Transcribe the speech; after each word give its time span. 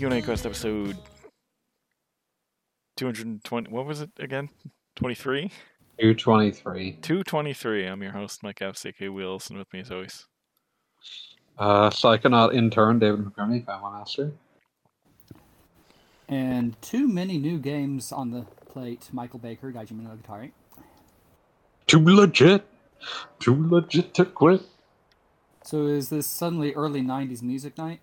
welcome 0.00 0.18
Q&A 0.18 0.22
Quest 0.22 0.46
episode 0.46 0.96
220. 2.96 3.70
What 3.70 3.84
was 3.84 4.00
it 4.00 4.10
again? 4.18 4.48
23? 4.96 5.50
223. 5.98 6.92
223. 7.02 7.86
I'm 7.86 8.02
your 8.02 8.12
host, 8.12 8.42
Mike 8.42 8.60
FCK 8.60 9.12
Wheels, 9.12 9.50
and 9.50 9.58
with 9.58 9.70
me 9.72 9.80
as 9.80 9.90
always. 9.90 10.26
Uh, 11.58 11.90
Psychonaut 11.90 12.54
intern 12.54 12.98
David 12.98 13.26
McCurney, 13.26 13.64
Family 13.66 13.92
Master. 13.92 14.32
And 16.28 16.80
too 16.80 17.06
many 17.06 17.36
new 17.36 17.58
games 17.58 18.12
on 18.12 18.30
the 18.30 18.42
plate. 18.66 19.08
Michael 19.12 19.38
Baker, 19.38 19.70
Gaijin 19.70 20.00
Monogatari. 20.00 20.52
Too 21.86 22.02
legit. 22.02 22.66
Too 23.38 23.68
legit 23.68 24.14
to 24.14 24.24
quit. 24.24 24.62
So 25.62 25.86
is 25.86 26.08
this 26.08 26.26
suddenly 26.26 26.72
early 26.72 27.02
90s 27.02 27.42
music 27.42 27.76
night? 27.76 28.00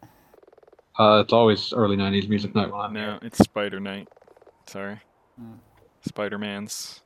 Uh, 0.97 1.21
it's 1.23 1.33
always 1.33 1.73
early 1.73 1.95
90s 1.95 2.27
music 2.27 2.55
night 2.55 2.71
when 2.71 2.81
I'm 2.81 2.93
No, 2.93 3.19
it's 3.21 3.37
Spider 3.39 3.79
Night. 3.79 4.07
Sorry. 4.65 4.99
Uh, 5.39 5.43
Spider 6.07 6.37
Man's. 6.37 7.01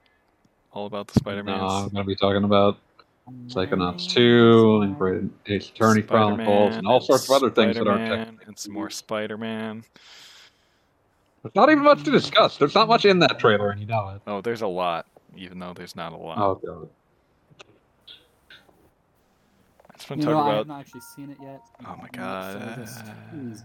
All 0.71 0.85
about 0.85 1.07
the 1.07 1.19
Spider 1.19 1.43
No, 1.43 1.53
I'm 1.53 1.59
Man's. 1.59 1.91
going 1.93 2.05
to 2.05 2.07
be 2.07 2.15
talking 2.15 2.43
about 2.45 2.77
Psychonauts 3.47 4.09
2 4.09 4.81
and 4.83 4.97
Great 4.97 5.23
Ace 5.47 5.69
Attorney 5.69 6.01
Chronicles 6.01 6.75
and 6.75 6.87
all 6.87 7.01
sorts 7.01 7.29
of 7.29 7.35
other 7.35 7.49
things 7.49 7.75
that 7.77 7.87
aren't 7.87 8.07
technically. 8.07 8.45
And 8.47 8.57
some 8.57 8.73
more 8.73 8.89
Spider 8.89 9.37
Man. 9.37 9.83
There's 11.43 11.55
not 11.55 11.69
even 11.69 11.83
much 11.83 12.03
to 12.03 12.11
discuss. 12.11 12.57
There's 12.57 12.75
not 12.75 12.87
much 12.87 13.03
in 13.03 13.19
that 13.19 13.39
trailer, 13.39 13.71
and 13.71 13.79
you 13.81 13.87
know 13.87 14.09
it. 14.09 14.21
Oh, 14.27 14.41
there's 14.41 14.61
a 14.61 14.67
lot, 14.67 15.07
even 15.35 15.59
though 15.59 15.73
there's 15.73 15.95
not 15.95 16.13
a 16.13 16.17
lot. 16.17 16.37
Oh, 16.37 16.55
God. 16.65 16.89
I 20.01 20.03
just 20.03 20.09
want 20.09 20.21
You 20.21 20.25
to 20.27 20.31
know, 20.31 20.37
talk 20.39 20.51
I 20.51 20.55
haven't 20.55 20.71
actually 20.71 21.01
seen 21.15 21.29
it 21.29 21.37
yet. 21.41 21.61
Oh 21.85 21.95
my 22.01 22.07
God. 22.11 22.75
just 22.77 23.03
please. 23.31 23.63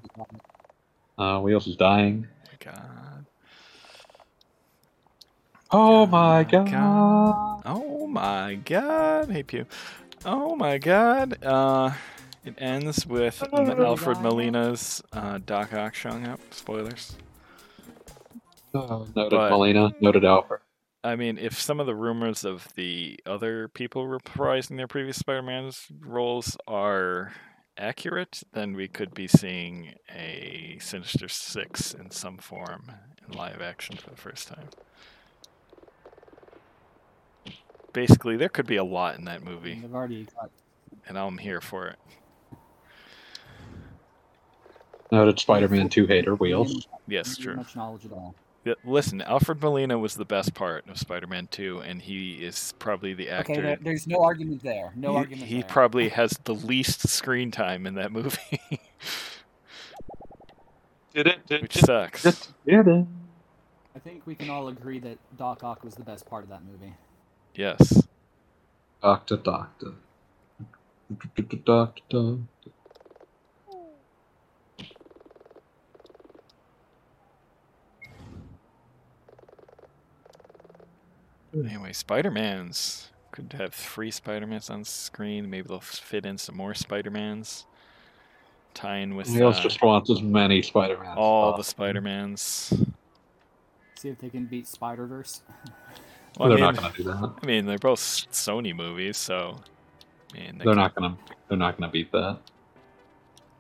Uh, 1.19 1.41
Wheels 1.41 1.67
is 1.67 1.77
dying. 1.77 2.27
God. 2.61 3.25
Oh 5.71 6.05
my 6.07 6.45
God. 6.45 6.71
god. 6.71 7.63
Oh 7.65 8.07
my 8.07 8.55
god. 8.65 9.31
Hey, 9.31 9.43
Pew. 9.43 9.67
Oh 10.27 10.55
my 10.57 10.77
god. 10.79 11.43
Uh, 11.43 11.93
it 12.45 12.55
ends 12.59 13.07
with 13.07 13.43
M- 13.53 13.81
Alfred 13.81 14.21
Molina's 14.21 15.03
uh, 15.13 15.39
Doc 15.45 15.73
Ock 15.73 15.95
showing 15.95 16.27
up. 16.27 16.41
Spoilers. 16.51 17.17
Oh, 18.75 19.07
noted 19.17 19.31
But- 19.37 19.51
Molina, 19.51 19.95
noted 20.01 20.25
Alfred. 20.25 20.61
I 21.07 21.15
mean, 21.15 21.39
if 21.39 21.61
some 21.61 21.79
of 21.79 21.87
the 21.87 21.95
rumors 21.95 22.45
of 22.45 22.67
the 22.75 23.21
other 23.25 23.69
people 23.69 24.09
reprising 24.09 24.77
their 24.77 24.89
previous 24.89 25.19
Spider-Man's 25.19 25.87
roles 26.01 26.57
are 26.67 27.33
accurate, 27.79 28.43
then 28.55 28.75
we 28.75 28.89
could 28.89 29.15
be 29.15 29.29
seeing 29.29 29.95
a 30.13 30.79
Sinister 30.81 31.29
Six 31.29 31.95
in 31.95 32.11
some 32.11 32.39
form 32.39 32.91
in 33.25 33.39
live 33.39 33.63
action 33.63 33.97
for 33.97 34.11
the 34.11 34.17
first 34.17 34.49
time. 34.49 34.69
Basically, 37.93 38.37
there 38.37 38.49
could 38.49 38.67
be 38.67 38.77
a 38.77 38.85
lot 38.85 39.17
in 39.17 39.27
that 39.27 39.45
movie, 39.45 39.79
They've 39.81 39.95
already 39.95 40.27
got 40.35 40.51
and 41.07 41.17
I'm 41.17 41.39
here 41.39 41.61
for 41.61 41.87
it. 41.87 41.99
Noted 45.13 45.39
Spider-Man 45.39 45.89
2 45.89 46.07
hater, 46.09 46.35
Wheels. 46.35 46.89
Yes, 47.07 47.37
pretty 47.37 47.43
true. 47.45 47.57
much 47.59 47.77
knowledge 47.77 48.05
at 48.05 48.11
all. 48.11 48.35
Yeah, 48.67 48.75
Listen, 48.85 49.23
Alfred 49.23 49.63
Molina 49.63 49.97
was 49.97 50.17
the 50.17 50.25
best 50.25 50.53
part 50.53 50.89
of 50.89 50.99
Spider-Man 50.99 51.47
2, 51.53 51.83
and 51.83 52.03
he 52.03 52.45
is 52.45 52.75
probably 52.81 53.15
the 53.15 53.31
actor. 53.31 53.53
Okay, 53.53 53.63
there, 53.63 53.79
there's 53.81 54.09
no 54.09 54.25
argument 54.25 54.61
there. 54.65 54.93
No 54.97 55.13
he, 55.13 55.17
argument 55.19 55.47
he 55.47 55.55
there. 55.61 55.69
probably 55.69 56.09
has 56.09 56.33
the 56.43 56.55
least 56.55 57.09
screen 57.09 57.53
time 57.53 57.87
in 57.87 57.95
that 57.95 58.11
movie, 58.11 58.61
Did 61.15 61.29
it? 61.29 61.63
which 61.63 61.77
sucks. 61.77 62.25
Did 62.67 62.89
it? 62.89 63.07
I 63.95 63.99
think 64.01 64.27
we 64.27 64.35
can 64.35 64.51
all 64.51 64.67
agree 64.67 64.99
that 64.99 65.19
Doc 65.39 65.63
Ock 65.63 65.85
was 65.85 65.95
the 65.95 66.03
best 66.03 66.27
part 66.29 66.43
of 66.43 66.51
that 66.51 66.65
movie. 66.65 66.95
Yes. 67.55 68.03
Doctor, 69.01 69.37
doctor. 69.37 69.93
Doctor, 71.37 71.57
doctor. 71.65 72.39
Anyway, 81.65 81.93
Spider-Mans 81.93 83.09
could 83.33 83.55
have 83.59 83.75
three 83.75 84.11
Spider-Mans 84.11 84.71
on 84.71 84.85
screen. 84.85 85.49
Maybe 85.49 85.69
they'll 85.69 85.81
fit 85.81 86.27
in 86.27 86.39
some 86.39 86.57
more 86.57 86.75
Spider-Mans. 86.75 87.67
Tie 88.75 88.99
in 88.99 89.17
with 89.17 89.31
Wheels 89.31 89.59
uh, 89.59 89.63
just 89.63 89.83
wants 89.83 90.11
as 90.11 90.21
many 90.23 90.61
Spider-Man. 90.61 91.17
all 91.17 91.57
the. 91.57 91.65
Spider-Mans. 91.65 92.75
See 93.99 94.09
if 94.11 94.19
they 94.19 94.29
can 94.29 94.45
beat 94.45 94.67
Spider 94.67 95.07
Verse. 95.07 95.41
Well, 96.39 96.51
they're 96.51 96.59
I, 96.59 96.61
not 96.61 96.75
mean, 96.75 96.83
gonna 96.83 96.95
do 96.97 97.03
that. 97.05 97.35
I 97.43 97.47
mean, 97.47 97.65
they're 97.65 97.79
both 97.79 98.01
Sony 98.01 98.75
movies, 98.77 99.17
so. 99.17 99.59
I 100.35 100.39
mean, 100.39 100.59
they 100.59 100.65
They're 100.65 100.75
can- 100.75 100.77
not 100.77 100.95
gonna. 100.95 101.17
They're 101.49 101.57
not 101.57 101.79
gonna 101.79 101.91
beat 101.91 102.13
that. 102.13 102.39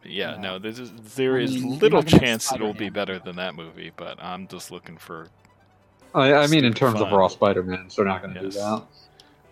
Yeah, 0.04 0.32
Yeah. 0.34 0.40
no, 0.40 0.58
there's, 0.58 0.92
there 1.16 1.36
I 1.36 1.46
mean, 1.46 1.52
you're 1.52 1.70
little 1.78 2.02
not 2.02 2.10
gonna 2.10 2.10
have 2.10 2.20
chance 2.20 2.52
it'll 2.52 2.74
be 2.74 2.90
better 2.90 3.18
than 3.18 3.36
that 3.36 3.54
movie, 3.54 3.90
but 3.96 4.22
I'm 4.22 4.46
just 4.48 4.70
looking 4.70 4.98
for. 4.98 5.28
I, 6.16 6.32
I 6.34 6.46
mean, 6.48 6.64
in 6.64 6.72
terms 6.72 7.00
of 7.00 7.12
raw 7.12 7.28
Spider-Mans, 7.28 7.94
they're 7.94 8.04
not 8.04 8.22
gonna 8.22 8.40
Yes. 8.42 8.54
do 8.54 8.60
that. 8.60 8.82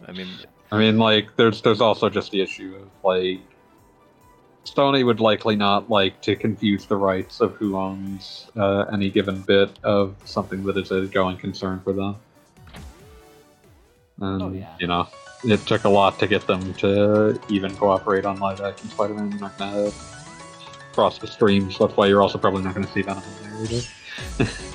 I 0.09 0.13
mean, 0.13 0.29
I 0.73 0.79
mean, 0.79 0.99
like, 0.99 1.37
there's 1.37 1.61
there's 1.63 1.81
also 1.81 2.09
just 2.09 2.31
the 2.33 2.41
issue 2.41 2.75
of 2.81 2.89
like, 3.05 3.41
Sony 4.65 5.05
would 5.05 5.21
likely 5.21 5.57
not 5.57 5.91
like 5.91 6.21
to 6.23 6.35
confuse 6.35 6.87
the 6.87 6.97
rights 6.97 7.41
of 7.41 7.53
who 7.57 7.77
owns 7.77 8.47
uh, 8.57 8.87
any 8.93 9.11
given 9.11 9.43
bit 9.43 9.79
of 9.85 10.17
something 10.25 10.65
that 10.65 10.77
is 10.79 10.91
a 10.91 11.03
going 11.07 11.37
concern 11.37 11.81
for 11.85 11.93
them. 11.93 12.17
And 14.21 14.43
Oh, 14.43 14.51
yeah. 14.53 14.75
you 14.81 14.87
know, 14.87 15.07
it 15.45 15.61
took 15.67 15.85
a 15.85 15.89
lot 15.89 16.19
to 16.21 16.27
get 16.27 16.47
them 16.47 16.73
to 16.75 17.39
even 17.51 17.77
cooperate 17.77 18.25
on 18.25 18.39
live 18.39 18.61
action 18.63 18.89
Spider-Man. 18.89 19.31
They're 19.31 19.39
not 19.41 19.59
gonna 19.59 19.91
cross 20.95 21.19
the 21.19 21.27
streams. 21.27 21.77
That's 21.79 21.95
why 21.97 22.07
you're 22.07 22.23
also 22.23 22.39
probably 22.39 22.63
not 22.63 22.75
gonna 22.75 22.91
see 22.91 23.03
Venom 23.03 23.23
there 23.43 23.65
either. 23.65 24.51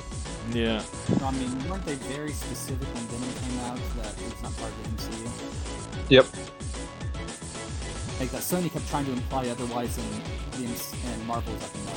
yeah. 0.52 0.82
No, 1.20 1.26
I 1.26 1.30
mean, 1.32 1.68
weren't 1.68 1.84
they 1.84 1.94
very 1.94 2.32
specific 2.32 2.88
when 2.94 3.04
Venom 3.04 3.34
came 3.42 3.58
out 3.60 3.78
that 3.96 4.14
it's 4.26 4.42
not 4.42 4.56
part 4.56 4.72
of 4.72 4.82
the 4.82 4.88
MCU? 5.02 6.10
Yep. 6.10 6.26
Like 8.20 8.30
that 8.30 8.42
Sony 8.42 8.70
kept 8.72 8.88
trying 8.88 9.06
to 9.06 9.12
imply 9.12 9.48
otherwise, 9.48 9.96
and 9.98 10.06
the 10.52 10.64
MC- 10.68 10.96
and 11.06 11.26
Marvel 11.26 11.52
was 11.54 11.62
like, 11.62 11.74
no. 11.86 11.92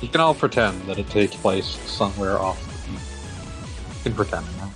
You 0.00 0.08
can 0.08 0.20
all 0.20 0.34
pretend 0.34 0.82
that 0.82 0.98
it 0.98 1.08
takes 1.10 1.34
place 1.36 1.66
somewhere 1.90 2.38
off. 2.38 2.58
You 2.88 4.02
can 4.04 4.14
pretend 4.14 4.46
that. 4.46 4.70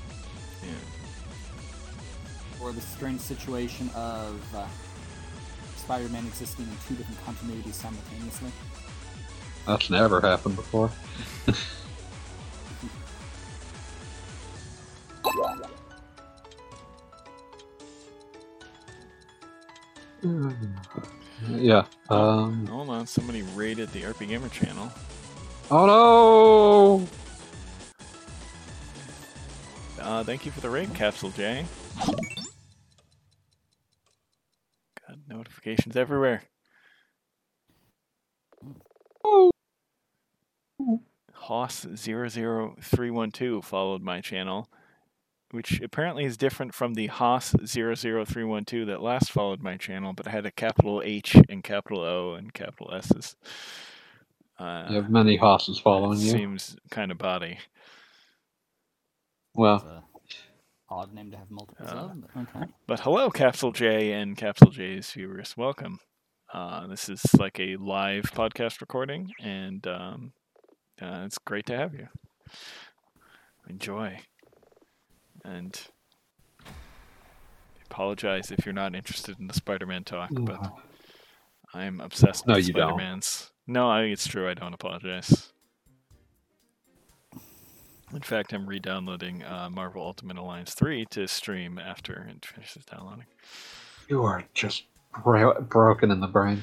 Or 2.61 2.73
the 2.73 2.81
strange 2.81 3.21
situation 3.21 3.91
of 3.95 4.41
uh, 4.55 4.67
Spider-Man 5.77 6.27
existing 6.27 6.65
in 6.67 6.77
two 6.89 6.95
different 6.95 7.21
continuities 7.25 7.75
simultaneously. 7.75 8.51
That's 9.67 9.91
never 9.91 10.21
happened 10.21 10.57
before. 10.57 10.91
yeah. 21.49 21.85
Um. 22.11 22.67
Hold 22.67 22.91
on, 22.91 23.07
somebody 23.07 23.43
raided 23.55 23.91
the 23.91 24.03
RPGamer 24.03 24.51
channel. 24.51 24.91
Oh 25.71 27.07
Uh, 30.01 30.25
thank 30.25 30.45
you 30.45 30.51
for 30.51 30.61
the 30.61 30.69
raid, 30.69 30.93
Capsule 30.95 31.31
J. 31.31 31.65
Got 35.07 35.19
notifications 35.29 35.97
everywhere. 35.97 36.43
Hoss00312 41.49 43.65
followed 43.65 44.03
my 44.03 44.21
channel, 44.21 44.69
which 45.51 45.81
apparently 45.81 46.25
is 46.25 46.37
different 46.37 46.75
from 46.75 46.95
the 46.95 47.09
Hoss00312 47.09 48.87
that 48.87 49.03
last 49.03 49.31
followed 49.31 49.63
my 49.63 49.77
channel, 49.77 50.13
but 50.13 50.27
had 50.27 50.47
a 50.47 50.51
capital 50.51 51.03
H 51.05 51.37
and 51.49 51.63
capital 51.65 52.01
O 52.01 52.35
and 52.35 52.53
capital 52.55 52.93
S's. 52.95 53.37
Uh! 54.59 54.87
You 54.91 54.97
have 54.97 55.11
many 55.11 55.37
hosses 55.37 55.79
following 55.79 56.19
you. 56.21 56.31
seems 56.31 56.77
kind 56.91 57.11
of 57.11 57.19
body. 57.19 57.59
Well, 59.55 59.77
a 59.77 60.03
odd 60.89 61.13
name 61.13 61.31
to 61.31 61.37
have 61.39 61.51
multiple 61.51 61.87
Uh, 61.87 61.91
of, 61.93 62.21
but 62.21 62.31
okay. 62.43 62.67
But 62.87 63.01
hello, 63.01 63.31
Capsule 63.31 63.73
J 63.73 64.13
and 64.13 64.37
Capsule 64.37 64.71
J's 64.71 65.11
viewers. 65.13 65.55
Welcome. 65.57 65.99
Uh, 66.53 66.87
this 66.87 67.09
is 67.09 67.23
like 67.39 67.59
a 67.59 67.77
live 67.77 68.25
podcast 68.33 68.81
recording, 68.83 69.33
and 69.43 69.87
um, 69.87 70.33
uh, 71.01 71.23
it's 71.25 71.39
great 71.39 71.67
to 71.67 71.77
have 71.77 71.95
you. 71.95 72.09
Enjoy. 73.69 74.19
And 75.45 75.81
apologize 77.91 78.51
if 78.51 78.65
you're 78.65 78.73
not 78.73 78.95
interested 78.95 79.39
in 79.39 79.47
the 79.47 79.55
Spider-Man 79.55 80.05
talk, 80.05 80.31
but 80.33 80.73
I'm 81.75 82.01
obsessed 82.01 82.47
No, 82.47 82.55
with 82.55 82.69
you 82.69 82.75
don't. 82.75 82.91
No, 83.67 83.89
I, 83.91 84.03
it's 84.03 84.27
true. 84.27 84.49
I 84.49 84.55
don't 84.55 84.75
apologize. 84.75 85.53
In 88.13 88.21
fact, 88.21 88.53
I'm 88.53 88.67
re-downloading 88.67 89.43
uh, 89.43 89.71
Marvel 89.71 90.03
Ultimate 90.03 90.37
Alliance 90.37 90.75
3 90.75 91.07
to 91.13 91.27
stream 91.27 91.79
after 91.79 92.29
it 92.29 92.45
finishes 92.45 92.85
downloading. 92.85 93.25
You 94.09 94.23
are 94.25 94.45
just 94.53 94.85
bro- 95.25 95.61
broken 95.63 96.11
in 96.11 96.21
the 96.21 96.27
brain. 96.27 96.63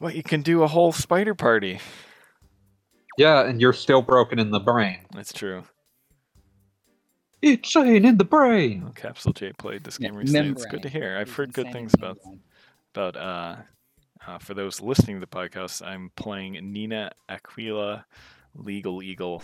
Well, 0.00 0.12
you 0.12 0.24
can 0.24 0.42
do 0.42 0.62
a 0.62 0.66
whole 0.66 0.92
spider 0.92 1.34
party. 1.34 1.78
Yeah, 3.16 3.46
and 3.46 3.60
you're 3.60 3.72
still 3.72 4.02
broken 4.02 4.38
in 4.38 4.50
the 4.50 4.60
brain. 4.60 4.98
That's 5.14 5.32
true. 5.32 5.64
Insane 7.42 8.04
in 8.04 8.16
the 8.18 8.24
brain. 8.24 8.82
Well, 8.82 8.92
Capsule 8.92 9.32
J 9.32 9.52
played 9.52 9.84
this 9.84 9.98
game 9.98 10.16
recently. 10.16 10.50
It's 10.50 10.66
good 10.66 10.82
to 10.82 10.88
hear. 10.88 11.16
I've 11.18 11.32
heard 11.32 11.52
good 11.52 11.70
things 11.72 11.94
about 11.94 12.18
about 12.94 13.16
uh, 13.16 13.56
uh, 14.26 14.38
for 14.38 14.54
those 14.54 14.80
listening 14.80 15.16
to 15.16 15.20
the 15.20 15.26
podcast. 15.26 15.86
I'm 15.86 16.10
playing 16.16 16.58
Nina 16.72 17.12
Aquila, 17.28 18.04
Legal 18.54 19.02
Eagle. 19.02 19.42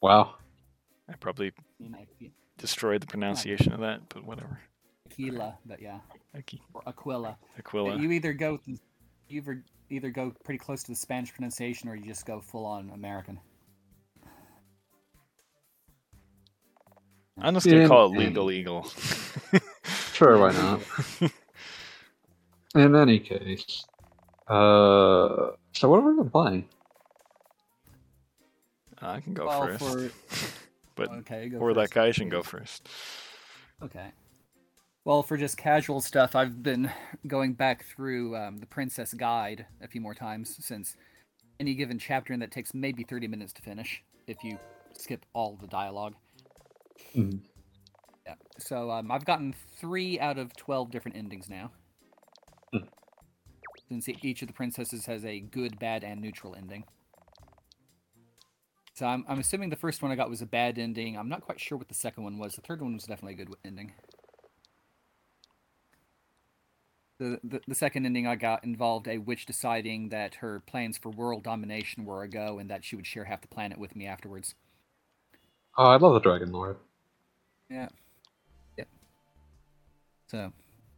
Wow. 0.00 0.34
I 1.08 1.14
probably 1.14 1.52
You 1.78 1.90
know, 1.90 1.98
Aqu- 1.98 2.30
destroyed 2.58 3.00
the 3.00 3.06
pronunciation 3.06 3.72
of 3.72 3.80
that, 3.80 4.08
but 4.08 4.24
whatever. 4.24 4.60
Aquila, 5.10 5.58
but 5.64 5.80
yeah, 5.80 5.98
Aqui- 6.34 6.62
Aquila. 6.86 7.36
Aquila. 7.58 7.96
You 7.98 8.10
either 8.12 8.32
go, 8.32 8.60
you 8.66 8.78
either 9.28 9.62
either 9.90 10.10
go 10.10 10.32
pretty 10.44 10.58
close 10.58 10.82
to 10.84 10.92
the 10.92 10.96
Spanish 10.96 11.32
pronunciation, 11.32 11.88
or 11.88 11.96
you 11.96 12.04
just 12.04 12.26
go 12.26 12.40
full 12.40 12.64
on 12.64 12.90
American. 12.94 13.38
I'm 17.38 17.54
just 17.54 17.66
gonna 17.66 17.86
call 17.86 18.12
it 18.12 18.18
Legal 18.18 18.50
Eagle. 18.50 18.90
Sure, 20.12 20.38
why 20.38 20.50
not? 20.52 20.80
In 22.74 22.96
any 22.96 23.18
case, 23.18 23.84
uh, 24.48 25.50
so 25.72 25.90
what 25.90 25.98
are 25.98 26.08
we 26.08 26.16
been 26.16 26.30
playing? 26.30 26.68
I 29.02 29.20
can 29.20 29.34
go 29.34 29.46
well, 29.46 29.66
first, 29.66 29.84
for 29.84 30.10
but 30.94 31.10
okay, 31.18 31.50
go 31.50 31.58
or 31.58 31.74
that 31.74 31.82
first, 31.82 31.92
guy 31.92 32.10
should 32.12 32.30
go 32.30 32.42
first. 32.42 32.88
Okay. 33.82 34.10
Well, 35.06 35.22
for 35.22 35.36
just 35.36 35.56
casual 35.56 36.00
stuff, 36.00 36.34
I've 36.34 36.64
been 36.64 36.90
going 37.28 37.52
back 37.52 37.84
through 37.84 38.36
um, 38.36 38.58
the 38.58 38.66
Princess 38.66 39.14
Guide 39.14 39.64
a 39.80 39.86
few 39.86 40.00
more 40.00 40.14
times 40.14 40.58
since 40.60 40.96
any 41.60 41.76
given 41.76 41.96
chapter 41.96 42.32
in 42.32 42.40
that 42.40 42.50
takes 42.50 42.74
maybe 42.74 43.04
30 43.04 43.28
minutes 43.28 43.52
to 43.52 43.62
finish 43.62 44.02
if 44.26 44.42
you 44.42 44.58
skip 44.98 45.24
all 45.32 45.56
the 45.60 45.68
dialogue. 45.68 46.14
Mhm. 47.14 47.38
Yeah. 48.26 48.34
So 48.58 48.90
um, 48.90 49.12
I've 49.12 49.24
gotten 49.24 49.54
three 49.78 50.18
out 50.18 50.38
of 50.38 50.56
12 50.56 50.90
different 50.90 51.16
endings 51.16 51.48
now. 51.48 51.70
Hmm. 52.72 52.86
Since 53.88 54.08
each 54.08 54.42
of 54.42 54.48
the 54.48 54.54
princesses 54.54 55.06
has 55.06 55.24
a 55.24 55.38
good, 55.38 55.78
bad, 55.78 56.02
and 56.02 56.20
neutral 56.20 56.56
ending. 56.56 56.82
So 58.94 59.06
I'm, 59.06 59.24
I'm 59.28 59.38
assuming 59.38 59.70
the 59.70 59.76
first 59.76 60.02
one 60.02 60.10
I 60.10 60.16
got 60.16 60.28
was 60.28 60.42
a 60.42 60.46
bad 60.46 60.80
ending. 60.80 61.16
I'm 61.16 61.28
not 61.28 61.42
quite 61.42 61.60
sure 61.60 61.78
what 61.78 61.86
the 61.86 61.94
second 61.94 62.24
one 62.24 62.38
was. 62.38 62.56
The 62.56 62.62
third 62.62 62.82
one 62.82 62.94
was 62.94 63.04
definitely 63.04 63.40
a 63.40 63.44
good 63.46 63.54
ending. 63.64 63.92
The, 67.18 67.40
the, 67.42 67.60
the 67.66 67.74
second 67.74 68.04
ending 68.04 68.26
I 68.26 68.36
got 68.36 68.62
involved 68.62 69.08
a 69.08 69.16
witch 69.18 69.46
deciding 69.46 70.10
that 70.10 70.36
her 70.36 70.60
plans 70.60 70.98
for 70.98 71.10
world 71.10 71.42
domination 71.42 72.04
were 72.04 72.22
a 72.22 72.28
go 72.28 72.58
and 72.58 72.70
that 72.70 72.84
she 72.84 72.94
would 72.94 73.06
share 73.06 73.24
half 73.24 73.40
the 73.40 73.48
planet 73.48 73.78
with 73.78 73.96
me 73.96 74.06
afterwards. 74.06 74.54
Oh, 75.78 75.84
I 75.86 75.96
love 75.96 76.12
the 76.14 76.20
Dragon 76.20 76.52
Lord. 76.52 76.76
Yeah. 77.70 77.88
Yep. 78.76 78.88
So, 80.28 80.52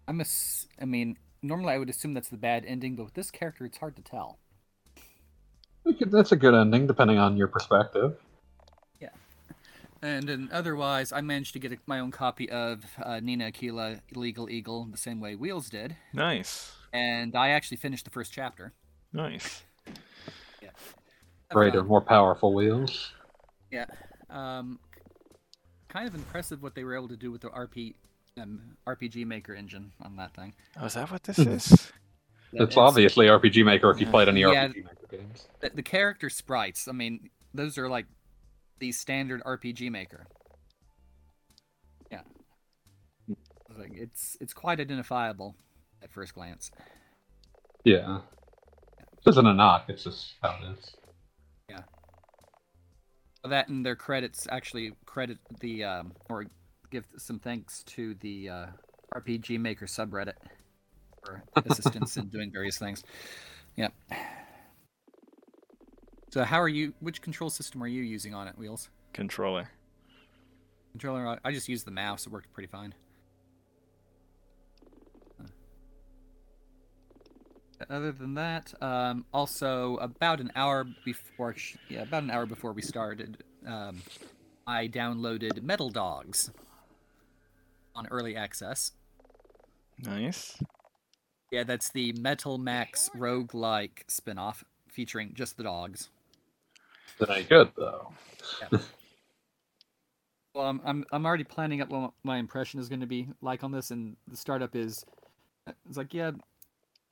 I'm 0.08 0.20
ass- 0.20 0.66
I 0.80 0.84
mean, 0.84 1.16
normally 1.42 1.74
I 1.74 1.78
would 1.78 1.88
assume 1.90 2.14
that's 2.14 2.28
the 2.28 2.36
bad 2.36 2.64
ending, 2.66 2.96
but 2.96 3.04
with 3.04 3.14
this 3.14 3.30
character, 3.30 3.64
it's 3.64 3.78
hard 3.78 3.94
to 3.96 4.02
tell. 4.02 4.38
Could- 5.84 6.10
That's 6.10 6.32
a 6.32 6.36
good 6.36 6.54
ending, 6.54 6.86
depending 6.86 7.18
on 7.18 7.36
your 7.36 7.48
perspective. 7.48 8.16
And 10.02 10.28
then 10.28 10.48
otherwise, 10.52 11.12
I 11.12 11.20
managed 11.20 11.52
to 11.54 11.58
get 11.58 11.72
a, 11.72 11.78
my 11.86 11.98
own 11.98 12.10
copy 12.12 12.48
of 12.50 12.84
uh, 13.02 13.20
Nina 13.20 13.46
Aquila 13.46 14.00
Legal 14.14 14.48
Eagle 14.48 14.86
the 14.90 14.96
same 14.96 15.20
way 15.20 15.34
Wheels 15.34 15.68
did, 15.68 15.96
Nice, 16.12 16.72
and 16.92 17.34
I 17.34 17.48
actually 17.50 17.78
finished 17.78 18.04
the 18.04 18.10
first 18.10 18.32
chapter. 18.32 18.72
nice. 19.12 19.62
Greater, 21.50 21.80
Um, 21.80 21.86
more 21.88 22.02
powerful 22.02 22.52
wheels. 22.52 23.12
Yeah. 23.70 23.86
Um, 24.28 24.78
kind 25.88 26.06
of 26.06 26.14
impressive 26.14 26.62
what 26.62 26.74
they 26.74 26.84
were 26.84 26.94
able 26.94 27.08
to 27.08 27.16
do 27.16 27.32
with 27.32 27.40
the 27.40 27.48
RP, 27.48 27.94
um, 28.38 28.76
RPG 28.86 29.24
Maker 29.26 29.54
engine 29.54 29.92
on 30.02 30.16
that 30.16 30.34
thing. 30.34 30.54
Oh, 30.78 30.84
is 30.84 30.94
that 30.94 31.10
what 31.10 31.22
this 31.22 31.38
Mhm. 31.38 31.52
is? 31.54 31.90
It's 32.52 32.76
obviously 32.76 33.28
RPG 33.28 33.62
Maker 33.64 33.90
if 33.90 33.98
you 33.98 34.04
Yeah. 34.06 34.10
played 34.10 34.28
any 34.28 34.40
Yeah. 34.42 34.66
RPG 34.68 34.82
Maker 34.84 35.06
games. 35.10 35.48
the, 35.60 35.70
the 35.70 35.82
character 35.82 36.28
sprites. 36.28 36.86
I 36.86 36.92
mean, 36.92 37.30
those 37.54 37.78
are 37.78 37.88
like 37.88 38.04
the 38.78 38.92
standard 38.92 39.42
RPG 39.44 39.90
Maker. 39.90 40.26
Yeah. 42.10 42.20
It's 43.28 43.78
Like 43.78 43.92
it's 43.94 44.36
it's 44.40 44.52
quite 44.52 44.80
identifiable 44.80 45.56
at 46.02 46.10
first 46.10 46.34
glance. 46.34 46.70
Yeah. 47.84 48.20
This 49.24 49.34
isn't 49.34 49.46
a 49.46 49.54
knock, 49.54 49.86
it's 49.88 50.04
just 50.04 50.34
how 50.42 50.58
it 50.62 50.78
is. 50.78 50.94
Yeah. 51.68 51.80
That 53.44 53.68
and 53.68 53.84
their 53.84 53.96
credits 53.96 54.46
actually 54.50 54.92
credit 55.06 55.38
the 55.60 55.84
um, 55.84 56.12
or 56.28 56.46
give 56.90 57.04
some 57.16 57.38
thanks 57.38 57.82
to 57.84 58.14
the 58.20 58.48
uh, 58.48 58.66
RPG 59.14 59.58
Maker 59.58 59.86
subreddit 59.86 60.34
for 61.24 61.42
assistance 61.56 62.16
in 62.16 62.26
doing 62.30 62.50
various 62.50 62.78
things. 62.78 63.02
Yep. 63.76 63.92
So 66.30 66.44
how 66.44 66.60
are 66.60 66.68
you? 66.68 66.92
Which 67.00 67.22
control 67.22 67.50
system 67.50 67.82
are 67.82 67.88
you 67.88 68.02
using 68.02 68.34
on 68.34 68.48
it, 68.48 68.58
Wheels? 68.58 68.90
Controller. 69.12 69.70
Controller. 70.92 71.38
I- 71.44 71.52
just 71.52 71.68
used 71.68 71.86
the 71.86 71.90
mouse. 71.90 72.26
It 72.26 72.32
worked 72.32 72.52
pretty 72.52 72.68
fine. 72.68 72.94
Other 77.88 78.10
than 78.10 78.34
that, 78.34 78.74
um, 78.82 79.24
also 79.32 79.96
about 79.98 80.40
an 80.40 80.50
hour 80.56 80.84
before, 81.04 81.54
yeah, 81.88 82.02
about 82.02 82.24
an 82.24 82.30
hour 82.30 82.44
before 82.44 82.72
we 82.72 82.82
started, 82.82 83.44
um, 83.64 84.02
I 84.66 84.88
downloaded 84.88 85.62
Metal 85.62 85.88
Dogs 85.88 86.50
on 87.94 88.08
early 88.08 88.34
access. 88.34 88.92
Nice. 89.96 90.60
Yeah, 91.52 91.62
that's 91.62 91.90
the 91.90 92.12
Metal 92.14 92.58
Max 92.58 93.10
roguelike 93.16 94.02
spin-off 94.08 94.64
featuring 94.88 95.32
just 95.34 95.56
the 95.56 95.62
dogs. 95.62 96.10
That 97.18 97.30
I 97.30 97.42
could, 97.42 97.72
though. 97.76 98.12
Well, 100.54 100.66
I'm 100.66 100.80
I'm 100.84 101.04
I'm 101.12 101.26
already 101.26 101.44
planning 101.44 101.80
up 101.80 101.90
what 101.90 102.12
my 102.24 102.38
impression 102.38 102.80
is 102.80 102.88
going 102.88 103.00
to 103.00 103.06
be 103.06 103.28
like 103.40 103.62
on 103.62 103.70
this, 103.70 103.90
and 103.90 104.16
the 104.26 104.36
startup 104.36 104.74
is, 104.74 105.04
it's 105.88 105.96
like 105.96 106.12
yeah, 106.12 106.32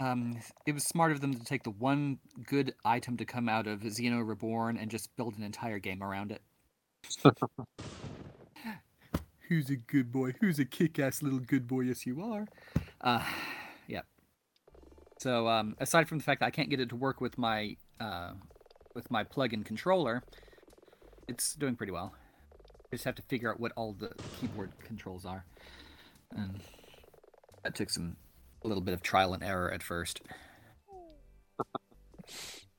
um, 0.01 0.39
it 0.67 0.73
was 0.73 0.85
smart 0.85 1.13
of 1.13 1.21
them 1.21 1.35
to 1.35 1.45
take 1.45 1.63
the 1.63 1.71
one 1.71 2.19
good 2.45 2.75
item 2.85 3.17
to 3.17 3.25
come 3.25 3.49
out 3.49 3.67
of 3.67 3.81
Xeno 3.81 4.27
Reborn 4.27 4.77
and 4.77 4.91
just 4.91 5.15
build 5.17 5.39
an 5.39 5.45
entire 5.45 5.79
game 5.79 6.03
around 6.03 6.33
it. 6.33 6.43
Who's 9.49 9.71
a 9.71 9.77
good 9.77 10.11
boy? 10.11 10.35
Who's 10.41 10.59
a 10.59 10.65
kick-ass 10.65 11.23
little 11.23 11.39
good 11.39 11.69
boy? 11.69 11.83
Yes, 11.83 12.05
you 12.05 12.21
are. 12.21 12.47
Uh, 13.01 13.23
yeah. 13.87 14.01
So 15.19 15.47
um, 15.47 15.77
aside 15.79 16.09
from 16.09 16.19
the 16.19 16.25
fact 16.25 16.41
that 16.41 16.47
I 16.47 16.51
can't 16.51 16.69
get 16.69 16.81
it 16.81 16.89
to 16.89 16.97
work 16.97 17.21
with 17.21 17.39
my 17.39 17.77
uh, 18.01 18.33
with 18.97 19.11
my 19.11 19.23
plug-in 19.23 19.62
controller, 19.62 20.25
it's 21.29 21.55
doing 21.55 21.76
pretty 21.76 21.93
well. 21.93 22.15
I 22.91 22.97
just 22.97 23.05
have 23.05 23.15
to 23.17 23.23
figure 23.23 23.50
out 23.53 23.61
what 23.61 23.73
all 23.76 23.93
the 23.93 24.11
keyboard 24.41 24.73
controls 24.85 25.25
are. 25.25 25.45
And 26.35 26.59
that 27.62 27.75
took 27.76 27.91
some 27.91 28.17
a 28.65 28.69
little 28.69 28.83
bit 28.83 28.95
of 28.95 29.03
trial 29.03 29.35
and 29.35 29.45
error 29.45 29.71
at 29.71 29.83
first. 29.85 30.21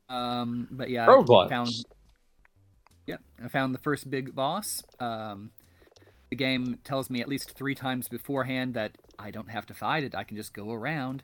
Um, 0.09 0.69
but 0.71 0.89
yeah, 0.89 1.03
I 1.05 1.09
Roguelikes. 1.09 1.49
found. 1.49 1.69
Yep, 3.07 3.21
I 3.43 3.47
found 3.49 3.75
the 3.75 3.79
first 3.79 4.09
big 4.09 4.33
boss. 4.33 4.81
Um, 5.01 5.51
the 6.29 6.37
game 6.37 6.79
tells 6.85 7.09
me 7.09 7.19
at 7.19 7.27
least 7.27 7.51
three 7.57 7.75
times 7.75 8.07
beforehand 8.07 8.73
that 8.75 8.93
I 9.19 9.31
don't 9.31 9.49
have 9.49 9.65
to 9.65 9.73
fight 9.73 10.03
it. 10.05 10.15
I 10.15 10.23
can 10.23 10.37
just 10.37 10.53
go 10.53 10.71
around. 10.71 11.23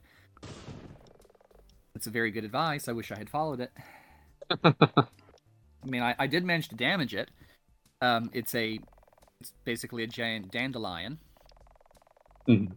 It's 1.95 2.07
a 2.07 2.09
very 2.09 2.31
good 2.31 2.43
advice. 2.43 2.89
I 2.89 2.91
wish 2.91 3.09
I 3.11 3.17
had 3.17 3.29
followed 3.29 3.61
it. 3.61 3.71
I 4.63 5.85
mean, 5.85 6.01
I, 6.01 6.15
I 6.17 6.27
did 6.27 6.43
manage 6.43 6.69
to 6.69 6.75
damage 6.75 7.13
it. 7.13 7.29
Um, 8.01 8.29
it's 8.33 8.53
a, 8.55 8.79
it's 9.39 9.53
basically 9.63 10.03
a 10.03 10.07
giant 10.07 10.51
dandelion. 10.51 11.19
Mhm. 12.47 12.75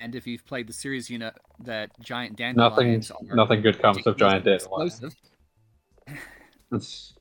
And 0.00 0.14
if 0.14 0.26
you've 0.26 0.46
played 0.46 0.66
the 0.66 0.72
series, 0.72 1.10
you 1.10 1.18
know 1.18 1.30
that 1.60 1.90
giant 2.00 2.38
Nothing, 2.38 2.56
dandelions 2.56 3.10
are 3.10 3.36
nothing 3.36 3.60
good 3.60 3.80
comes 3.80 4.06
of 4.06 4.16
giant 4.16 4.44
dandelions. 4.44 5.02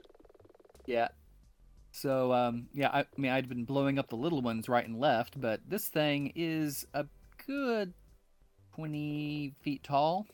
Yeah. 0.86 1.10
So 1.92 2.34
um, 2.34 2.68
yeah, 2.74 2.90
I, 2.90 3.00
I 3.02 3.06
mean, 3.18 3.32
I'd 3.32 3.50
been 3.50 3.66
blowing 3.66 4.00
up 4.00 4.10
the 4.10 4.16
little 4.16 4.42
ones 4.42 4.70
right 4.70 4.88
and 4.88 5.00
left, 5.00 5.40
but 5.40 5.62
this 5.68 5.88
thing 5.88 6.32
is 6.36 6.86
a 6.94 7.06
good 7.46 7.94
twenty 8.74 9.54
feet 9.62 9.84
tall. 9.84 10.26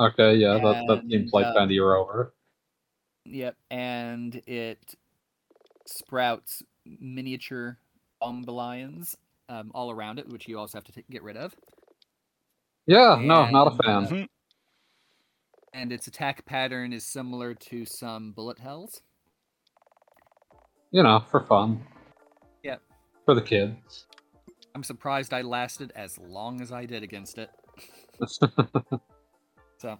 Okay, 0.00 0.36
yeah, 0.36 0.54
that, 0.54 0.84
that 0.88 1.02
seems 1.10 1.30
like 1.34 1.46
uh, 1.46 1.52
kind 1.52 1.64
of 1.70 1.70
you're 1.72 1.94
over. 1.94 2.32
Yep, 3.26 3.54
and 3.70 4.34
it 4.46 4.94
sprouts 5.86 6.62
miniature 6.86 7.78
bombalions 8.22 9.14
um, 9.50 9.70
all 9.74 9.90
around 9.90 10.18
it, 10.18 10.26
which 10.28 10.48
you 10.48 10.58
also 10.58 10.78
have 10.78 10.84
to 10.84 10.92
t- 10.92 11.04
get 11.10 11.22
rid 11.22 11.36
of. 11.36 11.54
Yeah, 12.86 13.18
no, 13.20 13.46
not 13.50 13.66
a 13.68 13.82
fan. 13.82 14.04
uh, 14.04 14.08
Mhm. 14.08 14.28
and 15.74 15.92
its 15.92 16.06
attack 16.06 16.46
pattern 16.46 16.94
is 16.94 17.04
similar 17.04 17.52
to 17.54 17.84
some 17.84 18.32
bullet 18.32 18.58
hells. 18.58 19.02
You 20.92 21.02
know, 21.02 21.20
for 21.30 21.40
fun. 21.40 21.84
Yep. 22.64 22.80
For 23.26 23.34
the 23.34 23.42
kids. 23.42 24.06
I'm 24.74 24.82
surprised 24.82 25.34
I 25.34 25.42
lasted 25.42 25.92
as 25.94 26.18
long 26.18 26.60
as 26.62 26.72
I 26.72 26.86
did 26.86 27.02
against 27.02 27.36
it. 27.38 27.50
So, 29.80 29.98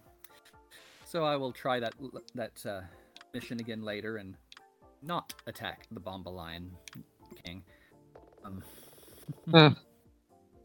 so 1.05 1.23
I 1.23 1.35
will 1.37 1.51
try 1.51 1.79
that 1.79 1.95
that 2.35 2.63
uh, 2.67 2.81
mission 3.33 3.59
again 3.59 3.81
later 3.81 4.17
and 4.17 4.35
not 5.01 5.33
attack 5.47 5.87
the 5.91 5.99
Bombalion 5.99 6.69
King. 7.43 7.63
Um, 8.45 8.63
Eh, 9.53 9.69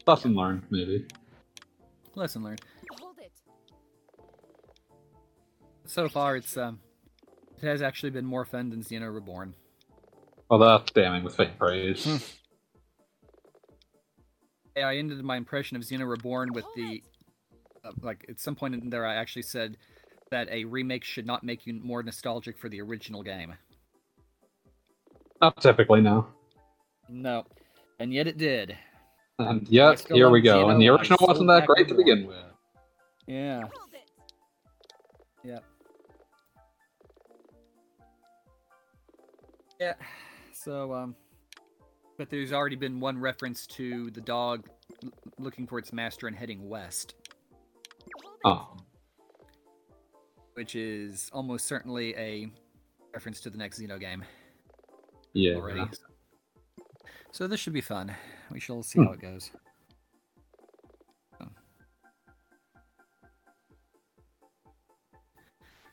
lesson 0.05 0.35
learned, 0.35 0.63
maybe. 0.69 1.05
lesson 2.15 2.43
learned. 2.43 2.61
Hold 2.99 3.15
it. 3.19 3.31
So 5.85 6.09
far, 6.09 6.35
it's 6.35 6.57
um, 6.57 6.79
it 7.61 7.65
has 7.65 7.81
actually 7.81 8.09
been 8.09 8.25
more 8.25 8.45
fun 8.45 8.69
than 8.69 8.83
Xeno 8.83 9.11
Reborn. 9.13 9.55
Well, 10.49 10.59
that's 10.59 10.91
damning 10.91 11.23
with 11.23 11.35
faint 11.37 11.57
praise. 11.57 12.03
Hmm. 12.03 12.17
I 14.83 14.97
ended 14.97 15.23
my 15.23 15.37
impression 15.37 15.75
of 15.77 15.83
Xeno 15.83 16.07
Reborn 16.07 16.53
with 16.53 16.65
the 16.75 17.01
like 18.01 18.25
at 18.29 18.39
some 18.39 18.55
point 18.55 18.73
in 18.75 18.89
there 18.89 19.05
I 19.05 19.15
actually 19.15 19.43
said 19.43 19.77
that 20.31 20.49
a 20.49 20.65
remake 20.65 21.03
should 21.03 21.25
not 21.25 21.43
make 21.43 21.65
you 21.65 21.73
more 21.73 22.03
nostalgic 22.03 22.57
for 22.57 22.69
the 22.69 22.81
original 22.81 23.23
game. 23.23 23.53
Not 25.41 25.61
typically, 25.61 26.01
no. 26.01 26.27
No, 27.09 27.45
and 27.99 28.13
yet 28.13 28.27
it 28.27 28.37
did. 28.37 28.77
And 29.39 29.67
yet, 29.69 30.05
here 30.09 30.29
we 30.29 30.41
go. 30.41 30.69
And 30.69 30.81
the 30.81 30.89
original 30.89 31.19
wasn't 31.21 31.47
that 31.47 31.67
great 31.67 31.87
to 31.89 31.93
begin 31.93 32.27
with. 32.27 32.37
Yeah. 33.27 33.61
Hold 33.61 33.93
it. 33.93 33.97
Yeah. 39.79 39.93
So, 40.53 40.93
um, 40.93 41.15
but 42.17 42.29
there's 42.29 42.51
already 42.51 42.75
been 42.75 42.99
one 42.99 43.17
reference 43.17 43.67
to 43.67 44.09
the 44.11 44.21
dog 44.21 44.67
looking 45.37 45.67
for 45.67 45.77
its 45.77 45.93
master 45.93 46.27
and 46.27 46.35
heading 46.35 46.67
west, 46.67 47.13
Hold 47.13 47.26
it. 47.26 47.26
Oh, 48.45 48.77
which 50.53 50.75
is 50.75 51.29
almost 51.33 51.65
certainly 51.67 52.15
a 52.15 52.51
reference 53.13 53.39
to 53.41 53.49
the 53.49 53.57
next 53.57 53.79
Xeno 53.79 53.99
game 53.99 54.23
yeah. 55.33 55.55
already. 55.55 55.81
So 57.31 57.47
this 57.47 57.59
should 57.59 57.73
be 57.73 57.81
fun. 57.81 58.15
We 58.51 58.59
shall 58.59 58.81
see 58.83 58.99
Hmm. 58.99 59.05
how 59.05 59.11
it 59.13 59.21
goes. 59.21 59.51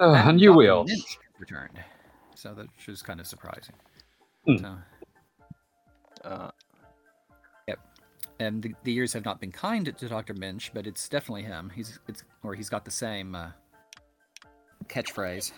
Uh, 0.00 0.12
and 0.26 0.40
you 0.40 0.52
will. 0.52 0.84
Lynch 0.84 1.18
returned, 1.38 1.78
so 2.34 2.54
that 2.54 2.66
was 2.86 3.02
kind 3.02 3.20
of 3.20 3.26
surprising. 3.26 3.74
Hmm. 4.46 4.56
So, 4.58 4.76
Uh, 6.24 6.50
and 8.40 8.62
the, 8.62 8.74
the 8.84 8.92
years 8.92 9.12
have 9.12 9.24
not 9.24 9.40
been 9.40 9.52
kind 9.52 9.86
to 9.96 10.08
Dr. 10.08 10.34
Minch, 10.34 10.72
but 10.74 10.86
it's 10.86 11.08
definitely 11.08 11.42
him. 11.42 11.70
He's 11.74 11.98
it's 12.08 12.24
or 12.42 12.54
he's 12.54 12.68
got 12.68 12.84
the 12.84 12.90
same 12.90 13.34
uh, 13.34 13.50
catchphrase. 14.86 15.52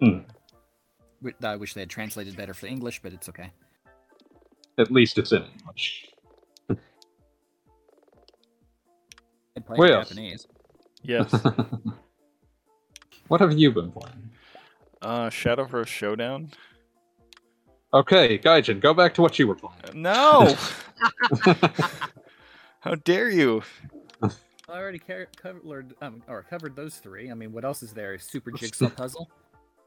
Hmm. 0.00 0.18
I 1.42 1.56
wish 1.56 1.74
they 1.74 1.80
had 1.80 1.90
translated 1.90 2.36
better 2.36 2.52
for 2.52 2.66
English, 2.66 3.00
but 3.02 3.12
it's 3.12 3.28
okay. 3.28 3.50
At 4.76 4.90
least 4.90 5.18
it's 5.18 5.32
in 5.32 5.42
English. 5.58 6.10
I'd 9.56 9.64
Well. 9.68 10.02
Japanese. 10.02 10.46
yes. 11.02 11.32
what 13.28 13.40
have 13.40 13.52
you 13.52 13.70
been 13.70 13.90
playing? 13.92 14.30
uh, 15.04 15.28
Shadowverse 15.28 15.86
Showdown. 15.86 16.50
Okay, 17.94 18.38
Gaijin, 18.38 18.80
go 18.80 18.92
back 18.92 19.14
to 19.14 19.22
what 19.22 19.38
you 19.38 19.46
were 19.46 19.54
playing. 19.54 20.02
No. 20.02 20.56
How 22.80 22.96
dare 22.96 23.30
you? 23.30 23.62
I 24.20 24.30
already 24.68 24.98
car- 24.98 25.28
covered 25.36 25.94
um, 26.02 26.20
or 26.26 26.42
covered 26.42 26.74
those 26.74 26.96
three. 26.96 27.30
I 27.30 27.34
mean, 27.34 27.52
what 27.52 27.64
else 27.64 27.84
is 27.84 27.92
there? 27.92 28.18
Super 28.18 28.50
jigsaw 28.50 28.88
puzzle. 28.96 29.30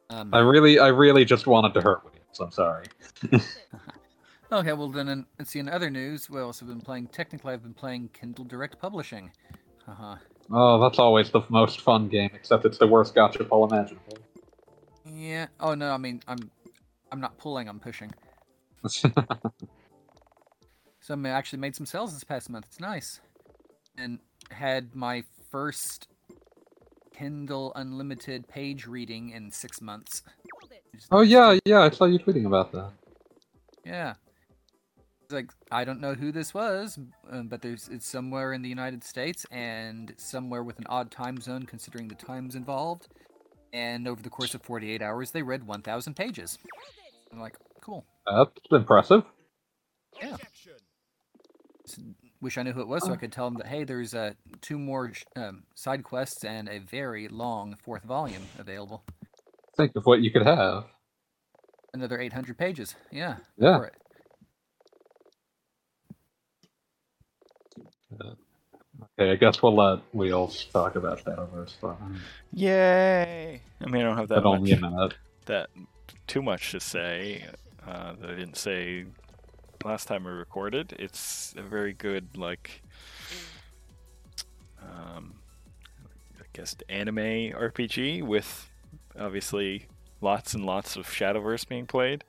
Um, 0.09 0.33
I 0.33 0.39
really, 0.39 0.79
I 0.79 0.87
really 0.87 1.25
just 1.25 1.47
wanted 1.47 1.73
to 1.73 1.81
hurt 1.81 2.05
Williams. 2.05 2.39
I'm 2.39 2.51
sorry. 2.51 2.85
okay, 4.53 4.71
well 4.71 4.87
then, 4.87 5.09
in, 5.09 5.25
let's 5.37 5.51
see. 5.51 5.59
In 5.59 5.67
other 5.67 5.89
news, 5.89 6.29
we 6.29 6.39
also 6.39 6.65
been 6.65 6.79
playing. 6.79 7.07
Technically, 7.07 7.53
I've 7.53 7.63
been 7.63 7.73
playing 7.73 8.09
Kindle 8.13 8.45
Direct 8.45 8.79
Publishing. 8.79 9.31
Uh-huh. 9.85 10.15
Oh, 10.49 10.79
that's 10.79 10.97
always 10.97 11.29
the 11.29 11.41
most 11.49 11.81
fun 11.81 12.07
game, 12.07 12.31
except 12.33 12.63
it's 12.63 12.77
the 12.77 12.87
worst 12.87 13.13
gacha 13.15 13.45
pull 13.49 13.67
imaginable. 13.67 14.17
Yeah. 15.05 15.47
Oh 15.59 15.73
no, 15.75 15.91
I 15.91 15.97
mean, 15.97 16.21
I'm, 16.27 16.51
I'm 17.11 17.21
not 17.21 17.37
pulling. 17.37 17.67
I'm 17.67 17.79
pushing. 17.79 18.11
so 18.89 19.03
I 21.09 21.29
actually 21.29 21.59
made 21.59 21.75
some 21.75 21.85
sales 21.85 22.13
this 22.13 22.23
past 22.23 22.49
month. 22.49 22.65
It's 22.67 22.79
nice, 22.79 23.19
and 23.97 24.19
had 24.51 24.95
my 24.95 25.23
first 25.51 26.07
Kindle 27.17 27.71
Unlimited 27.75 28.47
page 28.47 28.85
reading 28.85 29.31
in 29.31 29.51
six 29.51 29.81
months. 29.81 30.23
Hold 30.61 30.71
it. 30.71 30.83
which 30.91 31.01
is 31.01 31.07
oh 31.11 31.21
yeah, 31.21 31.57
yeah, 31.65 31.81
I 31.81 31.89
saw 31.89 32.05
you 32.05 32.19
tweeting 32.19 32.45
about 32.45 32.71
that. 32.73 32.91
Yeah. 33.85 34.13
It's 35.23 35.33
like 35.33 35.51
I 35.71 35.83
don't 35.83 35.99
know 35.99 36.13
who 36.13 36.31
this 36.31 36.53
was, 36.53 36.97
um, 37.29 37.47
but 37.47 37.61
there's 37.61 37.89
it's 37.89 38.07
somewhere 38.07 38.53
in 38.53 38.61
the 38.61 38.69
United 38.69 39.03
States 39.03 39.45
and 39.51 40.13
somewhere 40.17 40.63
with 40.63 40.79
an 40.79 40.85
odd 40.87 41.11
time 41.11 41.41
zone 41.41 41.63
considering 41.63 42.07
the 42.07 42.15
times 42.15 42.55
involved. 42.55 43.07
And 43.73 44.07
over 44.07 44.21
the 44.21 44.29
course 44.29 44.53
of 44.53 44.61
48 44.61 45.01
hours, 45.01 45.31
they 45.31 45.41
read 45.41 45.65
1,000 45.65 46.15
pages. 46.15 46.57
I'm 47.31 47.39
like, 47.39 47.55
cool. 47.81 48.05
That's 48.25 48.51
impressive. 48.71 49.23
Yeah. 50.21 50.37
Wish 52.41 52.57
I 52.57 52.63
knew 52.63 52.71
who 52.71 52.81
it 52.81 52.87
was 52.87 53.05
so 53.05 53.13
I 53.13 53.15
could 53.15 53.31
tell 53.31 53.45
them 53.45 53.55
that 53.55 53.67
hey, 53.67 53.83
there's 53.83 54.13
uh, 54.13 54.33
two 54.61 54.77
more 54.77 55.11
um, 55.35 55.63
side 55.73 56.03
quests 56.03 56.43
and 56.43 56.69
a 56.69 56.79
very 56.79 57.27
long 57.27 57.75
fourth 57.83 58.03
volume 58.03 58.43
available. 58.59 59.03
Think 59.75 59.95
of 59.95 60.05
what 60.05 60.21
you 60.21 60.31
could 60.31 60.45
have. 60.45 60.85
Another 61.93 62.19
800 62.19 62.57
pages. 62.57 62.95
Yeah. 63.11 63.37
Yeah. 63.57 63.83
it. 63.83 63.93
Okay, 69.19 69.31
I 69.31 69.35
guess 69.35 69.61
we'll 69.61 69.75
let 69.75 69.99
Wheels 70.13 70.65
talk 70.65 70.95
about 70.95 71.23
Shadowverse 71.23 71.75
Yay! 72.53 73.61
I 73.81 73.85
mean, 73.89 74.01
I 74.01 74.05
don't 74.05 74.17
have 74.17 74.27
that 74.29 74.43
but 74.43 74.49
only 74.49 74.71
a 74.71 74.79
much, 74.79 74.91
minute. 74.91 75.13
that 75.45 75.69
too 76.25 76.41
much 76.41 76.71
to 76.71 76.79
say 76.79 77.45
uh, 77.85 78.13
that 78.19 78.29
I 78.29 78.33
didn't 78.35 78.57
say 78.57 79.05
last 79.83 80.07
time 80.07 80.23
we 80.23 80.31
recorded. 80.31 80.95
It's 80.97 81.53
a 81.57 81.61
very 81.61 81.93
good, 81.93 82.37
like, 82.37 82.81
um, 84.81 85.35
I 86.39 86.43
guess, 86.53 86.75
anime 86.89 87.15
RPG 87.17 88.23
with 88.23 88.69
obviously 89.19 89.87
lots 90.21 90.53
and 90.53 90.65
lots 90.65 90.95
of 90.95 91.07
Shadowverse 91.07 91.67
being 91.67 91.85
played. 91.85 92.23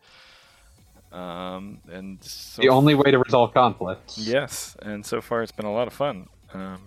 Um, 1.13 1.81
and 1.91 2.23
so 2.23 2.61
The 2.61 2.69
only 2.69 2.95
way 2.95 3.11
to 3.11 3.19
resolve 3.19 3.55
conflicts. 3.55 4.19
Yes, 4.19 4.77
and 4.83 5.05
so 5.07 5.21
far 5.23 5.43
it's 5.43 5.53
been 5.53 5.65
a 5.67 5.73
lot 5.73 5.87
of 5.87 5.95
fun. 5.95 6.29
Um, 6.55 6.81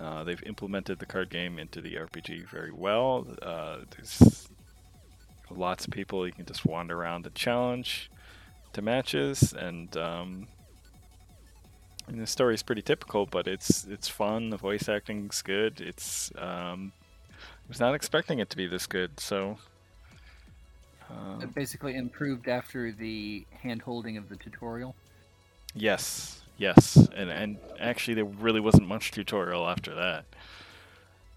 uh, 0.00 0.24
they've 0.24 0.42
implemented 0.44 0.98
the 0.98 1.06
card 1.06 1.28
game 1.28 1.58
into 1.58 1.80
the 1.80 1.94
RPG 1.94 2.48
very 2.48 2.70
well. 2.70 3.26
Uh, 3.42 3.78
there's 3.96 4.48
lots 5.50 5.84
of 5.84 5.90
people 5.90 6.26
you 6.26 6.32
can 6.32 6.46
just 6.46 6.64
wander 6.64 6.96
around 6.96 7.26
and 7.26 7.34
challenge 7.34 8.10
to 8.74 8.82
matches, 8.82 9.52
and 9.52 9.96
um, 9.96 10.46
and 12.06 12.20
the 12.20 12.26
story 12.26 12.54
is 12.54 12.62
pretty 12.62 12.82
typical, 12.82 13.26
but 13.26 13.48
it's 13.48 13.84
it's 13.84 14.08
fun. 14.08 14.50
The 14.50 14.56
voice 14.56 14.88
acting's 14.88 15.42
good. 15.42 15.80
It's 15.80 16.30
um, 16.38 16.92
I 17.38 17.68
was 17.68 17.80
not 17.80 17.94
expecting 17.94 18.38
it 18.38 18.50
to 18.50 18.56
be 18.56 18.66
this 18.66 18.86
good, 18.86 19.18
so. 19.18 19.58
Um, 21.10 21.40
It 21.42 21.54
basically 21.54 21.96
improved 21.96 22.48
after 22.48 22.92
the 22.92 23.46
hand 23.62 23.82
holding 23.82 24.16
of 24.18 24.28
the 24.28 24.36
tutorial. 24.36 24.94
Yes, 25.74 26.42
yes, 26.58 26.96
and 27.14 27.30
and 27.30 27.58
actually 27.78 28.14
there 28.14 28.24
really 28.24 28.60
wasn't 28.60 28.86
much 28.86 29.10
tutorial 29.10 29.66
after 29.68 29.94
that. 29.94 30.26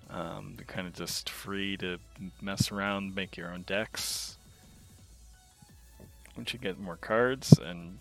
Um, 0.10 0.56
they're 0.58 0.66
kind 0.66 0.88
of 0.88 0.94
just 0.94 1.30
free 1.30 1.78
to 1.78 1.98
mess 2.42 2.70
around, 2.72 3.16
make 3.16 3.38
your 3.38 3.50
own 3.54 3.62
decks. 3.62 4.38
Once 6.36 6.52
you 6.52 6.60
get 6.60 6.80
more 6.80 6.98
cards 6.98 7.58
and 7.58 8.00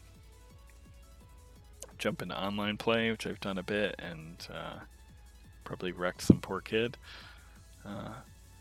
jump 1.98 2.22
into 2.22 2.36
online 2.36 2.76
play, 2.78 3.10
which 3.10 3.26
I've 3.26 3.40
done 3.40 3.58
a 3.58 3.62
bit, 3.62 3.94
and 3.98 4.36
uh, 4.52 4.80
probably 5.62 5.92
wrecked 5.92 6.22
some 6.22 6.40
poor 6.40 6.60
kid. 6.60 6.96
Uh, 7.84 8.14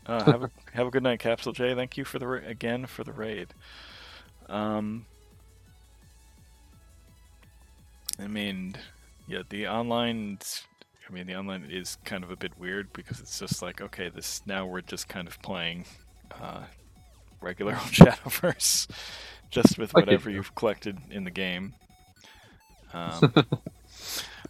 uh, 0.06 0.24
have 0.30 0.42
a 0.44 0.50
have 0.74 0.86
a 0.86 0.90
good 0.90 1.02
night, 1.02 1.18
Capsule 1.18 1.52
J. 1.52 1.74
Thank 1.74 1.96
you 1.96 2.04
for 2.04 2.18
the 2.20 2.26
ra- 2.26 2.40
again 2.46 2.86
for 2.86 3.02
the 3.02 3.12
raid. 3.12 3.48
Um, 4.48 5.06
I 8.22 8.26
mean, 8.26 8.76
yeah, 9.26 9.42
the 9.48 9.66
online. 9.68 10.38
I 11.08 11.12
mean, 11.12 11.26
the 11.26 11.34
online 11.34 11.66
is 11.68 11.96
kind 12.04 12.22
of 12.22 12.30
a 12.30 12.36
bit 12.36 12.52
weird 12.58 12.92
because 12.92 13.20
it's 13.20 13.38
just 13.38 13.62
like, 13.62 13.80
okay, 13.80 14.08
this 14.10 14.42
now 14.46 14.66
we're 14.66 14.80
just 14.80 15.08
kind 15.08 15.26
of 15.26 15.40
playing 15.42 15.84
uh, 16.40 16.62
regular 17.40 17.72
old 17.80 17.82
Shadowverse, 17.90 18.88
just 19.50 19.78
with 19.78 19.92
whatever 19.92 20.30
you. 20.30 20.36
you've 20.36 20.54
collected 20.54 20.98
in 21.10 21.24
the 21.24 21.30
game. 21.30 21.74
Um, 22.92 23.20
but 23.34 23.46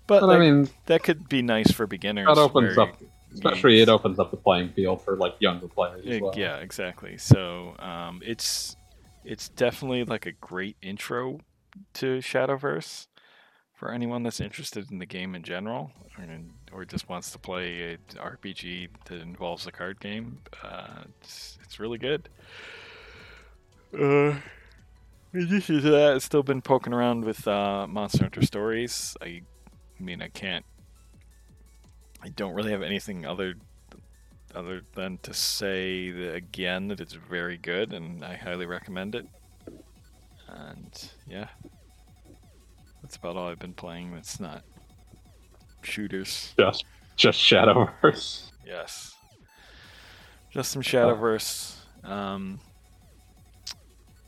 But 0.06 0.24
I 0.24 0.38
mean, 0.38 0.68
that 0.86 1.02
could 1.02 1.28
be 1.28 1.40
nice 1.42 1.70
for 1.70 1.86
beginners. 1.86 2.26
that 2.26 2.38
opens 2.38 2.76
up, 2.76 2.96
especially 3.32 3.76
you- 3.76 3.82
it 3.82 3.88
opens 3.88 4.18
up 4.18 4.30
the 4.30 4.36
playing 4.36 4.70
field 4.70 5.02
for 5.02 5.16
like 5.16 5.36
younger 5.38 5.68
players 5.68 6.04
well. 6.20 6.32
Yeah, 6.36 6.56
exactly. 6.56 7.16
So 7.16 7.74
um, 7.78 8.20
it's 8.24 8.76
it's 9.24 9.48
definitely 9.50 10.04
like 10.04 10.26
a 10.26 10.32
great 10.32 10.76
intro 10.82 11.40
to 11.94 12.18
Shadowverse 12.18 13.06
for 13.80 13.90
anyone 13.90 14.22
that's 14.22 14.40
interested 14.40 14.90
in 14.90 14.99
the 14.99 15.06
game 15.06 15.34
in 15.34 15.42
general, 15.42 15.90
or, 16.18 16.26
or 16.70 16.84
just 16.84 17.08
wants 17.08 17.30
to 17.30 17.38
play 17.38 17.94
a 17.94 17.96
RPG 18.18 18.90
that 19.06 19.22
involves 19.22 19.66
a 19.66 19.72
card 19.72 19.99
game. 20.00 20.38
Uh, 20.62 21.04
it's 21.18 21.58
it's 21.64 21.80
really 21.80 21.96
good. 21.96 22.28
Uh, 23.99 24.34
in 25.32 25.40
addition 25.40 25.80
to 25.80 25.90
that, 25.92 26.12
I've 26.12 26.22
still 26.22 26.42
been 26.42 26.60
poking 26.60 26.92
around 26.92 27.25
with 27.25 27.49
uh, 27.49 27.87
Monster 27.87 28.25
Hunter 28.25 28.42
Stories. 28.42 29.16
I 29.22 29.40
mean, 29.99 30.20
I 30.20 30.28
can't. 30.28 30.66
I 32.22 32.28
don't 32.28 32.52
really 32.52 32.72
have 32.72 32.82
anything 32.82 33.25
other 33.25 33.54
other 34.54 34.82
than 34.94 35.16
to 35.22 35.32
say 35.32 36.10
that, 36.10 36.34
again 36.34 36.88
that 36.88 37.00
it's 37.00 37.14
very 37.14 37.56
good 37.56 37.94
and 37.94 38.22
I 38.22 38.34
highly 38.34 38.66
recommend 38.66 39.14
it. 39.14 39.26
And 40.49 41.10
yeah, 41.26 41.46
that's 43.11 43.17
about 43.17 43.37
all 43.37 43.49
I've 43.49 43.59
been 43.59 43.75
playing. 43.75 44.14
That's 44.14 44.38
not 44.38 44.62
shooters. 45.83 46.55
Just 46.57 46.85
just 47.17 47.40
Shadowverse. 47.40 48.52
Yes, 48.64 49.17
just 50.52 50.71
some 50.71 50.81
Shadowverse. 50.81 51.75
Um, 52.05 52.61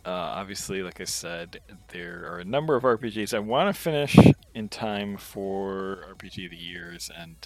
uh, 0.05 0.11
obviously, 0.11 0.83
like 0.83 1.01
I 1.01 1.05
said, 1.05 1.61
there 1.93 2.27
are 2.27 2.41
a 2.41 2.45
number 2.45 2.75
of 2.75 2.83
RPGs 2.83 3.33
I 3.33 3.39
want 3.39 3.73
to 3.73 3.81
finish 3.81 4.17
in 4.53 4.69
time 4.69 5.17
for 5.17 6.05
RPG 6.19 6.47
of 6.47 6.51
the 6.51 6.57
Years 6.57 7.09
and 7.17 7.37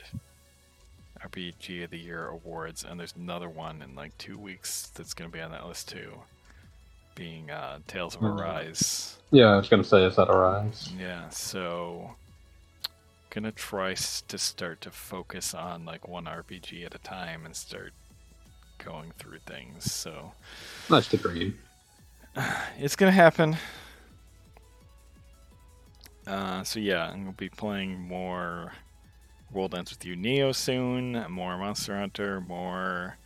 RPG 1.23 1.85
of 1.85 1.91
the 1.91 1.99
Year 1.99 2.29
awards, 2.29 2.83
and 2.83 2.99
there's 2.99 3.15
another 3.15 3.51
one 3.51 3.83
in 3.83 3.95
like 3.95 4.17
two 4.17 4.39
weeks 4.39 4.87
that's 4.95 5.13
going 5.13 5.31
to 5.31 5.37
be 5.37 5.43
on 5.43 5.51
that 5.51 5.67
list 5.67 5.91
too, 5.91 6.15
being 7.17 7.51
uh, 7.51 7.81
Tales 7.89 8.15
of 8.15 8.21
Hmm. 8.21 8.27
Arise. 8.27 9.19
Yeah, 9.33 9.47
I 9.47 9.57
was 9.57 9.69
gonna 9.69 9.83
say, 9.83 10.05
is 10.05 10.15
that 10.17 10.29
Arise? 10.29 10.89
Yeah, 10.97 11.29
so 11.31 12.13
gonna 13.31 13.51
try 13.51 13.95
to 13.95 14.39
start 14.39 14.81
to 14.83 14.91
focus 14.91 15.53
on 15.53 15.85
like 15.85 16.07
one 16.07 16.27
RPG 16.27 16.87
at 16.87 16.95
a 16.95 16.99
time 16.99 17.45
and 17.45 17.57
start 17.57 17.93
going 18.85 19.13
through 19.19 19.41
things. 19.47 19.91
So 19.93 20.33
Nice 20.89 21.09
to 21.09 21.17
dream. 21.17 21.59
it's 22.79 22.95
gonna 22.95 23.11
happen. 23.11 23.57
Uh, 26.27 26.63
so 26.65 26.79
yeah, 26.81 27.09
I'm 27.11 27.21
gonna 27.25 27.33
be 27.33 27.49
playing 27.49 28.01
more 28.01 28.73
World 29.53 29.75
Ends 29.75 29.91
with 29.91 30.05
You 30.05 30.17
Neo 30.17 30.53
soon, 30.53 31.13
more 31.31 31.57
Monster 31.57 31.97
Hunter, 31.99 32.41
more 32.41 33.17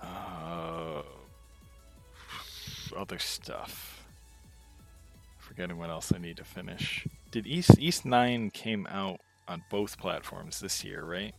uh, 0.00 1.02
other 2.94 3.18
stuff. 3.18 4.04
Forgetting 5.38 5.76
what 5.78 5.90
else 5.90 6.12
I 6.14 6.18
need 6.18 6.36
to 6.38 6.44
finish. 6.44 7.06
Did 7.30 7.46
Ys 7.46 7.70
Ys 7.78 8.04
Nine 8.04 8.50
came 8.50 8.86
out 8.90 9.20
on 9.48 9.62
both 9.70 9.98
platforms 9.98 10.60
this 10.60 10.84
year, 10.84 11.04
right? 11.04 11.34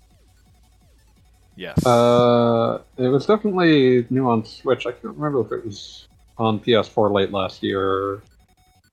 Yes. 1.56 1.86
Uh, 1.86 2.82
it 2.98 3.08
was 3.08 3.26
definitely 3.26 4.06
new 4.10 4.28
on 4.30 4.44
Switch. 4.44 4.86
I 4.86 4.92
can't 4.92 5.16
remember 5.16 5.42
if 5.42 5.52
it 5.52 5.66
was 5.66 6.08
on 6.38 6.60
PS4 6.60 7.12
late 7.12 7.32
last 7.32 7.62
year 7.62 7.82
or 7.82 8.24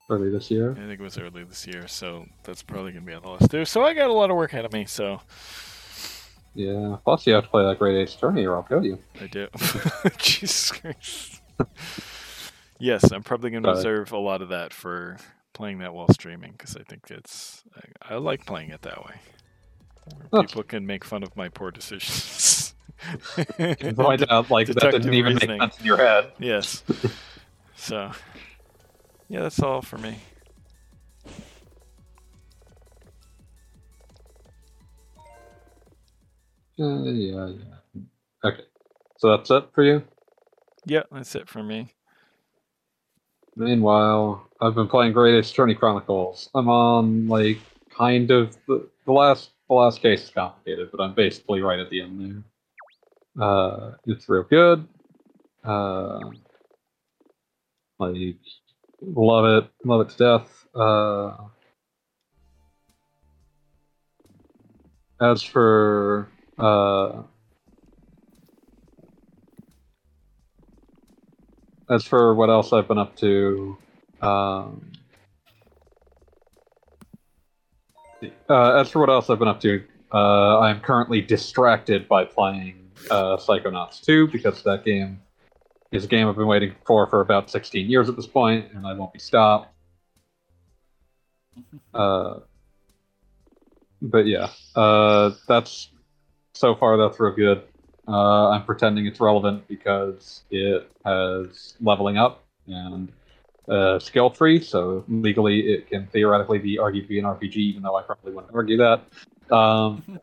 early 0.09 0.29
this 0.29 0.51
year. 0.51 0.71
I 0.71 0.87
think 0.87 0.99
it 0.99 1.01
was 1.01 1.17
early 1.17 1.43
this 1.43 1.65
year, 1.65 1.87
so 1.87 2.25
that's 2.43 2.61
probably 2.61 2.91
gonna 2.91 3.05
be 3.05 3.13
on 3.13 3.23
the 3.23 3.29
list 3.31 3.49
too. 3.51 3.65
So 3.65 3.83
I 3.83 3.93
got 3.93 4.09
a 4.09 4.13
lot 4.13 4.29
of 4.29 4.37
work 4.37 4.53
ahead 4.53 4.65
of 4.65 4.73
me, 4.73 4.85
so 4.85 5.21
Yeah. 6.53 6.97
Plus, 7.03 7.25
you 7.25 7.33
have 7.33 7.45
to 7.45 7.49
play 7.49 7.63
that 7.63 7.79
Great 7.79 7.97
Ace 7.97 8.15
Attorney, 8.15 8.45
or 8.45 8.55
I'll 8.55 8.63
kill 8.63 8.83
you. 8.85 8.99
I 9.19 9.27
do. 9.27 9.47
Jesus 10.17 10.71
Christ. 10.71 11.41
yes, 12.81 13.11
I'm 13.11 13.23
probably 13.23 13.51
gonna 13.51 13.63
Got 13.63 13.77
reserve 13.77 14.11
a 14.11 14.17
lot 14.17 14.41
of 14.41 14.49
that 14.49 14.73
for 14.73 15.17
playing 15.53 15.79
that 15.79 15.93
while 15.93 16.09
streaming 16.09 16.51
because 16.53 16.75
I 16.75 16.83
think 16.83 17.09
it's 17.09 17.63
I, 17.75 18.15
I 18.15 18.17
like 18.17 18.45
playing 18.45 18.69
it 18.71 18.81
that 18.81 19.05
way. 19.05 19.15
People 20.41 20.63
can 20.63 20.85
make 20.85 21.05
fun 21.05 21.23
of 21.23 21.35
my 21.35 21.49
poor 21.49 21.71
decisions. 21.71 22.73
Point 23.95 24.29
out, 24.29 24.49
like 24.51 24.67
that 24.67 24.91
didn't 24.91 25.13
even 25.13 25.33
reasoning. 25.33 25.59
make 25.59 25.61
sense 25.71 25.79
in 25.79 25.85
your 25.85 25.97
head. 25.97 26.31
yes. 26.39 26.83
So, 27.75 28.11
yeah, 29.27 29.41
that's 29.41 29.59
all 29.59 29.81
for 29.81 29.97
me. 29.97 30.19
Uh, 36.79 37.03
yeah, 37.05 37.47
yeah. 37.47 38.01
Okay. 38.45 38.63
So 39.17 39.29
that's 39.35 39.49
it 39.49 39.65
for 39.73 39.83
you. 39.83 40.03
Yeah, 40.85 41.03
that's 41.11 41.33
it 41.33 41.49
for 41.49 41.63
me. 41.63 41.91
Meanwhile, 43.55 44.49
I've 44.61 44.75
been 44.75 44.87
playing 44.87 45.13
Great 45.13 45.37
Ace 45.37 45.51
Attorney 45.51 45.75
Chronicles. 45.75 46.49
I'm 46.55 46.69
on 46.69 47.27
like 47.27 47.59
kind 47.95 48.31
of 48.31 48.57
the, 48.67 48.87
the 49.05 49.11
last 49.11 49.51
the 49.67 49.75
last 49.75 50.01
case 50.01 50.23
is 50.23 50.29
complicated, 50.29 50.89
but 50.91 51.01
I'm 51.01 51.13
basically 51.13 51.61
right 51.61 51.79
at 51.79 51.89
the 51.89 52.01
end 52.01 52.43
there. 53.37 53.45
Uh, 53.45 53.91
it's 54.05 54.27
real 54.27 54.43
good. 54.43 54.87
Uh, 55.63 56.19
like 57.99 58.37
love 59.01 59.63
it, 59.63 59.71
love 59.85 60.01
it 60.01 60.09
to 60.09 60.17
death. 60.17 60.67
Uh, 60.73 61.35
as 65.21 65.41
for 65.41 66.29
uh, 66.57 67.23
as 71.91 72.05
for 72.05 72.33
what 72.33 72.49
else 72.49 72.71
I've 72.71 72.87
been 72.87 72.97
up 72.97 73.15
to, 73.17 73.77
um, 74.21 74.91
uh, 78.49 78.75
as 78.75 78.89
for 78.89 78.99
what 78.99 79.09
else 79.09 79.29
I've 79.29 79.39
been 79.39 79.49
up 79.49 79.59
to, 79.61 79.83
uh, 80.13 80.59
I'm 80.59 80.79
currently 80.79 81.21
distracted 81.21 82.07
by 82.07 82.23
playing 82.23 82.91
uh, 83.09 83.35
Psychonauts 83.35 84.01
2 84.01 84.29
because 84.29 84.63
that 84.63 84.85
game 84.85 85.19
is 85.91 86.05
a 86.05 86.07
game 86.07 86.27
I've 86.27 86.37
been 86.37 86.47
waiting 86.47 86.73
for 86.85 87.07
for 87.07 87.19
about 87.19 87.49
16 87.49 87.89
years 87.89 88.07
at 88.07 88.15
this 88.15 88.27
point, 88.27 88.71
and 88.73 88.87
I 88.87 88.93
won't 88.93 89.11
be 89.11 89.19
stopped. 89.19 89.73
Uh, 91.93 92.39
but 94.01 94.25
yeah, 94.25 94.49
uh, 94.75 95.31
that's 95.47 95.89
so 96.53 96.73
far 96.73 96.97
that's 96.97 97.19
real 97.19 97.35
good. 97.35 97.63
Uh, 98.07 98.49
I'm 98.49 98.65
pretending 98.65 99.05
it's 99.05 99.19
relevant 99.19 99.67
because 99.67 100.43
it 100.49 100.89
has 101.05 101.75
leveling 101.79 102.17
up 102.17 102.43
and 102.67 103.11
uh, 103.69 103.99
skill 103.99 104.29
tree, 104.29 104.59
so 104.59 105.03
legally 105.07 105.61
it 105.61 105.87
can 105.87 106.07
theoretically 106.07 106.59
be 106.59 106.77
argued 106.79 107.05
to 107.05 107.09
be 107.09 107.19
an 107.19 107.25
RPG, 107.25 107.61
even 107.61 107.83
though 107.83 107.95
I 107.95 108.01
probably 108.01 108.33
wouldn't 108.33 108.53
argue 108.53 108.77
that. 108.77 109.03
Um, 109.55 110.19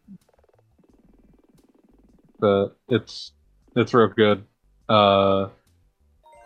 but 2.40 2.76
it's 2.88 3.32
it's 3.76 3.94
real 3.94 4.08
good. 4.08 4.44
Uh, 4.88 5.48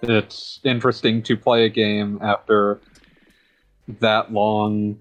it's 0.02 0.60
interesting 0.64 1.22
to 1.22 1.36
play 1.36 1.64
a 1.64 1.68
game 1.68 2.18
after 2.22 2.80
that 4.00 4.32
long 4.32 4.98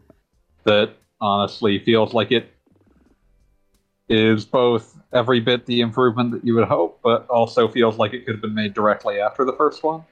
that 0.64 0.94
honestly 1.20 1.80
feels 1.80 2.14
like 2.14 2.32
it 2.32 2.52
is 4.10 4.46
both 4.46 5.01
every 5.14 5.40
bit 5.40 5.66
the 5.66 5.82
improvement 5.82 6.32
that 6.32 6.46
you 6.46 6.56
would 6.56 6.68
hope, 6.68 7.00
but 7.04 7.28
also 7.28 7.68
feels 7.68 7.98
like 7.98 8.14
it 8.14 8.26
could 8.26 8.36
have 8.36 8.42
been 8.42 8.54
made 8.56 8.74
directly 8.74 9.20
after 9.20 9.46
the 9.46 9.54
first 9.54 9.84
one. 9.84 10.04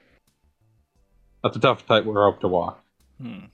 That's 1.42 1.56
a 1.56 1.60
tough 1.60 1.86
tightrope 1.86 2.40
to 2.40 2.48
walk. 2.48 2.84
Hmm. 3.20 3.46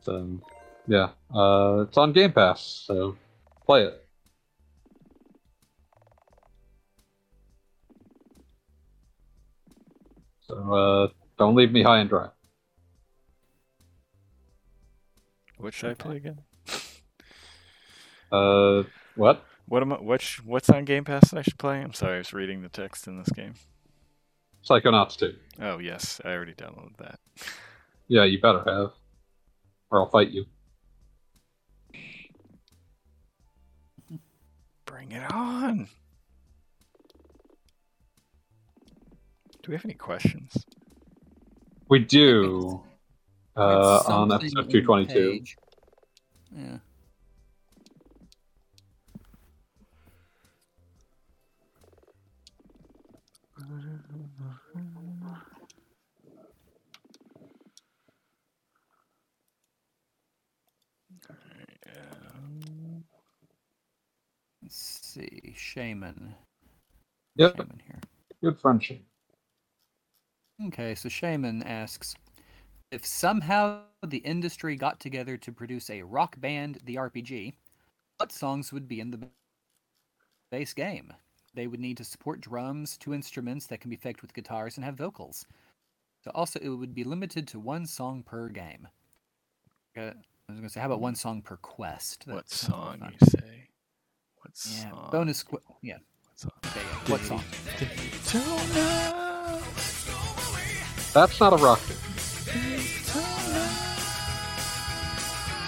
So, 0.00 0.40
yeah, 0.86 1.10
uh, 1.34 1.84
it's 1.88 1.96
on 1.96 2.12
Game 2.12 2.32
Pass, 2.32 2.84
so 2.86 3.16
play 3.66 3.84
it. 3.84 4.06
So, 10.46 10.72
uh, 10.72 11.08
don't 11.38 11.54
leave 11.54 11.72
me 11.72 11.82
high 11.82 12.00
and 12.00 12.08
dry. 12.08 12.28
What 15.56 15.72
should 15.72 15.90
I 15.90 15.94
play 15.94 16.16
again? 16.16 16.40
Uh, 18.32 18.82
what? 19.16 19.44
What 19.66 19.82
am 19.82 19.92
I, 19.92 19.96
which 19.96 20.44
what's 20.44 20.68
on 20.68 20.84
Game 20.84 21.04
Pass 21.04 21.30
that 21.30 21.38
I 21.38 21.42
should 21.42 21.58
play? 21.58 21.80
I'm 21.80 21.94
sorry, 21.94 22.16
I 22.16 22.18
was 22.18 22.32
reading 22.32 22.62
the 22.62 22.68
text 22.68 23.06
in 23.06 23.18
this 23.18 23.30
game. 23.30 23.54
Psychonauts 24.68 25.16
2. 25.16 25.34
Oh 25.60 25.78
yes, 25.78 26.20
I 26.24 26.28
already 26.28 26.54
downloaded 26.54 26.96
that. 26.98 27.18
Yeah, 28.06 28.24
you 28.24 28.38
better 28.38 28.58
have. 28.58 28.90
Or 29.90 30.00
I'll 30.00 30.10
fight 30.10 30.28
you. 30.28 30.44
Bring 34.84 35.12
it 35.12 35.32
on. 35.32 35.88
Do 39.62 39.70
we 39.70 39.74
have 39.74 39.86
any 39.86 39.94
questions? 39.94 40.52
We 41.88 42.00
do. 42.00 42.82
Uh, 43.56 44.02
on 44.06 44.32
episode 44.32 44.68
222. 44.70 45.44
Yeah. 46.54 46.76
Let's 64.62 65.00
see. 65.02 65.54
Shaman. 65.84 66.34
Yep, 67.36 67.56
Shaman 67.56 67.82
here. 67.86 68.00
good 68.42 68.58
friendship. 68.58 69.02
Okay, 70.68 70.94
so 70.94 71.08
Shaman 71.08 71.62
asks 71.62 72.14
if 72.90 73.04
somehow 73.04 73.80
the 74.06 74.18
industry 74.18 74.76
got 74.76 74.98
together 75.00 75.36
to 75.36 75.52
produce 75.52 75.90
a 75.90 76.02
rock 76.02 76.40
band, 76.40 76.78
the 76.84 76.94
RPG, 76.94 77.54
what 78.18 78.32
songs 78.32 78.72
would 78.72 78.88
be 78.88 79.00
in 79.00 79.10
the 79.10 79.28
base 80.50 80.72
game? 80.72 81.12
They 81.54 81.66
would 81.66 81.80
need 81.80 81.98
to 81.98 82.04
support 82.04 82.40
drums, 82.40 82.96
two 82.96 83.12
instruments 83.12 83.66
that 83.66 83.80
can 83.80 83.90
be 83.90 83.96
faked 83.96 84.22
with 84.22 84.32
guitars, 84.32 84.76
and 84.76 84.84
have 84.84 84.94
vocals. 84.94 85.44
So 86.22 86.30
also, 86.34 86.58
it 86.60 86.68
would 86.68 86.94
be 86.94 87.04
limited 87.04 87.46
to 87.48 87.60
one 87.60 87.84
song 87.86 88.22
per 88.22 88.48
game. 88.48 88.88
Uh, 89.96 90.00
I 90.00 90.52
was 90.52 90.58
gonna 90.60 90.68
say, 90.70 90.80
how 90.80 90.86
about 90.86 91.00
one 91.00 91.14
song 91.14 91.42
per 91.42 91.56
quest? 91.56 92.24
That's 92.26 92.34
What 92.34 92.46
That 92.46 92.54
sounds 92.54 93.00
more 93.00 93.10
song 93.10 93.12
you 93.20 93.26
say? 93.26 93.68
What 94.44 94.52
Yeah, 94.70 94.90
bonus. 95.10 95.42
Qu- 95.42 95.58
yeah, 95.80 95.96
What 96.26 96.38
song? 96.38 96.50
okay, 96.66 96.80
yeah. 96.80 97.10
What 97.10 97.20
song? 97.22 97.42
That's 101.14 101.40
not 101.40 101.52
a 101.54 101.56
rock 101.56 101.80
band. 101.88 102.00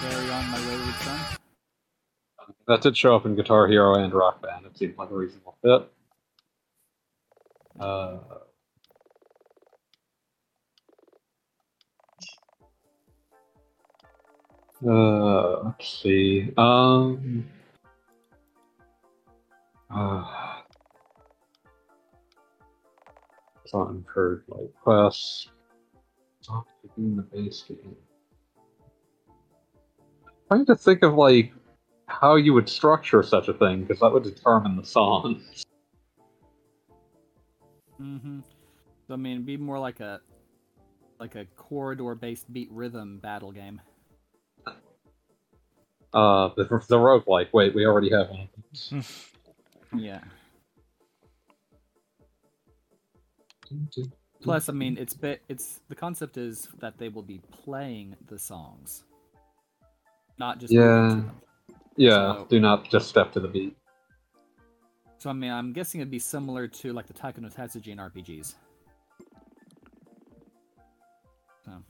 Carry 0.01 0.29
on 0.29 0.49
my 0.51 0.59
wayward 0.67 0.95
son. 0.95 1.19
That 2.67 2.81
did 2.81 2.95
show 2.95 3.15
up 3.15 3.25
in 3.25 3.35
Guitar 3.35 3.65
Hero 3.67 3.95
and 3.95 4.13
Rock 4.13 4.41
Band. 4.43 4.65
It 4.67 4.77
seemed 4.77 4.95
like 4.97 5.09
a 5.09 5.15
reasonable 5.15 5.55
fit. 5.63 5.89
Uh, 7.79 8.17
uh, 14.85 15.63
let's 15.63 16.01
see. 16.01 16.53
Um, 16.57 17.45
uh, 19.89 20.25
song 23.65 24.05
for 24.13 24.43
like 24.47 24.73
quests. 24.81 25.49
Song 26.41 26.63
in 26.97 27.15
the 27.15 27.23
base 27.23 27.63
game. 27.67 27.95
Trying 30.47 30.65
to 30.65 30.75
think 30.75 31.03
of 31.03 31.15
like 31.15 31.53
how 32.07 32.35
you 32.35 32.53
would 32.53 32.69
structure 32.69 33.21
such 33.21 33.47
a 33.47 33.53
thing 33.53 33.81
because 33.81 33.99
that 33.99 34.11
would 34.11 34.23
determine 34.23 34.77
the 34.77 34.85
songs. 34.85 35.65
Mm-hmm. 38.01 38.39
So, 39.07 39.13
I 39.13 39.17
mean, 39.17 39.33
it'd 39.33 39.45
be 39.45 39.57
more 39.57 39.79
like 39.79 39.99
a 39.99 40.21
like 41.19 41.35
a 41.35 41.45
corridor-based 41.55 42.51
beat 42.53 42.71
rhythm 42.71 43.19
battle 43.19 43.51
game. 43.51 43.81
Uh, 46.13 46.49
the, 46.55 46.63
the 46.63 46.95
roguelike. 46.95 47.47
Wait, 47.53 47.75
we 47.75 47.85
already 47.85 48.09
have 48.11 48.29
one. 48.29 49.03
Yeah. 49.99 50.21
Plus, 54.41 54.69
I 54.69 54.71
mean, 54.71 54.97
it's 54.97 55.13
bit 55.13 55.41
it's 55.49 55.81
the 55.89 55.95
concept 55.95 56.37
is 56.37 56.67
that 56.79 56.97
they 56.97 57.09
will 57.09 57.23
be 57.23 57.41
playing 57.51 58.15
the 58.27 58.39
songs, 58.39 59.03
not 60.37 60.59
just 60.59 60.71
Yeah. 60.71 61.23
Yeah, 61.99 62.33
So- 62.35 62.45
do 62.49 62.59
not 62.59 62.89
just 62.89 63.09
step 63.09 63.31
to 63.33 63.39
the 63.39 63.47
beat. 63.47 63.75
So, 65.17 65.31
I 65.31 65.33
mean, 65.33 65.51
I'm 65.51 65.73
guessing 65.73 65.99
it'd 65.99 66.11
be 66.11 66.19
similar 66.19 66.67
to 66.67 66.93
like 66.93 67.07
the 67.07 67.13
Taiko 67.13 67.41
no 67.41 67.49
Tatsujin 67.49 67.97
RPGs. 67.97 68.55
So, 71.65 71.83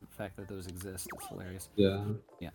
the 0.00 0.06
fact 0.08 0.36
that 0.36 0.48
those 0.48 0.66
exist 0.66 1.06
is 1.16 1.26
hilarious. 1.28 1.68
Yeah. 1.76 2.04
Yeah. 2.40 2.50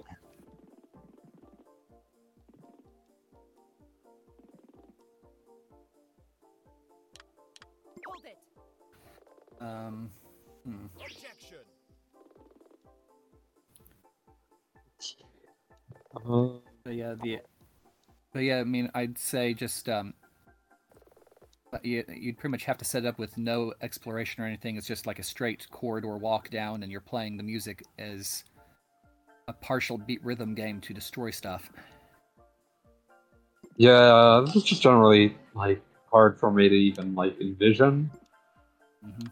Um. 9.64 10.10
Hmm. 10.66 10.86
Objection. 11.00 11.58
Uh, 16.16 16.60
But 16.84 16.96
yeah, 16.96 17.16
the 17.22 17.40
but 18.34 18.40
yeah, 18.40 18.60
I 18.60 18.64
mean, 18.64 18.90
I'd 18.94 19.18
say 19.18 19.54
just 19.54 19.88
um, 19.88 20.14
you, 21.82 22.04
you'd 22.10 22.38
pretty 22.38 22.52
much 22.52 22.66
have 22.66 22.78
to 22.80 22.86
set 22.86 23.06
it 23.06 23.08
up 23.08 23.20
with 23.20 23.38
no 23.38 23.74
exploration 23.82 24.44
or 24.44 24.48
anything. 24.48 24.76
It's 24.76 24.88
just 24.88 25.08
like 25.08 25.20
a 25.20 25.24
straight 25.24 25.70
corridor 25.72 26.18
walk 26.18 26.50
down, 26.50 26.84
and 26.84 26.92
you're 26.92 27.02
playing 27.02 27.38
the 27.38 27.44
music 27.44 27.84
as 28.00 28.44
a 29.48 29.54
partial 29.54 29.98
beat 29.98 30.24
rhythm 30.24 30.56
game 30.56 30.82
to 30.82 30.94
destroy 30.94 31.30
stuff. 31.32 31.72
yeah, 33.78 34.42
this 34.46 34.56
is 34.56 34.64
just 34.64 34.82
generally 34.82 35.38
like 35.54 35.82
hard 36.12 36.40
for 36.40 36.52
me 36.52 36.70
to 36.70 36.76
even 36.76 37.16
like 37.16 37.40
envision. 37.40 38.10
hmm 39.04 39.28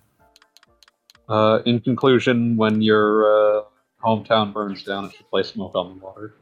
Uh, 1.31 1.61
in 1.65 1.79
conclusion, 1.79 2.57
when 2.57 2.81
your 2.81 3.23
uh, 3.25 3.61
hometown 4.03 4.51
burns 4.51 4.83
down, 4.83 5.05
it 5.05 5.13
should 5.15 5.29
play 5.29 5.43
"Smoke 5.43 5.73
on 5.75 5.97
the 5.97 6.05
Water." 6.05 6.35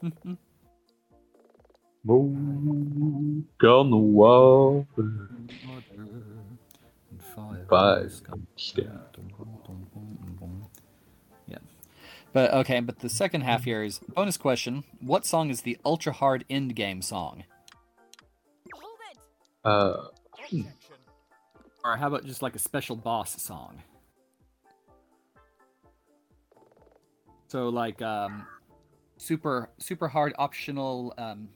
Smoke 0.00 0.38
on 3.64 3.90
the 3.90 3.96
water. 3.96 5.30
Fire. 7.34 7.66
Yeah. 11.48 11.58
But 12.32 12.54
okay, 12.54 12.78
but 12.78 13.00
the 13.00 13.08
second 13.08 13.40
half 13.40 13.64
here 13.64 13.82
is 13.82 13.98
bonus 13.98 14.36
question. 14.36 14.84
What 15.00 15.26
song 15.26 15.50
is 15.50 15.62
the 15.62 15.76
ultra 15.84 16.12
hard 16.12 16.44
end 16.48 16.76
game 16.76 17.02
song? 17.02 17.42
Hold 18.72 18.98
it. 19.10 19.18
Uh, 19.64 20.08
Objection. 20.52 20.72
Or 21.84 21.96
how 21.96 22.08
about 22.08 22.24
just 22.24 22.42
like 22.42 22.54
a 22.54 22.58
special 22.58 22.96
boss 22.96 23.40
song? 23.42 23.82
So 27.48 27.68
like 27.68 28.00
um 28.00 28.46
super 29.18 29.68
super 29.78 30.08
hard 30.08 30.32
optional 30.38 31.12
um 31.18 31.48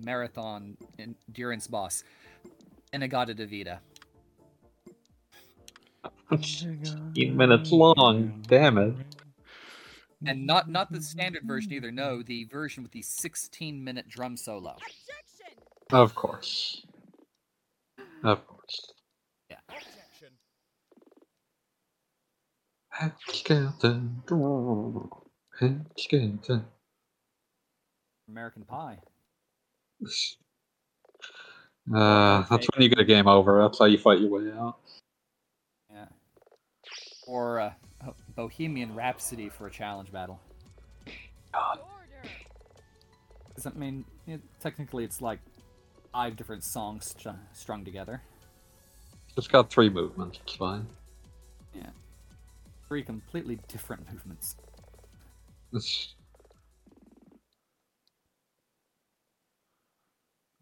marathon 0.00 0.76
endurance 0.98 1.66
boss. 1.66 2.04
In-A-Gadda-Da-Vida. 2.92 3.80
15 6.30 7.12
minutes 7.36 7.70
long. 7.70 8.42
Damn 8.48 8.78
it. 8.78 8.94
And 10.26 10.46
not 10.46 10.68
not 10.68 10.90
the 10.90 11.00
standard 11.02 11.42
version 11.44 11.72
either, 11.72 11.92
no, 11.92 12.22
the 12.22 12.44
version 12.44 12.82
with 12.82 12.92
the 12.92 13.02
16 13.02 13.84
minute 13.84 14.08
drum 14.08 14.36
solo. 14.36 14.76
Of 15.92 16.14
course. 16.14 16.84
Of 18.24 18.46
course. 18.46 18.92
Objection. 19.50 20.32
Skeleton. 23.28 24.22
Skeleton. 25.96 26.64
American 28.28 28.64
Pie. 28.64 28.98
Uh, 31.94 32.44
that's 32.50 32.66
when 32.74 32.82
you 32.82 32.88
get 32.88 32.98
a 32.98 33.04
game 33.04 33.26
over. 33.26 33.62
That's 33.62 33.78
how 33.78 33.86
you 33.86 33.98
fight 33.98 34.20
your 34.20 34.30
way 34.30 34.52
out. 34.52 34.76
Yeah. 35.90 36.06
Or 37.26 37.60
uh, 37.60 37.72
Bohemian 38.36 38.94
Rhapsody 38.94 39.48
for 39.48 39.66
a 39.66 39.70
challenge 39.70 40.12
battle. 40.12 40.40
God. 41.52 41.80
'Cause, 43.54 43.66
I 43.66 43.70
mean, 43.70 44.04
it, 44.28 44.40
technically 44.60 45.02
it's 45.04 45.20
like 45.20 45.40
five 46.12 46.36
different 46.36 46.62
songs 46.62 47.06
str- 47.06 47.30
strung 47.52 47.84
together. 47.84 48.22
It's 49.36 49.48
got 49.48 49.68
three 49.70 49.88
movements. 49.88 50.38
It's 50.44 50.54
fine. 50.54 50.86
Three 52.88 53.02
completely 53.02 53.58
different 53.68 54.10
movements. 54.10 54.56
This- 55.72 56.14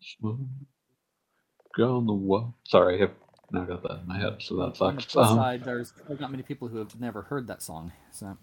Smoke 0.01 0.39
on 1.79 2.07
the 2.07 2.12
wall. 2.12 2.55
Sorry, 2.65 3.03
I've 3.03 3.11
now 3.51 3.65
got 3.65 3.83
that 3.83 4.01
in 4.01 4.07
my 4.09 4.19
head, 4.19 4.37
so 4.41 4.57
that 4.57 4.81
On 4.81 4.97
the 4.97 5.21
Um, 5.21 5.37
side, 5.37 5.65
there's 5.65 5.93
there's 6.09 6.21
not 6.21 6.31
many 6.31 6.43
people 6.43 6.69
who 6.69 6.79
have 6.79 6.99
never 7.01 7.23
heard 7.23 7.47
that 7.49 7.62
song. 7.62 7.93
So 8.11 8.37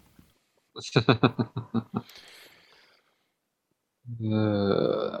uh, 4.32 5.20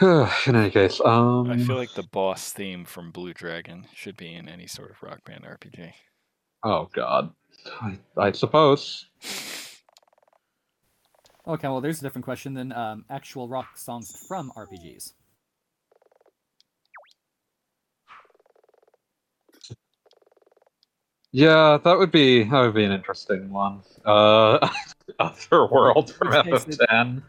in 0.00 0.54
any 0.56 0.70
case, 0.70 1.00
um, 1.04 1.50
I 1.50 1.58
feel 1.58 1.76
like 1.76 1.94
the 1.94 2.02
boss 2.02 2.52
theme 2.52 2.84
from 2.84 3.10
Blue 3.10 3.32
Dragon 3.32 3.86
should 3.94 4.16
be 4.16 4.34
in 4.34 4.48
any 4.48 4.66
sort 4.66 4.90
of 4.90 5.02
rock 5.02 5.24
band 5.24 5.44
RPG. 5.44 5.92
oh 6.64 6.88
god, 6.92 7.32
I, 7.80 7.98
I 8.16 8.32
suppose. 8.32 9.06
okay, 11.46 11.68
well, 11.68 11.80
there's 11.80 12.00
a 12.00 12.02
different 12.02 12.24
question 12.24 12.54
than 12.54 12.72
um, 12.72 13.04
actual 13.08 13.48
rock 13.48 13.78
songs 13.78 14.14
from 14.28 14.52
RPGs. 14.56 15.12
Yeah, 21.32 21.78
that 21.82 21.98
would 21.98 22.10
be 22.12 22.44
that 22.44 22.60
would 22.60 22.74
be 22.74 22.84
an 22.84 22.92
interesting 22.92 23.50
one. 23.50 23.82
Uh, 24.04 24.66
Otherworld 25.18 26.12
from 26.14 26.28
Worst 26.28 26.66
case, 26.66 26.78
it- 26.80 26.80
FF10. 26.90 27.22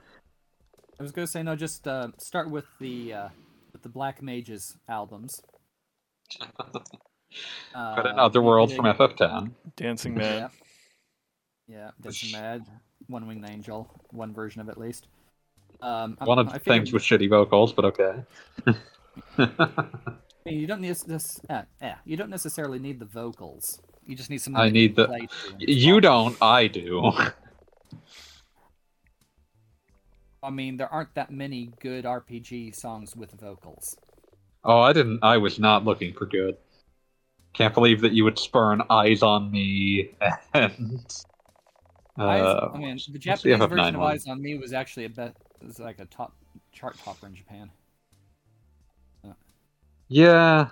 I 1.00 1.04
was 1.04 1.12
gonna 1.12 1.28
say 1.28 1.44
no, 1.44 1.56
just 1.56 1.88
uh, 1.88 2.10
start 2.18 2.50
with 2.50 2.66
the 2.80 3.14
uh, 3.14 3.30
with 3.74 3.84
the 3.84 3.90
Black 3.90 4.22
Mages 4.22 4.78
albums. 4.90 5.42
But 7.74 8.06
Uh, 8.06 8.10
in 8.10 8.20
Otherworld 8.20 8.70
you 8.72 8.78
from 8.78 8.86
could- 8.86 9.18
FF10. 9.18 9.52
Dancing 9.76 10.18
Yeah. 10.20 10.48
Yeah, 11.68 11.92
Dancing 12.02 12.32
Mad, 12.32 12.62
One 13.08 13.28
Winged 13.28 13.46
Angel, 13.50 13.88
one 14.12 14.34
version 14.34 14.62
of 14.62 14.70
it 14.70 14.72
at 14.72 14.78
least. 14.80 15.08
Um, 15.82 16.18
One 16.24 16.40
of 16.40 16.48
I 16.48 16.54
the 16.54 16.60
things 16.60 16.94
with 16.94 17.04
shitty 17.04 17.30
vocals, 17.30 17.74
but 17.74 17.84
okay. 17.86 18.24
I 19.38 19.50
mean, 20.46 20.60
you 20.62 20.66
don't 20.68 20.80
need 20.82 20.96
this. 21.06 21.40
Uh, 21.50 21.64
yeah, 21.82 21.98
you 22.06 22.16
don't 22.16 22.30
necessarily 22.30 22.80
need 22.80 22.98
the 23.00 23.06
vocals. 23.06 23.82
You 24.06 24.16
just 24.16 24.30
need 24.30 24.42
something. 24.42 24.60
I 24.62 24.70
need 24.70 24.96
the- 24.96 25.06
can 25.08 25.18
play 25.18 25.28
to 25.28 25.52
and 25.52 25.70
you 25.70 26.00
don't, 26.00 26.38
I 26.42 26.68
do. 26.68 27.12
I 30.44 30.50
mean, 30.50 30.78
there 30.78 30.92
aren't 30.92 31.14
that 31.16 31.32
many 31.32 31.72
good 31.82 32.06
RPG 32.06 32.76
songs 32.76 33.16
with 33.16 33.32
vocals. 33.40 33.98
Oh, 34.64 34.80
I 34.80 34.94
didn't. 34.94 35.20
I 35.24 35.38
was 35.38 35.60
not 35.60 35.86
looking 35.86 36.14
for 36.14 36.26
good. 36.26 36.58
Can't 37.54 37.74
believe 37.74 38.02
that 38.02 38.12
you 38.12 38.24
would 38.24 38.38
spurn 38.38 38.82
eyes 38.90 39.24
on 39.24 39.50
me 39.52 40.12
and. 40.54 41.06
Eyes- 42.20 42.42
Uh, 42.42 42.72
I 42.74 42.78
mean, 42.78 42.98
the 43.12 43.20
Japanese 43.20 43.60
version 43.60 43.96
of? 43.96 44.02
Eyes 44.02 44.28
on 44.28 44.42
Me 44.42 44.58
was 44.58 44.74
actually 44.74 45.06
a 45.06 45.10
bet. 45.10 45.36
Was 45.64 45.80
like 45.80 46.00
a 46.00 46.06
top 46.06 46.34
chart 46.72 46.98
topper 47.04 47.28
in 47.28 47.36
Japan. 47.36 47.70
yeah. 50.08 50.68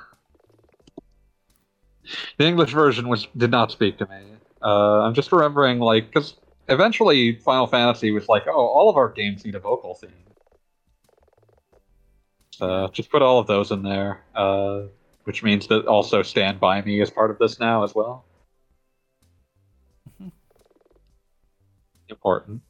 The 2.38 2.46
English 2.46 2.72
version 2.72 3.08
was 3.10 3.28
did 3.38 3.52
not 3.52 3.72
speak 3.72 3.98
to 3.98 4.06
me. 4.06 4.16
Uh, 4.64 5.02
I'm 5.02 5.14
just 5.14 5.32
remembering, 5.32 5.80
like, 5.80 6.08
because 6.08 6.36
eventually 6.68 7.36
Final 7.40 7.68
Fantasy 7.68 8.12
was 8.12 8.28
like, 8.28 8.44
oh, 8.48 8.52
all 8.52 8.90
of 8.90 8.98
our 8.98 9.10
games 9.10 9.46
need 9.46 9.56
a 9.56 9.60
vocal 9.60 9.96
theme. 9.96 10.12
Uh, 12.60 12.88
just 12.90 13.10
put 13.10 13.22
all 13.22 13.40
of 13.40 13.48
those 13.48 13.72
in 13.72 13.84
there, 13.84 14.22
uh, 14.34 14.84
which 15.26 15.44
means 15.44 15.68
that 15.68 15.86
also 15.88 16.22
Stand 16.24 16.60
By 16.60 16.82
Me 16.82 17.02
is 17.02 17.10
part 17.10 17.30
of 17.32 17.38
this 17.38 17.60
now 17.60 17.84
as 17.84 17.94
well. 17.94 18.24
Important. 22.10 22.62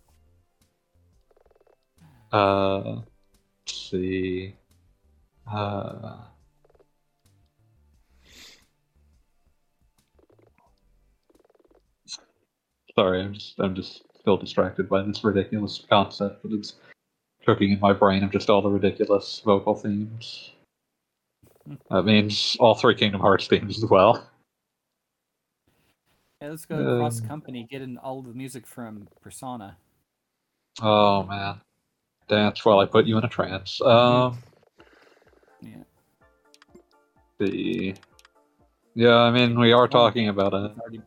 Uh, 2.31 3.01
let's 3.61 3.89
see. 3.91 4.55
Uh, 5.49 6.17
sorry, 12.95 13.21
I'm 13.21 13.33
just 13.33 13.59
I'm 13.59 13.75
just 13.75 14.03
still 14.19 14.37
distracted 14.37 14.89
by 14.89 15.03
this 15.03 15.23
ridiculous 15.23 15.83
concept 15.89 16.41
that 16.43 16.51
is 16.53 16.75
cooking 17.45 17.71
in 17.71 17.79
my 17.79 17.93
brain 17.93 18.23
of 18.23 18.31
just 18.31 18.49
all 18.49 18.61
the 18.61 18.69
ridiculous 18.69 19.41
vocal 19.45 19.75
themes. 19.75 20.51
That 21.89 22.03
means 22.03 22.55
all 22.59 22.75
three 22.75 22.95
Kingdom 22.95 23.21
Hearts 23.21 23.47
themes 23.47 23.83
as 23.83 23.89
well. 23.89 24.27
Yeah, 26.41 26.49
let's 26.49 26.65
go 26.65 26.97
cross 26.99 27.21
Um, 27.21 27.27
company, 27.27 27.67
get 27.69 27.81
in 27.81 27.97
all 27.97 28.21
the 28.21 28.33
music 28.33 28.67
from 28.67 29.07
Persona. 29.21 29.77
Oh 30.81 31.23
man, 31.23 31.61
dance 32.27 32.65
while 32.65 32.79
I 32.79 32.85
put 32.85 33.05
you 33.05 33.17
in 33.17 33.23
a 33.23 33.29
trance. 33.29 33.81
Um, 33.81 34.37
Yeah, 35.61 35.83
the 37.39 37.95
yeah, 38.93 39.15
I 39.17 39.31
mean 39.31 39.59
we 39.59 39.71
are 39.71 39.87
talking 39.87 40.29
about 40.29 40.53
it. 40.53 41.01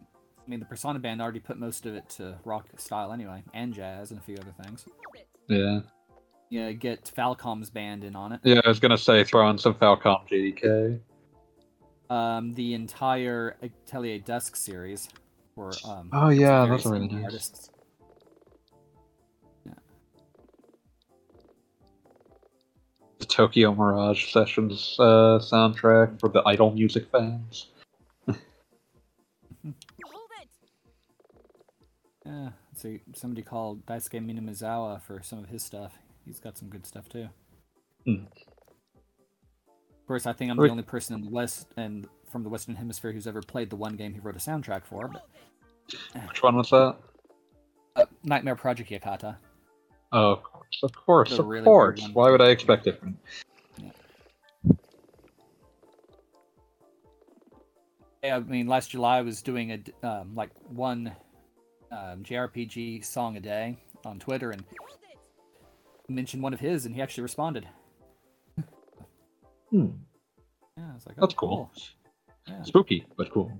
I 0.49 0.51
mean, 0.51 0.61
the 0.61 0.67
Persona 0.67 0.99
band 0.99 1.21
already 1.21 1.41
put 1.41 1.59
most 1.59 1.85
of 1.85 1.95
it 1.95 2.09
to 2.17 2.39
rock 2.43 2.69
style 2.79 3.13
anyway, 3.13 3.43
and 3.53 3.75
jazz 3.75 4.13
and 4.13 4.19
a 4.19 4.23
few 4.23 4.37
other 4.37 4.55
things. 4.63 4.87
Yeah, 5.47 5.81
Yeah, 6.49 6.73
get 6.73 7.13
Falcom's 7.15 7.69
band 7.69 8.03
in 8.03 8.17
on 8.17 8.33
it. 8.33 8.41
yeah. 8.45 8.63
I 8.65 8.69
was 8.69 8.81
gonna 8.81 8.97
say 8.97 9.25
throw 9.25 9.51
in 9.51 9.59
some 9.59 9.75
Falcom 9.75 10.27
JDK. 10.27 11.01
Um, 12.09 12.55
the 12.55 12.73
entire 12.73 13.59
Atelier 13.63 14.21
Dusk 14.21 14.57
series, 14.57 15.11
for 15.55 15.71
um. 15.87 16.09
Oh 16.15 16.31
yeah, 16.31 16.65
that's 16.65 16.87
really 16.87 17.09
nice. 17.09 17.25
artists. 17.25 17.71
The 23.19 23.27
Tokyo 23.27 23.75
Mirage 23.75 24.33
Sessions 24.33 24.97
uh, 24.99 25.41
soundtrack 25.43 26.21
for 26.21 26.31
the 26.31 26.41
idol 26.47 26.71
music 26.71 27.11
fans. 27.11 27.67
Yeah, 32.29 32.51
let's 32.71 32.83
see. 32.83 33.01
Somebody 33.15 33.43
called 33.43 33.87
Daisuke 33.87 34.23
Minamizawa 34.23 35.01
for 35.01 35.23
some 35.23 35.39
of 35.39 35.49
his 35.49 35.65
stuff. 35.65 35.97
He's 36.27 36.39
got 36.39 36.59
some 36.59 36.69
good 36.69 36.85
stuff 36.87 37.09
too. 37.09 37.29
Hmm. 38.05 38.25
Of 39.73 40.07
course, 40.07 40.27
I 40.27 40.35
think 40.35 40.51
I'm 40.51 40.59
the 40.59 40.69
only 40.69 40.83
person 40.83 41.15
in 41.15 41.23
the 41.23 41.31
West 41.31 41.69
and 41.79 42.07
from 42.31 42.43
the 42.43 42.51
Western 42.51 42.75
Hemisphere 42.75 43.13
who's 43.13 43.27
ever 43.27 43.41
played 43.41 43.71
the 43.71 43.77
one 43.77 43.97
game 43.97 44.13
he 44.13 44.21
wrote 44.21 44.37
a 44.37 44.39
soundtrack 44.39 44.85
for. 44.85 45.09
But 45.09 45.27
Which 46.29 46.43
one 46.43 46.57
was 46.57 46.69
that? 46.71 46.97
uh, 47.97 48.05
Nightmare 48.25 48.57
Project 48.57 48.91
Yakata. 48.91 49.37
Oh, 50.13 50.33
of 50.33 50.43
course, 50.43 50.81
of 50.83 50.93
course, 50.93 51.39
of 51.39 51.47
really 51.47 51.65
course. 51.65 52.07
Why 52.13 52.31
would 52.31 52.43
I 52.43 52.51
expect 52.51 52.85
different? 52.85 53.17
Yeah, 58.23 58.37
I 58.37 58.41
mean, 58.41 58.67
last 58.67 58.91
July 58.91 59.19
I 59.19 59.23
was 59.23 59.41
doing 59.41 59.73
a 60.03 60.07
um, 60.07 60.35
like 60.35 60.51
one 60.69 61.15
um, 61.91 62.23
JRPG 62.23 63.05
song 63.05 63.37
a 63.37 63.41
day 63.41 63.79
on 64.05 64.19
Twitter 64.19 64.51
and 64.51 64.65
mentioned 66.09 66.43
one 66.43 66.55
of 66.55 66.61
his, 66.61 66.87
and 66.87 66.95
he 66.95 67.03
actually 67.03 67.23
responded. 67.23 67.67
Hmm, 69.71 69.89
Yeah, 70.79 70.91
I 70.91 70.95
was 70.95 71.07
like, 71.07 71.17
oh, 71.19 71.21
that's 71.21 71.35
cool. 71.35 71.71
Yeah. 72.47 72.63
Spooky, 72.63 73.07
but 73.17 73.31
cool. 73.31 73.53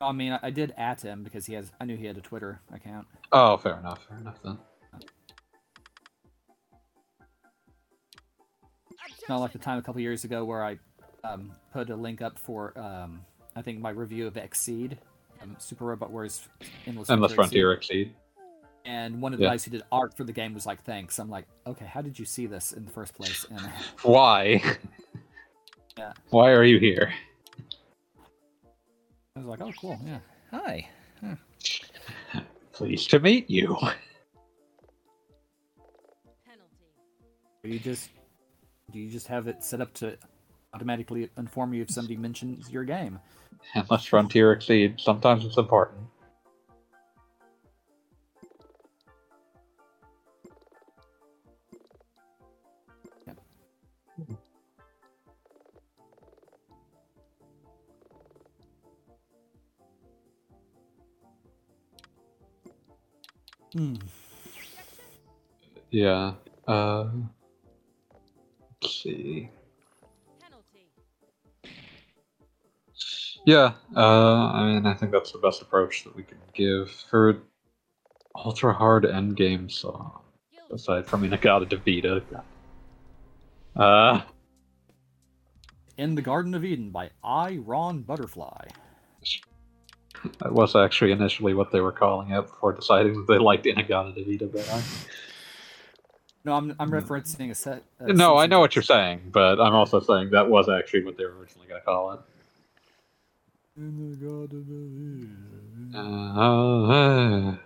I 0.00 0.12
mean, 0.12 0.32
I, 0.32 0.40
I 0.42 0.50
did 0.50 0.74
at 0.76 1.00
him 1.00 1.22
because 1.22 1.46
he 1.46 1.54
has. 1.54 1.72
I 1.80 1.84
knew 1.86 1.96
he 1.96 2.06
had 2.06 2.18
a 2.18 2.20
Twitter 2.20 2.60
account. 2.74 3.06
Oh, 3.30 3.56
fair 3.56 3.78
enough. 3.78 4.04
Fair 4.08 4.18
enough 4.18 4.38
then. 4.42 4.58
Not 9.28 9.38
like 9.40 9.52
the 9.52 9.58
time 9.58 9.78
a 9.78 9.82
couple 9.82 10.00
years 10.00 10.24
ago 10.24 10.44
where 10.44 10.64
I 10.64 10.78
um, 11.24 11.52
put 11.72 11.88
a 11.90 11.96
link 11.96 12.20
up 12.20 12.38
for 12.38 12.76
um, 12.78 13.24
I 13.54 13.62
think 13.62 13.78
my 13.80 13.90
review 13.90 14.26
of 14.26 14.36
Exceed, 14.36 14.98
um, 15.42 15.56
Super 15.58 15.84
Robot 15.86 16.10
Wars 16.10 16.48
Endless, 16.86 17.10
Endless 17.10 17.32
Frontier 17.32 17.68
Frontier 17.68 17.72
Exceed. 17.72 18.00
Exceed. 18.00 18.16
And 18.84 19.22
one 19.22 19.32
of 19.32 19.38
the 19.38 19.44
Yeah. 19.44 19.50
guys 19.50 19.64
who 19.64 19.70
did 19.70 19.82
art 19.92 20.16
for 20.16 20.24
the 20.24 20.32
game 20.32 20.54
was 20.54 20.66
like, 20.66 20.82
"Thanks." 20.82 21.18
I'm 21.18 21.30
like, 21.30 21.46
"Okay, 21.66 21.84
how 21.86 22.02
did 22.02 22.18
you 22.18 22.24
see 22.24 22.46
this 22.46 22.72
in 22.72 22.84
the 22.84 22.90
first 22.90 23.14
place?" 23.14 23.44
And 23.50 23.60
Why? 24.02 24.60
Yeah. 25.96 26.12
Why 26.30 26.50
are 26.50 26.64
you 26.64 26.78
here? 26.78 27.12
I 29.36 29.38
was 29.40 29.46
like, 29.46 29.60
"Oh, 29.60 29.72
cool, 29.80 29.98
yeah, 30.04 30.18
hi." 30.50 30.88
Pleased 32.72 33.10
to 33.10 33.20
meet 33.20 33.48
you. 33.48 33.76
Penalty. 36.44 36.86
Do 37.62 37.68
you 37.70 37.78
just 37.78 38.10
do 38.90 38.98
you 38.98 39.10
just 39.10 39.26
have 39.28 39.46
it 39.46 39.62
set 39.62 39.80
up 39.80 39.92
to 39.94 40.18
automatically 40.74 41.28
inform 41.36 41.74
you 41.74 41.82
if 41.82 41.90
somebody 41.90 42.16
mentions 42.16 42.70
your 42.70 42.84
game. 42.84 43.18
Unless 43.74 44.06
Frontier 44.06 44.52
exceeds, 44.52 45.02
sometimes 45.02 45.44
it's 45.44 45.56
important. 45.56 46.00
Yeah. 53.26 53.34
Hmm. 63.74 63.94
Yeah. 65.90 66.32
Uh, 66.66 67.06
let's 68.80 69.02
see. 69.02 69.50
Yeah, 73.44 73.72
uh, 73.96 74.52
I 74.52 74.66
mean, 74.72 74.86
I 74.86 74.94
think 74.94 75.10
that's 75.10 75.32
the 75.32 75.38
best 75.38 75.62
approach 75.62 76.04
that 76.04 76.14
we 76.14 76.22
can 76.22 76.38
give 76.54 76.90
for 76.90 77.38
ultra 78.36 78.72
hard 78.72 79.04
endgame 79.04 79.70
song, 79.70 80.20
Guilty. 80.52 80.74
aside 80.74 81.06
from 81.06 81.24
In-A-Gadda-Da-Vida. 81.24 82.22
Uh, 83.74 84.20
In 85.96 86.14
the 86.14 86.22
Garden 86.22 86.54
of 86.54 86.64
Eden 86.64 86.90
by 86.90 87.10
Iron 87.24 88.02
Butterfly. 88.02 88.68
that 90.38 90.52
was 90.52 90.76
actually 90.76 91.10
initially 91.10 91.52
what 91.52 91.72
they 91.72 91.80
were 91.80 91.92
calling 91.92 92.30
it 92.30 92.42
before 92.42 92.72
deciding 92.72 93.14
that 93.14 93.26
they 93.26 93.38
liked 93.38 93.66
In-A-Gadda-Da-Vida 93.66 94.46
better. 94.46 94.82
No, 96.44 96.54
I'm 96.54 96.74
I'm 96.78 96.90
referencing 96.90 97.50
a 97.50 97.54
set. 97.54 97.82
a 98.00 98.12
No, 98.12 98.36
I 98.36 98.46
know 98.46 98.58
what 98.60 98.74
you're 98.74 98.82
saying, 98.82 99.30
but 99.32 99.60
I'm 99.60 99.74
also 99.74 100.00
saying 100.00 100.30
that 100.30 100.48
was 100.48 100.68
actually 100.68 101.04
what 101.04 101.16
they 101.16 101.24
were 101.24 101.36
originally 101.38 101.68
going 101.68 101.80
to 101.80 101.84
call 101.84 102.12
it. 102.12 102.20
In 103.76 104.10
the 104.10 104.16
Garden 104.16 104.60
of 104.60 105.94
Eden. 105.94 105.94
Uh, 105.94 107.56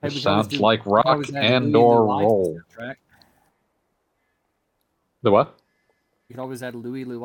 Hey, 0.00 0.06
it 0.08 0.12
we 0.14 0.20
could 0.20 0.26
always 0.28 0.44
sounds 0.44 0.48
do- 0.48 0.58
like 0.58 0.86
rock 0.86 1.24
and 1.34 1.74
or 1.74 2.06
Louis 2.06 2.18
to 2.18 2.20
the 2.20 2.24
roll. 2.24 2.60
soundtrack. 2.78 2.96
The 5.22 5.30
what? 5.32 5.58
You 6.28 6.34
could 6.34 6.40
always 6.40 6.62
add 6.62 6.74
Louie 6.76 7.04
Louie. 7.04 7.18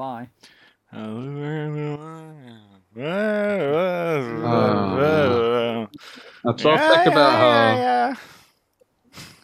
Let's 6.44 6.66
all 6.66 6.78
think 6.78 7.06
about 7.08 7.34
how. 7.34 8.16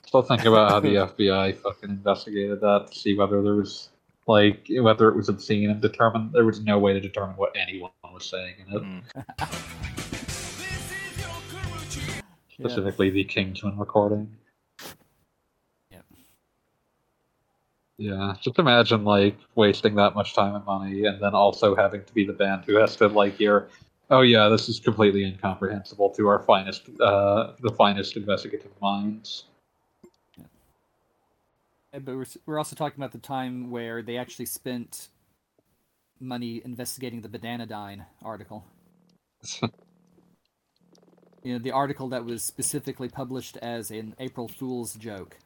Still 0.08 0.22
think 0.24 0.46
about 0.46 0.72
how 0.72 0.80
the 0.80 0.96
FBI 1.16 1.56
fucking 1.58 1.90
investigated 1.90 2.62
that 2.62 2.88
to 2.92 2.98
see 2.98 3.16
whether 3.16 3.42
there 3.44 3.56
was 3.56 3.89
like 4.30 4.70
whether 4.82 5.10
it 5.10 5.16
was 5.16 5.28
obscene 5.28 5.72
and 5.72 5.82
determined 5.82 6.32
there 6.32 6.46
was 6.46 6.62
no 6.62 6.78
way 6.78 6.94
to 6.94 7.00
determine 7.00 7.36
what 7.36 7.52
anyone 7.56 7.90
was 8.14 8.24
saying 8.26 8.54
in 8.66 8.78
it. 8.78 8.84
Mm. 8.84 9.02
Specifically 12.60 13.10
the 13.10 13.24
Kingsmen 13.24 13.80
recording. 13.80 14.30
Yep. 15.90 16.06
Yeah, 17.98 18.36
just 18.40 18.60
imagine 18.60 19.04
like 19.04 19.36
wasting 19.56 19.96
that 19.96 20.14
much 20.14 20.36
time 20.36 20.54
and 20.54 20.66
money 20.66 21.06
and 21.06 21.20
then 21.20 21.34
also 21.34 21.76
having 21.76 22.04
to 22.04 22.14
be 22.14 22.24
the 22.24 22.34
band 22.34 22.66
who 22.66 22.76
has 22.76 22.96
to 22.98 23.08
like 23.08 23.36
hear 23.38 23.68
oh 24.12 24.22
yeah, 24.22 24.48
this 24.48 24.70
is 24.70 24.80
completely 24.80 25.24
incomprehensible 25.26 26.12
to 26.12 26.28
our 26.28 26.40
finest 26.40 26.88
uh 27.02 27.54
the 27.62 27.72
finest 27.72 28.16
investigative 28.16 28.72
minds. 28.80 29.46
But 31.92 32.06
we're, 32.06 32.26
we're 32.46 32.58
also 32.60 32.76
talking 32.76 33.00
about 33.00 33.12
the 33.14 33.18
time 33.20 33.72
where 33.72 34.02
they 34.02 34.18
actually 34.18 34.46
spent 34.46 35.10
money 36.20 36.62
investigating 36.64 37.22
the 37.22 37.30
Bananadine 37.30 38.06
article. 38.24 38.66
You 41.44 41.54
know, 41.54 41.60
the 41.60 41.72
article 41.72 42.10
that 42.10 42.26
was 42.26 42.44
specifically 42.44 43.08
published 43.10 43.58
as 43.58 43.92
an 43.92 44.16
April 44.20 44.48
Fool's 44.50 44.96
joke. 44.96 45.40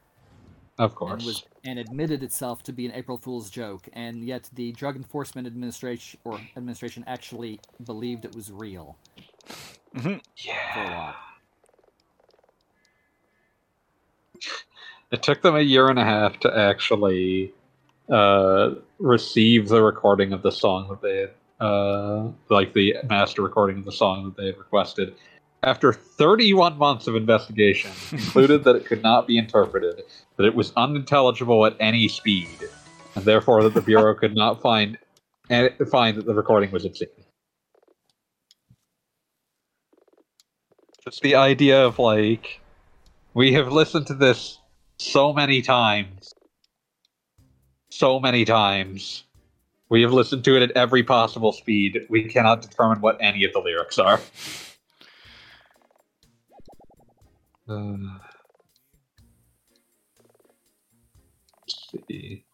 of 0.78 0.94
and 1.08 1.20
course. 1.20 1.24
was 1.24 1.44
and 1.64 1.78
admitted 1.78 2.22
itself 2.22 2.62
to 2.64 2.72
be 2.72 2.86
an 2.86 2.92
April 2.92 3.18
Fool's 3.18 3.50
joke, 3.50 3.88
and 3.92 4.24
yet 4.24 4.50
the 4.52 4.72
Drug 4.72 4.96
Enforcement 4.96 5.46
Administration 5.46 6.20
or 6.24 6.40
administration 6.56 7.04
actually 7.06 7.60
believed 7.84 8.24
it 8.24 8.34
was 8.34 8.50
real 8.52 8.98
mm-hmm. 9.96 10.16
for 10.74 10.80
a 10.82 10.86
Yeah. 10.86 10.90
while. 10.90 11.16
It 15.14 15.22
took 15.22 15.42
them 15.42 15.54
a 15.54 15.60
year 15.60 15.86
and 15.86 15.96
a 15.96 16.04
half 16.04 16.40
to 16.40 16.58
actually 16.58 17.54
uh, 18.10 18.70
receive 18.98 19.68
the 19.68 19.80
recording 19.80 20.32
of 20.32 20.42
the 20.42 20.50
song 20.50 20.88
that 20.88 21.02
they 21.02 21.18
had, 21.18 21.30
uh, 21.60 22.30
like 22.50 22.72
the 22.72 22.96
master 23.08 23.40
recording 23.42 23.78
of 23.78 23.84
the 23.84 23.92
song 23.92 24.24
that 24.24 24.36
they 24.36 24.46
had 24.46 24.58
requested. 24.58 25.14
After 25.62 25.92
31 25.92 26.76
months 26.78 27.06
of 27.06 27.14
investigation, 27.14 27.92
concluded 28.08 28.64
that 28.64 28.74
it 28.74 28.86
could 28.86 29.04
not 29.04 29.28
be 29.28 29.38
interpreted, 29.38 30.02
that 30.36 30.46
it 30.46 30.54
was 30.56 30.72
unintelligible 30.76 31.64
at 31.64 31.76
any 31.78 32.08
speed, 32.08 32.58
and 33.14 33.24
therefore 33.24 33.62
that 33.62 33.74
the 33.74 33.82
bureau 33.82 34.16
could 34.16 34.34
not 34.34 34.60
find 34.60 34.98
and 35.48 35.70
find 35.92 36.16
that 36.18 36.26
the 36.26 36.34
recording 36.34 36.72
was 36.72 36.84
obscene. 36.84 37.06
Just 41.04 41.22
the 41.22 41.36
idea 41.36 41.86
of 41.86 42.00
like, 42.00 42.60
we 43.32 43.52
have 43.52 43.70
listened 43.70 44.08
to 44.08 44.14
this 44.14 44.58
so 44.98 45.32
many 45.32 45.62
times. 45.62 46.34
So 47.90 48.18
many 48.20 48.44
times. 48.44 49.24
We 49.88 50.02
have 50.02 50.12
listened 50.12 50.44
to 50.44 50.56
it 50.56 50.62
at 50.62 50.70
every 50.72 51.02
possible 51.04 51.52
speed. 51.52 52.06
We 52.08 52.24
cannot 52.24 52.62
determine 52.62 53.00
what 53.00 53.16
any 53.20 53.44
of 53.44 53.52
the 53.52 53.60
lyrics 53.60 53.98
are. 53.98 54.20
Uh, 57.68 57.96
let's 61.62 61.92
see. 62.08 62.44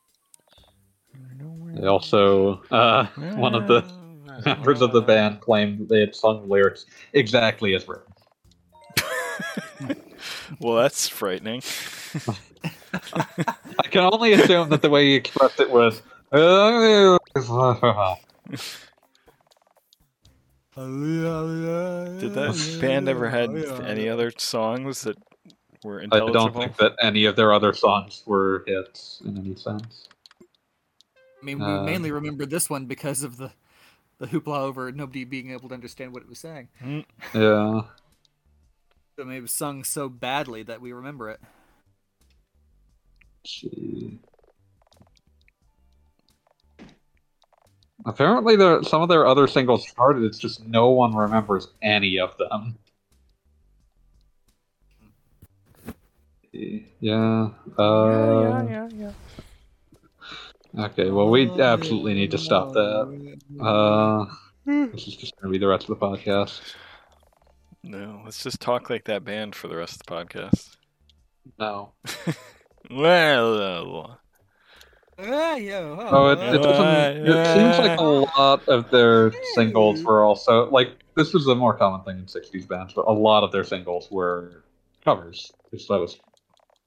They 1.74 1.86
also, 1.86 2.62
uh, 2.70 3.06
one 3.36 3.54
of 3.54 3.68
the 3.68 3.84
members 4.44 4.82
of 4.82 4.92
the 4.92 5.00
band 5.00 5.40
claimed 5.40 5.78
that 5.78 5.88
they 5.88 6.00
had 6.00 6.14
sung 6.14 6.42
the 6.42 6.48
lyrics 6.48 6.86
exactly 7.12 7.74
as 7.74 7.86
written. 7.88 8.12
well, 10.60 10.76
that's 10.76 11.08
frightening. 11.08 11.62
I 12.92 13.86
can 13.90 14.08
only 14.12 14.32
assume 14.32 14.68
that 14.70 14.82
the 14.82 14.90
way 14.90 15.06
you 15.08 15.16
expressed 15.16 15.60
it 15.60 15.70
was. 15.70 16.02
Did 22.20 22.34
that 22.34 22.78
band 22.80 23.08
ever 23.08 23.28
had 23.28 23.50
any 23.84 24.08
other 24.08 24.32
songs 24.36 25.02
that 25.02 25.16
were 25.82 26.04
I 26.12 26.18
don't 26.18 26.54
think 26.54 26.76
that 26.76 26.94
any 27.00 27.24
of 27.24 27.36
their 27.36 27.52
other 27.52 27.72
songs 27.72 28.22
were 28.26 28.64
hits 28.66 29.22
in 29.24 29.38
any 29.38 29.54
sense. 29.54 30.08
I 30.40 31.44
mean, 31.44 31.58
we 31.58 31.64
Uh, 31.64 31.82
mainly 31.82 32.12
remember 32.12 32.44
this 32.46 32.68
one 32.68 32.86
because 32.86 33.22
of 33.22 33.36
the 33.38 33.52
the 34.18 34.26
hoopla 34.26 34.58
over 34.58 34.92
nobody 34.92 35.24
being 35.24 35.50
able 35.50 35.68
to 35.70 35.74
understand 35.74 36.12
what 36.12 36.22
it 36.22 36.28
was 36.28 36.38
saying. 36.38 36.68
Yeah. 37.34 37.80
I 39.20 39.24
mean, 39.24 39.36
it 39.36 39.42
was 39.42 39.52
sung 39.52 39.84
so 39.84 40.08
badly 40.08 40.62
that 40.64 40.80
we 40.80 40.92
remember 40.92 41.30
it. 41.30 41.40
Let's. 43.44 43.64
Apparently, 48.06 48.56
there 48.56 48.82
some 48.82 49.02
of 49.02 49.08
their 49.08 49.26
other 49.26 49.46
singles 49.46 49.84
charted. 49.84 50.24
It's 50.24 50.38
just 50.38 50.66
no 50.66 50.90
one 50.90 51.14
remembers 51.14 51.68
any 51.82 52.18
of 52.18 52.36
them. 52.38 52.78
Yeah. 56.52 57.50
Uh, 57.78 58.64
yeah, 58.68 58.88
yeah. 58.94 59.12
Okay. 60.78 61.10
Well, 61.10 61.28
we 61.28 61.48
absolutely 61.60 62.14
need 62.14 62.30
to 62.30 62.38
stop 62.38 62.72
that. 62.72 63.38
Uh, 63.60 64.26
this 64.66 65.06
is 65.06 65.16
just 65.16 65.36
going 65.36 65.52
to 65.52 65.52
be 65.52 65.58
the 65.58 65.68
rest 65.68 65.88
of 65.88 65.98
the 65.98 66.06
podcast. 66.06 66.60
No, 67.82 68.22
let's 68.24 68.42
just 68.42 68.60
talk 68.60 68.90
like 68.90 69.04
that 69.04 69.24
band 69.24 69.54
for 69.54 69.68
the 69.68 69.76
rest 69.76 69.94
of 69.94 70.06
the 70.06 70.14
podcast. 70.14 70.76
No. 71.58 71.92
Well, 72.90 73.56
uh, 73.56 74.16
ah, 75.18 75.56
oh, 75.58 76.08
oh, 76.10 76.28
it, 76.30 76.54
it 76.54 76.62
doesn't. 76.62 77.26
It 77.26 77.54
seems 77.54 77.78
like 77.78 78.00
a 78.00 78.02
lot 78.02 78.66
of 78.68 78.90
their 78.90 79.32
singles 79.54 80.02
were 80.02 80.24
also 80.24 80.68
like 80.70 81.04
this 81.14 81.32
was 81.32 81.46
a 81.46 81.54
more 81.54 81.74
common 81.74 82.02
thing 82.04 82.18
in 82.18 82.24
'60s 82.24 82.66
bands, 82.66 82.94
but 82.94 83.06
a 83.06 83.12
lot 83.12 83.44
of 83.44 83.52
their 83.52 83.64
singles 83.64 84.08
were 84.10 84.64
covers. 85.04 85.52
Because 85.70 85.86
that 85.88 86.00
was 86.00 86.18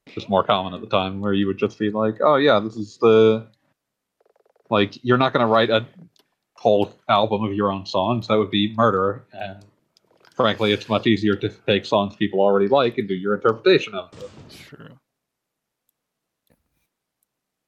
just 0.09 0.29
more 0.29 0.43
common 0.43 0.73
at 0.73 0.81
the 0.81 0.87
time, 0.87 1.21
where 1.21 1.33
you 1.33 1.47
would 1.47 1.57
just 1.57 1.77
be 1.77 1.89
like, 1.89 2.15
"Oh 2.21 2.35
yeah, 2.35 2.59
this 2.59 2.75
is 2.75 2.97
the 2.97 3.47
like 4.69 4.97
you're 5.03 5.17
not 5.17 5.31
going 5.31 5.45
to 5.45 5.51
write 5.51 5.69
a 5.69 5.85
whole 6.55 6.91
album 7.07 7.43
of 7.43 7.53
your 7.53 7.71
own 7.71 7.85
songs. 7.85 8.27
That 8.27 8.37
would 8.37 8.51
be 8.51 8.73
murder." 8.75 9.25
And 9.31 9.63
frankly, 10.35 10.73
it's 10.73 10.89
much 10.89 11.07
easier 11.07 11.35
to 11.35 11.49
take 11.49 11.85
songs 11.85 12.15
people 12.15 12.39
already 12.39 12.67
like 12.67 12.97
and 12.97 13.07
do 13.07 13.13
your 13.13 13.35
interpretation 13.35 13.93
of 13.93 14.11
them. 14.11 14.29
true. 14.49 14.89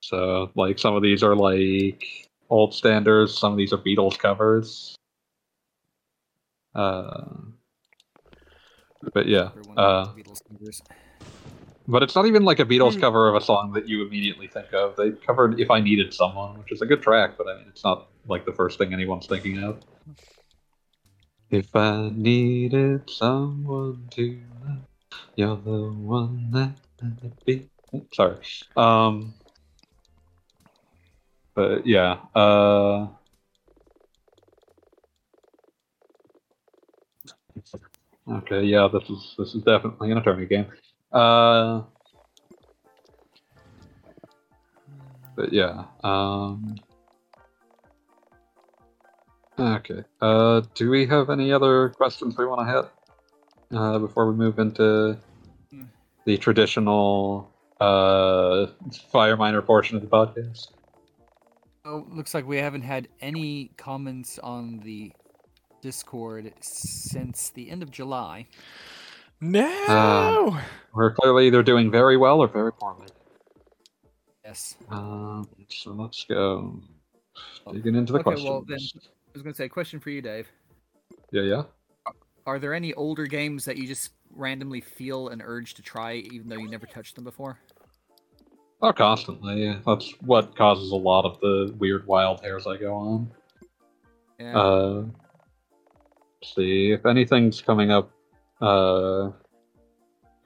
So, 0.02 0.52
like, 0.56 0.78
some 0.78 0.96
of 0.96 1.02
these 1.02 1.24
are 1.24 1.36
like 1.36 2.30
old 2.50 2.74
standards, 2.74 3.38
some 3.38 3.52
of 3.52 3.58
these 3.58 3.74
are 3.74 3.78
Beatles 3.78 4.18
covers. 4.18 4.96
Uh, 6.74 7.26
but 9.14 9.28
yeah, 9.28 9.50
uh, 9.78 10.06
knows 10.06 10.16
the 10.16 10.24
Beatles 10.24 10.42
covers. 10.50 10.82
but 11.88 12.04
it's 12.04 12.16
not 12.16 12.26
even 12.26 12.44
like 12.44 12.60
a 12.60 12.66
Beatles 12.66 13.00
cover 13.00 13.30
of 13.30 13.36
a 13.36 13.42
song 13.42 13.72
that 13.74 13.88
you 13.88 14.06
immediately 14.06 14.48
think 14.48 14.74
of. 14.74 14.96
They 14.96 15.12
covered 15.12 15.60
"If 15.60 15.72
I 15.72 15.80
Needed 15.80 16.14
Someone," 16.14 16.60
which 16.60 16.72
is 16.72 16.82
a 16.82 16.86
good 16.86 17.02
track, 17.02 17.38
but 17.38 17.48
I 17.48 17.58
mean, 17.58 17.66
it's 17.70 17.84
not 17.84 18.10
like 18.28 18.46
the 18.46 18.54
first 18.54 18.78
thing 18.78 18.94
anyone's 18.94 19.28
thinking 19.28 19.64
of. 19.64 19.80
If 21.56 21.74
I 21.74 22.10
needed 22.14 23.10
someone 23.10 24.10
to, 24.12 24.42
love- 24.62 24.88
You're 25.38 25.56
the 25.56 25.88
one 25.94 26.52
that 26.52 26.76
I 27.02 27.32
be. 27.46 27.70
Sorry. 28.12 28.36
Um. 28.76 29.34
But 31.54 31.88
yeah. 31.88 32.18
Uh. 32.36 33.08
Okay. 38.30 38.64
Yeah. 38.64 38.90
This 38.92 39.10
is 39.10 39.36
this 39.38 39.56
is 39.56 39.64
definitely 39.64 40.12
an 40.12 40.18
attorney 40.18 40.48
game. 40.48 40.66
Uh. 41.14 41.84
But 45.38 45.54
yeah. 45.54 45.86
Um. 46.04 46.76
Okay. 49.58 50.04
Uh, 50.22 50.62
do 50.74 50.90
we 50.90 51.06
have 51.08 51.30
any 51.30 51.52
other 51.54 51.90
questions 51.90 52.38
we 52.38 52.46
want 52.46 52.68
to 52.68 52.74
hit 52.74 53.78
uh, 53.78 54.00
before 54.00 54.30
we 54.32 54.36
move 54.36 54.60
into 54.60 55.18
Hmm. 55.72 55.84
the 56.26 56.38
traditional 56.38 57.50
uh, 57.80 58.68
fire 59.12 59.38
miner 59.38 59.62
portion 59.62 59.96
of 59.96 60.02
the 60.02 60.10
podcast? 60.10 60.68
Oh, 61.86 62.06
looks 62.10 62.34
like 62.34 62.48
we 62.48 62.58
haven't 62.58 62.82
had 62.82 63.08
any 63.22 63.72
comments 63.78 64.40
on 64.40 64.80
the 64.80 65.14
Discord 65.82 66.52
since 66.62 67.50
the 67.52 67.70
end 67.70 67.84
of 67.84 67.92
July. 67.92 68.48
No. 69.40 70.58
We're 70.94 71.14
clearly 71.14 71.48
either 71.48 71.62
doing 71.62 71.92
very 71.92 72.18
well 72.18 72.40
or 72.42 72.48
very 72.48 72.74
poorly. 72.74 73.08
Yes. 74.44 74.76
Um, 74.90 75.48
so 75.70 75.92
let's 75.92 76.24
go 76.26 76.82
digging 77.72 77.96
into 77.96 78.14
the 78.14 78.20
Okay, 78.20 78.24
questions. 78.24 78.50
well, 78.50 78.64
then- 78.68 78.80
I 78.80 79.15
was 79.36 79.44
going 79.44 79.54
to 79.54 79.58
say, 79.58 79.66
a 79.66 79.70
question 79.70 80.00
for 80.00 80.10
you, 80.10 80.22
Dave. 80.22 80.48
Yeah, 81.32 81.44
yeah. 81.44 81.64
Are 82.46 82.60
there 82.60 82.74
any 82.74 82.94
older 82.94 83.26
games 83.26 83.66
that 83.66 83.78
you 83.78 83.88
just 83.88 84.12
randomly 84.32 84.82
feel 84.82 85.30
an 85.30 85.42
urge 85.44 85.74
to 85.76 85.82
try, 85.82 86.14
even 86.16 86.48
though 86.48 86.58
you 86.58 86.70
never 86.70 86.86
touched 86.86 87.16
them 87.16 87.24
before? 87.24 87.60
Oh, 88.82 88.94
constantly. 88.94 89.64
yeah. 89.64 89.80
That's 89.86 90.12
what 90.22 90.56
causes 90.56 90.92
a 90.92 90.96
lot 90.96 91.26
of 91.26 91.40
the 91.40 91.74
weird 91.78 92.06
wild 92.08 92.42
hairs 92.42 92.68
I 92.68 92.78
go 92.78 92.94
on. 92.94 93.32
Yeah. 94.40 94.58
Uh, 94.58 95.06
let's 96.42 96.56
see 96.56 96.92
if 96.92 97.06
anything's 97.06 97.62
coming 97.62 97.92
up. 97.92 98.12
Uh, 98.62 99.32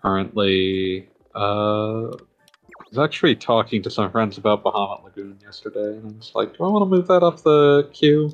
currently, 0.02 1.10
uh, 1.36 2.08
I 2.08 2.86
was 2.90 2.98
actually 2.98 3.36
talking 3.36 3.84
to 3.84 3.90
some 3.90 4.10
friends 4.12 4.38
about 4.38 4.64
Bahamut 4.64 5.04
Lagoon 5.04 5.38
yesterday, 5.44 5.98
and 5.98 6.14
I 6.14 6.18
was 6.18 6.32
like, 6.34 6.58
"Do 6.58 6.64
I 6.64 6.70
want 6.70 6.84
to 6.90 6.98
move 6.98 7.08
that 7.08 7.24
up 7.24 7.42
the 7.42 7.90
queue?" 7.94 8.32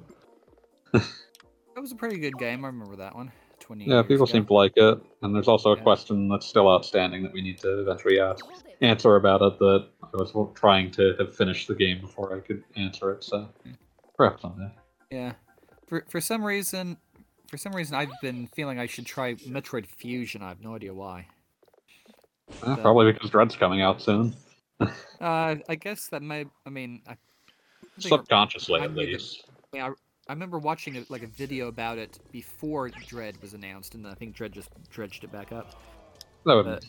That 0.99 1.81
was 1.81 1.91
a 1.91 1.95
pretty 1.95 2.17
good 2.17 2.37
game. 2.37 2.63
I 2.65 2.67
remember 2.67 2.95
that 2.97 3.15
one. 3.15 3.31
20 3.59 3.85
Yeah, 3.85 3.93
years 3.95 4.05
people 4.07 4.23
ago. 4.25 4.31
seem 4.31 4.45
to 4.45 4.53
like 4.53 4.73
it, 4.75 4.99
and 5.21 5.33
there's 5.33 5.47
also 5.47 5.71
a 5.73 5.77
Yeah. 5.77 5.83
question 5.83 6.27
that's 6.29 6.45
still 6.45 6.69
outstanding 6.69 7.23
that 7.23 7.33
we 7.33 7.41
need 7.41 7.57
to 7.59 7.79
eventually 7.81 8.19
ask, 8.19 8.45
answer 8.81 9.15
about 9.15 9.41
it. 9.41 9.57
That 9.59 9.87
I 10.03 10.17
was 10.17 10.33
trying 10.55 10.91
to 10.91 11.15
have 11.17 11.35
finished 11.35 11.67
the 11.67 11.73
game 11.75 11.99
before 12.01 12.35
I 12.35 12.41
could 12.41 12.63
answer 12.75 13.11
it. 13.11 13.23
So 13.23 13.49
perhaps 14.17 14.41
someday. 14.43 14.71
Yeah. 15.09 15.33
For 15.87 16.03
for 16.09 16.21
some 16.21 16.43
reason, 16.45 16.97
for 17.47 17.57
some 17.57 17.73
reason, 17.73 17.95
I've 17.95 18.11
been 18.21 18.47
feeling 18.47 18.77
I 18.79 18.85
should 18.85 19.05
try 19.05 19.33
Metroid 19.35 19.85
Fusion. 19.87 20.41
I 20.43 20.49
have 20.49 20.61
no 20.61 20.75
idea 20.75 20.93
why. 20.93 21.27
So- 22.61 22.75
probably 22.75 23.11
because 23.11 23.29
Dread's 23.31 23.55
coming 23.55 23.81
out 23.81 24.01
soon. 24.01 24.35
Uh, 25.21 25.55
I 25.69 25.75
guess 25.75 26.09
that 26.09 26.21
may. 26.21 26.45
I 26.65 26.69
mean, 26.69 27.01
I, 27.07 27.13
I 27.13 27.17
Subconsciously, 27.97 28.81
I 28.81 28.83
at 28.83 28.91
knew 28.93 29.05
that- 29.05 29.11
least. 29.13 29.45
I, 29.73 29.79
I, 29.79 29.91
I 30.27 30.33
remember 30.33 30.57
watching 30.57 30.97
a, 30.97 31.05
like 31.09 31.23
a 31.23 31.27
video 31.27 31.67
about 31.67 31.97
it 31.97 32.17
before 32.31 32.89
Dread 32.89 33.39
was 33.41 33.53
announced, 33.53 33.93
and 33.93 34.07
I 34.07 34.13
think 34.15 34.35
Dread 34.35 34.51
just 34.51 34.69
dredged 34.89 35.23
it 35.23 35.31
back 35.31 35.51
up. 35.51 35.75
That 36.45 36.55
would. 36.55 36.65
but- 36.65 36.85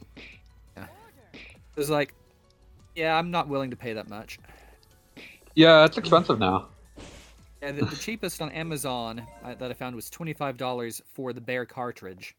It 0.76 1.80
was 1.80 1.90
like, 1.90 2.14
yeah, 2.94 3.14
I'm 3.18 3.30
not 3.30 3.48
willing 3.48 3.68
to 3.70 3.76
pay 3.76 3.92
that 3.92 4.08
much. 4.08 4.38
Yeah, 5.54 5.84
it's 5.84 5.98
expensive 5.98 6.38
now. 6.38 6.68
Yeah, 7.62 7.72
the, 7.72 7.84
the 7.84 7.96
cheapest 7.96 8.40
on 8.40 8.50
Amazon 8.52 9.22
uh, 9.44 9.54
that 9.56 9.70
I 9.70 9.74
found 9.74 9.94
was 9.94 10.08
twenty 10.08 10.32
five 10.32 10.56
dollars 10.56 11.02
for 11.12 11.32
the 11.34 11.40
bare 11.40 11.66
cartridge. 11.66 12.34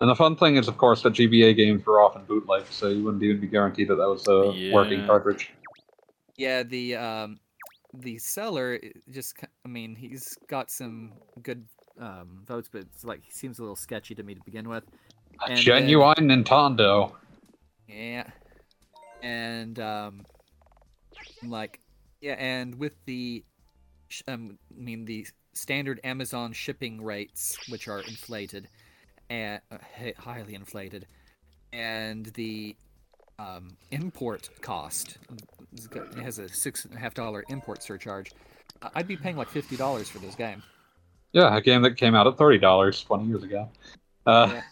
And 0.00 0.10
the 0.10 0.14
fun 0.16 0.34
thing 0.34 0.56
is, 0.56 0.66
of 0.66 0.76
course, 0.78 1.02
that 1.02 1.12
GBA 1.12 1.54
games 1.56 1.84
were 1.86 2.00
often 2.00 2.24
bootlegs, 2.24 2.74
so 2.74 2.88
you 2.88 3.04
wouldn't 3.04 3.22
even 3.22 3.40
be 3.40 3.46
guaranteed 3.46 3.88
that 3.88 3.96
that 3.96 4.08
was 4.08 4.26
a 4.26 4.72
working 4.72 5.06
cartridge. 5.06 5.52
Yeah, 6.36 6.62
the 6.64 6.96
um, 6.96 7.38
the 7.94 8.18
seller 8.18 8.78
just, 9.10 9.36
I 9.64 9.68
mean, 9.68 9.94
he's 9.94 10.36
got 10.48 10.70
some 10.70 11.12
good 11.42 11.64
um, 12.00 12.42
votes, 12.46 12.68
but 12.70 12.82
it's 12.82 13.04
like 13.04 13.22
he 13.24 13.30
seems 13.30 13.58
a 13.58 13.62
little 13.62 13.76
sketchy 13.76 14.14
to 14.14 14.22
me 14.22 14.34
to 14.34 14.40
begin 14.44 14.68
with. 14.68 14.84
A 15.40 15.44
And 15.48 15.56
then- 15.56 15.62
genuine 15.64 16.14
Nintendo. 16.16 17.12
Yeah, 17.88 18.28
and 19.22 19.78
um, 19.80 20.26
like, 21.42 21.80
yeah, 22.20 22.34
and 22.34 22.74
with 22.78 22.92
the, 23.06 23.42
um, 24.26 24.58
I 24.76 24.82
mean 24.82 25.04
the 25.06 25.26
standard 25.54 25.98
Amazon 26.04 26.52
shipping 26.52 27.02
rates, 27.02 27.56
which 27.70 27.88
are 27.88 28.00
inflated, 28.00 28.68
and 29.30 29.60
uh, 29.72 29.78
highly 30.18 30.54
inflated, 30.54 31.06
and 31.72 32.26
the 32.34 32.76
um, 33.38 33.76
import 33.90 34.50
cost 34.60 35.18
it 35.94 36.18
has 36.18 36.38
a 36.38 36.48
six 36.48 36.84
and 36.84 36.94
a 36.94 36.98
half 36.98 37.14
dollar 37.14 37.44
import 37.48 37.82
surcharge. 37.82 38.32
I'd 38.94 39.08
be 39.08 39.16
paying 39.16 39.36
like 39.36 39.48
fifty 39.48 39.76
dollars 39.76 40.08
for 40.08 40.18
this 40.18 40.34
game. 40.34 40.62
Yeah, 41.32 41.54
a 41.54 41.60
game 41.60 41.82
that 41.82 41.96
came 41.96 42.14
out 42.14 42.26
at 42.26 42.38
thirty 42.38 42.58
dollars 42.58 43.02
twenty 43.02 43.26
years 43.26 43.42
ago. 43.42 43.68
Uh, 44.26 44.50
Yeah. 44.52 44.62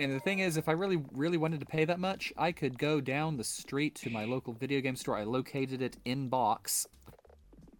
And 0.00 0.12
the 0.12 0.20
thing 0.20 0.38
is, 0.38 0.56
if 0.56 0.68
I 0.68 0.72
really, 0.72 1.02
really 1.12 1.38
wanted 1.38 1.58
to 1.58 1.66
pay 1.66 1.84
that 1.84 1.98
much, 1.98 2.32
I 2.36 2.52
could 2.52 2.78
go 2.78 3.00
down 3.00 3.36
the 3.36 3.42
street 3.42 3.96
to 3.96 4.10
my 4.10 4.26
local 4.26 4.52
video 4.52 4.80
game 4.80 4.94
store. 4.94 5.16
I 5.16 5.24
located 5.24 5.82
it 5.82 5.96
in 6.04 6.28
box 6.28 6.86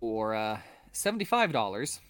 for 0.00 0.34
uh, 0.34 0.58
seventy-five 0.92 1.52
dollars 1.52 2.00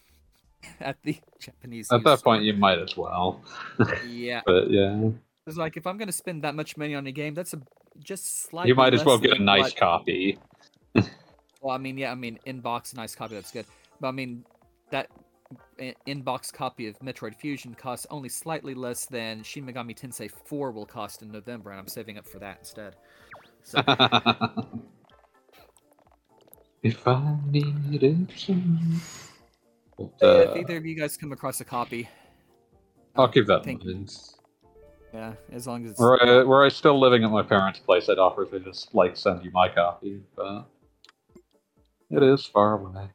at 0.80 0.96
the 1.02 1.18
Japanese. 1.40 1.92
At 1.92 2.04
that 2.04 2.22
point, 2.22 2.42
you 2.42 2.54
might 2.54 2.78
as 2.78 2.96
well. 2.96 3.42
yeah, 4.08 4.40
But 4.46 4.70
yeah, 4.70 5.10
it's 5.48 5.56
like 5.58 5.76
if 5.76 5.86
I'm 5.86 5.96
gonna 5.98 6.12
spend 6.12 6.42
that 6.44 6.54
much 6.54 6.76
money 6.76 6.94
on 6.94 7.06
a 7.06 7.12
game, 7.12 7.34
that's 7.34 7.54
a 7.54 7.60
just 8.00 8.42
slightly. 8.42 8.68
you 8.68 8.74
might 8.74 8.94
as 8.94 9.04
well 9.04 9.18
get 9.18 9.38
a 9.38 9.42
nice 9.42 9.72
copy. 9.72 10.38
Well, 11.60 11.74
I 11.74 11.78
mean, 11.78 11.98
yeah, 11.98 12.12
I 12.12 12.14
mean, 12.14 12.38
in 12.46 12.60
box, 12.60 12.94
nice 12.94 13.16
copy, 13.16 13.34
that's 13.34 13.50
good. 13.50 13.66
But 14.00 14.08
I 14.08 14.12
mean, 14.12 14.44
that 14.90 15.08
in 16.06 16.22
box 16.22 16.50
copy 16.50 16.86
of 16.86 16.98
Metroid 17.00 17.34
Fusion 17.34 17.74
costs 17.74 18.06
only 18.10 18.28
slightly 18.28 18.74
less 18.74 19.06
than 19.06 19.42
Shin 19.42 19.66
Megami 19.66 19.98
Tensei 19.98 20.30
4 20.30 20.70
will 20.70 20.86
cost 20.86 21.22
in 21.22 21.32
November, 21.32 21.70
and 21.70 21.80
I'm 21.80 21.88
saving 21.88 22.18
up 22.18 22.26
for 22.26 22.38
that 22.38 22.58
instead. 22.60 22.96
So, 23.62 23.78
if 26.82 27.06
I 27.06 27.36
needed 27.46 28.32
some. 28.36 29.00
But, 29.96 30.12
uh, 30.22 30.50
if 30.50 30.56
either 30.58 30.76
of 30.76 30.86
you 30.86 30.94
guys 30.94 31.16
come 31.16 31.32
across 31.32 31.60
a 31.60 31.64
copy, 31.64 32.08
I'll 33.16 33.24
um, 33.24 33.32
keep 33.32 33.46
that 33.46 33.58
in 33.58 33.64
thank 33.64 33.84
you. 33.84 33.94
mind. 33.94 34.37
Yeah, 35.12 35.34
as 35.52 35.66
long 35.66 35.84
as 35.84 35.92
it's. 35.92 36.00
Were 36.00 36.22
I, 36.22 36.44
were 36.44 36.64
I 36.64 36.68
still 36.68 37.00
living 37.00 37.24
at 37.24 37.30
my 37.30 37.42
parents' 37.42 37.78
place, 37.78 38.08
I'd 38.08 38.18
offer 38.18 38.44
to 38.44 38.60
just 38.60 38.94
like 38.94 39.16
send 39.16 39.44
you 39.44 39.50
my 39.50 39.68
copy, 39.68 40.20
but 40.36 40.66
it 42.10 42.22
is 42.22 42.44
far 42.44 42.74
away. 42.74 43.08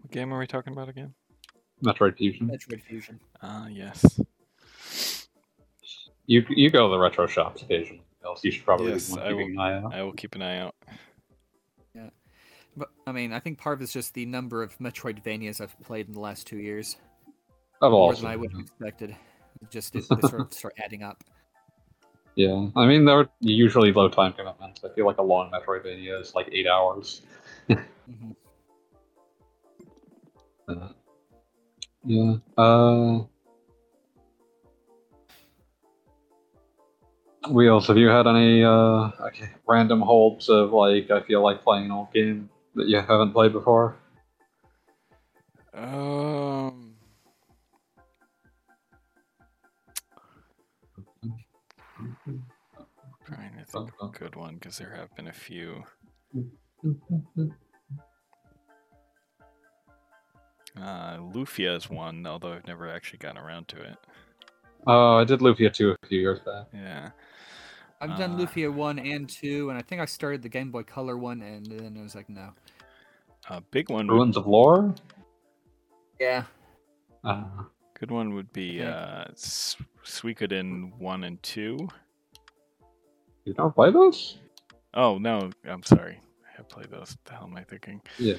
What 0.00 0.10
game 0.10 0.32
are 0.32 0.38
we 0.38 0.46
talking 0.46 0.72
about 0.72 0.88
again? 0.88 1.14
Metroid 1.84 2.16
Fusion. 2.16 2.48
Metroid 2.48 2.82
Fusion. 2.82 3.20
Ah, 3.42 3.68
yes. 3.68 4.20
You 6.26 6.44
you 6.48 6.70
go 6.70 6.88
to 6.88 6.90
the 6.90 6.98
retro 6.98 7.26
shops 7.26 7.62
occasionally. 7.62 8.02
Else 8.24 8.42
you 8.42 8.50
should 8.50 8.64
probably 8.64 8.90
Yes, 8.92 9.14
be 9.14 9.20
I 9.20 9.28
keeping 9.28 9.50
an 9.52 9.58
eye 9.58 9.78
out. 9.78 9.94
I 9.94 10.02
will 10.02 10.12
keep 10.12 10.34
an 10.34 10.42
eye 10.42 10.58
out. 10.58 10.74
Yeah, 11.94 12.10
but 12.76 12.88
I 13.06 13.12
mean, 13.12 13.32
I 13.32 13.38
think 13.38 13.58
part 13.58 13.78
of 13.78 13.82
it's 13.82 13.92
just 13.92 14.12
the 14.14 14.26
number 14.26 14.62
of 14.62 14.76
Metroidvanias 14.78 15.60
I've 15.60 15.78
played 15.82 16.08
in 16.08 16.14
the 16.14 16.20
last 16.20 16.46
two 16.46 16.58
years, 16.58 16.96
I've 17.80 17.92
more 17.92 18.10
also 18.10 18.22
than 18.22 18.30
I 18.30 18.36
would 18.36 18.50
have 18.50 18.60
expected. 18.60 19.16
It 19.62 19.70
Just 19.70 19.94
it, 19.94 20.04
they 20.08 20.20
sort 20.28 20.40
of 20.42 20.52
start 20.52 20.74
adding 20.82 21.02
up. 21.02 21.22
yeah. 22.36 22.68
I 22.76 22.86
mean, 22.86 23.04
they're 23.04 23.28
usually 23.40 23.92
low 23.92 24.08
time 24.08 24.32
commitments. 24.32 24.82
I 24.84 24.88
feel 24.94 25.06
like 25.06 25.18
a 25.18 25.22
long 25.22 25.50
Metroidvania 25.50 26.20
is 26.20 26.34
like 26.34 26.48
eight 26.52 26.66
hours. 26.66 27.22
Mhm. 27.68 28.34
Uh, 30.68 30.88
yeah. 32.04 32.34
Uh. 32.58 33.20
Wheels, 37.50 37.86
have 37.86 37.96
you 37.96 38.08
had 38.08 38.26
any 38.26 38.62
uh 38.64 39.10
okay, 39.28 39.48
random 39.66 40.02
holds 40.02 40.50
of 40.50 40.72
like 40.72 41.10
I 41.10 41.22
feel 41.22 41.42
like 41.42 41.62
playing 41.62 41.86
an 41.86 41.92
old 41.92 42.12
game 42.12 42.50
that 42.74 42.86
you 42.88 43.00
haven't 43.00 43.32
played 43.32 43.52
before? 43.52 43.96
Um. 45.72 46.87
Think 53.70 53.90
of 54.00 54.08
a 54.08 54.18
good 54.18 54.34
one 54.36 54.54
because 54.54 54.78
there 54.78 54.94
have 54.94 55.14
been 55.14 55.28
a 55.28 55.32
few. 55.32 55.84
Uh, 60.76 61.16
Lufia 61.18 61.76
is 61.76 61.90
one, 61.90 62.26
although 62.26 62.52
I've 62.52 62.66
never 62.66 62.88
actually 62.88 63.18
gotten 63.18 63.38
around 63.38 63.68
to 63.68 63.82
it. 63.82 63.96
Oh, 64.86 65.16
I 65.16 65.24
did 65.24 65.40
Lufia 65.40 65.72
2 65.72 65.90
a 66.02 66.06
few 66.06 66.20
years 66.20 66.38
back. 66.40 66.66
Yeah. 66.72 67.10
I've 68.00 68.16
done 68.16 68.34
Uh, 68.34 68.38
Lufia 68.38 68.72
one 68.72 68.98
and 69.00 69.28
two, 69.28 69.70
and 69.70 69.78
I 69.78 69.82
think 69.82 70.00
I 70.00 70.04
started 70.04 70.40
the 70.42 70.48
Game 70.48 70.70
Boy 70.70 70.84
Color 70.84 71.18
one, 71.18 71.42
and 71.42 71.66
then 71.66 71.96
I 71.98 72.02
was 72.02 72.14
like, 72.14 72.28
no. 72.28 72.52
A 73.50 73.60
big 73.60 73.90
one. 73.90 74.06
Would, 74.06 74.14
Ruins 74.14 74.36
of 74.36 74.46
Lore? 74.46 74.94
Yeah. 76.20 76.44
Uh, 77.24 77.44
good 77.98 78.12
one 78.12 78.34
would 78.34 78.52
be 78.52 78.80
Okay. 78.80 78.88
uh, 78.88 79.24
S- 79.32 79.76
Suikoden 80.04 80.96
one 80.98 81.24
and 81.24 81.42
two. 81.42 81.88
You 83.48 83.54
don't 83.54 83.74
play 83.74 83.90
those? 83.90 84.36
Oh 84.94 85.18
no, 85.18 85.50
I'm 85.66 85.82
sorry. 85.82 86.20
I 86.46 86.56
have 86.56 86.68
played 86.68 86.90
those. 86.90 87.16
The 87.24 87.32
hell 87.32 87.44
am 87.44 87.56
I 87.56 87.64
thinking? 87.64 88.00
Yeah. 88.18 88.34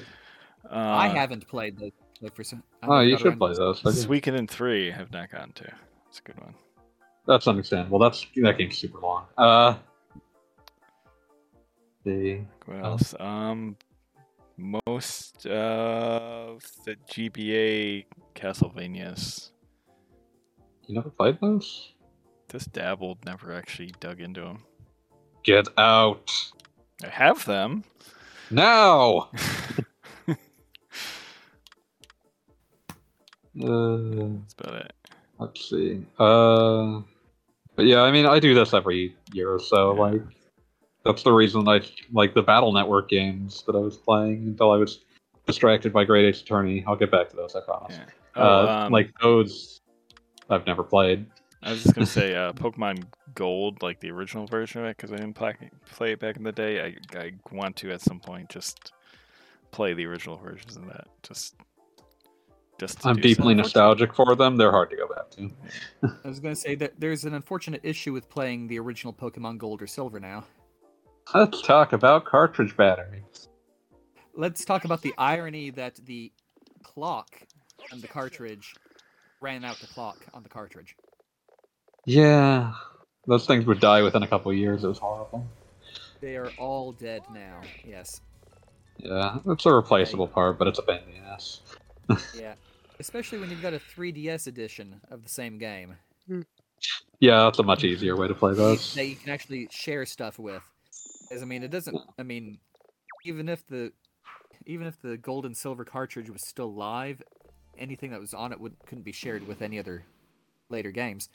Uh, 0.70 0.74
I 0.76 1.08
haven't 1.08 1.46
played 1.48 1.78
those. 1.78 1.92
Like 2.22 2.34
for 2.34 2.44
some, 2.44 2.62
Oh, 2.82 3.00
you 3.00 3.16
should 3.16 3.38
play 3.38 3.52
to- 3.52 3.58
those. 3.58 3.80
I 3.80 3.90
guess. 3.90 4.04
Suikoden 4.06 4.48
three. 4.48 4.92
I 4.92 4.96
have 4.96 5.10
not 5.10 5.30
gotten 5.30 5.52
to. 5.52 5.72
It's 6.08 6.18
a 6.18 6.22
good 6.22 6.38
one. 6.40 6.54
That's 7.26 7.48
understandable. 7.48 7.98
That's 7.98 8.26
that 8.36 8.58
game's 8.58 8.76
super 8.76 8.98
long. 8.98 9.24
Uh, 9.38 9.74
the 12.04 12.40
What 12.66 12.76
Oh. 12.78 12.84
else? 12.84 13.14
Um, 13.18 13.76
most 14.56 15.46
of 15.46 16.62
the 16.84 16.96
GBA 17.08 18.04
Castlevanias. 18.34 19.50
you 20.86 20.94
never 20.94 21.10
played 21.10 21.38
those? 21.40 21.94
Just 22.50 22.72
dabbled, 22.72 23.24
never 23.24 23.52
actually 23.54 23.92
dug 24.00 24.20
into 24.20 24.40
them. 24.42 24.64
Get 25.50 25.66
out 25.76 26.30
I 27.02 27.08
have 27.08 27.44
them. 27.44 27.82
now. 28.52 29.30
Uh, 33.60 34.38
That's 34.38 34.54
about 34.58 34.74
it. 34.76 34.92
let's 35.40 35.68
see. 35.68 36.06
Uh, 36.20 37.00
but 37.74 37.84
yeah, 37.84 38.00
I 38.02 38.12
mean, 38.12 38.24
I 38.24 38.38
do 38.38 38.54
this 38.54 38.72
every 38.72 39.16
year 39.32 39.52
or 39.52 39.58
so. 39.58 39.92
Yeah. 39.92 40.00
Like, 40.00 40.22
that's 41.04 41.24
the 41.24 41.32
reason 41.32 41.68
I 41.68 41.80
like 42.12 42.32
the 42.32 42.42
Battle 42.42 42.72
Network 42.72 43.10
games 43.10 43.64
that 43.66 43.74
I 43.74 43.80
was 43.80 43.96
playing 43.96 44.44
until 44.44 44.70
I 44.70 44.76
was 44.76 45.00
distracted 45.46 45.92
by 45.92 46.04
Great 46.04 46.26
Ace 46.26 46.40
Attorney. 46.40 46.84
I'll 46.86 46.96
get 46.96 47.10
back 47.10 47.28
to 47.30 47.36
those. 47.36 47.56
I 47.56 47.60
promise. 47.60 47.96
Yeah. 47.98 48.04
Oh, 48.36 48.42
uh, 48.42 48.84
um, 48.86 48.92
like 48.92 49.10
those, 49.20 49.80
I've 50.48 50.64
never 50.64 50.84
played. 50.84 51.26
I 51.62 51.72
was 51.72 51.82
just 51.82 51.94
gonna 51.94 52.06
say, 52.20 52.34
uh, 52.34 52.52
Pokemon 52.52 53.04
Gold, 53.34 53.82
like 53.82 54.00
the 54.00 54.10
original 54.10 54.46
version 54.46 54.82
of 54.82 54.86
it, 54.88 54.96
because 54.96 55.12
I 55.12 55.16
didn't 55.16 55.34
play, 55.34 55.54
play 55.90 56.12
it 56.12 56.20
back 56.20 56.36
in 56.36 56.42
the 56.42 56.52
day. 56.52 56.80
I 56.82 57.18
I 57.18 57.32
want 57.52 57.76
to 57.76 57.90
at 57.90 58.00
some 58.00 58.20
point 58.20 58.48
just 58.48 58.92
play 59.70 59.94
the 59.94 60.06
original 60.06 60.36
versions 60.36 60.76
of 60.76 60.86
that. 60.86 61.06
Just 61.22 61.54
just. 62.80 63.02
To 63.02 63.08
I'm 63.08 63.16
deeply 63.16 63.54
so. 63.54 63.58
nostalgic 63.58 64.14
for 64.14 64.34
them. 64.34 64.56
They're 64.56 64.72
hard 64.72 64.90
to 64.90 64.96
go 64.96 65.06
back 65.06 65.30
to. 65.32 65.50
I 66.24 66.28
was 66.28 66.40
going 66.40 66.54
to 66.54 66.60
say 66.60 66.74
that 66.76 66.98
there's 66.98 67.24
an 67.24 67.34
unfortunate 67.34 67.82
issue 67.84 68.12
with 68.12 68.28
playing 68.30 68.66
the 68.66 68.78
original 68.78 69.12
Pokemon 69.12 69.58
Gold 69.58 69.82
or 69.82 69.86
Silver 69.86 70.18
now. 70.18 70.44
Let's 71.34 71.62
talk 71.62 71.92
about 71.92 72.24
cartridge 72.24 72.76
batteries. 72.76 73.48
Let's 74.34 74.64
talk 74.64 74.84
about 74.84 75.02
the 75.02 75.14
irony 75.18 75.70
that 75.70 75.96
the 76.06 76.32
clock 76.82 77.42
on 77.92 78.00
the 78.00 78.08
cartridge 78.08 78.74
ran 79.40 79.64
out 79.64 79.76
the 79.76 79.86
clock 79.86 80.24
on 80.34 80.42
the 80.42 80.48
cartridge. 80.48 80.96
Yeah, 82.04 82.72
those 83.26 83.46
things 83.46 83.66
would 83.66 83.80
die 83.80 84.02
within 84.02 84.22
a 84.22 84.26
couple 84.26 84.50
of 84.50 84.56
years. 84.56 84.84
It 84.84 84.88
was 84.88 84.98
horrible. 84.98 85.46
They 86.20 86.36
are 86.36 86.50
all 86.58 86.92
dead 86.92 87.22
now. 87.32 87.60
Yes. 87.86 88.20
Yeah, 88.98 89.38
it's 89.46 89.64
a 89.66 89.72
replaceable 89.72 90.28
part, 90.28 90.58
but 90.58 90.68
it's 90.68 90.78
a 90.78 90.82
pain 90.82 91.00
in 91.06 91.22
the 91.22 91.28
ass. 91.28 91.60
Yeah. 92.38 92.54
Especially 92.98 93.38
when 93.38 93.48
you've 93.50 93.62
got 93.62 93.72
a 93.72 93.78
3DS 93.78 94.46
edition 94.46 95.00
of 95.10 95.22
the 95.22 95.28
same 95.28 95.56
game 95.58 95.94
Yeah, 97.18 97.44
that's 97.44 97.58
a 97.58 97.62
much 97.62 97.84
easier 97.84 98.14
way 98.16 98.28
to 98.28 98.34
play 98.34 98.52
those. 98.52 98.92
that 98.94 99.06
you 99.06 99.16
can 99.16 99.30
actually 99.30 99.68
share 99.70 100.04
stuff 100.04 100.38
with. 100.38 100.62
Because 101.22 101.42
I 101.42 101.46
mean, 101.46 101.62
it 101.62 101.70
doesn't. 101.70 101.96
I 102.18 102.24
mean, 102.24 102.58
even 103.24 103.48
if 103.48 103.66
the 103.68 103.92
even 104.66 104.86
if 104.86 105.00
the 105.00 105.16
gold 105.16 105.46
and 105.46 105.56
silver 105.56 105.84
cartridge 105.84 106.28
was 106.28 106.46
still 106.46 106.74
live, 106.74 107.22
anything 107.78 108.10
that 108.10 108.20
was 108.20 108.34
on 108.34 108.52
it 108.52 108.60
would 108.60 108.74
couldn't 108.86 109.04
be 109.04 109.12
shared 109.12 109.46
with 109.46 109.62
any 109.62 109.78
other 109.78 110.04
later 110.68 110.90
games. 110.90 111.28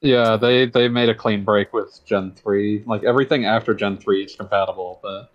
Yeah, 0.00 0.36
they 0.36 0.66
they 0.66 0.88
made 0.88 1.08
a 1.08 1.14
clean 1.14 1.44
break 1.44 1.72
with 1.72 2.00
Gen 2.04 2.32
three. 2.32 2.84
Like 2.86 3.04
everything 3.04 3.46
after 3.46 3.74
Gen 3.74 3.96
three 3.98 4.24
is 4.24 4.36
compatible, 4.36 5.00
but 5.02 5.30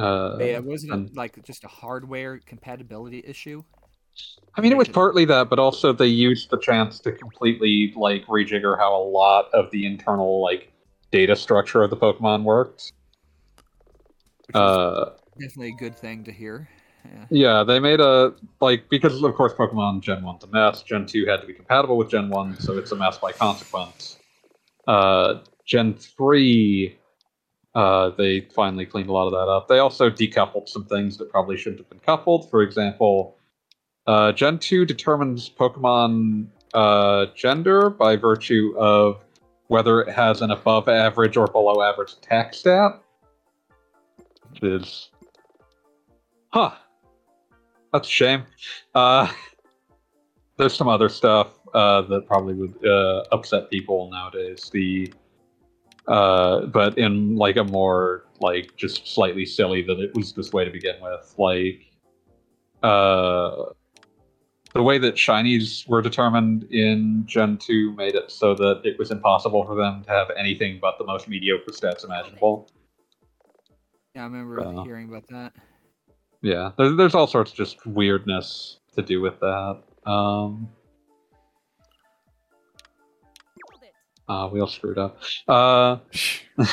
uh, 0.00 0.38
yeah, 0.40 0.58
wasn't 0.58 0.92
and- 0.92 1.08
it 1.08 1.16
like 1.16 1.42
just 1.44 1.64
a 1.64 1.68
hardware 1.68 2.38
compatibility 2.38 3.22
issue? 3.26 3.62
I 4.56 4.62
mean, 4.62 4.72
it 4.72 4.78
was 4.78 4.88
partly 4.88 5.26
that, 5.26 5.50
but 5.50 5.58
also 5.58 5.92
they 5.92 6.06
used 6.06 6.48
the 6.50 6.58
chance 6.58 6.98
to 7.00 7.12
completely 7.12 7.92
like 7.94 8.24
rejigger 8.26 8.78
how 8.78 8.94
a 8.96 9.04
lot 9.04 9.52
of 9.52 9.70
the 9.70 9.84
internal 9.86 10.42
like 10.42 10.72
data 11.10 11.36
structure 11.36 11.82
of 11.82 11.90
the 11.90 11.96
Pokemon 11.96 12.42
worked. 12.42 12.90
Which 14.46 14.56
Uh, 14.56 15.10
definitely 15.38 15.68
a 15.68 15.80
good 15.80 15.96
thing 15.98 16.24
to 16.24 16.32
hear. 16.32 16.68
Yeah. 17.30 17.64
they 17.64 17.80
made 17.80 18.00
a 18.00 18.34
like 18.60 18.88
because 18.88 19.22
of 19.22 19.34
course 19.34 19.52
Pokemon 19.52 20.02
Gen 20.02 20.22
one's 20.22 20.44
a 20.44 20.48
mess. 20.48 20.82
Gen 20.82 21.06
two 21.06 21.26
had 21.26 21.40
to 21.40 21.46
be 21.46 21.54
compatible 21.54 21.96
with 21.96 22.10
Gen 22.10 22.28
one, 22.28 22.58
so 22.60 22.76
it's 22.78 22.92
a 22.92 22.96
mess 22.96 23.18
by 23.18 23.32
consequence. 23.32 24.18
Uh, 24.86 25.40
Gen 25.64 25.94
three, 25.94 26.96
uh, 27.74 28.10
they 28.10 28.40
finally 28.54 28.86
cleaned 28.86 29.08
a 29.08 29.12
lot 29.12 29.26
of 29.26 29.32
that 29.32 29.50
up. 29.50 29.68
They 29.68 29.80
also 29.80 30.08
decoupled 30.08 30.68
some 30.68 30.84
things 30.84 31.16
that 31.18 31.30
probably 31.30 31.56
shouldn't 31.56 31.80
have 31.80 31.90
been 31.90 31.98
coupled. 31.98 32.48
For 32.50 32.62
example, 32.62 33.36
uh, 34.06 34.32
Gen 34.32 34.58
two 34.58 34.84
determines 34.84 35.50
Pokemon 35.50 36.46
uh, 36.74 37.26
gender 37.34 37.90
by 37.90 38.16
virtue 38.16 38.74
of 38.78 39.20
whether 39.68 40.00
it 40.02 40.12
has 40.12 40.42
an 40.42 40.50
above 40.50 40.88
average 40.88 41.36
or 41.36 41.46
below 41.46 41.82
average 41.82 42.12
attack 42.12 42.54
stat. 42.54 43.02
Which 44.50 44.62
is, 44.62 45.10
huh? 46.52 46.74
That's 47.92 48.08
a 48.08 48.10
shame. 48.10 48.42
Uh, 48.94 49.32
there's 50.56 50.74
some 50.74 50.88
other 50.88 51.08
stuff 51.08 51.58
uh, 51.74 52.02
that 52.02 52.26
probably 52.26 52.54
would 52.54 52.86
uh, 52.86 53.24
upset 53.32 53.70
people 53.70 54.10
nowadays. 54.10 54.70
The 54.72 55.12
uh, 56.08 56.66
but 56.66 56.96
in 56.98 57.36
like 57.36 57.56
a 57.56 57.64
more 57.64 58.24
like 58.40 58.76
just 58.76 59.06
slightly 59.08 59.44
silly 59.44 59.82
that 59.82 59.98
it 59.98 60.14
was 60.14 60.32
this 60.32 60.52
way 60.52 60.64
to 60.64 60.70
begin 60.70 60.96
with. 61.00 61.34
Like 61.36 61.84
uh, 62.82 63.66
the 64.74 64.82
way 64.82 64.98
that 64.98 65.14
shinies 65.14 65.88
were 65.88 66.02
determined 66.02 66.64
in 66.64 67.24
Gen 67.26 67.56
two 67.58 67.92
made 67.94 68.14
it 68.14 68.30
so 68.30 68.54
that 68.54 68.82
it 68.84 68.98
was 68.98 69.10
impossible 69.10 69.64
for 69.64 69.74
them 69.74 70.04
to 70.04 70.10
have 70.10 70.30
anything 70.36 70.78
but 70.80 70.98
the 70.98 71.04
most 71.04 71.28
mediocre 71.28 71.70
stats 71.70 72.04
imaginable. 72.04 72.68
Yeah, 74.14 74.22
I 74.22 74.24
remember 74.24 74.60
Uh, 74.60 74.84
hearing 74.84 75.08
about 75.08 75.26
that. 75.28 75.52
Yeah, 76.46 76.70
there's 76.78 76.96
there's 76.96 77.14
all 77.16 77.26
sorts 77.26 77.50
of 77.50 77.56
just 77.56 77.84
weirdness 77.84 78.78
to 78.94 79.02
do 79.02 79.20
with 79.20 79.40
that. 79.40 79.82
Um, 80.06 80.68
uh, 84.28 84.48
we 84.52 84.60
all 84.60 84.68
screwed 84.68 84.96
up. 84.96 85.18
Uh, 85.48 85.96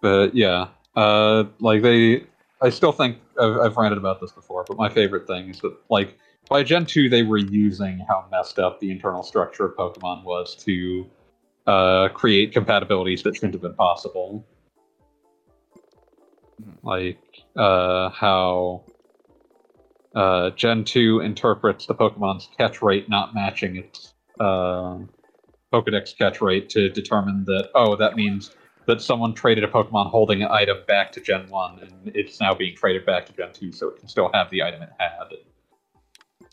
but 0.00 0.34
yeah, 0.34 0.68
uh, 0.96 1.44
like 1.60 1.82
they, 1.82 2.24
I 2.62 2.70
still 2.70 2.92
think 2.92 3.18
I've, 3.38 3.58
I've 3.58 3.76
ranted 3.76 3.98
about 3.98 4.22
this 4.22 4.32
before, 4.32 4.64
but 4.66 4.78
my 4.78 4.88
favorite 4.88 5.26
thing 5.26 5.50
is 5.50 5.60
that 5.60 5.76
like 5.90 6.16
by 6.48 6.62
Gen 6.62 6.86
two 6.86 7.10
they 7.10 7.24
were 7.24 7.36
using 7.36 7.98
how 8.08 8.24
messed 8.30 8.58
up 8.58 8.80
the 8.80 8.90
internal 8.90 9.22
structure 9.22 9.66
of 9.66 9.76
Pokemon 9.76 10.24
was 10.24 10.54
to 10.64 11.06
uh, 11.66 12.08
create 12.08 12.54
compatibilities 12.54 13.22
that 13.24 13.34
shouldn't 13.34 13.52
have 13.52 13.60
been 13.60 13.74
possible. 13.74 14.46
Like 16.82 17.18
uh, 17.56 18.10
how 18.10 18.84
uh, 20.14 20.50
Gen 20.50 20.84
two 20.84 21.20
interprets 21.20 21.86
the 21.86 21.94
Pokemon's 21.94 22.48
catch 22.56 22.82
rate 22.82 23.08
not 23.08 23.34
matching 23.34 23.76
its 23.76 24.14
uh, 24.40 24.98
Pokedex 25.72 26.16
catch 26.16 26.40
rate 26.40 26.68
to 26.70 26.88
determine 26.88 27.44
that 27.44 27.70
oh 27.74 27.96
that 27.96 28.16
means 28.16 28.54
that 28.88 29.02
someone 29.02 29.34
traded 29.34 29.64
a 29.64 29.68
Pokemon 29.68 30.10
holding 30.10 30.42
an 30.42 30.48
item 30.50 30.78
back 30.88 31.12
to 31.12 31.20
Gen 31.20 31.46
1, 31.50 31.78
and 31.80 32.16
it's 32.16 32.40
now 32.40 32.54
being 32.54 32.74
traded 32.74 33.04
back 33.04 33.26
to 33.26 33.34
Gen 33.34 33.52
2, 33.52 33.70
so 33.70 33.88
it 33.88 33.98
can 33.98 34.08
still 34.08 34.30
have 34.32 34.48
the 34.48 34.62
item 34.62 34.80
it 34.80 34.88
had. 34.98 36.48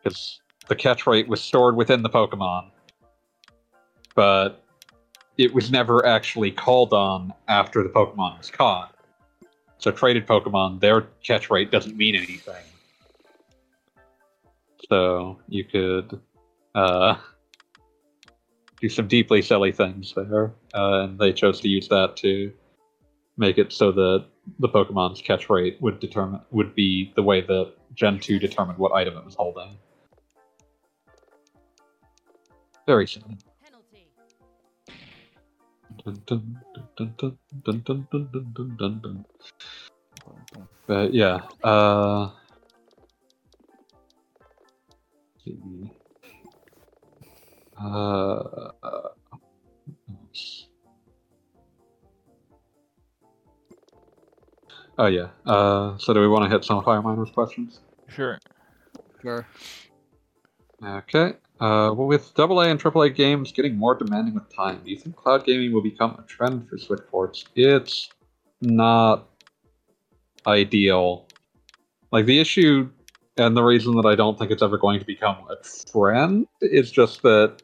Because 0.00 0.40
the 0.68 0.76
catch 0.76 1.08
rate 1.08 1.26
was 1.26 1.40
stored 1.40 1.74
within 1.74 2.02
the 2.02 2.08
Pokemon, 2.08 2.70
but 4.14 4.64
it 5.38 5.54
was 5.54 5.70
never 5.70 6.04
actually 6.04 6.50
called 6.50 6.92
on 6.92 7.32
after 7.46 7.82
the 7.84 7.88
Pokemon 7.88 8.38
was 8.38 8.50
caught. 8.50 8.94
So 9.78 9.92
traded 9.92 10.26
Pokemon, 10.26 10.80
their 10.80 11.02
catch 11.22 11.48
rate 11.48 11.70
doesn't 11.70 11.96
mean 11.96 12.16
anything. 12.16 12.64
So 14.90 15.38
you 15.48 15.64
could 15.64 16.20
uh, 16.74 17.16
do 18.80 18.88
some 18.88 19.06
deeply 19.06 19.40
silly 19.40 19.70
things 19.70 20.12
there, 20.16 20.52
uh, 20.74 21.04
and 21.04 21.18
they 21.18 21.32
chose 21.32 21.60
to 21.60 21.68
use 21.68 21.86
that 21.88 22.16
to 22.16 22.52
make 23.36 23.58
it 23.58 23.72
so 23.72 23.92
that 23.92 24.26
the 24.58 24.68
Pokemon's 24.68 25.20
catch 25.20 25.48
rate 25.48 25.76
would 25.80 26.00
determine 26.00 26.40
would 26.50 26.74
be 26.74 27.12
the 27.14 27.22
way 27.22 27.42
that 27.42 27.74
Gen 27.94 28.18
two 28.18 28.40
determined 28.40 28.78
what 28.78 28.92
item 28.92 29.16
it 29.16 29.24
was 29.24 29.36
holding. 29.36 29.76
Very 32.86 33.06
soon. 33.06 33.38
But 40.86 41.14
yeah, 41.14 41.40
uh. 41.62 42.30
Uh, 47.80 48.72
uh, 48.82 49.08
oh 54.98 55.06
yeah. 55.06 55.28
Uh, 55.46 55.96
so 55.98 56.12
do 56.12 56.20
we 56.20 56.28
want 56.28 56.44
to 56.44 56.50
hit 56.50 56.64
some 56.64 56.82
fire 56.82 57.00
miners 57.00 57.30
questions? 57.30 57.80
Sure. 58.08 58.38
Sure. 59.22 59.46
Okay. 60.84 61.34
Uh, 61.60 61.92
well, 61.92 62.06
with 62.06 62.32
AA 62.38 62.60
and 62.62 62.80
AAA 62.80 63.14
games 63.14 63.50
getting 63.50 63.76
more 63.76 63.94
demanding 63.96 64.34
with 64.34 64.54
time, 64.54 64.80
do 64.84 64.90
you 64.90 64.96
think 64.96 65.16
cloud 65.16 65.44
gaming 65.44 65.72
will 65.72 65.82
become 65.82 66.16
a 66.18 66.22
trend 66.22 66.68
for 66.68 66.78
Switch 66.78 67.00
ports? 67.10 67.46
It's 67.56 68.08
not 68.60 69.28
ideal. 70.46 71.26
Like 72.12 72.26
the 72.26 72.38
issue, 72.38 72.88
and 73.36 73.56
the 73.56 73.62
reason 73.62 73.96
that 73.96 74.06
I 74.06 74.14
don't 74.14 74.38
think 74.38 74.52
it's 74.52 74.62
ever 74.62 74.78
going 74.78 75.00
to 75.00 75.04
become 75.04 75.36
a 75.50 75.56
trend 75.90 76.46
is 76.60 76.92
just 76.92 77.22
that 77.22 77.60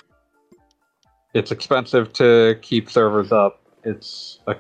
it's 1.33 1.53
expensive 1.53 2.13
to 2.15 2.59
keep 2.63 2.91
servers 2.91 3.31
up. 3.31 3.61
It's 3.85 4.41
a 4.49 4.57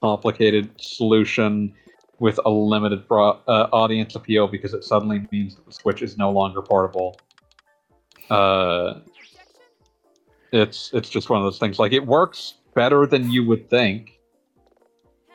complicated 0.00 0.70
solution 0.80 1.74
with 2.20 2.40
a 2.44 2.50
limited 2.50 3.04
uh, 3.10 3.32
audience 3.72 4.14
appeal 4.14 4.48
because 4.48 4.74
it 4.74 4.82
suddenly 4.82 5.26
means 5.30 5.56
that 5.56 5.66
the 5.66 5.72
Switch 5.72 6.02
is 6.02 6.16
no 6.16 6.30
longer 6.30 6.62
portable. 6.62 7.18
Uh, 8.30 9.00
it's 10.52 10.92
it's 10.92 11.08
just 11.08 11.30
one 11.30 11.38
of 11.38 11.44
those 11.44 11.58
things. 11.58 11.78
Like 11.78 11.92
it 11.92 12.06
works 12.06 12.54
better 12.74 13.06
than 13.06 13.30
you 13.30 13.46
would 13.46 13.68
think, 13.68 14.18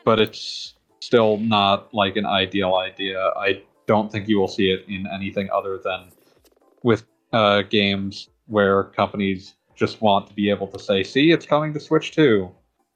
but 0.04 0.20
it's 0.20 0.74
still 1.00 1.38
not 1.38 1.92
like 1.92 2.16
an 2.16 2.26
ideal 2.26 2.74
idea. 2.76 3.30
I 3.36 3.62
don't 3.86 4.10
think 4.10 4.28
you 4.28 4.38
will 4.38 4.48
see 4.48 4.70
it 4.70 4.84
in 4.88 5.06
anything 5.12 5.48
other 5.52 5.78
than 5.78 6.10
with 6.82 7.04
uh, 7.32 7.62
games 7.62 8.28
where 8.46 8.84
companies 8.84 9.54
just 9.74 10.00
want 10.00 10.28
to 10.28 10.34
be 10.34 10.50
able 10.50 10.66
to 10.68 10.78
say, 10.78 11.02
"See, 11.02 11.30
it's 11.30 11.46
coming 11.46 11.72
to 11.74 11.80
Switch 11.80 12.12
too." 12.12 12.50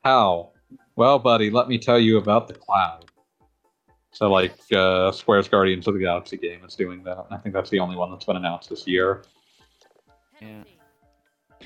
How? 0.05 0.51
Well, 0.96 1.18
buddy, 1.18 1.51
let 1.51 1.68
me 1.68 1.78
tell 1.78 1.99
you 1.99 2.18
about 2.18 2.49
the 2.49 2.55
cloud. 2.55 3.05
So, 4.12 4.30
like 4.30 4.55
uh, 4.72 5.12
Square's 5.12 5.49
Guardians 5.49 5.86
of 5.86 5.94
the 5.94 6.01
Galaxy 6.01 6.36
game 6.36 6.64
is 6.64 6.74
doing 6.74 7.05
that. 7.05 7.26
I 7.30 7.36
think 7.36 7.55
that's 7.55 7.70
the 7.70 7.78
only 7.78 7.96
one 7.96 8.11
that's 8.11 8.24
been 8.24 8.36
announced 8.36 8.70
this 8.70 8.86
year. 8.86 9.22
Yeah. 10.41 10.62
I 11.61 11.64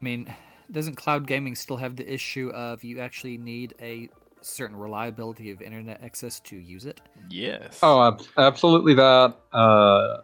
mean, 0.00 0.34
doesn't 0.70 0.96
cloud 0.96 1.26
gaming 1.26 1.54
still 1.54 1.76
have 1.76 1.96
the 1.96 2.12
issue 2.12 2.50
of 2.50 2.84
you 2.84 3.00
actually 3.00 3.38
need 3.38 3.74
a 3.80 4.08
certain 4.40 4.76
reliability 4.76 5.50
of 5.50 5.62
internet 5.62 6.02
access 6.02 6.40
to 6.40 6.56
use 6.56 6.84
it? 6.84 7.00
Yes. 7.30 7.80
Oh, 7.82 8.06
ab- 8.08 8.22
absolutely 8.36 8.94
that. 8.94 9.36
Uh, 9.52 10.18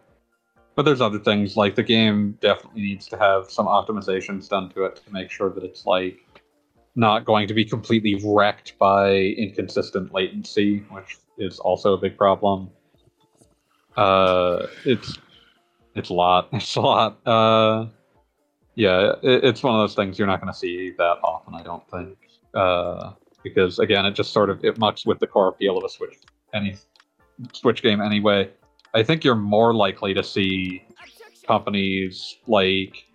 but 0.75 0.83
there's 0.83 1.01
other 1.01 1.19
things 1.19 1.57
like 1.57 1.75
the 1.75 1.83
game 1.83 2.37
definitely 2.41 2.81
needs 2.81 3.07
to 3.07 3.17
have 3.17 3.51
some 3.51 3.65
optimizations 3.65 4.47
done 4.47 4.69
to 4.71 4.85
it 4.85 5.01
to 5.05 5.11
make 5.11 5.29
sure 5.29 5.49
that 5.49 5.63
it's 5.63 5.85
like 5.85 6.19
not 6.95 7.25
going 7.25 7.47
to 7.47 7.53
be 7.53 7.65
completely 7.65 8.21
wrecked 8.23 8.77
by 8.77 9.11
inconsistent 9.13 10.13
latency, 10.13 10.79
which 10.89 11.17
is 11.37 11.59
also 11.59 11.93
a 11.93 11.97
big 11.97 12.17
problem. 12.17 12.69
Uh, 13.97 14.67
it's 14.85 15.17
it's 15.95 16.09
a 16.09 16.13
lot. 16.13 16.49
It's 16.53 16.75
a 16.75 16.81
lot. 16.81 17.27
Uh, 17.27 17.87
yeah, 18.75 19.13
it, 19.21 19.43
it's 19.43 19.63
one 19.63 19.75
of 19.75 19.81
those 19.81 19.95
things 19.95 20.17
you're 20.17 20.27
not 20.27 20.41
going 20.41 20.51
to 20.51 20.57
see 20.57 20.91
that 20.97 21.17
often. 21.23 21.55
I 21.55 21.63
don't 21.63 21.87
think. 21.89 22.17
Uh, 22.53 23.13
because 23.43 23.79
again, 23.79 24.05
it 24.05 24.11
just 24.11 24.31
sort 24.31 24.49
of 24.49 24.63
it 24.63 24.77
mucks 24.77 25.05
with 25.05 25.19
the 25.19 25.27
core 25.27 25.47
appeal 25.47 25.77
of 25.77 25.83
a 25.83 25.89
Switch 25.89 26.17
any 26.53 26.75
Switch 27.53 27.81
game 27.81 28.01
anyway. 28.01 28.49
I 28.93 29.03
think 29.03 29.23
you're 29.23 29.35
more 29.35 29.73
likely 29.73 30.13
to 30.13 30.23
see 30.23 30.83
companies 31.47 32.37
like 32.47 33.05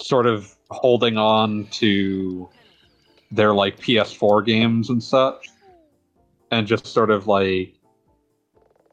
sort 0.00 0.26
of 0.26 0.54
holding 0.70 1.16
on 1.16 1.66
to 1.66 2.48
their 3.30 3.52
like 3.52 3.78
PS4 3.78 4.44
games 4.44 4.90
and 4.90 5.02
such, 5.02 5.48
and 6.50 6.66
just 6.66 6.86
sort 6.86 7.10
of 7.10 7.26
like 7.26 7.74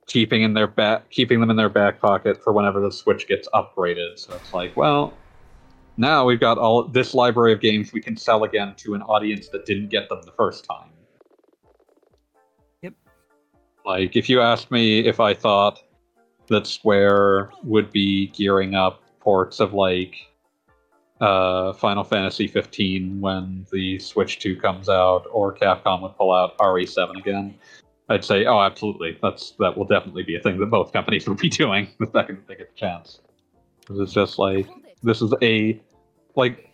keeping 0.10 0.42
in 0.42 0.54
their 0.54 0.68
back, 0.68 1.10
keeping 1.12 1.40
them 1.40 1.50
in 1.50 1.56
their 1.56 1.70
back 1.70 2.02
pocket 2.02 2.44
for 2.44 2.52
whenever 2.52 2.82
the 2.82 2.92
Switch 2.92 3.28
gets 3.28 3.48
upgraded. 3.54 4.18
So 4.18 4.34
it's 4.34 4.54
like, 4.54 4.76
well, 4.76 5.14
now 5.96 6.26
we've 6.26 6.40
got 6.40 6.58
all 6.58 6.84
this 6.84 7.14
library 7.14 7.54
of 7.54 7.62
games 7.62 7.94
we 7.94 8.02
can 8.02 8.18
sell 8.18 8.44
again 8.44 8.74
to 8.78 8.96
an 8.96 9.04
audience 9.04 9.48
that 9.50 9.66
didn't 9.66 9.90
get 9.90 10.10
them 10.10 10.20
the 10.26 10.32
first 10.32 10.66
time. 10.66 10.90
Yep. 12.82 12.94
Like, 13.86 14.16
if 14.16 14.28
you 14.28 14.42
asked 14.42 14.72
me 14.72 15.06
if 15.06 15.20
I 15.20 15.34
thought 15.34 15.82
that 16.48 16.66
Square 16.66 17.52
would 17.64 17.92
be 17.92 18.28
gearing 18.30 18.74
up 18.74 19.04
ports 19.20 19.60
of 19.60 19.74
like 19.74 20.16
uh, 21.22 21.74
Final 21.74 22.04
Fantasy 22.04 22.48
15 22.48 23.22
when 23.22 23.68
the 23.72 24.00
Switch 24.00 24.40
2 24.40 24.56
comes 24.56 24.90
out, 24.90 25.28
or 25.32 25.54
Capcom 25.54 26.02
would 26.02 26.16
pull 26.18 26.32
out 26.32 26.58
RE7 26.58 27.18
again, 27.18 27.56
I'd 28.10 28.26
say, 28.26 28.46
oh, 28.46 28.60
absolutely. 28.60 29.18
That's 29.22 29.52
that 29.60 29.78
will 29.78 29.86
definitely 29.86 30.24
be 30.24 30.36
a 30.36 30.40
thing 30.40 30.60
that 30.60 30.66
both 30.68 30.92
companies 30.92 31.28
will 31.28 31.36
be 31.36 31.50
doing 31.50 31.88
the 32.00 32.08
second 32.08 32.44
they 32.48 32.56
get 32.56 32.74
the 32.74 32.80
chance. 32.80 33.20
It's 33.90 34.14
just 34.14 34.40
like 34.40 34.68
this 35.04 35.22
is 35.22 35.34
a 35.42 35.80
like 36.36 36.70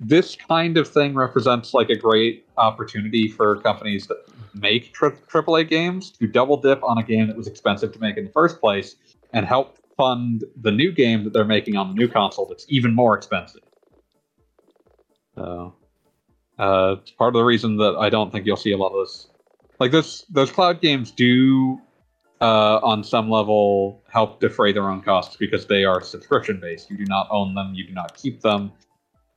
this 0.00 0.36
kind 0.36 0.76
of 0.76 0.88
thing 0.88 1.14
represents 1.14 1.72
like 1.72 1.88
a 1.88 1.96
great 1.96 2.46
opportunity 2.56 3.28
for 3.28 3.56
companies 3.60 4.06
that 4.08 4.18
make 4.54 4.92
tri- 4.92 5.10
AAA 5.10 5.68
games 5.68 6.10
to 6.10 6.26
double 6.26 6.56
dip 6.56 6.82
on 6.82 6.98
a 6.98 7.02
game 7.02 7.26
that 7.28 7.36
was 7.36 7.46
expensive 7.46 7.92
to 7.92 7.98
make 8.00 8.16
in 8.16 8.24
the 8.24 8.32
first 8.32 8.60
place 8.60 8.96
and 9.32 9.46
help 9.46 9.78
fund 9.96 10.44
the 10.60 10.70
new 10.70 10.92
game 10.92 11.24
that 11.24 11.32
they're 11.32 11.44
making 11.44 11.76
on 11.76 11.88
the 11.88 11.94
new 11.94 12.08
console 12.08 12.46
that's 12.46 12.66
even 12.68 12.94
more 12.94 13.16
expensive. 13.16 13.60
So, 15.36 15.74
uh, 16.58 16.96
it's 17.00 17.12
part 17.12 17.28
of 17.28 17.38
the 17.38 17.44
reason 17.44 17.76
that 17.78 17.96
I 17.98 18.10
don't 18.10 18.30
think 18.30 18.46
you'll 18.46 18.56
see 18.56 18.72
a 18.72 18.76
lot 18.76 18.92
of 18.92 19.06
this. 19.06 19.28
Like 19.80 19.90
those 19.90 20.24
those 20.30 20.50
cloud 20.50 20.80
games 20.80 21.10
do, 21.10 21.80
uh, 22.40 22.78
on 22.82 23.02
some 23.02 23.30
level, 23.30 24.02
help 24.08 24.40
defray 24.40 24.72
their 24.72 24.88
own 24.90 25.02
costs 25.02 25.36
because 25.36 25.66
they 25.66 25.84
are 25.84 26.00
subscription 26.00 26.60
based. 26.60 26.90
You 26.90 26.96
do 26.96 27.04
not 27.06 27.26
own 27.30 27.54
them. 27.54 27.72
You 27.74 27.86
do 27.86 27.92
not 27.92 28.16
keep 28.16 28.40
them. 28.40 28.72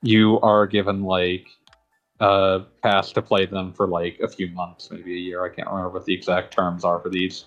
You 0.02 0.40
are 0.42 0.68
given 0.68 1.04
like 1.04 1.48
a 2.20 2.62
pass 2.84 3.12
to 3.14 3.22
play 3.22 3.46
them 3.46 3.74
for 3.74 3.88
like 3.88 4.20
a 4.22 4.28
few 4.28 4.50
months, 4.50 4.90
maybe 4.92 5.14
a 5.14 5.20
year. 5.20 5.46
I 5.46 5.50
can't 5.50 5.68
remember 5.68 5.90
what 5.90 6.06
the 6.06 6.14
exact 6.14 6.54
terms 6.54 6.84
are 6.84 7.00
for 7.00 7.10
these, 7.10 7.46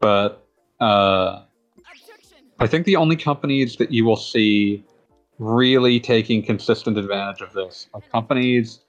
but 0.00 0.46
uh, 0.80 1.42
I 2.60 2.66
think 2.66 2.86
the 2.86 2.96
only 2.96 3.16
companies 3.16 3.76
that 3.76 3.92
you 3.92 4.04
will 4.04 4.16
see 4.16 4.84
really 5.38 6.00
taking 6.00 6.42
consistent 6.42 6.98
advantage 6.98 7.40
of 7.40 7.52
this 7.52 7.88
are 7.94 8.00
companies 8.00 8.80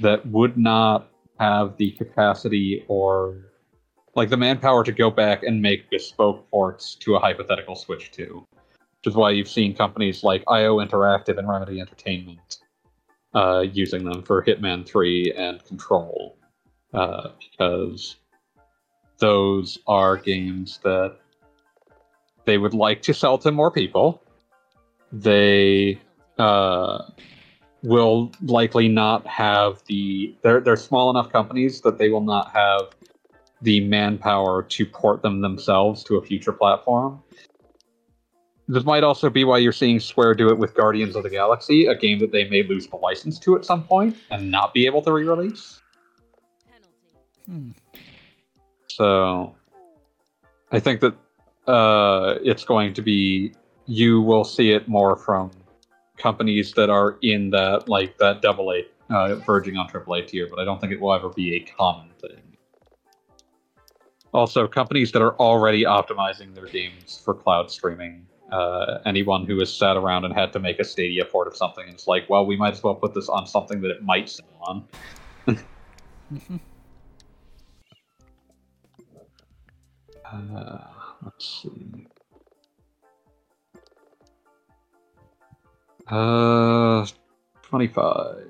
that 0.00 0.24
would 0.26 0.56
not 0.56 1.11
have 1.42 1.76
the 1.76 1.90
capacity 1.92 2.84
or 2.86 3.36
like 4.14 4.28
the 4.28 4.36
manpower 4.36 4.84
to 4.84 4.92
go 4.92 5.10
back 5.10 5.42
and 5.42 5.60
make 5.60 5.90
bespoke 5.90 6.48
ports 6.50 6.94
to 6.94 7.16
a 7.16 7.18
hypothetical 7.18 7.74
Switch 7.74 8.12
2. 8.12 8.46
Which 8.52 9.10
is 9.10 9.16
why 9.16 9.30
you've 9.30 9.48
seen 9.48 9.74
companies 9.74 10.22
like 10.22 10.44
IO 10.46 10.76
Interactive 10.76 11.38
and 11.38 11.48
Remedy 11.48 11.80
Entertainment 11.80 12.58
uh, 13.34 13.64
using 13.72 14.04
them 14.04 14.22
for 14.22 14.44
Hitman 14.44 14.86
3 14.86 15.32
and 15.36 15.64
Control. 15.64 16.36
Uh, 16.94 17.30
because 17.40 18.16
those 19.18 19.78
are 19.88 20.16
games 20.16 20.78
that 20.84 21.16
they 22.44 22.58
would 22.58 22.74
like 22.74 23.02
to 23.02 23.14
sell 23.14 23.38
to 23.38 23.50
more 23.50 23.72
people. 23.72 24.22
They 25.10 26.00
uh, 26.38 27.02
will 27.82 28.32
likely 28.42 28.88
not 28.88 29.26
have 29.26 29.82
the. 29.86 30.34
They're 30.42 30.60
they're 30.60 30.76
small 30.76 31.10
enough 31.10 31.30
companies 31.32 31.80
that 31.82 31.98
they 31.98 32.08
will 32.08 32.22
not 32.22 32.50
have 32.52 32.90
the 33.60 33.80
manpower 33.80 34.62
to 34.62 34.86
port 34.86 35.22
them 35.22 35.40
themselves 35.40 36.02
to 36.04 36.16
a 36.16 36.22
future 36.22 36.52
platform. 36.52 37.22
This 38.68 38.84
might 38.84 39.04
also 39.04 39.28
be 39.28 39.44
why 39.44 39.58
you're 39.58 39.72
seeing 39.72 40.00
Square 40.00 40.34
do 40.34 40.48
it 40.48 40.56
with 40.56 40.74
Guardians 40.74 41.16
of 41.16 41.24
the 41.24 41.30
Galaxy, 41.30 41.86
a 41.86 41.94
game 41.94 42.18
that 42.20 42.32
they 42.32 42.48
may 42.48 42.62
lose 42.62 42.86
the 42.86 42.96
license 42.96 43.38
to 43.40 43.56
at 43.56 43.64
some 43.64 43.84
point 43.84 44.16
and 44.30 44.50
not 44.50 44.72
be 44.72 44.86
able 44.86 45.02
to 45.02 45.12
re-release. 45.12 45.80
Hmm. 47.46 47.70
So 48.86 49.54
I 50.70 50.78
think 50.78 51.00
that 51.00 51.14
uh, 51.66 52.38
it's 52.42 52.64
going 52.64 52.94
to 52.94 53.02
be 53.02 53.52
you 53.86 54.20
will 54.20 54.44
see 54.44 54.70
it 54.70 54.88
more 54.88 55.16
from 55.16 55.50
companies 56.18 56.72
that 56.74 56.90
are 56.90 57.18
in 57.22 57.50
that 57.50 57.88
like 57.88 58.18
that 58.18 58.42
double 58.42 58.72
A 58.72 58.84
uh, 59.10 59.36
verging 59.36 59.76
on 59.76 59.88
triple 59.88 60.14
A 60.14 60.22
tier, 60.22 60.48
but 60.48 60.58
I 60.58 60.64
don't 60.64 60.80
think 60.80 60.92
it 60.92 61.00
will 61.00 61.12
ever 61.12 61.28
be 61.28 61.56
a 61.56 61.60
common 61.60 62.10
thing. 62.20 62.56
Also, 64.32 64.66
companies 64.66 65.12
that 65.12 65.20
are 65.20 65.36
already 65.36 65.84
optimizing 65.84 66.54
their 66.54 66.66
games 66.66 67.20
for 67.22 67.34
cloud 67.34 67.70
streaming 67.70 68.26
uh, 68.52 68.98
anyone 69.06 69.46
who 69.46 69.58
has 69.58 69.74
sat 69.74 69.96
around 69.96 70.24
and 70.24 70.34
had 70.34 70.52
to 70.52 70.58
make 70.58 70.78
a 70.78 70.84
Stadia 70.84 71.24
port 71.24 71.48
of 71.48 71.56
something. 71.56 71.84
And 71.84 71.94
it's 71.94 72.06
like, 72.06 72.28
well, 72.28 72.44
we 72.46 72.56
might 72.56 72.74
as 72.74 72.82
well 72.82 72.94
put 72.94 73.14
this 73.14 73.28
on 73.28 73.46
something 73.46 73.80
that 73.80 73.90
it 73.90 74.02
might 74.02 74.28
sell 74.28 74.46
on. 74.60 74.88
Uh, 80.32 80.78
let's 81.22 81.62
see. 81.62 82.06
Uh, 86.08 87.06
25. 87.62 88.48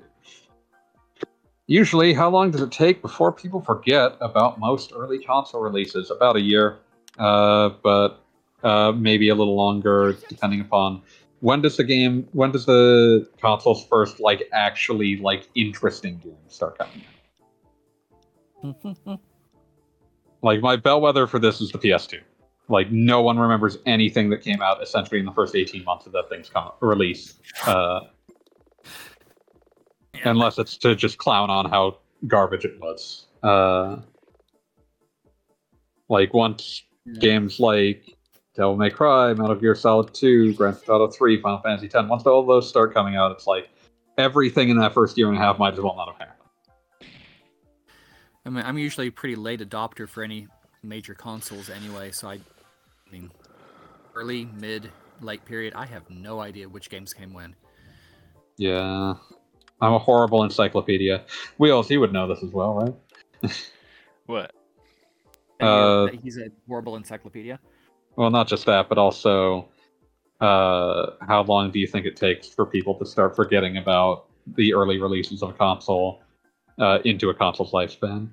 Usually, 1.67 2.13
how 2.13 2.29
long 2.29 2.51
does 2.51 2.61
it 2.61 2.71
take 2.71 3.01
before 3.01 3.31
people 3.31 3.61
forget 3.61 4.17
about 4.19 4.59
most 4.59 4.91
early 4.93 5.23
console 5.23 5.61
releases? 5.61 6.11
About 6.11 6.35
a 6.35 6.41
year, 6.41 6.79
uh, 7.17 7.69
but 7.81 8.21
uh, 8.63 8.91
maybe 8.91 9.29
a 9.29 9.35
little 9.35 9.55
longer, 9.55 10.17
depending 10.27 10.59
upon 10.61 11.01
when 11.39 11.61
does 11.61 11.77
the 11.77 11.83
game, 11.83 12.27
when 12.33 12.51
does 12.51 12.65
the 12.65 13.27
console's 13.41 13.85
first 13.85 14.19
like 14.19 14.47
actually 14.51 15.17
like 15.17 15.49
interesting 15.55 16.17
games 16.17 16.37
start 16.47 16.77
coming 16.77 17.01
out? 18.63 19.19
Like 20.43 20.59
my 20.59 20.75
bellwether 20.75 21.25
for 21.25 21.39
this 21.39 21.61
is 21.61 21.71
the 21.71 21.77
PS2. 21.77 22.19
Like 22.69 22.91
no 22.91 23.21
one 23.21 23.37
remembers 23.37 23.77
anything 23.85 24.29
that 24.29 24.41
came 24.41 24.61
out 24.61 24.81
essentially 24.81 25.19
in 25.19 25.25
the 25.25 25.31
first 25.33 25.55
18 25.55 25.83
months 25.83 26.05
of 26.05 26.13
that 26.13 26.29
thing's 26.29 26.49
come 26.49 26.71
release. 26.79 27.35
Uh, 27.67 28.01
unless 30.23 30.57
it's 30.57 30.77
to 30.77 30.95
just 30.95 31.17
clown 31.17 31.49
on 31.49 31.69
how 31.69 31.97
garbage 32.27 32.65
it 32.65 32.79
was. 32.79 33.27
Uh, 33.43 33.97
like 36.09 36.33
once 36.33 36.83
Yeah. 37.05 37.19
games 37.19 37.59
like 37.59 38.15
Devil 38.55 38.77
May 38.77 38.89
Cry, 38.89 39.33
Metal 39.33 39.55
Gear 39.55 39.75
Solid 39.75 40.13
2, 40.13 40.53
Grand 40.53 40.75
Theft 40.77 40.87
Auto 40.89 41.07
3, 41.09 41.41
Final 41.41 41.59
Fantasy 41.59 41.87
10, 41.89 42.07
once 42.07 42.25
all 42.25 42.45
those 42.45 42.69
start 42.69 42.93
coming 42.93 43.15
out, 43.15 43.31
it's 43.31 43.47
like 43.47 43.67
everything 44.17 44.69
in 44.69 44.77
that 44.77 44.93
first 44.93 45.17
year 45.17 45.27
and 45.27 45.35
a 45.35 45.39
half 45.39 45.57
might 45.59 45.73
as 45.73 45.79
well 45.81 45.95
not 45.95 46.07
have 46.07 46.17
happened. 46.17 47.09
I 48.45 48.49
mean, 48.49 48.63
I'm 48.65 48.77
usually 48.77 49.07
a 49.07 49.11
pretty 49.11 49.35
late 49.35 49.59
adopter 49.59 50.07
for 50.07 50.21
any 50.23 50.47
major 50.83 51.13
consoles 51.13 51.69
anyway, 51.69 52.11
so 52.11 52.29
I, 52.29 52.39
I 53.13 53.21
early, 54.15 54.45
mid, 54.45 54.91
late 55.21 55.45
period, 55.45 55.73
I 55.75 55.85
have 55.85 56.09
no 56.09 56.39
idea 56.39 56.67
which 56.67 56.89
games 56.89 57.13
came 57.13 57.33
when. 57.33 57.55
Yeah. 58.57 59.15
I'm 59.81 59.93
a 59.93 59.99
horrible 59.99 60.43
encyclopedia. 60.43 61.25
Wheels, 61.57 61.89
he 61.89 61.97
would 61.97 62.13
know 62.13 62.27
this 62.27 62.43
as 62.43 62.51
well, 62.51 62.73
right? 62.73 63.53
What? 64.25 64.53
Uh, 65.59 66.07
he's 66.23 66.37
a 66.37 66.47
horrible 66.65 66.95
encyclopedia. 66.95 67.59
Well, 68.15 68.29
not 68.29 68.47
just 68.47 68.65
that, 68.67 68.87
but 68.87 68.97
also 68.97 69.67
uh, 70.39 71.11
how 71.27 71.43
long 71.43 71.71
do 71.71 71.79
you 71.79 71.87
think 71.87 72.05
it 72.05 72.15
takes 72.15 72.47
for 72.47 72.65
people 72.65 72.95
to 72.95 73.05
start 73.05 73.35
forgetting 73.35 73.75
about 73.75 74.27
the 74.55 74.73
early 74.73 74.97
releases 74.97 75.43
of 75.43 75.49
a 75.49 75.53
console 75.53 76.21
uh, 76.79 76.99
into 77.03 77.29
a 77.31 77.33
console's 77.33 77.71
lifespan? 77.73 78.29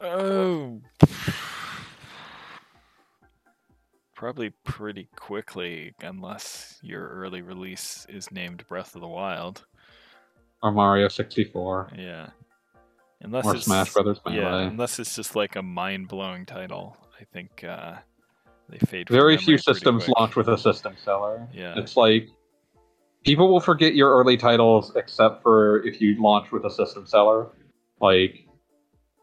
Oh. 0.00 0.80
Probably 4.18 4.50
pretty 4.64 5.08
quickly, 5.14 5.94
unless 6.02 6.80
your 6.82 7.06
early 7.06 7.40
release 7.40 8.04
is 8.08 8.32
named 8.32 8.66
Breath 8.66 8.96
of 8.96 9.00
the 9.00 9.06
Wild. 9.06 9.64
Or 10.60 10.72
Mario 10.72 11.06
64, 11.06 11.92
Yeah. 11.96 12.30
Unless 13.20 13.46
or 13.46 13.54
it's, 13.54 13.66
Smash 13.66 13.92
Brothers 13.92 14.18
Yeah, 14.26 14.56
unless 14.62 14.98
it's 14.98 15.14
just 15.14 15.36
like 15.36 15.54
a 15.54 15.62
mind 15.62 16.08
blowing 16.08 16.46
title. 16.46 16.96
I 17.20 17.22
think 17.32 17.62
uh, 17.62 17.94
they 18.68 18.78
fade. 18.78 19.08
Very 19.08 19.36
few 19.36 19.56
systems 19.56 20.06
quick. 20.06 20.18
launch 20.18 20.34
with 20.34 20.48
a 20.48 20.58
system 20.58 20.96
seller. 21.00 21.46
Yeah. 21.54 21.78
It's 21.78 21.96
like 21.96 22.26
people 23.24 23.48
will 23.48 23.60
forget 23.60 23.94
your 23.94 24.10
early 24.18 24.36
titles 24.36 24.90
except 24.96 25.44
for 25.44 25.86
if 25.86 26.00
you 26.00 26.20
launch 26.20 26.50
with 26.50 26.64
a 26.64 26.70
system 26.72 27.06
seller. 27.06 27.50
Like 28.00 28.47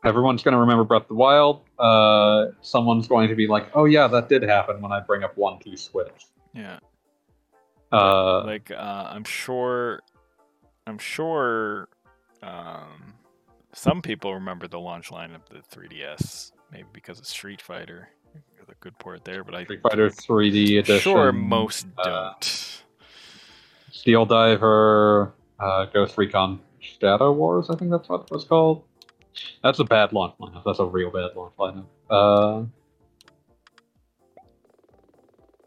everyone's 0.06 0.43
going 0.43 0.53
to 0.53 0.60
remember 0.60 0.84
Breath 0.84 1.03
of 1.03 1.08
the 1.10 1.16
Wild. 1.16 1.62
Uh, 1.80 2.47
someone's 2.62 3.08
going 3.08 3.28
to 3.30 3.36
be 3.36 3.47
like, 3.47 3.70
"Oh 3.74 3.86
yeah, 3.86 4.08
that 4.08 4.30
did 4.30 4.43
happen 4.43 4.82
when 4.82 4.91
I 4.91 4.99
bring 4.99 5.24
up 5.24 5.38
One 5.38 5.60
Two 5.60 5.76
Switch." 5.76 6.28
Yeah. 6.53 6.80
Uh, 7.91 8.43
like 8.45 8.72
uh, 8.72 9.10
I'm 9.10 9.24
sure, 9.24 10.01
I'm 10.88 10.97
sure, 10.97 11.89
um, 12.41 13.14
some 13.74 14.01
people 14.01 14.34
remember 14.34 14.68
the 14.68 14.80
launch 14.80 15.12
line 15.12 15.32
of 15.34 15.41
the 15.49 15.62
3DS, 15.76 16.51
maybe 16.72 16.88
because 16.93 17.20
of 17.20 17.28
Street 17.28 17.62
Fighter, 17.62 18.10
a 18.68 18.74
good 18.80 18.97
port 18.97 19.24
there. 19.24 19.43
But 19.43 19.56
I 19.56 19.64
Street 19.64 19.82
Fighter 19.82 20.10
3D 20.10 20.80
edition. 20.80 20.99
sure 20.99 21.32
most 21.32 21.86
uh, 21.97 22.03
don't. 22.03 22.84
Steel 23.91 24.26
Diver, 24.26 25.34
uh, 25.60 25.86
Ghost 25.86 26.18
Recon 26.18 26.60
Shadow 26.80 27.32
Wars. 27.32 27.70
I 27.70 27.76
think 27.76 27.91
that's 27.91 28.10
what 28.10 28.22
it 28.22 28.32
was 28.32 28.43
called. 28.43 28.84
That's 29.64 29.80
a 29.80 29.84
bad 29.84 30.14
launch 30.14 30.36
lineup. 30.40 30.64
That's 30.66 30.80
a 30.80 30.86
real 30.86 31.12
bad 31.12 31.32
launch 31.36 31.54
lineup. 31.58 31.86
Uh, 32.10 32.66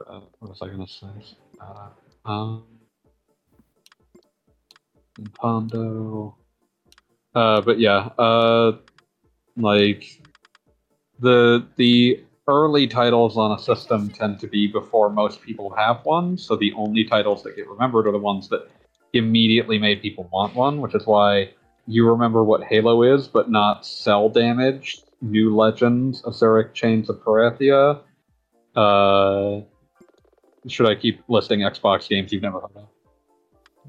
uh, 0.06 0.20
what 0.38 0.50
was 0.50 0.62
I 0.62 0.68
gonna 0.68 0.86
say? 0.86 1.06
Uh, 1.60 1.90
um, 2.24 2.64
Nintendo. 5.20 6.34
Uh, 7.34 7.60
but 7.60 7.78
yeah, 7.78 8.10
uh, 8.18 8.72
like 9.56 10.22
the 11.18 11.66
the 11.76 12.24
early 12.48 12.86
titles 12.86 13.36
on 13.36 13.52
a 13.52 13.58
system 13.58 14.08
tend 14.10 14.40
to 14.40 14.46
be 14.46 14.66
before 14.66 15.10
most 15.10 15.42
people 15.42 15.70
have 15.76 16.04
one, 16.04 16.38
so 16.38 16.56
the 16.56 16.72
only 16.74 17.04
titles 17.04 17.42
that 17.42 17.56
get 17.56 17.68
remembered 17.68 18.06
are 18.06 18.12
the 18.12 18.18
ones 18.18 18.48
that 18.48 18.68
immediately 19.12 19.78
made 19.78 20.00
people 20.00 20.28
want 20.32 20.54
one, 20.54 20.80
which 20.80 20.94
is 20.94 21.06
why 21.06 21.50
you 21.88 22.06
remember 22.06 22.44
what 22.44 22.62
Halo 22.64 23.02
is, 23.02 23.26
but 23.26 23.50
not 23.50 23.86
Cell 23.86 24.28
Damage, 24.28 25.00
New 25.22 25.56
Legends, 25.56 26.20
Azurik 26.22 26.74
Chains 26.74 27.08
of 27.08 27.16
Perathia. 27.24 28.02
Uh, 28.76 29.62
should 30.68 30.86
I 30.86 30.94
keep 30.94 31.22
listing 31.28 31.60
Xbox 31.60 32.06
games 32.06 32.30
you've 32.30 32.42
never 32.42 32.60
heard 32.60 32.76
of? 32.76 32.88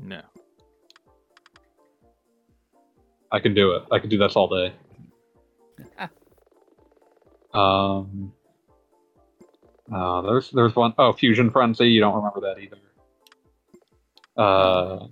No. 0.01 0.21
I 3.31 3.39
can 3.41 3.53
do 3.53 3.71
it. 3.73 3.83
I 3.91 3.99
can 3.99 4.09
do 4.09 4.17
this 4.17 4.35
all 4.35 4.47
day. 4.47 4.73
Um, 7.51 8.31
uh, 9.91 10.21
there's 10.21 10.51
there's 10.51 10.75
one 10.75 10.93
oh 10.99 11.13
Fusion 11.13 11.49
Frenzy. 11.49 11.87
You 11.87 11.99
don't 11.99 12.13
remember 12.13 12.41
that 12.41 12.59
either. 12.59 12.77
Uh, 14.37 15.07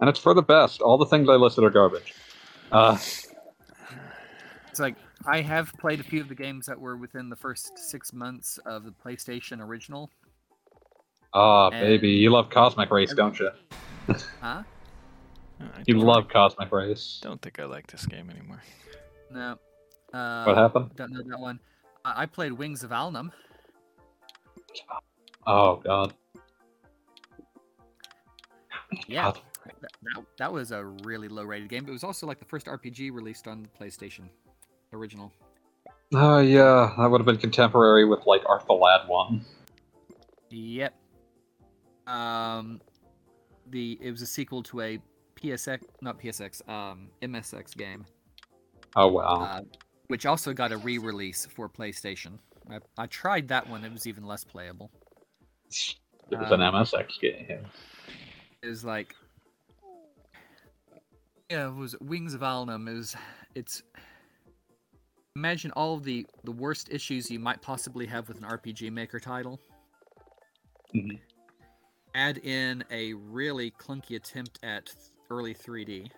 and 0.00 0.08
it's 0.08 0.18
for 0.18 0.34
the 0.34 0.42
best. 0.42 0.80
All 0.80 0.98
the 0.98 1.06
things 1.06 1.28
I 1.28 1.34
listed 1.34 1.64
are 1.64 1.70
garbage. 1.70 2.14
Uh, 2.72 2.96
It's 4.68 4.78
like 4.80 4.94
I 5.26 5.40
have 5.40 5.72
played 5.78 6.00
a 6.00 6.02
few 6.04 6.20
of 6.20 6.28
the 6.28 6.34
games 6.34 6.66
that 6.66 6.78
were 6.80 6.96
within 6.96 7.28
the 7.28 7.36
first 7.36 7.76
six 7.78 8.12
months 8.12 8.58
of 8.66 8.84
the 8.84 8.92
PlayStation 8.92 9.60
original. 9.60 10.10
ah, 11.34 11.68
And- 11.70 11.80
baby, 11.80 12.10
you 12.10 12.30
love 12.30 12.50
Cosmic 12.50 12.90
Race, 12.90 13.12
don't 13.14 13.38
you? 13.38 13.50
Huh? 14.40 14.62
You 15.86 15.98
love 15.98 16.28
Cosmic 16.28 16.72
Race. 16.72 17.20
Don't 17.22 17.40
think 17.42 17.60
I 17.60 17.64
like 17.64 17.86
this 17.86 18.06
game 18.06 18.30
anymore. 18.30 18.62
No. 19.30 19.58
Uh, 20.12 20.44
What 20.44 20.56
happened? 20.56 20.90
Don't 20.96 21.12
know 21.12 21.22
that 21.22 21.38
one. 21.38 21.60
I 22.04 22.22
I 22.22 22.26
played 22.26 22.52
Wings 22.52 22.82
of 22.82 22.90
Alnam. 22.92 23.30
Oh 25.46 25.76
God. 25.76 26.14
Yeah. 29.06 29.24
God. 29.32 29.40
That, 29.80 29.90
that, 30.02 30.24
that 30.38 30.52
was 30.52 30.72
a 30.72 30.84
really 31.04 31.28
low 31.28 31.44
rated 31.44 31.68
game, 31.68 31.84
but 31.84 31.90
it 31.90 31.92
was 31.92 32.04
also 32.04 32.26
like 32.26 32.38
the 32.38 32.44
first 32.44 32.66
RPG 32.66 33.12
released 33.12 33.46
on 33.48 33.62
the 33.62 33.68
PlayStation 33.68 34.28
original. 34.92 35.32
Oh 36.12 36.38
yeah, 36.40 36.92
that 36.98 37.08
would 37.08 37.20
have 37.20 37.26
been 37.26 37.36
contemporary 37.36 38.04
with 38.04 38.26
like 38.26 38.42
Arc 38.46 38.66
the 38.66 38.72
Lad 38.72 39.08
one. 39.08 39.44
Yep. 40.50 40.94
Um, 42.06 42.80
the 43.68 43.98
it 44.00 44.10
was 44.10 44.22
a 44.22 44.26
sequel 44.26 44.62
to 44.64 44.80
a 44.80 44.98
PSX, 45.40 45.82
not 46.02 46.18
PSX, 46.20 46.68
um, 46.68 47.08
MSX 47.22 47.76
game, 47.76 48.04
Oh 48.96 49.06
wow. 49.08 49.42
uh, 49.42 49.60
which 50.08 50.26
also 50.26 50.52
got 50.52 50.72
a 50.72 50.76
re-release 50.78 51.46
for 51.46 51.68
PlayStation. 51.68 52.38
I, 52.68 52.78
I 52.98 53.06
tried 53.06 53.48
that 53.48 53.68
one; 53.68 53.84
it 53.84 53.92
was 53.92 54.06
even 54.06 54.24
less 54.24 54.42
playable. 54.44 54.90
it 55.68 56.38
was 56.38 56.50
an 56.50 56.60
um, 56.60 56.74
MSX 56.74 57.20
game. 57.20 57.64
It 58.62 58.66
was 58.66 58.84
like, 58.84 59.14
yeah, 61.50 61.68
it 61.68 61.74
was 61.74 61.96
Wings 62.00 62.34
of 62.34 62.40
Alnam. 62.42 62.88
is 62.88 63.16
it's. 63.54 63.82
Imagine 65.36 65.70
all 65.72 65.94
of 65.94 66.04
the 66.04 66.26
the 66.44 66.52
worst 66.52 66.88
issues 66.90 67.30
you 67.30 67.38
might 67.38 67.60
possibly 67.62 68.06
have 68.06 68.28
with 68.28 68.38
an 68.38 68.44
RPG 68.44 68.90
Maker 68.90 69.20
title. 69.20 69.60
Mhm. 70.94 71.20
Add 72.14 72.38
in 72.38 72.84
a 72.90 73.14
really 73.14 73.70
clunky 73.72 74.16
attempt 74.16 74.58
at 74.64 74.92
early 75.30 75.54
3D 75.54 76.10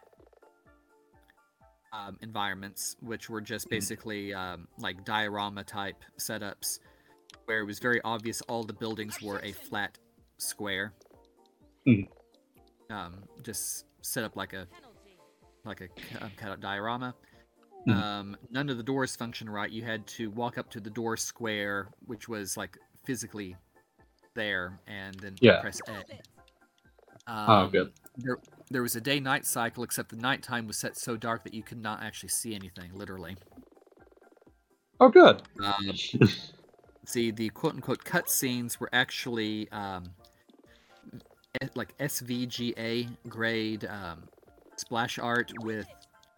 um, 1.93 2.17
environments, 2.23 2.97
which 3.01 3.29
were 3.29 3.43
just 3.43 3.69
basically 3.69 4.33
um, 4.33 4.67
like 4.79 5.05
diorama 5.05 5.63
type 5.63 6.03
setups, 6.19 6.79
where 7.45 7.61
it 7.61 7.65
was 7.67 7.79
very 7.79 8.01
obvious 8.03 8.41
all 8.43 8.65
the 8.65 8.73
buildings 8.73 9.21
were 9.21 9.41
a 9.41 9.53
flat 9.53 9.99
square. 10.39 10.95
Mhm. 11.87 12.09
Um, 12.89 13.25
just 13.43 13.85
set 14.01 14.25
up 14.25 14.37
like 14.37 14.55
a 14.55 14.67
Penalty. 14.67 14.92
Like 15.65 15.81
a 15.81 16.25
um, 16.25 16.33
cut 16.37 16.51
out 16.51 16.61
diorama. 16.61 17.15
Mhm. 17.87 17.97
Um, 17.97 18.37
none 18.51 18.69
of 18.69 18.77
the 18.77 18.83
doors 18.83 19.17
function 19.17 19.51
right. 19.51 19.71
You 19.71 19.83
had 19.83 20.07
to 20.09 20.31
walk 20.31 20.57
up 20.59 20.71
to 20.71 20.81
the 20.81 20.91
door 20.91 21.17
square, 21.17 21.89
which 22.07 22.29
was 22.29 22.57
like 22.57 22.79
physically 23.05 23.57
there, 24.35 24.79
and 24.87 25.15
then 25.21 25.37
Yeah. 25.41 25.61
press 25.61 25.81
A. 25.89 26.05
Um, 27.27 27.49
Oh, 27.49 27.69
good. 27.69 27.93
There, 28.17 28.39
there 28.71 28.83
was 28.83 28.95
a 28.95 29.01
day-night 29.01 29.47
cycle, 29.47 29.83
except 29.85 30.11
the 30.11 30.17
nighttime 30.17 30.67
was 30.67 30.79
set 30.79 30.97
so 30.97 31.17
dark 31.17 31.45
that 31.45 31.55
you 31.55 31.63
could 31.63 31.81
not 31.81 32.03
actually 32.03 32.29
see 32.29 32.55
anything, 32.55 32.93
literally. 32.95 33.37
Oh, 35.01 35.09
good. 35.09 35.43
Um, 35.65 35.97
see, 37.07 37.31
the 37.31 37.49
quote-unquote 37.51 38.05
cutscenes 38.05 38.79
were 38.79 38.91
actually 38.93 39.69
um, 39.73 40.05
like 41.75 41.97
SVGA 41.99 43.09
grade 43.29 43.87
um, 43.87 44.29
splash 44.83 45.19
art 45.19 45.53
with 45.61 45.87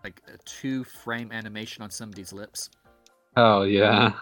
like 0.04 0.20
a 0.32 0.36
two-frame 0.44 1.32
animation 1.32 1.82
on 1.82 1.90
somebody's 1.90 2.32
lips. 2.32 2.70
Oh 3.36 3.62
yeah. 3.62 4.12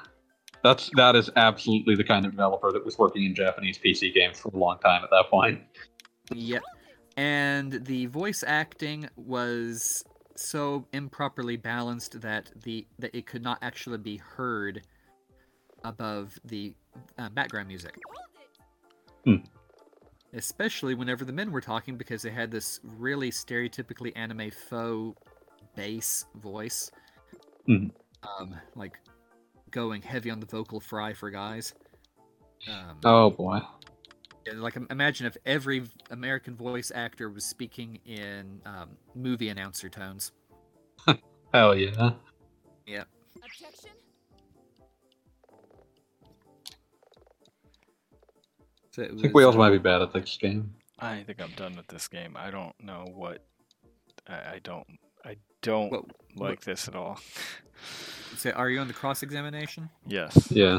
That's 0.62 0.90
that 0.96 1.16
is 1.16 1.28
absolutely 1.36 1.96
the 1.96 2.04
kind 2.04 2.24
of 2.24 2.30
developer 2.30 2.70
that 2.70 2.84
was 2.84 2.96
working 2.96 3.24
in 3.24 3.34
Japanese 3.34 3.78
PC 3.78 4.14
games 4.14 4.38
for 4.38 4.48
a 4.54 4.56
long 4.56 4.78
time 4.78 5.02
at 5.02 5.10
that 5.10 5.24
point. 5.28 5.60
Yep. 6.32 6.62
And 7.16 7.84
the 7.84 8.06
voice 8.06 8.44
acting 8.46 9.08
was 9.16 10.04
so 10.36 10.86
improperly 10.92 11.56
balanced 11.56 12.20
that 12.20 12.50
the 12.62 12.86
that 13.00 13.14
it 13.14 13.26
could 13.26 13.42
not 13.42 13.58
actually 13.60 13.98
be 13.98 14.16
heard 14.18 14.82
above 15.84 16.38
the 16.44 16.74
uh, 17.18 17.28
background 17.30 17.66
music. 17.66 17.98
It. 19.26 19.42
Especially 20.34 20.94
whenever 20.94 21.24
the 21.24 21.32
men 21.32 21.52
were 21.52 21.60
talking 21.60 21.96
because 21.96 22.22
they 22.22 22.30
had 22.30 22.50
this 22.50 22.80
really 22.82 23.30
stereotypically 23.30 24.12
anime 24.16 24.50
faux 24.50 25.18
bass 25.76 26.24
voice. 26.36 26.90
Mhm. 27.68 27.90
Um, 28.22 28.54
like 28.74 28.98
going 29.70 30.02
heavy 30.02 30.30
on 30.30 30.40
the 30.40 30.46
vocal 30.46 30.80
fry 30.80 31.12
for 31.12 31.30
guys. 31.30 31.74
Um, 32.68 32.98
Oh 33.04 33.30
boy. 33.30 33.60
Like 34.54 34.76
imagine 34.90 35.26
if 35.26 35.36
every 35.46 35.84
American 36.10 36.56
voice 36.56 36.90
actor 36.94 37.30
was 37.30 37.44
speaking 37.44 38.00
in 38.06 38.60
um, 38.66 38.90
movie 39.14 39.48
announcer 39.48 39.88
tones. 39.88 40.32
Hell 41.54 41.76
yeah. 41.76 42.12
Objection. 43.36 43.90
So 48.92 49.02
it 49.02 49.06
I 49.06 49.08
think 49.20 49.22
was, 49.24 49.32
Wales 49.32 49.54
uh, 49.54 49.58
might 49.58 49.70
be 49.70 49.78
bad 49.78 50.02
at 50.02 50.12
this 50.12 50.36
game. 50.36 50.74
I 50.98 51.22
think 51.24 51.40
I'm 51.42 51.50
done 51.56 51.76
with 51.76 51.88
this 51.88 52.06
game. 52.08 52.36
I 52.38 52.50
don't 52.50 52.74
know 52.82 53.06
what. 53.12 53.44
I, 54.28 54.34
I 54.34 54.60
don't. 54.62 54.86
I 55.24 55.36
don't 55.62 55.90
What- 55.90 56.04
like 56.36 56.60
this 56.62 56.88
at 56.88 56.94
all. 56.96 57.18
So 58.36 58.50
are 58.52 58.70
you 58.70 58.78
on 58.80 58.86
the 58.88 58.94
cross 58.94 59.22
examination? 59.22 59.90
yes. 60.06 60.50
Yeah. 60.50 60.78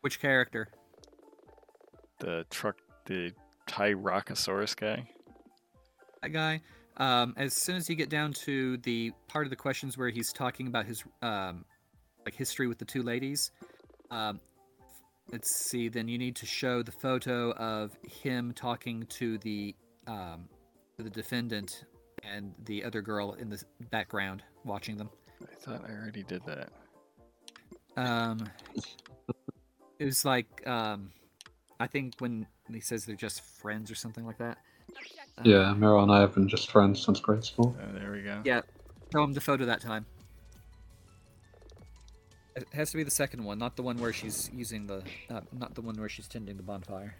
Which 0.00 0.20
character? 0.20 0.68
The 2.18 2.44
truck. 2.50 2.76
The 3.06 3.32
Tyrannosaurus 3.68 4.74
guy. 4.76 5.08
That 6.22 6.30
guy. 6.30 6.60
Um, 6.96 7.34
as 7.36 7.54
soon 7.54 7.76
as 7.76 7.88
you 7.88 7.94
get 7.96 8.08
down 8.10 8.32
to 8.44 8.76
the 8.78 9.12
part 9.28 9.46
of 9.46 9.50
the 9.50 9.56
questions 9.56 9.96
where 9.96 10.08
he's 10.10 10.32
talking 10.32 10.66
about 10.66 10.86
his 10.86 11.04
um, 11.22 11.64
like 12.24 12.34
history 12.34 12.66
with 12.66 12.78
the 12.78 12.84
two 12.84 13.02
ladies, 13.02 13.50
um, 14.10 14.40
let's 15.32 15.68
see. 15.68 15.88
Then 15.88 16.08
you 16.08 16.18
need 16.18 16.36
to 16.36 16.46
show 16.46 16.82
the 16.82 16.92
photo 16.92 17.52
of 17.52 17.96
him 18.02 18.52
talking 18.52 19.04
to 19.18 19.38
the 19.38 19.74
um, 20.06 20.48
to 20.96 21.04
the 21.04 21.10
defendant 21.10 21.84
and 22.24 22.54
the 22.64 22.84
other 22.84 23.00
girl 23.02 23.32
in 23.34 23.48
the 23.48 23.62
background 23.90 24.42
watching 24.64 24.96
them. 24.96 25.10
I 25.42 25.54
thought 25.54 25.84
I 25.88 25.92
already 25.92 26.22
did 26.22 26.42
that. 26.46 26.70
Um, 27.96 28.48
it 29.98 30.04
was 30.04 30.24
like 30.24 30.66
um, 30.66 31.10
I 31.78 31.86
think 31.86 32.14
when 32.18 32.46
he 32.70 32.80
says 32.80 33.04
they're 33.04 33.16
just 33.16 33.42
friends 33.42 33.90
or 33.90 33.94
something 33.94 34.26
like 34.26 34.38
that. 34.38 34.58
Objection. 34.88 35.44
Yeah, 35.44 35.74
Meryl 35.76 36.02
and 36.02 36.12
I 36.12 36.20
have 36.20 36.34
been 36.34 36.48
just 36.48 36.70
friends 36.70 37.04
since 37.04 37.20
grade 37.20 37.44
school. 37.44 37.76
Uh, 37.80 37.98
there 37.98 38.12
we 38.12 38.22
go. 38.22 38.42
Yeah, 38.44 38.60
show 39.12 39.22
him 39.22 39.32
the 39.32 39.40
photo 39.40 39.64
that 39.64 39.80
time. 39.80 40.04
It 42.56 42.66
has 42.72 42.90
to 42.90 42.96
be 42.96 43.04
the 43.04 43.10
second 43.10 43.44
one, 43.44 43.58
not 43.58 43.76
the 43.76 43.82
one 43.82 43.98
where 43.98 44.12
she's 44.12 44.50
using 44.52 44.86
the, 44.86 45.02
uh, 45.30 45.40
not 45.52 45.74
the 45.74 45.80
one 45.80 45.96
where 45.96 46.08
she's 46.08 46.26
tending 46.26 46.56
the 46.56 46.62
bonfire. 46.62 47.14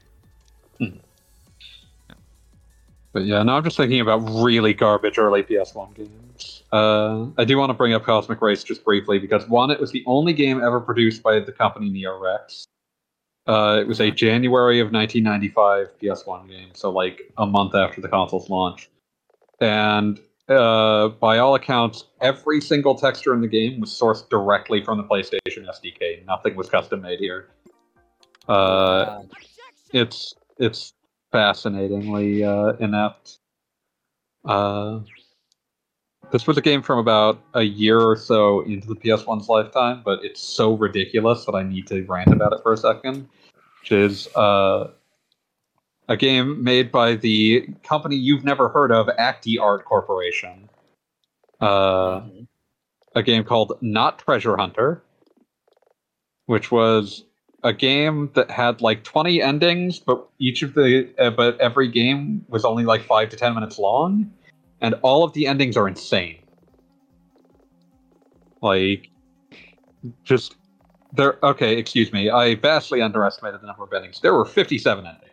But 3.13 3.25
yeah, 3.25 3.43
no, 3.43 3.55
I'm 3.55 3.65
just 3.65 3.77
thinking 3.77 4.01
about 4.01 4.19
really 4.43 4.73
garbage 4.73 5.19
early 5.19 5.43
PS1 5.43 5.95
games. 5.95 6.63
Uh, 6.73 7.27
I 7.39 7.45
do 7.45 7.59
want 7.59 7.71
to 7.71 7.75
bring 7.75 7.93
up 7.93 8.05
Cosmic 8.05 8.41
Race 8.41 8.63
just 8.63 8.85
briefly 8.85 9.19
because 9.19 9.49
one, 9.49 9.71
it 9.71 9.81
was 9.81 9.91
the 9.91 10.05
only 10.07 10.33
game 10.33 10.63
ever 10.63 10.81
produced 10.81 11.23
by 11.23 11.41
the 11.41 11.53
company 11.53 11.91
NeoRex. 11.91 12.67
Uh, 13.47 13.81
it 13.81 13.89
was 13.89 14.01
a. 14.01 14.11
January 14.13 14.79
of 14.79 14.93
1995 14.93 15.99
PS1 16.01 16.49
game, 16.49 16.69
so 16.73 16.91
like 16.91 17.33
a 17.39 17.47
month 17.47 17.75
after 17.75 18.01
the 18.01 18.09
console's 18.09 18.49
launch. 18.49 18.89
And 19.61 20.21
uh, 20.51 21.09
by 21.21 21.39
all 21.39 21.55
accounts, 21.55 22.05
every 22.21 22.61
single 22.61 22.95
texture 22.95 23.35
in 23.35 23.41
the 23.41 23.49
game 23.49 23.81
was 23.81 23.91
sourced 23.91 24.29
directly 24.29 24.85
from 24.85 24.99
the 24.99 25.05
PlayStation 25.05 25.67
SDK. 25.69 26.27
Nothing 26.27 26.57
was 26.57 26.69
custom 26.69 27.03
made 27.03 27.21
here. 27.21 27.49
Uh, 28.49 29.23
it's 29.93 30.35
it's 30.59 30.95
fascinatingly 31.31 32.43
uh, 32.43 32.73
inept. 32.81 33.39
Uh, 34.45 35.01
this 36.33 36.47
was 36.47 36.57
a 36.57 36.61
game 36.61 36.83
from 36.83 36.99
about 36.99 37.41
a 37.55 37.63
year 37.63 38.01
or 38.01 38.17
so 38.17 38.61
into 38.63 38.89
the 38.89 38.97
PS1's 38.97 39.49
lifetime, 39.49 40.03
but 40.05 40.25
it's 40.25 40.41
so 40.41 40.75
ridiculous 40.75 41.45
that 41.45 41.55
I 41.55 41.63
need 41.63 41.87
to 41.89 42.05
rant 42.05 42.33
about 42.33 42.53
it 42.53 42.61
for 42.63 42.73
a 42.73 42.77
second. 42.77 43.29
Which 43.81 43.93
is 43.93 44.29
uh, 44.35 44.89
a 46.11 46.17
game 46.17 46.63
made 46.63 46.91
by 46.91 47.15
the 47.15 47.69
company 47.85 48.17
you've 48.17 48.45
never 48.45 48.69
heard 48.69 48.91
of, 48.91 49.09
Acti 49.17 49.59
Art 49.59 49.85
Corporation. 49.85 50.69
Uh, 51.61 52.23
a 53.15 53.23
game 53.23 53.45
called 53.45 53.79
Not 53.81 54.19
Treasure 54.19 54.57
Hunter, 54.57 55.05
which 56.47 56.73
was 56.73 57.25
a 57.63 57.73
game 57.73 58.29
that 58.35 58.51
had 58.51 58.81
like 58.81 59.05
20 59.05 59.41
endings, 59.41 60.01
but 60.01 60.29
each 60.41 60.63
of 60.65 60.75
the 60.75 61.09
uh, 61.19 61.31
but 61.31 61.61
every 61.61 61.87
game 61.87 62.45
was 62.49 62.65
only 62.65 62.85
like 62.85 63.03
5 63.03 63.29
to 63.29 63.37
10 63.37 63.55
minutes 63.55 63.79
long, 63.79 64.33
and 64.81 64.97
all 65.03 65.23
of 65.23 65.33
the 65.33 65.47
endings 65.47 65.77
are 65.77 65.87
insane. 65.87 66.39
Like 68.61 69.11
just 70.25 70.57
there 71.13 71.39
okay, 71.45 71.77
excuse 71.77 72.13
me. 72.13 72.31
I 72.31 72.57
vastly 72.57 73.01
underestimated 73.01 73.61
the 73.61 73.69
number 73.69 73.85
of 73.85 73.93
endings. 73.93 74.21
There 74.21 74.35
were 74.35 74.45
57 74.45 75.07
endings. 75.07 75.30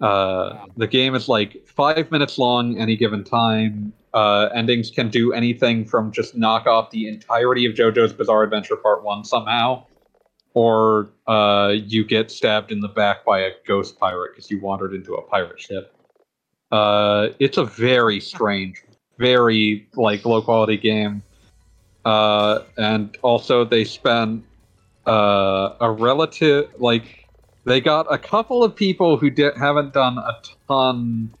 Uh, 0.00 0.66
the 0.76 0.86
game 0.86 1.14
is 1.14 1.28
like 1.28 1.66
five 1.66 2.10
minutes 2.10 2.38
long 2.38 2.78
any 2.78 2.96
given 2.96 3.24
time. 3.24 3.92
Uh, 4.14 4.48
endings 4.54 4.90
can 4.90 5.08
do 5.08 5.32
anything 5.32 5.84
from 5.84 6.10
just 6.12 6.36
knock 6.36 6.66
off 6.66 6.90
the 6.90 7.08
entirety 7.08 7.66
of 7.66 7.74
JoJo's 7.74 8.12
Bizarre 8.12 8.42
Adventure 8.42 8.76
Part 8.76 9.04
1 9.04 9.24
somehow, 9.24 9.84
or 10.54 11.10
uh, 11.26 11.74
you 11.74 12.04
get 12.04 12.30
stabbed 12.30 12.72
in 12.72 12.80
the 12.80 12.88
back 12.88 13.24
by 13.24 13.40
a 13.40 13.50
ghost 13.66 13.98
pirate 13.98 14.32
because 14.34 14.50
you 14.50 14.60
wandered 14.60 14.94
into 14.94 15.14
a 15.14 15.22
pirate 15.22 15.60
ship. 15.60 15.94
Uh, 16.70 17.28
it's 17.38 17.58
a 17.58 17.64
very 17.64 18.20
strange, 18.20 18.82
very 19.18 19.88
like 19.94 20.24
low 20.24 20.40
quality 20.40 20.76
game. 20.76 21.22
Uh, 22.04 22.62
and 22.76 23.16
also 23.22 23.64
they 23.64 23.84
spend 23.84 24.42
uh, 25.06 25.74
a 25.80 25.90
relative 25.90 26.70
like 26.78 27.17
they 27.68 27.80
got 27.80 28.12
a 28.12 28.18
couple 28.18 28.64
of 28.64 28.74
people 28.74 29.16
who 29.16 29.30
di- 29.30 29.56
haven't 29.56 29.92
done 29.92 30.18
a 30.18 30.34
ton 30.66 31.32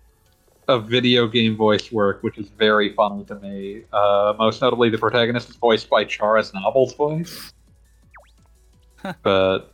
of 0.68 0.86
video 0.86 1.26
game 1.26 1.56
voice 1.56 1.90
work, 1.90 2.22
which 2.22 2.38
is 2.38 2.48
very 2.50 2.92
funny 2.94 3.24
to 3.24 3.34
me. 3.36 3.82
Uh, 3.92 4.34
most 4.38 4.60
notably, 4.60 4.90
the 4.90 4.98
protagonist 4.98 5.48
is 5.48 5.56
voiced 5.56 5.88
by 5.88 6.04
Chara's 6.04 6.52
Noble's 6.54 6.94
voice. 6.94 7.52
but 9.22 9.72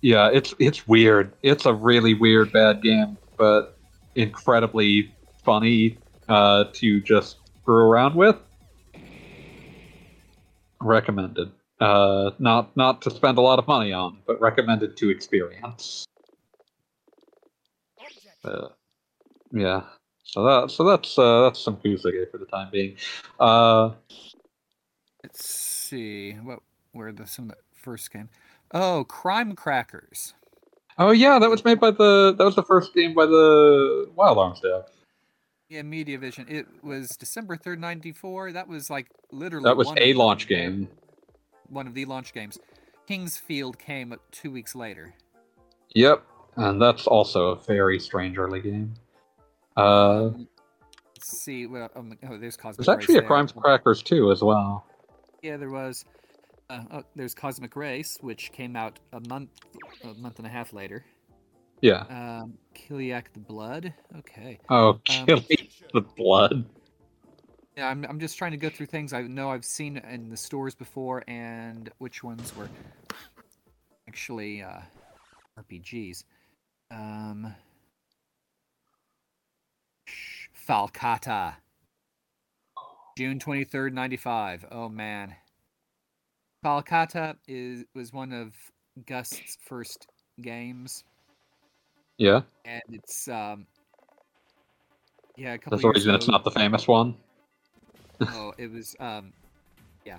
yeah, 0.00 0.30
it's 0.32 0.54
it's 0.58 0.88
weird. 0.88 1.32
It's 1.42 1.66
a 1.66 1.74
really 1.74 2.14
weird 2.14 2.52
bad 2.52 2.82
game, 2.82 3.18
but 3.36 3.78
incredibly 4.14 5.12
funny 5.44 5.98
uh, 6.28 6.64
to 6.72 7.00
just 7.00 7.36
screw 7.60 7.84
around 7.90 8.14
with. 8.14 8.36
Recommended. 10.80 11.52
Uh, 11.82 12.30
not 12.38 12.76
not 12.76 13.02
to 13.02 13.10
spend 13.10 13.38
a 13.38 13.40
lot 13.40 13.58
of 13.58 13.66
money 13.66 13.92
on, 13.92 14.18
but 14.26 14.40
recommended 14.40 14.96
to 14.96 15.10
experience. 15.10 16.04
Uh, 18.44 18.68
yeah. 19.52 19.82
So 20.24 20.44
that 20.44 20.70
so 20.70 20.84
that's 20.84 21.18
uh, 21.18 21.42
that's 21.42 21.60
some 21.60 21.76
Kusoge 21.76 22.30
for 22.30 22.38
the 22.38 22.46
time 22.46 22.68
being. 22.70 22.96
Uh, 23.40 23.90
Let's 25.22 25.44
see 25.44 26.32
what 26.32 26.60
where 26.92 27.12
the 27.12 27.26
some 27.26 27.46
of 27.46 27.50
the 27.50 27.56
first 27.74 28.12
game. 28.12 28.28
Oh, 28.72 29.04
Crime 29.04 29.54
Crackers. 29.54 30.34
Oh 30.98 31.10
yeah, 31.10 31.38
that 31.38 31.50
was 31.50 31.64
made 31.64 31.80
by 31.80 31.90
the 31.90 32.34
that 32.36 32.44
was 32.44 32.54
the 32.54 32.62
first 32.62 32.94
game 32.94 33.14
by 33.14 33.26
the 33.26 34.10
Wild 34.14 34.38
Arms 34.38 34.58
staff. 34.58 34.84
Yeah, 35.68 35.82
Media 35.82 36.18
Vision. 36.18 36.46
It 36.48 36.66
was 36.82 37.16
December 37.16 37.56
third, 37.56 37.80
ninety 37.80 38.12
four. 38.12 38.52
That 38.52 38.68
was 38.68 38.90
like 38.90 39.08
literally. 39.30 39.64
That 39.64 39.76
was 39.76 39.92
a 39.96 40.12
launch 40.14 40.46
the- 40.46 40.54
game. 40.54 40.88
One 41.72 41.86
of 41.86 41.94
the 41.94 42.04
launch 42.04 42.34
games. 42.34 42.58
King's 43.08 43.38
Field 43.38 43.78
came 43.78 44.14
two 44.30 44.50
weeks 44.50 44.74
later. 44.74 45.14
Yep, 45.94 46.22
and 46.56 46.80
that's 46.80 47.06
also 47.06 47.48
a 47.48 47.56
very 47.56 47.98
strange 47.98 48.36
early 48.38 48.60
game. 48.60 48.94
Uh, 49.76 50.26
Um, 50.26 50.48
let's 51.16 51.38
see. 51.42 51.66
Well, 51.66 51.90
um, 51.96 52.16
oh, 52.28 52.36
there's 52.38 52.56
Cosmic. 52.56 52.86
there's 52.86 52.88
actually 52.94 53.14
Race 53.14 53.18
a 53.18 53.20
there. 53.22 53.28
Crimes 53.28 53.52
Crackers 53.52 54.02
too 54.02 54.30
as 54.30 54.42
well. 54.42 54.86
Yeah, 55.42 55.56
there 55.56 55.70
was. 55.70 56.04
Uh, 56.70 56.82
oh, 56.92 57.02
there's 57.16 57.34
Cosmic 57.34 57.74
Race, 57.74 58.16
which 58.20 58.52
came 58.52 58.76
out 58.76 58.98
a 59.12 59.20
month, 59.28 59.50
a 60.04 60.14
month 60.14 60.38
and 60.38 60.46
a 60.46 60.50
half 60.50 60.72
later. 60.72 61.04
Yeah. 61.80 62.04
Um, 62.08 62.54
Kileak 62.74 63.24
the 63.32 63.40
Blood. 63.40 63.92
Okay. 64.18 64.58
Oh, 64.68 65.00
Um, 65.18 65.26
the 65.26 66.04
blood. 66.16 66.64
Yeah, 67.76 67.88
I'm, 67.88 68.04
I'm 68.04 68.20
just 68.20 68.36
trying 68.36 68.50
to 68.50 68.58
go 68.58 68.68
through 68.68 68.86
things 68.86 69.12
I 69.12 69.22
know 69.22 69.50
I've 69.50 69.64
seen 69.64 69.96
in 69.96 70.28
the 70.28 70.36
stores 70.36 70.74
before 70.74 71.24
and 71.26 71.90
which 71.98 72.22
ones 72.22 72.54
were 72.54 72.68
actually 74.06 74.62
uh, 74.62 74.80
RPGs. 75.58 76.24
Um, 76.90 77.54
Falcata. 80.68 81.54
June 83.16 83.38
23rd, 83.38 83.92
95. 83.92 84.66
Oh 84.70 84.88
man. 84.88 85.34
Falcata 86.64 87.36
is 87.48 87.84
was 87.94 88.12
one 88.12 88.32
of 88.32 88.54
Gust's 89.06 89.58
first 89.64 90.06
games 90.40 91.04
Yeah, 92.18 92.42
and 92.64 92.82
it's 92.90 93.28
um 93.28 93.66
yeah, 95.36 95.54
a 95.54 95.58
couple 95.58 95.78
that's 95.78 95.96
reason 95.96 96.14
it's 96.14 96.28
not 96.28 96.44
the 96.44 96.50
famous 96.50 96.86
one. 96.86 97.16
Oh, 98.30 98.52
it 98.58 98.70
was 98.70 98.96
um 99.00 99.32
yeah. 100.04 100.18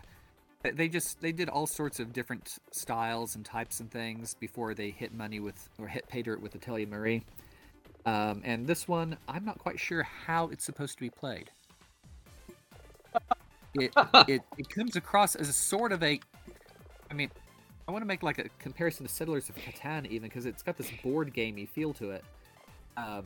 They- 0.64 0.88
just 0.88 1.20
they 1.20 1.34
did 1.34 1.50
all 1.50 1.68
sorts 1.68 2.00
of 2.00 2.14
different 2.14 2.58
styles 2.72 3.36
and 3.36 3.44
types 3.44 3.80
and 3.82 3.92
things 3.92 4.34
before 4.34 4.74
they 4.74 4.92
hit 4.92 5.14
money 5.14 5.40
with 5.42 5.70
or 5.78 5.88
hit 5.88 6.08
pay 6.08 6.22
dirt 6.22 6.42
with 6.42 6.56
Atelier 6.56 6.88
Marie. 6.88 7.24
Um, 8.06 8.42
and 8.46 8.66
this 8.68 8.88
one, 8.88 9.18
I'm 9.28 9.44
not 9.46 9.60
quite 9.60 9.80
sure 9.80 10.04
how 10.04 10.48
it's 10.50 10.64
supposed 10.64 10.94
to 10.96 11.02
be 11.02 11.10
played. 11.10 11.50
It 13.76 13.92
it, 14.28 14.42
it 14.58 14.70
comes 14.70 14.96
across 14.96 15.36
as 15.36 15.50
a 15.50 15.54
sort 15.54 15.92
of 15.92 16.04
a 16.04 16.20
I 17.10 17.14
mean, 17.14 17.30
I 17.88 17.92
want 17.92 18.02
to 18.02 18.08
make 18.08 18.24
like 18.24 18.40
a 18.40 18.48
comparison 18.60 19.06
to 19.06 19.12
Settlers 19.12 19.50
of 19.50 19.56
Catan 19.56 20.06
even 20.08 20.30
because 20.30 20.46
it's 20.46 20.64
got 20.64 20.78
this 20.78 20.92
board 21.04 21.34
gamey 21.34 21.66
feel 21.66 21.94
to 21.96 22.12
it. 22.12 22.24
Um, 22.98 23.26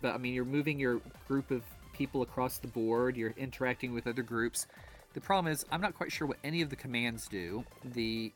but 0.00 0.14
I 0.14 0.18
mean, 0.18 0.34
you're 0.34 0.44
moving 0.44 0.78
your 0.78 1.00
group 1.26 1.50
of 1.50 1.62
people 1.98 2.22
across 2.22 2.58
the 2.58 2.68
board. 2.68 3.16
You're 3.16 3.34
interacting 3.36 3.92
with 3.92 4.06
other 4.06 4.22
groups. 4.22 4.66
The 5.14 5.20
problem 5.20 5.52
is, 5.52 5.66
I'm 5.72 5.80
not 5.80 5.94
quite 5.94 6.12
sure 6.12 6.28
what 6.28 6.38
any 6.44 6.62
of 6.62 6.70
the 6.70 6.76
commands 6.76 7.26
do. 7.28 7.64
the 7.84 8.32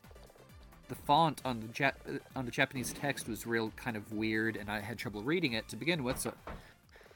The 0.89 0.95
font 0.95 1.41
on 1.45 1.61
the 1.61 1.67
Jap- 1.67 2.19
on 2.35 2.45
the 2.45 2.51
Japanese 2.51 2.91
text 2.93 3.27
was 3.29 3.47
real 3.47 3.71
kind 3.77 3.95
of 3.95 4.11
weird, 4.11 4.57
and 4.57 4.69
I 4.69 4.81
had 4.81 4.97
trouble 4.97 5.23
reading 5.23 5.53
it 5.53 5.67
to 5.69 5.75
begin 5.77 6.03
with. 6.03 6.19
So, 6.19 6.33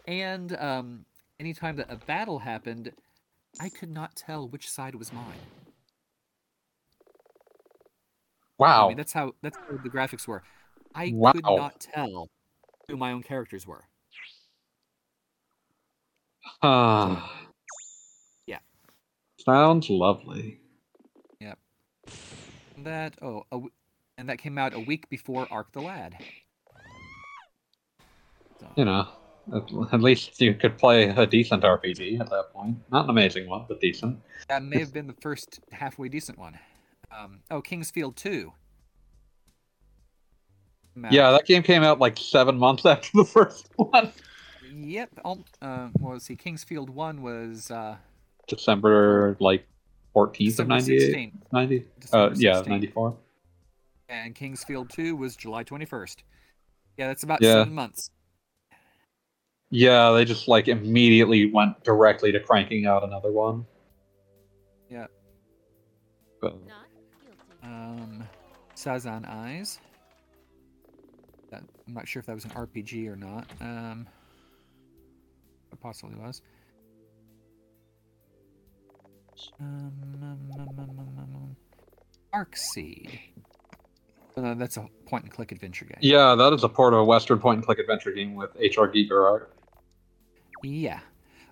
and 0.07 0.55
um, 0.57 1.05
anytime 1.39 1.75
that 1.75 1.91
a 1.91 1.97
battle 1.97 2.39
happened, 2.39 2.93
I 3.59 3.67
could 3.69 3.91
not 3.91 4.15
tell 4.15 4.47
which 4.47 4.69
side 4.69 4.95
was 4.95 5.11
mine. 5.11 5.43
I 8.59 8.63
Wow. 8.63 8.87
mean, 8.87 8.97
that's 8.97 9.13
how 9.13 9.33
that's 9.43 9.57
how 9.57 9.77
the 9.83 9.89
graphics 9.89 10.27
were. 10.27 10.43
I 10.95 11.11
could 11.33 11.43
not 11.43 11.79
tell 11.79 12.29
who 12.87 12.97
my 12.97 13.11
own 13.11 13.21
characters 13.21 13.67
were. 13.67 13.83
Ah. 16.61 17.47
Yeah. 18.45 18.59
Sounds 19.37 19.89
lovely. 19.89 20.59
Yep. 21.39 21.59
That 22.83 23.15
oh, 23.21 23.43
w- 23.51 23.71
and 24.17 24.29
that 24.29 24.39
came 24.39 24.57
out 24.57 24.73
a 24.73 24.79
week 24.79 25.09
before 25.09 25.47
Arc 25.51 25.71
the 25.71 25.81
Lad. 25.81 26.15
So, 28.59 28.67
You 28.75 28.85
know, 28.85 29.07
at, 29.91 30.01
least 30.01 30.41
you 30.41 30.53
could 30.55 30.77
play 30.77 31.09
a 31.09 31.27
decent 31.27 31.63
RPG 31.63 32.19
at 32.19 32.29
that 32.29 32.51
point. 32.51 32.77
Not 32.91 33.03
an 33.05 33.11
amazing 33.11 33.47
one, 33.47 33.65
but 33.67 33.79
decent. 33.79 34.19
that 34.49 34.63
may 34.63 34.79
have 34.79 34.93
been 34.93 35.07
the 35.07 35.15
first 35.21 35.59
halfway 35.71 36.09
decent 36.09 36.37
one. 36.37 36.57
Um, 37.15 37.41
oh, 37.51 37.61
King's 37.61 37.91
Field 37.91 38.15
Two. 38.15 38.53
Yeah, 41.11 41.31
that 41.31 41.45
game 41.45 41.61
came 41.61 41.83
out 41.83 41.99
like 41.99 42.17
seven 42.17 42.57
months 42.57 42.85
after 42.87 43.09
the 43.13 43.25
first 43.25 43.69
one. 43.75 44.11
Yep. 44.73 45.09
al- 45.25 45.45
Uh, 45.61 45.89
what 45.99 46.13
was 46.13 46.27
he? 46.27 46.35
King's 46.35 46.63
Field 46.63 46.89
One 46.89 47.21
was 47.21 47.71
uh, 47.71 47.97
December 48.47 49.35
like 49.39 49.65
14th 50.15 50.29
of 50.29 50.67
December 50.67 50.73
98? 50.75 50.99
16, 51.01 51.41
90? 51.51 51.85
Uh, 52.13 52.29
yeah, 52.35 52.61
94. 52.65 53.15
and 54.09 54.33
King's 54.35 54.63
Field 54.63 54.89
Two 54.89 55.15
was 55.15 55.35
July 55.35 55.63
twenty 55.63 55.85
first. 55.85 56.23
Yeah, 56.97 57.07
that's 57.07 57.23
about 57.23 57.41
Yeah. 57.41 57.53
seven 57.53 57.73
months. 57.73 58.11
Yeah, 59.69 60.11
they 60.11 60.23
just 60.25 60.47
like 60.47 60.67
immediately 60.69 61.51
went 61.51 61.83
directly 61.83 62.31
to 62.31 62.39
cranking 62.39 62.85
out 62.85 63.03
another 63.03 63.31
one. 63.31 63.65
Yeah. 64.89 65.07
But, 66.41 66.55
Um, 67.63 68.23
Sazan 68.75 69.27
Eyes. 69.27 69.79
That, 71.51 71.63
I'm 71.87 71.93
not 71.93 72.07
sure 72.07 72.19
if 72.21 72.25
that 72.27 72.33
was 72.35 72.45
an 72.45 72.51
RPG 72.51 73.07
or 73.07 73.15
not. 73.17 73.45
Um, 73.59 74.07
it 75.71 75.79
possibly 75.79 76.15
was. 76.15 76.41
Um, 79.59 79.91
um, 80.13 80.23
um, 80.23 80.59
um, 80.59 80.79
um, 80.79 80.99
um, 80.99 81.17
um, 81.19 81.55
Darkseed. 82.33 83.19
Uh, 84.35 84.53
that's 84.53 84.77
a 84.77 84.87
point 85.07 85.23
and 85.23 85.33
click 85.33 85.51
adventure 85.51 85.85
game. 85.85 85.97
yeah, 86.01 86.35
that 86.35 86.53
is 86.53 86.63
a 86.63 86.69
port 86.69 86.93
of 86.93 86.99
a 86.99 87.03
Western 87.03 87.39
point 87.39 87.57
and 87.57 87.65
click 87.65 87.79
adventure 87.79 88.11
game 88.11 88.35
with 88.35 88.51
HR 88.55 88.85
Giger 88.85 89.25
art. 89.25 89.53
Yeah. 90.63 90.99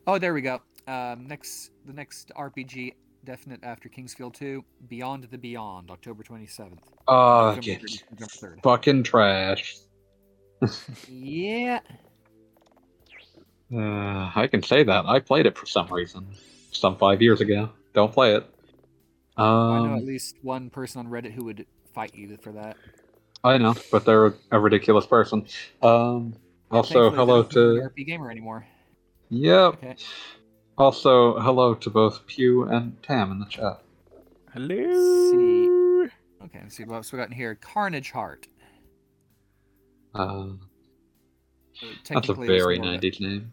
Oh, 0.06 0.20
there 0.20 0.34
we 0.34 0.42
go. 0.42 0.62
Um, 0.88 1.28
next, 1.28 1.72
the 1.86 1.94
next 1.94 2.32
RPG 2.38 2.94
definite 3.24 3.64
after 3.64 3.90
King's 3.90 4.14
Field 4.14 4.36
2, 4.36 4.64
Beyond 4.88 5.24
the 5.32 5.38
Beyond, 5.38 5.90
October 5.90 6.24
27th. 6.24 6.78
Oh, 7.08 7.56
November 7.56 7.72
it's 7.84 8.04
30th, 8.04 8.04
November 8.12 8.56
3rd. 8.58 8.64
fucking 8.64 9.04
trash. 9.04 9.78
Yeah. 11.10 11.80
Uh, 13.74 14.32
I 14.36 14.48
can 14.50 14.62
say 14.64 14.84
that. 14.84 15.06
I 15.06 15.20
played 15.20 15.46
it 15.46 15.58
for 15.58 15.66
some 15.66 15.88
reason. 15.88 16.28
Some 16.72 16.98
five 16.98 17.22
years 17.22 17.42
ago. 17.42 17.70
Don't 17.94 18.12
play 18.14 18.36
it. 18.36 18.46
I 19.38 19.42
know 19.44 19.86
at 19.96 20.00
Um, 20.00 20.06
least 20.06 20.38
one 20.42 20.70
person 20.70 21.00
on 21.00 21.08
Reddit 21.12 21.32
who 21.32 21.46
would 21.46 21.66
fight 21.94 22.14
you 22.16 22.38
for 22.42 22.52
that. 22.54 22.78
I 23.44 23.58
know, 23.58 23.76
but 23.92 24.06
they're 24.06 24.34
a 24.52 24.60
ridiculous 24.60 25.06
person. 25.06 25.46
Um, 25.82 26.36
also, 26.72 27.12
hello 27.12 27.44
they're 27.44 27.80
not 27.80 27.92
to. 27.96 28.04
RPGamer 28.04 28.32
anymore. 28.32 28.66
Yep. 29.30 29.74
Okay. 29.76 29.96
Also, 30.78 31.40
hello 31.40 31.74
to 31.76 31.90
both 31.90 32.26
Pew 32.28 32.64
and 32.64 33.02
Tam 33.04 33.32
in 33.32 33.40
the 33.40 33.46
chat. 33.46 33.82
Hello. 34.54 34.76
see 35.32 35.66
Okay, 36.46 36.60
let's 36.62 36.76
see 36.76 36.84
what 36.84 36.96
else 36.98 37.12
we 37.12 37.18
got 37.18 37.28
in 37.30 37.34
here. 37.36 37.56
Carnage 37.56 38.12
Heart. 38.12 38.48
Uh, 40.14 40.48
So 40.54 40.58
that's 41.82 42.00
a 42.00 42.04
technically, 42.04 42.48
it 42.48 42.52
was 42.52 42.62
very 42.64 42.80
more 42.80 42.88
90s 42.94 43.20
name. 43.22 43.52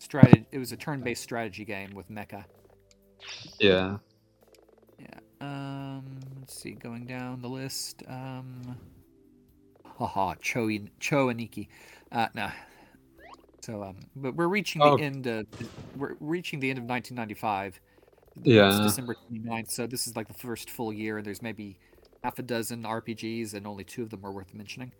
Strategy. 0.00 0.44
it 0.52 0.58
was 0.58 0.72
a 0.72 0.76
turn-based 0.76 1.22
strategy 1.22 1.64
game 1.64 1.90
with 1.94 2.10
mecha. 2.10 2.44
Yeah. 3.60 3.98
Yeah. 4.98 5.18
Um. 5.40 6.20
Let's 6.40 6.54
see. 6.60 6.72
Going 6.72 7.06
down 7.06 7.40
the 7.40 7.48
list. 7.48 8.02
Um. 8.08 8.76
Haha. 9.96 10.34
Cho 10.40 10.68
Cho 11.00 11.28
Aniki. 11.28 11.68
Uh. 12.10 12.28
No. 12.34 12.50
So 13.60 13.82
um. 13.84 13.96
But 14.16 14.34
we're 14.34 14.48
reaching 14.48 14.82
Oh. 14.82 14.96
the 14.96 15.04
end 15.04 15.26
of. 15.26 15.46
We're 15.96 16.16
reaching 16.20 16.58
the 16.60 16.68
end 16.70 16.78
of 16.78 16.84
1995. 16.84 17.80
It's 18.38 18.46
Yeah. 18.46 18.80
December 18.82 19.14
29th. 19.30 19.70
So 19.70 19.86
this 19.86 20.06
is 20.06 20.16
like 20.16 20.26
the 20.26 20.34
first 20.34 20.68
full 20.70 20.92
year, 20.92 21.18
and 21.18 21.26
there's 21.26 21.42
maybe 21.42 21.78
half 22.24 22.38
a 22.38 22.42
dozen 22.42 22.82
RPGs, 22.84 23.54
and 23.54 23.66
only 23.66 23.84
two 23.84 24.02
of 24.02 24.10
them 24.10 24.24
are 24.26 24.32
worth 24.32 24.52
mentioning. 24.54 24.92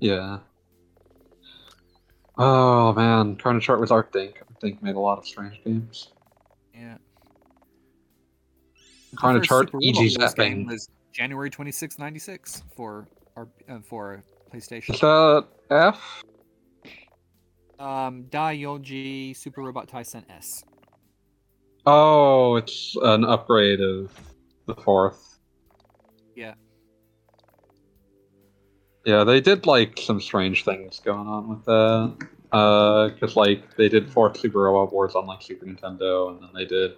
Yeah. 0.00 0.38
Oh 2.38 2.92
man, 2.92 3.34
Carnage 3.36 3.66
Heart 3.66 3.80
was 3.80 3.90
Artdink. 3.90 4.34
Artdink 4.54 4.80
made 4.80 4.94
a 4.94 5.00
lot 5.00 5.18
of 5.18 5.26
strange 5.26 5.60
games. 5.64 6.12
Yeah. 6.72 6.96
The 9.10 9.16
Carnage 9.16 9.42
first 9.42 9.50
Heart, 9.50 9.66
Super 9.68 9.78
E.G. 9.82 10.16
Robot 10.16 10.20
Wars 10.20 10.34
game 10.34 10.66
was 10.66 10.88
January 11.12 11.50
26, 11.50 11.98
96 11.98 12.62
for 12.76 13.08
our 13.36 13.48
uh, 13.68 13.80
for 13.80 14.22
PlayStation. 14.52 14.94
Is 14.94 15.00
that 15.00 15.46
F? 15.70 16.22
Um, 17.80 18.24
Daioji 18.30 19.36
Super 19.36 19.62
Robot 19.62 19.88
Taisen 19.88 20.24
S. 20.30 20.64
Oh, 21.86 22.56
it's 22.56 22.96
an 23.02 23.24
upgrade 23.24 23.80
of 23.80 24.12
the 24.66 24.74
fourth. 24.74 25.38
Yeah. 26.36 26.54
Yeah, 29.04 29.24
they 29.24 29.40
did 29.40 29.66
like 29.66 29.98
some 29.98 30.20
strange 30.20 30.64
things 30.64 31.00
going 31.00 31.26
on 31.26 31.48
with 31.48 31.64
that. 31.64 32.28
Uh, 32.50 33.08
because 33.08 33.36
like 33.36 33.76
they 33.76 33.88
did 33.88 34.10
Fourth 34.10 34.38
Super 34.38 34.62
Robot 34.62 34.92
Wars 34.92 35.14
on 35.14 35.26
like 35.26 35.42
Super 35.42 35.66
Nintendo, 35.66 36.30
and 36.30 36.42
then 36.42 36.50
they 36.54 36.64
did 36.64 36.94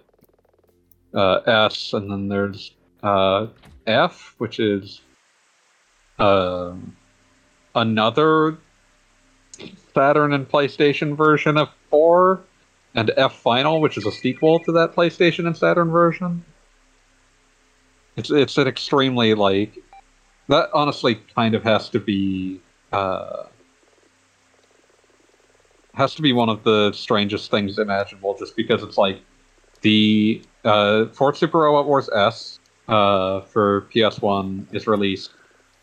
uh, 1.13 1.41
S, 1.45 1.93
and 1.93 2.09
then 2.09 2.29
there's 2.29 2.73
uh, 3.03 3.47
F, 3.85 4.35
which 4.37 4.59
is 4.59 5.01
um 6.19 6.95
another 7.75 8.57
Saturn 9.93 10.33
and 10.33 10.47
PlayStation 10.47 11.17
version 11.17 11.57
of 11.57 11.69
four, 11.89 12.41
and 12.95 13.11
F 13.17 13.35
Final, 13.35 13.81
which 13.81 13.97
is 13.97 14.05
a 14.05 14.11
sequel 14.11 14.59
to 14.61 14.71
that 14.73 14.95
PlayStation 14.95 15.47
and 15.47 15.57
Saturn 15.57 15.91
version. 15.91 16.45
It's 18.15 18.31
it's 18.31 18.57
an 18.57 18.67
extremely 18.67 19.33
like 19.33 19.77
that. 20.51 20.69
Honestly, 20.73 21.15
kind 21.35 21.55
of 21.55 21.63
has 21.63 21.89
to 21.89 21.99
be 21.99 22.61
uh, 22.91 23.45
has 25.93 26.15
to 26.15 26.21
be 26.21 26.31
one 26.31 26.49
of 26.49 26.63
the 26.63 26.91
strangest 26.93 27.51
things 27.51 27.79
imaginable, 27.79 28.37
just 28.37 28.55
because 28.55 28.83
it's 28.83 28.97
like 28.97 29.19
the 29.81 30.41
uh, 30.63 31.07
Fort 31.07 31.35
Super 31.35 31.59
Robot 31.59 31.87
Wars 31.87 32.09
S 32.15 32.59
uh, 32.87 33.41
for 33.41 33.87
PS1 33.93 34.73
is 34.73 34.87
released. 34.87 35.31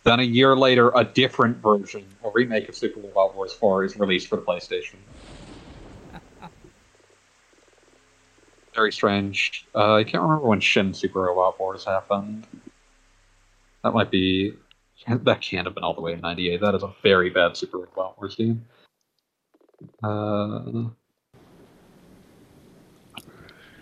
Then 0.05 0.21
a 0.21 0.25
year 0.25 0.57
later, 0.57 0.93
a 0.95 1.05
different 1.05 1.59
version, 1.59 2.07
a 2.25 2.31
remake 2.31 2.69
of 2.69 2.77
Super 2.77 3.01
Robot 3.01 3.35
Wars 3.35 3.53
4, 3.53 3.85
is 3.85 3.99
released 3.99 4.29
for 4.29 4.37
the 4.37 4.43
PlayStation. 4.43 4.95
Very 8.75 8.93
strange. 8.93 9.67
Uh, 9.75 9.97
I 9.97 10.05
can't 10.05 10.23
remember 10.23 10.47
when 10.47 10.61
Shin 10.61 10.95
Super 10.95 11.23
Robot 11.23 11.59
Wars 11.59 11.85
happened. 11.85 12.47
That 13.83 13.93
might 13.93 14.11
be. 14.11 14.55
That 15.07 15.41
can't 15.41 15.65
have 15.65 15.75
been 15.75 15.85
all 15.85 15.95
the 15.95 16.01
way 16.01 16.13
in 16.13 16.21
'98. 16.21 16.61
That 16.61 16.75
is 16.75 16.83
a 16.83 16.93
very 17.05 17.31
bad 17.31 17.57
Super 17.57 17.79
Robot 17.79 18.19
Wars 18.19 18.35
game. 18.35 18.65
Uh, 20.03 20.91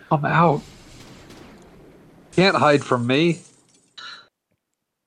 come 0.09 0.25
out. 0.25 0.61
Can't 2.33 2.55
hide 2.55 2.83
from 2.83 3.07
me. 3.07 3.39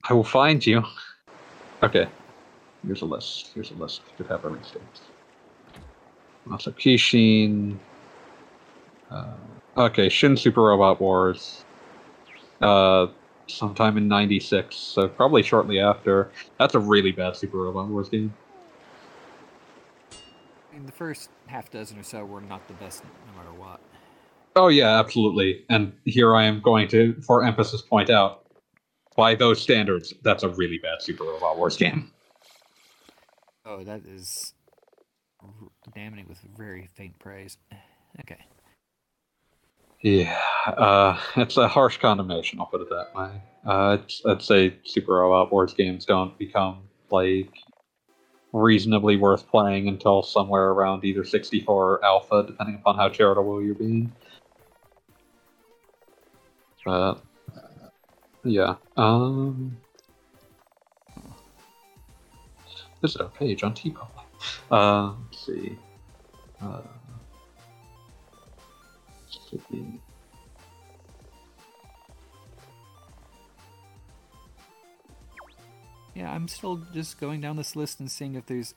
I 0.08 0.14
will 0.14 0.24
find 0.24 0.66
you. 0.66 0.82
Okay. 1.82 2.08
Here's 2.84 3.02
a 3.02 3.06
list. 3.06 3.52
Here's 3.54 3.70
a 3.70 3.74
list. 3.74 4.02
Could 4.16 4.26
have 4.26 4.44
release 4.44 4.72
dates. 4.72 5.00
Also, 6.50 6.72
Kishin. 6.72 7.76
Uh, 9.10 9.34
okay, 9.76 10.08
Shin 10.08 10.36
Super 10.36 10.62
Robot 10.62 11.00
Wars. 11.00 11.64
Uh, 12.60 13.06
sometime 13.52 13.96
in 13.96 14.08
'96, 14.08 14.74
so 14.76 15.08
probably 15.08 15.42
shortly 15.42 15.80
after. 15.80 16.30
That's 16.58 16.74
a 16.74 16.80
really 16.80 17.12
bad 17.12 17.36
Super 17.36 17.58
Robot 17.58 17.88
Wars 17.88 18.08
game. 18.08 18.32
I 20.12 20.74
mean, 20.74 20.86
the 20.86 20.92
first 20.92 21.30
half 21.46 21.70
dozen 21.70 21.98
or 21.98 22.02
so 22.02 22.24
were 22.24 22.40
not 22.40 22.66
the 22.68 22.74
best, 22.74 23.04
no 23.04 23.42
matter 23.42 23.52
what. 23.52 23.80
Oh 24.56 24.68
yeah, 24.68 24.98
absolutely. 24.98 25.64
And 25.68 25.92
here 26.04 26.34
I 26.34 26.44
am 26.44 26.60
going 26.60 26.88
to, 26.88 27.14
for 27.22 27.44
emphasis, 27.44 27.82
point 27.82 28.10
out, 28.10 28.46
by 29.16 29.34
those 29.34 29.60
standards, 29.60 30.14
that's 30.22 30.42
a 30.42 30.48
really 30.48 30.78
bad 30.78 31.02
Super 31.02 31.24
Robot 31.24 31.56
Wars 31.58 31.76
game. 31.76 32.10
Oh, 33.64 33.84
that 33.84 34.06
is 34.06 34.54
damning 35.94 36.26
with 36.28 36.40
very 36.56 36.88
faint 36.94 37.18
praise. 37.18 37.56
Okay. 38.20 38.38
Yeah, 40.02 40.38
uh, 40.66 41.18
it's 41.36 41.56
a 41.56 41.68
harsh 41.68 41.98
condemnation. 41.98 42.58
I'll 42.58 42.66
put 42.66 42.80
it 42.80 42.88
that 42.88 43.14
way. 43.14 43.42
Uh, 43.66 43.98
I'd 44.26 44.42
say 44.42 44.74
Super 44.84 45.14
Robot 45.14 45.52
Wars 45.52 45.74
games 45.74 46.06
don't 46.06 46.38
become 46.38 46.88
like 47.10 47.54
reasonably 48.52 49.16
worth 49.16 49.46
playing 49.48 49.88
until 49.88 50.22
somewhere 50.22 50.70
around 50.70 51.04
either 51.04 51.24
64 51.24 51.74
or 51.74 52.04
Alpha, 52.04 52.44
depending 52.46 52.76
upon 52.76 52.96
how 52.96 53.08
charitable 53.08 53.62
you're 53.62 53.74
being. 53.74 54.12
But 56.84 57.22
yeah, 58.42 58.76
um, 58.96 59.76
visit 63.02 63.20
our 63.20 63.28
page 63.28 63.62
on 63.62 63.74
T-Pop. 63.74 64.26
Uh, 64.70 65.12
let's 65.30 65.46
see. 65.46 65.78
Uh, 66.62 66.80
Yeah, 76.14 76.32
I'm 76.32 76.48
still 76.48 76.82
just 76.92 77.20
going 77.20 77.40
down 77.40 77.56
this 77.56 77.76
list 77.76 78.00
and 78.00 78.10
seeing 78.10 78.34
if 78.34 78.46
there's 78.46 78.74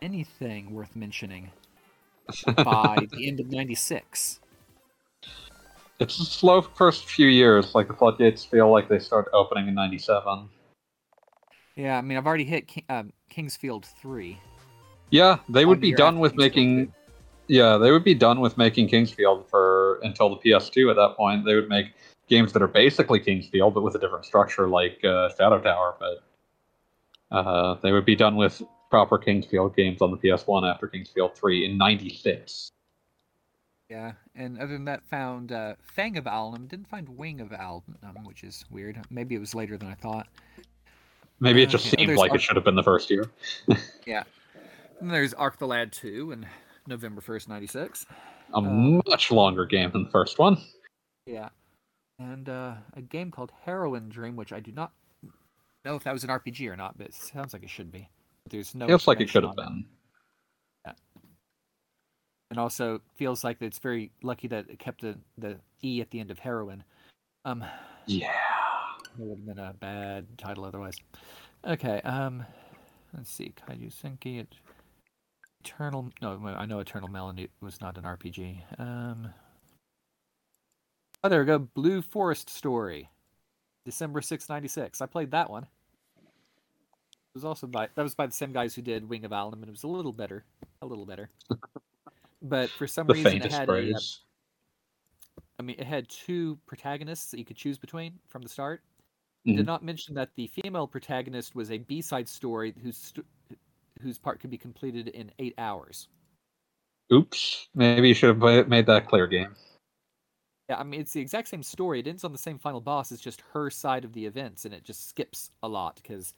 anything 0.00 0.74
worth 0.74 0.94
mentioning 0.94 1.50
by 2.56 3.06
the 3.10 3.26
end 3.26 3.40
of 3.40 3.50
96. 3.50 4.40
It's 6.00 6.20
a 6.20 6.24
slow 6.24 6.62
first 6.62 7.06
few 7.06 7.26
years. 7.26 7.74
Like 7.74 7.88
the 7.88 7.94
floodgates 7.94 8.44
feel 8.44 8.70
like 8.70 8.88
they 8.88 9.00
start 9.00 9.28
opening 9.32 9.66
in 9.66 9.74
'97. 9.74 10.48
Yeah, 11.74 11.98
I 11.98 12.02
mean, 12.02 12.16
I've 12.16 12.26
already 12.26 12.44
hit 12.44 12.68
Ki- 12.68 12.84
um, 12.88 13.12
King's 13.28 13.56
Field 13.56 13.84
3. 14.00 14.38
Yeah, 15.10 15.38
they 15.48 15.64
would 15.64 15.80
be 15.80 15.92
done 15.92 16.20
with 16.20 16.36
making. 16.36 16.92
Yeah, 17.48 17.78
they 17.78 17.90
would 17.90 18.04
be 18.04 18.14
done 18.14 18.40
with 18.40 18.58
making 18.58 18.88
King's 18.88 19.10
Field 19.10 19.48
for 19.48 20.00
until 20.02 20.28
the 20.28 20.36
PS2. 20.36 20.90
At 20.90 20.96
that 20.96 21.16
point, 21.16 21.44
they 21.44 21.54
would 21.54 21.68
make 21.68 21.86
games 22.28 22.52
that 22.52 22.62
are 22.62 22.68
basically 22.68 23.20
King's 23.20 23.48
Field 23.48 23.74
but 23.74 23.82
with 23.82 23.94
a 23.94 23.98
different 23.98 24.26
structure, 24.26 24.68
like 24.68 25.02
uh, 25.04 25.30
Shadow 25.30 25.58
Tower. 25.60 25.96
But 25.98 27.34
uh, 27.34 27.74
they 27.82 27.92
would 27.92 28.04
be 28.04 28.16
done 28.16 28.36
with 28.36 28.62
proper 28.90 29.18
King's 29.18 29.46
Field 29.46 29.74
games 29.76 30.02
on 30.02 30.10
the 30.10 30.18
PS1 30.18 30.70
after 30.70 30.86
King's 30.86 31.08
Field 31.08 31.34
3 31.34 31.64
in 31.64 31.78
'96. 31.78 32.70
Yeah, 33.88 34.12
and 34.34 34.58
other 34.58 34.74
than 34.74 34.84
that, 34.84 35.02
found 35.08 35.50
uh, 35.50 35.74
Fang 35.80 36.18
of 36.18 36.24
Alnam. 36.24 36.68
Didn't 36.68 36.88
find 36.88 37.08
Wing 37.08 37.40
of 37.40 37.48
Alnam, 37.48 38.24
which 38.24 38.44
is 38.44 38.66
weird. 38.70 39.00
Maybe 39.08 39.34
it 39.34 39.38
was 39.38 39.54
later 39.54 39.78
than 39.78 39.88
I 39.88 39.94
thought. 39.94 40.26
Maybe 41.40 41.62
it 41.62 41.68
Uh, 41.68 41.72
just 41.72 41.86
okay. 41.86 41.96
Oh, 41.96 41.98
seemed 42.00 42.08
there's 42.10 42.18
like 42.18 42.34
it 42.34 42.42
should 42.42 42.56
have 42.56 42.64
been 42.66 42.74
the 42.74 42.82
first 42.82 43.10
year. 43.10 43.30
Yeah. 44.06 44.24
And 45.00 45.10
there's 45.10 45.32
Arc 45.34 45.58
the 45.58 45.66
Lad 45.66 45.92
2 45.92 46.32
and 46.32 46.46
November 46.88 47.20
1st, 47.20 47.48
96. 47.48 48.06
A 48.54 48.56
Uh, 48.56 48.60
much 49.06 49.30
longer 49.30 49.66
game 49.66 49.90
than 49.92 50.04
the 50.04 50.10
first 50.10 50.38
one. 50.38 50.56
Yeah. 51.26 51.50
And 52.18 52.48
uh, 52.48 52.74
a 52.94 53.02
game 53.02 53.30
called 53.30 53.52
Heroine 53.64 54.08
Dream, 54.08 54.34
which 54.34 54.52
I 54.52 54.60
do 54.60 54.72
not 54.72 54.92
know 55.84 55.94
if 55.94 56.04
that 56.04 56.12
was 56.12 56.24
an 56.24 56.30
RPG 56.30 56.66
or 56.68 56.76
not, 56.76 56.98
but 56.98 57.08
it 57.08 57.14
sounds 57.14 57.52
like 57.52 57.62
it 57.62 57.70
should 57.70 57.92
be. 57.92 58.08
There's 58.50 58.74
no. 58.74 58.86
Feels 58.86 59.06
like 59.06 59.20
it 59.20 59.30
could 59.30 59.44
have 59.44 59.58
on 59.58 59.84
Yeah. 60.86 60.92
And 62.50 62.58
also 62.58 63.02
feels 63.16 63.44
like 63.44 63.60
it's 63.60 63.78
very 63.78 64.10
lucky 64.22 64.48
that 64.48 64.68
it 64.70 64.78
kept 64.78 65.02
the, 65.02 65.18
the 65.36 65.58
E 65.82 66.00
at 66.00 66.10
the 66.10 66.18
end 66.18 66.30
of 66.30 66.38
heroine. 66.38 66.82
Um, 67.44 67.64
Yeah. 68.06 68.32
it 69.04 69.18
would 69.18 69.38
have 69.38 69.46
been 69.46 69.58
a 69.58 69.74
bad 69.74 70.26
title 70.38 70.64
otherwise. 70.64 70.96
Okay, 71.66 72.00
um, 72.00 72.44
let's 73.14 73.30
see. 73.30 73.52
Kaiju 73.68 73.92
Senki, 73.92 74.40
it, 74.40 74.54
Eternal. 75.64 76.10
No, 76.22 76.40
I 76.56 76.66
know 76.66 76.78
Eternal 76.78 77.08
Melody 77.08 77.48
was 77.60 77.80
not 77.80 77.98
an 77.98 78.04
RPG. 78.04 78.60
Um, 78.78 79.32
oh, 81.24 81.28
there 81.28 81.40
we 81.40 81.46
go. 81.46 81.58
Blue 81.58 82.00
Forest 82.02 82.48
Story, 82.50 83.10
December 83.84 84.20
6, 84.20 84.48
96. 84.48 85.00
I 85.00 85.06
played 85.06 85.30
that 85.32 85.50
one. 85.50 85.64
It 85.64 87.34
was 87.34 87.44
also 87.44 87.66
by 87.66 87.88
that 87.94 88.02
was 88.02 88.14
by 88.14 88.26
the 88.26 88.32
same 88.32 88.52
guys 88.52 88.74
who 88.74 88.82
did 88.82 89.08
Wing 89.08 89.24
of 89.24 89.32
Alnam, 89.32 89.54
and 89.54 89.68
it 89.68 89.70
was 89.70 89.84
a 89.84 89.88
little 89.88 90.12
better, 90.12 90.44
a 90.82 90.86
little 90.86 91.06
better. 91.06 91.30
but 92.42 92.70
for 92.70 92.86
some 92.86 93.06
The 93.06 93.14
reason, 93.14 93.42
it 93.42 93.52
had 93.52 93.68
a. 93.68 93.92
I 95.60 95.62
mean, 95.62 95.76
it 95.78 95.86
had 95.86 96.08
two 96.08 96.58
protagonists 96.66 97.30
that 97.32 97.38
you 97.38 97.44
could 97.44 97.56
choose 97.56 97.78
between 97.78 98.14
from 98.28 98.42
the 98.42 98.48
start. 98.48 98.82
Mhm. 99.46 99.56
Did 99.56 99.66
not 99.66 99.84
mention 99.84 100.14
that 100.14 100.30
the 100.36 100.46
female 100.48 100.86
protagonist 100.86 101.54
was 101.54 101.70
a 101.70 101.78
B-side 101.78 102.28
story 102.28 102.74
whose 102.82 102.96
st- 102.96 103.26
whose 104.00 104.18
part 104.18 104.40
could 104.40 104.50
be 104.50 104.58
completed 104.58 105.08
in 105.08 105.30
eight 105.38 105.54
hours. 105.58 106.08
Oops. 107.12 107.68
Maybe 107.74 108.08
you 108.08 108.14
should 108.14 108.28
have 108.28 108.68
made 108.68 108.86
that 108.86 109.06
clear 109.06 109.26
game. 109.26 109.54
Yeah, 110.68 110.78
I 110.78 110.84
mean, 110.84 111.00
it's 111.00 111.12
the 111.12 111.20
exact 111.20 111.48
same 111.48 111.62
story. 111.62 112.00
It 112.00 112.06
ends 112.06 112.24
on 112.24 112.32
the 112.32 112.38
same 112.38 112.58
final 112.58 112.80
boss. 112.80 113.10
It's 113.10 113.22
just 113.22 113.42
her 113.52 113.70
side 113.70 114.04
of 114.04 114.12
the 114.12 114.26
events, 114.26 114.66
and 114.66 114.74
it 114.74 114.84
just 114.84 115.08
skips 115.08 115.50
a 115.62 115.68
lot 115.68 115.96
because 115.96 116.34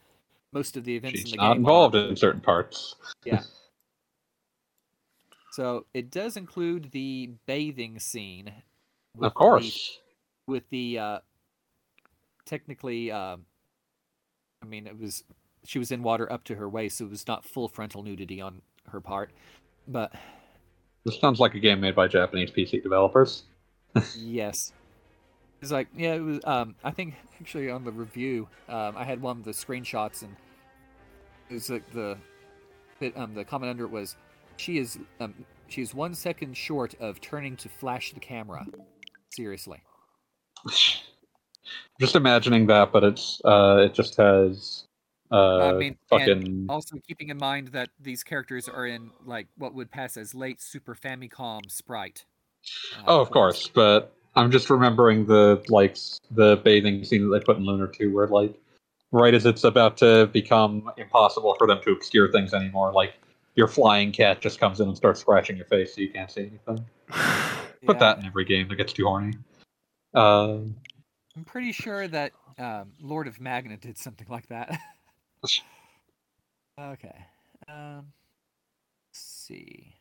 most 0.53 0.77
of 0.77 0.85
the 0.85 0.95
events 0.95 1.21
She's 1.21 1.33
in 1.33 1.39
the 1.39 1.43
not 1.43 1.53
game 1.55 1.57
involved 1.59 1.97
are... 1.97 2.09
in 2.09 2.17
certain 2.17 2.41
parts. 2.41 2.95
Yeah. 3.25 3.43
so 5.53 5.87
it 5.95 6.11
does 6.11 6.37
include 6.37 6.91
the 6.93 7.31
bathing 7.47 7.99
scene. 7.99 8.53
Of 9.17 9.21
the- 9.21 9.31
course. 9.31 9.99
with 10.47 10.69
the 10.71 10.99
uh 10.99 11.19
technically 12.45 13.13
um 13.13 13.45
i 14.63 14.67
mean 14.67 14.87
it 14.87 14.99
was 14.99 15.23
she 15.65 15.79
was 15.79 15.91
in 15.91 16.03
water 16.03 16.31
up 16.33 16.45
to 16.45 16.55
her 16.55 16.69
waist 16.69 16.99
so 16.99 17.05
it 17.05 17.11
was 17.11 17.27
not 17.27 17.45
full 17.45 17.69
frontal 17.69 18.03
nudity 18.03 18.41
on 18.41 18.61
her 18.89 19.01
part 19.01 19.31
but 19.89 20.13
This 21.05 21.19
sounds 21.21 21.41
like 21.41 21.55
a 21.55 21.61
game 21.61 21.81
made 21.81 21.95
by 21.95 22.07
Japanese 22.07 22.51
PC 22.51 22.83
developers. 22.83 23.45
yes 24.17 24.73
it's 25.61 25.73
like 25.73 25.89
yeah 25.97 26.15
it 26.15 26.21
was 26.21 26.39
um 26.45 26.75
i 26.85 26.91
think 26.91 27.15
actually 27.41 27.69
on 27.69 27.85
the 27.85 27.91
review 27.91 28.49
um 28.69 28.97
i 28.97 29.03
had 29.05 29.21
one 29.21 29.39
of 29.39 29.45
the 29.45 29.51
screenshots 29.51 30.23
and 30.23 30.35
it 31.51 31.55
was 31.55 31.69
like 31.69 31.91
the, 31.93 32.17
bit, 33.01 33.17
um, 33.17 33.35
the 33.35 33.45
comment 33.45 33.71
under 33.71 33.85
it 33.85 33.91
was, 33.91 34.17
she 34.57 34.79
is, 34.79 34.99
um, 35.19 35.35
she 35.67 35.83
is 35.83 35.93
one 35.93 36.15
second 36.15 36.57
short 36.57 36.95
of 37.01 37.21
turning 37.21 37.57
to 37.57 37.69
flash 37.69 38.13
the 38.13 38.21
camera. 38.21 38.65
Seriously. 39.31 39.83
just 42.01 42.15
imagining 42.15 42.67
that, 42.69 42.93
but 42.93 43.03
it's 43.05 43.41
uh, 43.45 43.83
it 43.85 43.95
just 43.95 44.17
has 44.17 44.85
uh, 45.31 45.73
mean, 45.75 45.97
fucking 46.09 46.67
Also 46.69 46.97
keeping 47.07 47.29
in 47.29 47.39
mind 47.39 47.69
that 47.69 47.91
these 48.01 48.23
characters 48.23 48.69
are 48.69 48.87
in 48.87 49.11
like 49.25 49.47
what 49.57 49.75
would 49.75 49.91
pass 49.91 50.17
as 50.17 50.35
late 50.35 50.61
Super 50.61 50.95
Famicom 50.95 51.71
sprite. 51.71 52.25
uh, 52.97 53.03
oh, 53.07 53.21
of 53.21 53.31
course, 53.31 53.69
but 53.69 54.13
I'm 54.35 54.51
just 54.51 54.71
remembering 54.71 55.27
the 55.27 55.63
like 55.69 55.97
the 56.31 56.61
bathing 56.65 57.05
scene 57.05 57.29
that 57.29 57.39
they 57.39 57.45
put 57.45 57.57
in 57.59 57.65
Lunar 57.65 57.87
Two, 57.87 58.13
where 58.13 58.27
like 58.27 58.55
right 59.13 59.35
as 59.35 59.47
it's 59.47 59.65
about 59.65 59.97
to 59.99 60.27
become 60.33 60.91
impossible 60.97 61.55
for 61.59 61.67
them 61.67 61.81
to 61.85 61.93
obscure 61.93 62.31
things 62.31 62.55
anymore, 62.55 62.93
like 62.93 63.15
your 63.55 63.69
flying 63.69 64.13
cat 64.13 64.41
just 64.41 64.59
comes 64.61 64.81
in 64.81 64.89
and 64.89 64.97
starts 64.97 65.21
scratching 65.21 65.57
your 65.57 65.67
face 65.67 65.95
so 65.95 66.01
you 66.01 66.11
can't 66.11 66.31
see 66.31 66.43
anything. 66.43 66.85
Put 67.87 67.97
Yeah. 67.97 68.01
that 68.01 68.19
in 68.19 68.27
every 68.27 68.45
game 68.45 68.69
that 68.69 68.77
gets 68.77 68.93
too 68.93 69.05
horny. 69.05 69.35
Um, 70.15 70.77
I'm 71.37 71.45
pretty 71.45 71.73
sure 71.73 72.07
that 72.09 72.33
um, 72.59 72.93
Lord 73.01 73.27
of 73.27 73.41
Magna 73.41 73.77
did 73.77 73.97
something 73.99 74.27
like 74.29 74.49
that. 74.49 74.79
okay. 76.79 77.27
Um, 77.69 78.13
let's 79.09 79.21
see. 79.21 79.95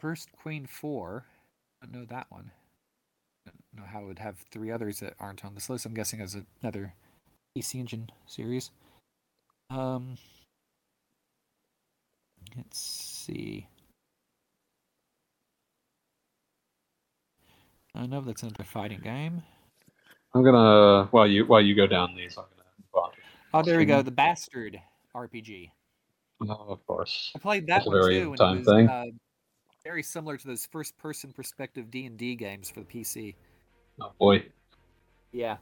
First 0.00 0.30
Queen 0.32 0.66
4. 0.66 1.24
I 1.82 1.86
don't 1.86 1.94
know 1.94 2.06
that 2.06 2.26
one. 2.30 2.50
I 3.46 3.50
don't 3.50 3.84
know 3.84 3.90
how 3.90 4.02
it 4.02 4.06
would 4.06 4.18
have 4.18 4.36
three 4.50 4.70
others 4.70 5.00
that 5.00 5.14
aren't 5.20 5.44
on 5.44 5.54
this 5.54 5.68
list. 5.68 5.86
I'm 5.86 5.94
guessing 5.94 6.20
as 6.20 6.36
another 6.62 6.94
PC 7.56 7.80
Engine 7.80 8.10
series. 8.26 8.70
Um, 9.70 10.16
let's 12.56 12.78
see. 12.78 13.68
I 17.94 18.06
know 18.06 18.20
that's 18.20 18.42
another 18.42 18.64
fighting 18.64 19.00
game. 19.00 19.42
I'm 20.34 20.44
gonna 20.44 21.06
while 21.10 21.26
you 21.26 21.44
while 21.46 21.60
you 21.60 21.74
go 21.74 21.86
down 21.86 22.14
these, 22.14 22.36
I'm 22.38 22.44
gonna 22.44 22.68
move 22.78 23.04
on. 23.04 23.10
Oh, 23.52 23.62
there 23.62 23.78
we 23.78 23.84
go. 23.84 24.02
The 24.02 24.10
Bastard 24.12 24.80
RPG. 25.14 25.70
Oh, 26.42 26.66
of 26.68 26.86
course. 26.86 27.32
I 27.34 27.38
played 27.38 27.66
that 27.66 27.84
That's 27.84 27.86
one 27.86 28.00
very 28.00 28.20
too, 28.20 28.36
time 28.36 28.58
was 28.58 28.66
thing. 28.66 28.88
uh, 28.88 29.06
very 29.84 30.02
similar 30.02 30.36
to 30.36 30.46
those 30.46 30.66
first-person 30.66 31.32
perspective 31.32 31.90
D 31.90 32.06
and 32.06 32.16
D 32.16 32.34
games 32.36 32.70
for 32.70 32.80
the 32.80 32.86
PC. 32.86 33.34
Oh 34.00 34.12
boy. 34.18 34.44
Yeah, 35.32 35.56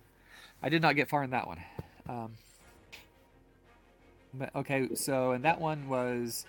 I 0.63 0.69
did 0.69 0.83
not 0.83 0.97
get 0.97 1.09
far 1.09 1.23
in 1.25 1.31
that 1.31 1.47
one. 1.47 1.61
Um, 2.09 2.33
but 4.35 4.55
okay, 4.55 4.95
so 4.95 5.33
and 5.33 5.45
that 5.45 5.61
one 5.61 5.89
was 5.89 6.47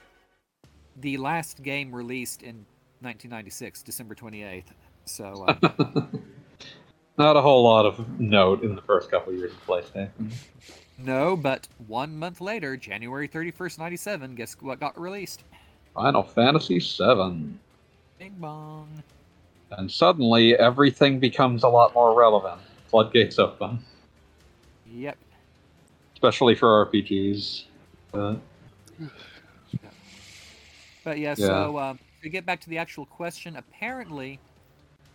the 0.98 1.18
last 1.18 1.64
game 1.64 1.96
released 1.96 2.42
in 2.44 2.66
1996, 3.02 3.84
December 3.84 4.14
28th. 4.16 4.66
So 5.06 5.46
uh, 5.48 6.08
Not 7.20 7.36
a 7.36 7.42
whole 7.42 7.64
lot 7.64 7.86
of 7.86 8.18
note 8.18 8.64
in 8.64 8.76
the 8.76 8.82
first 8.82 9.12
couple 9.12 9.34
years 9.34 9.52
of 9.52 9.66
PlayStation. 9.68 10.32
no, 10.98 11.36
but 11.36 11.68
one 11.88 12.18
month 12.18 12.40
later, 12.40 12.78
January 12.78 13.28
31st, 13.28 13.78
97. 13.78 14.36
Guess 14.36 14.56
what 14.62 14.80
got 14.80 14.98
released? 15.00 15.44
Final 15.94 16.24
Fantasy 16.24 16.80
VII. 16.80 17.50
Bing 18.20 18.36
bong. 18.38 19.04
And 19.72 19.92
suddenly 19.92 20.56
everything 20.58 21.20
becomes 21.20 21.64
a 21.64 21.68
lot 21.68 21.94
more 21.94 22.18
relevant. 22.18 22.62
Floodgates 22.88 23.38
open. 23.38 23.80
Yep. 24.90 25.18
Especially 26.14 26.56
for 26.56 26.86
RPGs. 26.86 27.66
Uh, 28.14 28.36
But 31.04 31.18
yeah, 31.20 31.36
Yeah. 31.38 31.48
so 31.48 31.78
um, 31.80 32.00
to 32.22 32.30
get 32.30 32.46
back 32.46 32.62
to 32.62 32.70
the 32.70 32.78
actual 32.78 33.06
question, 33.06 33.58
apparently, 33.58 34.40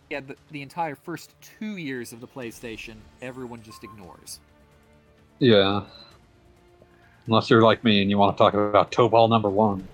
yeah, 0.09 0.19
the, 0.19 0.35
the 0.51 0.61
entire 0.61 0.95
first 0.95 1.31
two 1.41 1.77
years 1.77 2.13
of 2.13 2.21
the 2.21 2.27
PlayStation, 2.27 2.95
everyone 3.21 3.61
just 3.63 3.83
ignores. 3.83 4.39
yeah. 5.39 5.83
Unless 7.27 7.49
you're 7.49 7.63
like 7.63 7.83
me 7.83 8.03
and 8.03 8.11
you 8.11 8.19
want 8.19 8.37
to 8.37 8.43
talk 8.43 8.53
about 8.53 8.91
Tobal 8.91 9.27
number 9.27 9.49
one. 9.49 9.87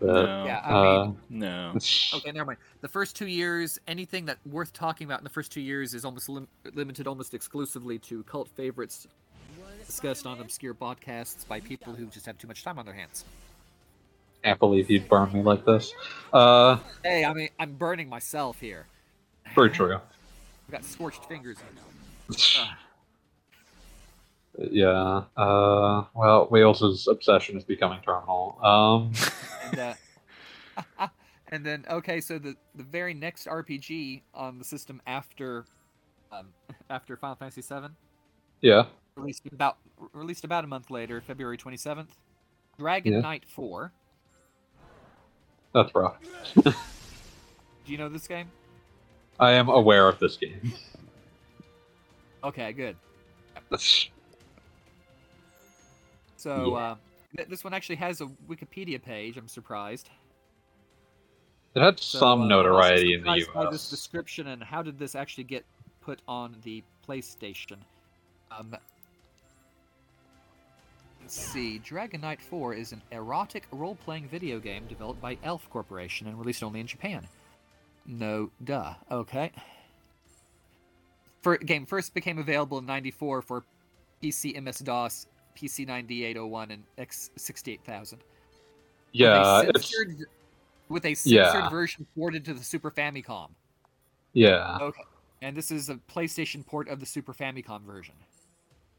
But, 0.00 0.06
no. 0.06 0.44
Yeah, 0.46 0.60
I 0.64 0.72
uh, 0.72 1.10
No. 1.28 1.74
okay, 2.14 2.32
never 2.32 2.46
mind. 2.46 2.58
The 2.80 2.88
first 2.88 3.16
two 3.16 3.26
years, 3.26 3.78
anything 3.86 4.24
that 4.26 4.38
worth 4.46 4.72
talking 4.72 5.04
about 5.04 5.20
in 5.20 5.24
the 5.24 5.30
first 5.30 5.52
two 5.52 5.60
years 5.60 5.92
is 5.92 6.06
almost 6.06 6.30
lim- 6.30 6.48
limited 6.72 7.06
almost 7.06 7.34
exclusively 7.34 7.98
to 7.98 8.22
cult 8.22 8.48
favorites 8.48 9.06
discussed 9.88 10.26
on 10.26 10.40
obscure 10.40 10.74
podcasts 10.74 11.48
by 11.48 11.60
people 11.60 11.94
who 11.94 12.06
just 12.06 12.26
have 12.26 12.38
too 12.38 12.46
much 12.46 12.62
time 12.62 12.78
on 12.78 12.84
their 12.84 12.94
hands. 12.94 13.24
can't 14.44 14.58
believe 14.58 14.90
you'd 14.90 15.08
burn 15.08 15.32
me 15.32 15.42
like 15.42 15.64
this. 15.64 15.92
Uh, 16.32 16.76
Hey, 17.02 17.24
I 17.24 17.32
mean, 17.32 17.48
I'm 17.58 17.72
burning 17.72 18.08
myself 18.08 18.60
here. 18.60 18.86
Very 19.54 19.70
true. 19.70 19.94
I've 19.94 20.72
got 20.72 20.84
scorched 20.84 21.24
fingers. 21.26 21.56
Yeah. 24.70 25.22
Uh, 25.36 26.04
well, 26.14 26.48
Wales's 26.50 27.06
obsession 27.06 27.56
is 27.56 27.64
becoming 27.64 28.00
terminal. 28.04 28.58
Um, 28.62 29.12
and 29.70 29.96
uh, 30.98 31.08
and 31.52 31.64
then 31.64 31.84
okay, 31.88 32.20
so 32.20 32.38
the 32.38 32.56
the 32.74 32.82
very 32.82 33.14
next 33.14 33.46
RPG 33.46 34.22
on 34.34 34.58
the 34.58 34.64
system 34.64 35.00
after 35.06 35.64
um, 36.32 36.48
after 36.90 37.16
Final 37.16 37.36
Fantasy 37.36 37.62
VII 37.62 37.88
yeah. 38.60 38.86
released 39.14 39.46
about 39.52 39.78
released 40.12 40.44
about 40.44 40.64
a 40.64 40.66
month 40.66 40.90
later, 40.90 41.20
February 41.20 41.56
twenty 41.56 41.76
seventh. 41.76 42.16
Dragon 42.78 43.12
Yeah. 43.12 43.20
Knight 43.20 43.44
Four. 43.46 43.92
That's 45.72 45.94
rough. 45.94 46.16
Do 46.54 46.72
you 47.86 47.98
know 47.98 48.08
this 48.08 48.26
game? 48.26 48.50
I 49.40 49.52
am 49.52 49.68
aware 49.68 50.08
of 50.08 50.18
this 50.18 50.36
game. 50.36 50.72
Okay, 52.44 52.72
good. 52.72 52.96
So 56.36 56.76
Yeah. 56.76 56.82
uh, 56.92 56.96
th- 57.36 57.48
this 57.48 57.64
one 57.64 57.74
actually 57.74 57.96
has 57.96 58.20
a 58.20 58.26
Wikipedia 58.48 59.02
page. 59.02 59.36
I'm 59.36 59.48
surprised. 59.48 60.08
It 61.74 61.82
had 61.82 61.98
So, 62.00 62.18
some 62.18 62.42
uh, 62.42 62.46
notoriety 62.46 63.14
in 63.14 63.22
the 63.22 63.40
surprised 63.40 63.52
by 63.54 63.70
this 63.70 63.84
US. 63.84 63.90
description 63.90 64.46
and 64.48 64.62
how 64.62 64.82
did 64.82 64.98
this 64.98 65.14
actually 65.14 65.44
get 65.44 65.64
put 66.00 66.20
on 66.26 66.56
the 66.62 66.82
PlayStation? 67.06 67.76
Um, 68.50 68.74
let's 71.20 71.34
see. 71.38 71.78
Dragon 71.78 72.20
Knight 72.22 72.40
4 72.40 72.74
is 72.74 72.92
an 72.92 73.02
erotic 73.12 73.66
role-playing 73.70 74.28
video 74.28 74.58
game 74.58 74.86
developed 74.86 75.20
by 75.20 75.36
Elf 75.42 75.68
Corporation 75.70 76.26
and 76.26 76.38
released 76.38 76.62
only 76.62 76.80
in 76.80 76.86
Japan. 76.86 77.28
No, 78.08 78.50
duh. 78.64 78.94
Okay. 79.10 79.52
For 81.42 81.56
game 81.58 81.84
first 81.86 82.14
became 82.14 82.38
available 82.38 82.78
in 82.78 82.86
'94 82.86 83.42
for 83.42 83.64
PC 84.22 84.56
MS-DOS, 84.60 85.26
PC 85.56 85.86
9801, 85.86 86.70
and 86.72 86.82
X68000 86.98 88.14
Yeah, 89.12 89.58
with 89.60 89.66
a 89.66 89.70
it's 89.70 89.90
censored, 89.96 90.26
with 90.88 91.04
a 91.04 91.14
censored 91.14 91.32
Yeah. 91.62 91.68
version 91.68 92.06
ported 92.16 92.44
to 92.46 92.54
the 92.54 92.64
Super 92.64 92.90
Famicom. 92.90 93.50
yeah, 94.32 94.78
Okay. 94.80 95.02
And 95.40 95.56
this 95.56 95.70
is 95.70 95.88
a 95.88 95.94
PlayStation 96.12 96.66
port 96.66 96.88
of 96.88 96.98
the 96.98 97.06
Super 97.06 97.32
Famicom 97.32 97.82
version. 97.82 98.14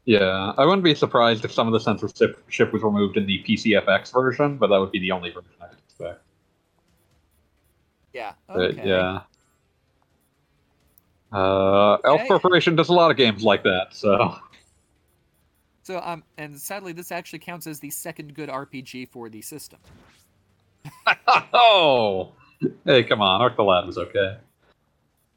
yeah. 0.06 0.54
I 0.56 0.64
wouldn't 0.64 0.82
be 0.84 0.94
surprised 0.94 1.44
if 1.44 1.52
some 1.52 1.66
of 1.66 1.74
the 1.74 1.80
censorship 1.80 2.72
was 2.72 2.82
removed 2.82 3.16
in 3.18 3.26
the 3.26 3.42
PCFX 3.44 4.12
version, 4.12 4.56
but 4.56 4.68
that 4.68 4.78
would 4.78 4.90
be 4.92 4.98
the 5.00 5.10
only 5.12 5.30
version 5.30 5.50
I'd 5.60 5.72
expect. 5.74 6.22
Yeah. 8.12 8.32
But, 8.46 8.56
Okay. 8.72 8.88
yeah. 8.88 9.20
Uh, 11.32 11.98
Elf 12.04 12.20
Okay. 12.20 12.28
Corporation 12.28 12.74
does 12.74 12.88
a 12.88 12.92
lot 12.92 13.10
of 13.10 13.16
games 13.16 13.44
like 13.44 13.62
that, 13.62 13.88
so 13.92 14.36
So 15.84 16.00
um, 16.00 16.24
and 16.38 16.58
sadly, 16.58 16.92
this 16.92 17.12
actually 17.12 17.38
counts 17.38 17.66
as 17.66 17.78
the 17.78 17.90
second 17.90 18.34
good 18.34 18.48
RPG 18.48 19.10
for 19.10 19.28
the 19.28 19.40
system. 19.40 19.78
oh, 21.52 22.32
hey, 22.84 23.04
come 23.04 23.20
on, 23.20 23.40
Arc 23.40 23.56
the 23.56 23.62
Lad 23.62 23.86
was 23.86 23.96
okay. 23.98 24.38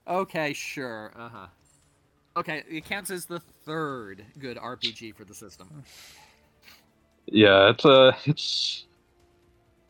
Okay, 0.08 0.54
sure. 0.54 1.12
Uh 1.16 1.30
huh. 1.30 1.48
Okay, 2.36 2.64
it 2.70 2.86
counts 2.86 3.12
as 3.12 3.26
the 3.26 3.40
third 3.40 4.26
good 4.40 4.58
RPG 4.58 5.16
for 5.16 5.26
the 5.26 5.36
system. 5.36 5.84
Yeah, 7.28 7.70
it's 7.70 7.86
a 7.86 8.18
it's 8.26 8.86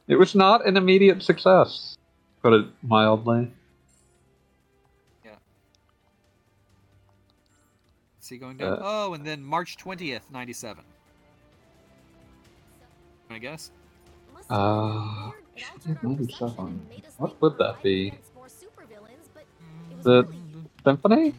it 0.08 0.16
was 0.18 0.36
not 0.36 0.68
an 0.68 0.76
immediate 0.76 1.24
success, 1.24 1.93
put 2.44 2.54
it 2.54 2.66
mildly. 2.84 3.50
Yeah. 5.26 5.32
See, 8.20 8.38
going 8.38 8.58
down. 8.58 8.74
Uh, 8.74 8.80
oh, 8.82 9.14
and 9.14 9.26
then 9.26 9.42
March 9.42 9.78
twentieth, 9.78 10.30
ninety-seven. 10.30 10.84
I 13.32 13.40
guess. 13.40 13.72
Uh, 14.50 15.32
What 17.18 17.42
would 17.42 17.58
that 17.58 17.82
be? 17.82 18.14
The 20.04 20.24
The- 20.24 20.28
Symphony? 20.84 21.34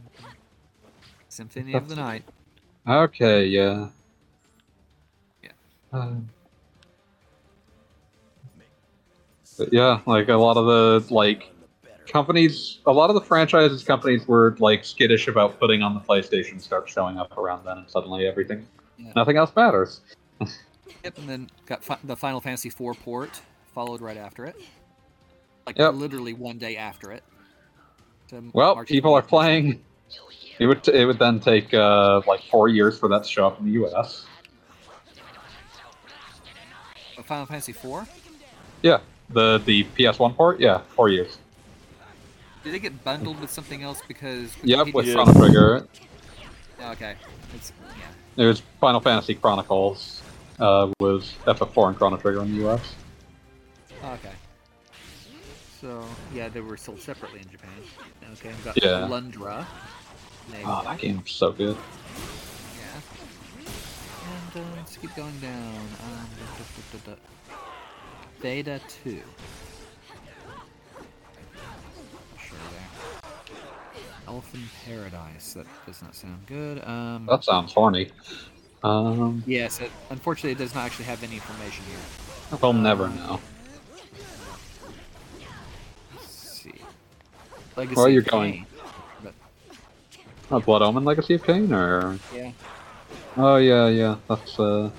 Symphony 1.28 1.74
of 1.74 1.89
the 1.89 1.97
Night. 1.97 2.24
Okay, 2.89 3.44
yeah. 3.47 3.89
Yeah. 5.43 5.51
Um, 5.93 6.28
yeah, 9.72 10.01
like 10.06 10.28
a 10.28 10.35
lot 10.35 10.56
of 10.56 10.66
the 10.66 11.14
like 11.14 11.51
companies, 12.06 12.78
a 12.86 12.93
lot 12.93 13.10
of 13.10 13.14
the 13.14 13.20
franchises 13.20 13.82
companies 13.85 14.26
were 14.28 14.56
like 14.59 14.85
skittish 14.85 15.28
about 15.28 15.59
putting 15.59 15.82
on 15.82 15.94
the 15.94 16.01
PlayStation 16.01 16.60
start 16.60 16.89
showing 16.89 17.16
up 17.18 17.36
around 17.39 17.64
then, 17.64 17.78
and 17.78 17.90
suddenly 17.90 18.26
everything, 18.26 18.66
Yeah. 18.98 19.12
nothing 19.16 19.36
else 19.36 19.52
matters. 19.56 20.01
Yep, 21.02 21.18
and 21.18 21.28
then 21.28 21.51
got 21.66 21.82
fi- 21.85 21.98
the 22.05 22.16
Final 22.16 22.40
Fantasy 22.40 22.68
IV 22.68 22.98
port 23.02 23.40
followed 23.74 24.01
right 24.01 24.16
after 24.16 24.47
it. 24.47 24.56
Like 25.66 25.76
Yep. 25.78 25.94
literally 25.94 26.32
one 26.32 26.56
day 26.56 26.76
after 26.76 27.10
it. 27.12 27.22
Well, 28.52 28.74
March 28.74 28.89
people 28.89 29.12
are 29.14 29.20
playing. 29.22 29.82
It 30.59 30.66
would 30.66 30.86
it 30.89 31.05
would 31.05 31.18
then 31.18 31.40
take 31.40 31.72
uh, 31.74 32.22
like 32.26 32.43
four 32.44 32.68
years 32.68 32.98
for 32.98 33.09
that 33.10 33.24
to 33.24 33.28
show 33.28 33.47
up 33.47 33.59
in 33.60 33.66
the 33.66 33.72
U.S. 33.72 34.24
Final 37.24 37.47
Fantasy 37.47 37.72
IV. 37.72 38.09
Yeah, 38.82 39.01
the 39.31 39.59
the 39.65 39.85
PS1 39.97 40.37
port. 40.37 40.61
Yeah, 40.61 40.79
four 40.95 41.09
years. 41.09 41.39
Did 42.63 42.73
they 42.73 42.79
get 42.79 43.05
bundled 43.05 43.41
with 43.41 43.51
something 43.51 43.83
else 43.83 44.01
because? 44.09 44.51
Yep, 44.63 44.95
with 44.95 45.13
Chrono 45.13 45.33
Trigger. 45.35 45.87
Oh, 46.81 46.93
okay. 46.93 47.15
It's 47.55 47.73
yeah. 48.37 48.45
It 48.45 48.47
was 48.47 48.61
Final 48.81 49.01
Fantasy 49.01 49.35
Chronicles. 49.35 50.23
Uh, 50.59 50.91
was 51.01 51.35
FF4 51.47 51.89
and 51.89 51.97
Chrono 51.97 52.17
Trigger 52.17 52.43
in 52.43 52.53
the 52.53 52.59
U.S. 52.61 52.95
Oh, 54.03 54.13
okay. 54.13 54.31
So 55.81 56.05
yeah, 56.33 56.49
they 56.49 56.61
were 56.61 56.77
sold 56.77 57.01
separately 57.01 57.41
in 57.41 57.51
Japan. 57.51 57.71
Okay, 58.35 58.49
we've 58.49 58.65
got 58.65 58.83
Yeah. 58.83 59.07
Lundra. 59.09 59.67
Oh, 60.65 60.83
that 60.85 60.99
game's 60.99 61.31
so 61.31 61.53
good. 61.53 61.77
Yeah. 62.79 63.01
And 63.67 64.65
uh, 64.65 64.77
let's 64.77 64.97
keep 64.97 65.15
going 65.17 65.39
down. 65.41 65.75
Um, 65.75 66.29
da, 66.93 66.99
da, 66.99 67.13
da. 67.13 67.17
Beta 68.45 68.79
2. 69.05 69.23
Sure 72.39 72.59
there. 72.73 74.03
Elfin 74.29 74.61
Paradise. 74.85 75.55
That 75.55 75.66
does 75.87 76.03
not 76.03 76.15
sound 76.15 76.45
good. 76.45 76.87
Um, 76.87 77.25
That 77.25 77.43
sounds 77.43 77.73
horny. 77.73 78.11
Um, 78.83 79.43
yes, 79.47 79.81
it, 79.81 79.91
unfortunately, 80.11 80.51
it 80.51 80.59
does 80.59 80.75
not 80.75 80.85
actually 80.85 81.07
have 81.07 81.23
any 81.25 81.37
information 81.37 81.87
here. 81.87 82.59
we'll 82.61 82.75
never 82.75 83.09
know. 83.09 83.41
Let's 86.12 86.29
see. 86.29 86.75
Legacy 87.79 87.97
Well, 87.97 88.11
you're 88.11 88.21
of 88.21 88.29
going-. 88.29 88.66
But, 89.23 89.33
Oh, 90.51 90.61
Blood 90.61 90.83
Omen 90.83 91.07
Legacy 91.07 91.33
of 91.33 91.45
Kain, 91.45 91.73
or 91.73 92.19
yeah. 92.35 92.53
oh 93.39 93.57
yeah, 93.57 93.89
yeah, 93.89 94.16
that's 94.29 94.61
uh, 94.61 94.91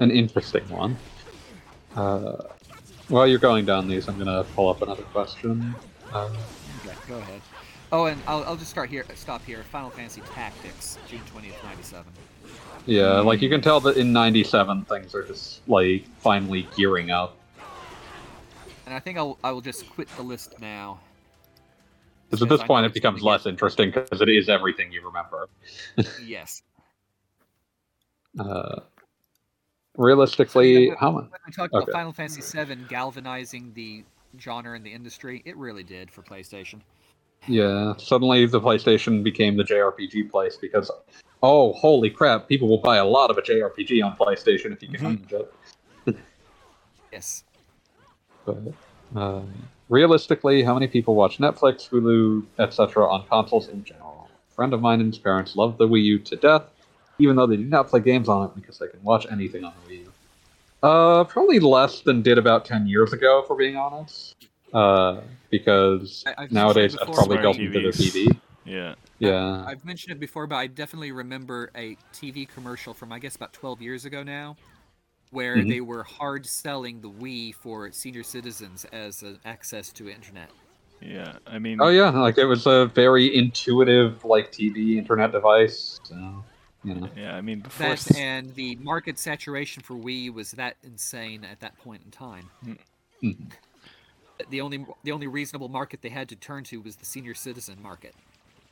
an 0.00 0.10
interesting 0.10 0.68
one. 0.68 0.98
Uh, 1.96 2.36
while 3.08 3.26
you're 3.26 3.38
going 3.38 3.64
down 3.64 3.88
these, 3.88 4.08
I'm 4.08 4.18
gonna 4.18 4.44
pull 4.54 4.68
up 4.68 4.82
another 4.82 5.02
question. 5.04 5.74
Uh, 6.12 6.30
Okay, 6.84 6.94
go 7.08 7.16
ahead. 7.18 7.40
Oh, 7.90 8.04
and 8.06 8.20
I'll, 8.26 8.44
I'll 8.44 8.56
just 8.56 8.70
start 8.70 8.90
here. 8.90 9.04
Stop 9.14 9.44
here. 9.44 9.62
Final 9.64 9.90
Fantasy 9.90 10.20
Tactics, 10.34 10.98
June 11.08 11.20
twentieth, 11.26 11.56
ninety 11.64 11.82
seven. 11.82 12.12
yeah, 12.84 13.20
like 13.20 13.40
you 13.42 13.48
can 13.48 13.60
tell 13.60 13.80
that 13.80 13.96
in 13.96 14.12
'97 14.12 14.84
things 14.84 15.14
are 15.14 15.22
just 15.24 15.66
like 15.68 16.04
finally 16.20 16.68
gearing 16.76 17.10
up. 17.10 17.36
And 18.86 18.94
I 18.94 19.00
think 19.00 19.18
I'll 19.18 19.38
I 19.42 19.50
will 19.52 19.60
just 19.60 19.88
quit 19.90 20.08
the 20.16 20.22
list 20.22 20.60
now. 20.60 21.00
Because 22.28 22.42
at 22.42 22.48
this 22.48 22.60
I 22.60 22.66
point, 22.66 22.86
it 22.86 22.92
becomes 22.92 23.20
get- 23.22 23.26
less 23.26 23.46
interesting 23.46 23.90
because 23.92 24.20
it 24.20 24.28
is 24.28 24.48
everything 24.48 24.92
you 24.92 25.04
remember. 25.06 25.48
Yes. 26.24 26.62
Uh, 28.38 28.80
realistically, 29.96 30.90
So, 30.90 30.96
how 30.98 31.10
much? 31.10 31.24
When 31.30 31.40
we 31.46 31.52
talked 31.52 31.74
Okay. 31.74 31.84
about 31.84 31.92
Final 31.92 32.12
Fantasy 32.12 32.42
VII 32.64 32.76
galvanizing 32.88 33.72
the 33.74 34.04
genre 34.38 34.76
in 34.76 34.82
the 34.82 34.92
industry, 34.92 35.42
it 35.44 35.56
really 35.56 35.82
did 35.82 36.10
for 36.10 36.22
PlayStation. 36.22 36.80
Yeah, 37.46 37.94
suddenly 37.98 38.46
the 38.46 38.60
PlayStation 38.60 39.22
became 39.22 39.56
the 39.56 39.62
JRPG 39.62 40.30
place 40.30 40.56
because, 40.56 40.90
oh, 41.42 41.72
holy 41.74 42.10
crap, 42.10 42.48
people 42.48 42.68
will 42.68 42.80
buy 42.80 42.96
a 42.96 43.04
lot 43.04 43.30
of 43.30 43.38
a 43.38 43.42
JRPG 43.42 44.02
on 44.04 44.16
PlayStation 44.16 44.72
if 44.72 44.82
you 44.82 44.88
can 44.88 45.18
Mhm. 45.18 45.32
it. 45.32 45.54
Yes. 47.12 47.44
But 48.44 48.58
um, 49.14 49.50
realistically, 49.88 50.62
how 50.62 50.74
many 50.74 50.86
people 50.88 51.14
watch 51.14 51.38
Netflix, 51.38 51.88
Hulu, 51.88 52.44
etc. 52.58 53.08
on 53.08 53.26
consoles 53.26 53.68
in 53.68 53.84
general? 53.84 54.28
A 54.50 54.54
friend 54.54 54.74
of 54.74 54.80
mine 54.80 55.00
and 55.00 55.12
his 55.12 55.18
parents 55.18 55.56
love 55.56 55.78
the 55.78 55.88
Wii 55.88 56.02
U 56.02 56.18
to 56.18 56.36
death, 56.36 56.64
even 57.18 57.36
though 57.36 57.46
they 57.46 57.56
do 57.56 57.64
not 57.64 57.88
play 57.88 58.00
games 58.00 58.28
on 58.28 58.46
it 58.46 58.54
because 58.54 58.78
they 58.78 58.88
can 58.88 59.02
watch 59.02 59.26
anything 59.30 59.64
on 59.64 59.72
the 59.86 59.94
Wii 59.94 59.98
U. 60.00 60.12
Uh, 60.82 61.24
probably 61.24 61.58
less 61.58 62.00
than 62.02 62.22
did 62.22 62.38
about 62.38 62.64
10 62.64 62.86
years 62.86 63.12
ago, 63.12 63.42
for 63.46 63.56
being 63.56 63.76
honest. 63.76 64.36
Uh, 64.72 65.20
because 65.50 66.24
I- 66.26 66.34
I've 66.44 66.52
nowadays 66.52 66.94
it 66.94 67.00
that's 67.00 67.16
probably 67.16 67.36
but- 67.36 67.42
built 67.42 67.58
into 67.58 67.80
the 67.80 67.88
TV. 67.92 68.28
Yeah. 68.64 68.94
Yeah. 69.18 69.64
I've 69.66 69.84
mentioned 69.84 70.12
it 70.12 70.20
before, 70.20 70.46
but 70.46 70.56
I 70.56 70.66
definitely 70.66 71.12
remember 71.12 71.70
a 71.76 71.96
TV 72.12 72.46
commercial 72.46 72.92
from 72.92 73.12
I 73.12 73.18
guess 73.20 73.36
about 73.36 73.52
12 73.52 73.80
years 73.80 74.04
ago 74.04 74.22
now, 74.22 74.56
where 75.30 75.56
Mhm. 75.56 75.68
they 75.68 75.80
were 75.80 76.02
hard 76.02 76.44
selling 76.46 77.00
the 77.00 77.08
Wii 77.08 77.54
for 77.54 77.90
senior 77.92 78.22
citizens 78.24 78.84
as 78.92 79.22
an 79.22 79.38
access 79.44 79.92
to 79.92 80.08
internet. 80.10 80.50
Yeah. 81.00 81.34
I 81.46 81.58
mean, 81.58 81.80
Oh 81.80 81.88
yeah, 81.88 82.10
like 82.10 82.38
it 82.38 82.44
was 82.44 82.66
a 82.66 82.86
very 82.86 83.34
intuitive 83.34 84.24
like 84.24 84.50
TV 84.52 84.98
internet 84.98 85.30
device. 85.32 86.00
So 86.02 86.44
you 86.86 86.94
know, 86.94 87.10
yeah. 87.16 87.34
I 87.36 87.40
mean, 87.40 87.60
before. 87.60 87.88
That 87.88 87.92
s- 87.98 88.16
and 88.16 88.54
the 88.54 88.76
market 88.76 89.18
saturation 89.18 89.82
for 89.82 89.94
Wii 89.94 90.32
was 90.32 90.52
that 90.52 90.76
insane 90.84 91.44
at 91.44 91.60
that 91.60 91.76
point 91.78 92.02
in 92.04 92.10
time. 92.10 92.50
Mhm. 93.22 93.52
The 94.50 94.60
only 94.60 94.86
the 95.02 95.12
only 95.12 95.26
reasonable 95.26 95.68
market 95.68 96.02
they 96.02 96.10
had 96.10 96.28
to 96.28 96.36
turn 96.36 96.62
to 96.64 96.80
was 96.80 96.96
the 96.96 97.04
senior 97.06 97.34
citizen 97.34 97.82
market. 97.82 98.14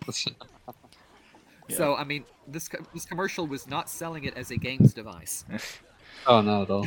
Yeah. 1.66 1.76
So 1.78 1.94
I 1.96 2.04
mean, 2.04 2.24
this 2.46 2.68
this 2.92 3.06
commercial 3.06 3.46
was 3.46 3.66
not 3.66 3.88
selling 3.88 4.24
it 4.24 4.36
as 4.36 4.50
a 4.50 4.56
games 4.58 4.92
device. 4.92 5.46
oh 6.26 6.42
no, 6.42 6.62
at 6.62 6.68
all. 6.70 6.86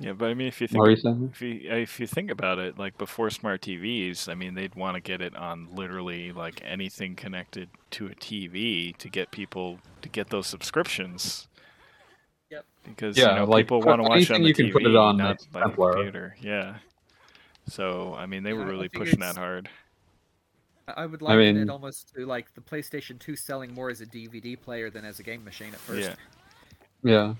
Yeah, 0.00 0.12
but 0.12 0.28
I 0.28 0.34
mean, 0.34 0.48
if 0.48 0.60
you 0.60 0.66
What 0.72 0.80
were 0.84 0.90
you 0.90 0.96
think 0.96 1.16
saying? 1.18 1.30
if 1.32 1.40
you 1.42 1.70
uh, 1.70 1.76
if 1.76 2.00
you 2.00 2.06
think 2.06 2.30
about 2.30 2.58
it, 2.58 2.78
like 2.78 2.98
before 2.98 3.30
smart 3.30 3.60
TVs, 3.62 4.28
I 4.28 4.34
mean, 4.34 4.54
they'd 4.54 4.74
want 4.74 4.96
to 4.96 5.00
get 5.00 5.20
it 5.20 5.36
on 5.36 5.68
literally 5.74 6.32
like 6.32 6.60
anything 6.64 7.14
connected 7.14 7.68
to 7.92 8.06
a 8.06 8.14
TV 8.14 8.96
to 8.96 9.08
get 9.08 9.30
people 9.30 9.78
to 10.02 10.08
get 10.08 10.30
those 10.30 10.46
subscriptions. 10.48 11.46
Yep. 12.50 12.64
Because 12.84 13.16
Yeah, 13.16 13.30
you 13.34 13.38
know 13.40 13.44
like, 13.44 13.66
people 13.66 13.80
want 13.82 14.02
to 14.02 14.08
watch 14.08 14.22
it 14.22 14.30
on 14.32 14.42
the 14.42 14.48
you 14.48 14.54
can 14.54 14.66
TV, 14.66 14.72
put 14.72 14.82
it 14.84 14.96
on 14.96 15.16
not 15.16 15.28
makes 15.30 15.46
by 15.46 15.60
the 15.60 15.66
simpler. 15.68 15.92
computer. 15.94 16.36
Yeah. 16.40 16.74
So 17.68 18.14
I 18.18 18.26
mean, 18.26 18.42
they 18.42 18.50
Yeah, 18.50 18.56
were 18.56 18.66
really 18.66 18.88
pushing 18.88 19.20
it's- 19.20 19.34
that 19.34 19.40
hard. 19.40 19.68
I 20.86 21.06
would 21.06 21.22
I 21.22 21.26
liken 21.26 21.38
mean- 21.38 21.56
it 21.56 21.70
almost 21.70 22.12
to 22.14 22.26
like 22.26 22.52
the 22.54 22.60
PlayStation 22.60 23.18
2 23.18 23.36
selling 23.36 23.72
more 23.72 23.88
as 23.90 24.00
a 24.02 24.06
DVD 24.06 24.54
player 24.60 24.90
than 24.90 25.04
as 25.06 25.18
a 25.18 25.22
game 25.22 25.42
machine 25.44 25.68
at 25.72 25.78
first. 25.78 26.00
Yeah. 26.08 26.14
Yeah, 27.10 27.34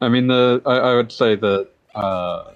I 0.00 0.08
mean 0.08 0.26
the 0.26 0.62
I, 0.66 0.76
I 0.76 0.94
would 0.94 1.10
say 1.10 1.34
that 1.36 1.68
uh, 1.96 2.52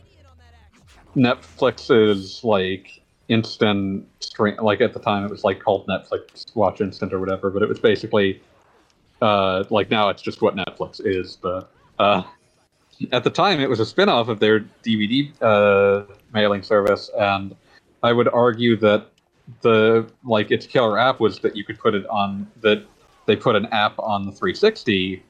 Netflix 1.17 1.91
is 1.91 2.45
like 2.45 3.03
instant 3.29 4.07
stream. 4.21 4.57
Like 4.57 4.81
at 4.81 4.93
the 4.93 5.01
time, 5.01 5.25
it 5.25 5.31
was 5.31 5.45
like 5.45 5.61
called 5.61 5.87
Netflix 5.87 6.55
Watch 6.55 6.81
Instant 6.81 7.13
or 7.13 7.21
whatever, 7.21 7.51
but 7.51 7.63
it 7.63 7.69
was 7.69 7.79
basically 7.79 8.41
uh, 9.23 9.65
like 9.71 9.91
now 9.91 10.09
it's 10.09 10.23
just 10.23 10.43
what 10.43 10.55
Netflix 10.57 11.01
is. 11.05 11.37
But 11.37 11.73
uh, 11.99 12.23
at 13.13 13.25
the 13.25 13.31
time, 13.31 13.61
it 13.61 13.69
was 13.69 13.81
a 13.81 13.87
spin-off 13.87 14.29
of 14.29 14.41
their 14.41 14.61
DVD 14.85 15.31
uh, 15.41 16.05
mailing 16.33 16.63
service, 16.63 17.11
and 17.19 17.55
I 18.03 18.13
would 18.13 18.29
argue 18.29 18.77
that 18.77 19.09
the 19.63 20.09
like 20.25 20.51
its 20.51 20.67
killer 20.67 20.99
app 20.99 21.19
was 21.19 21.41
that 21.41 21.57
you 21.57 21.65
could 21.65 21.79
put 21.79 21.95
it 21.95 22.07
on 22.07 22.47
that 22.61 22.85
they 23.27 23.37
put 23.37 23.57
an 23.57 23.67
app 23.67 23.99
on 23.99 24.27
the 24.27 24.33
360 24.33 25.23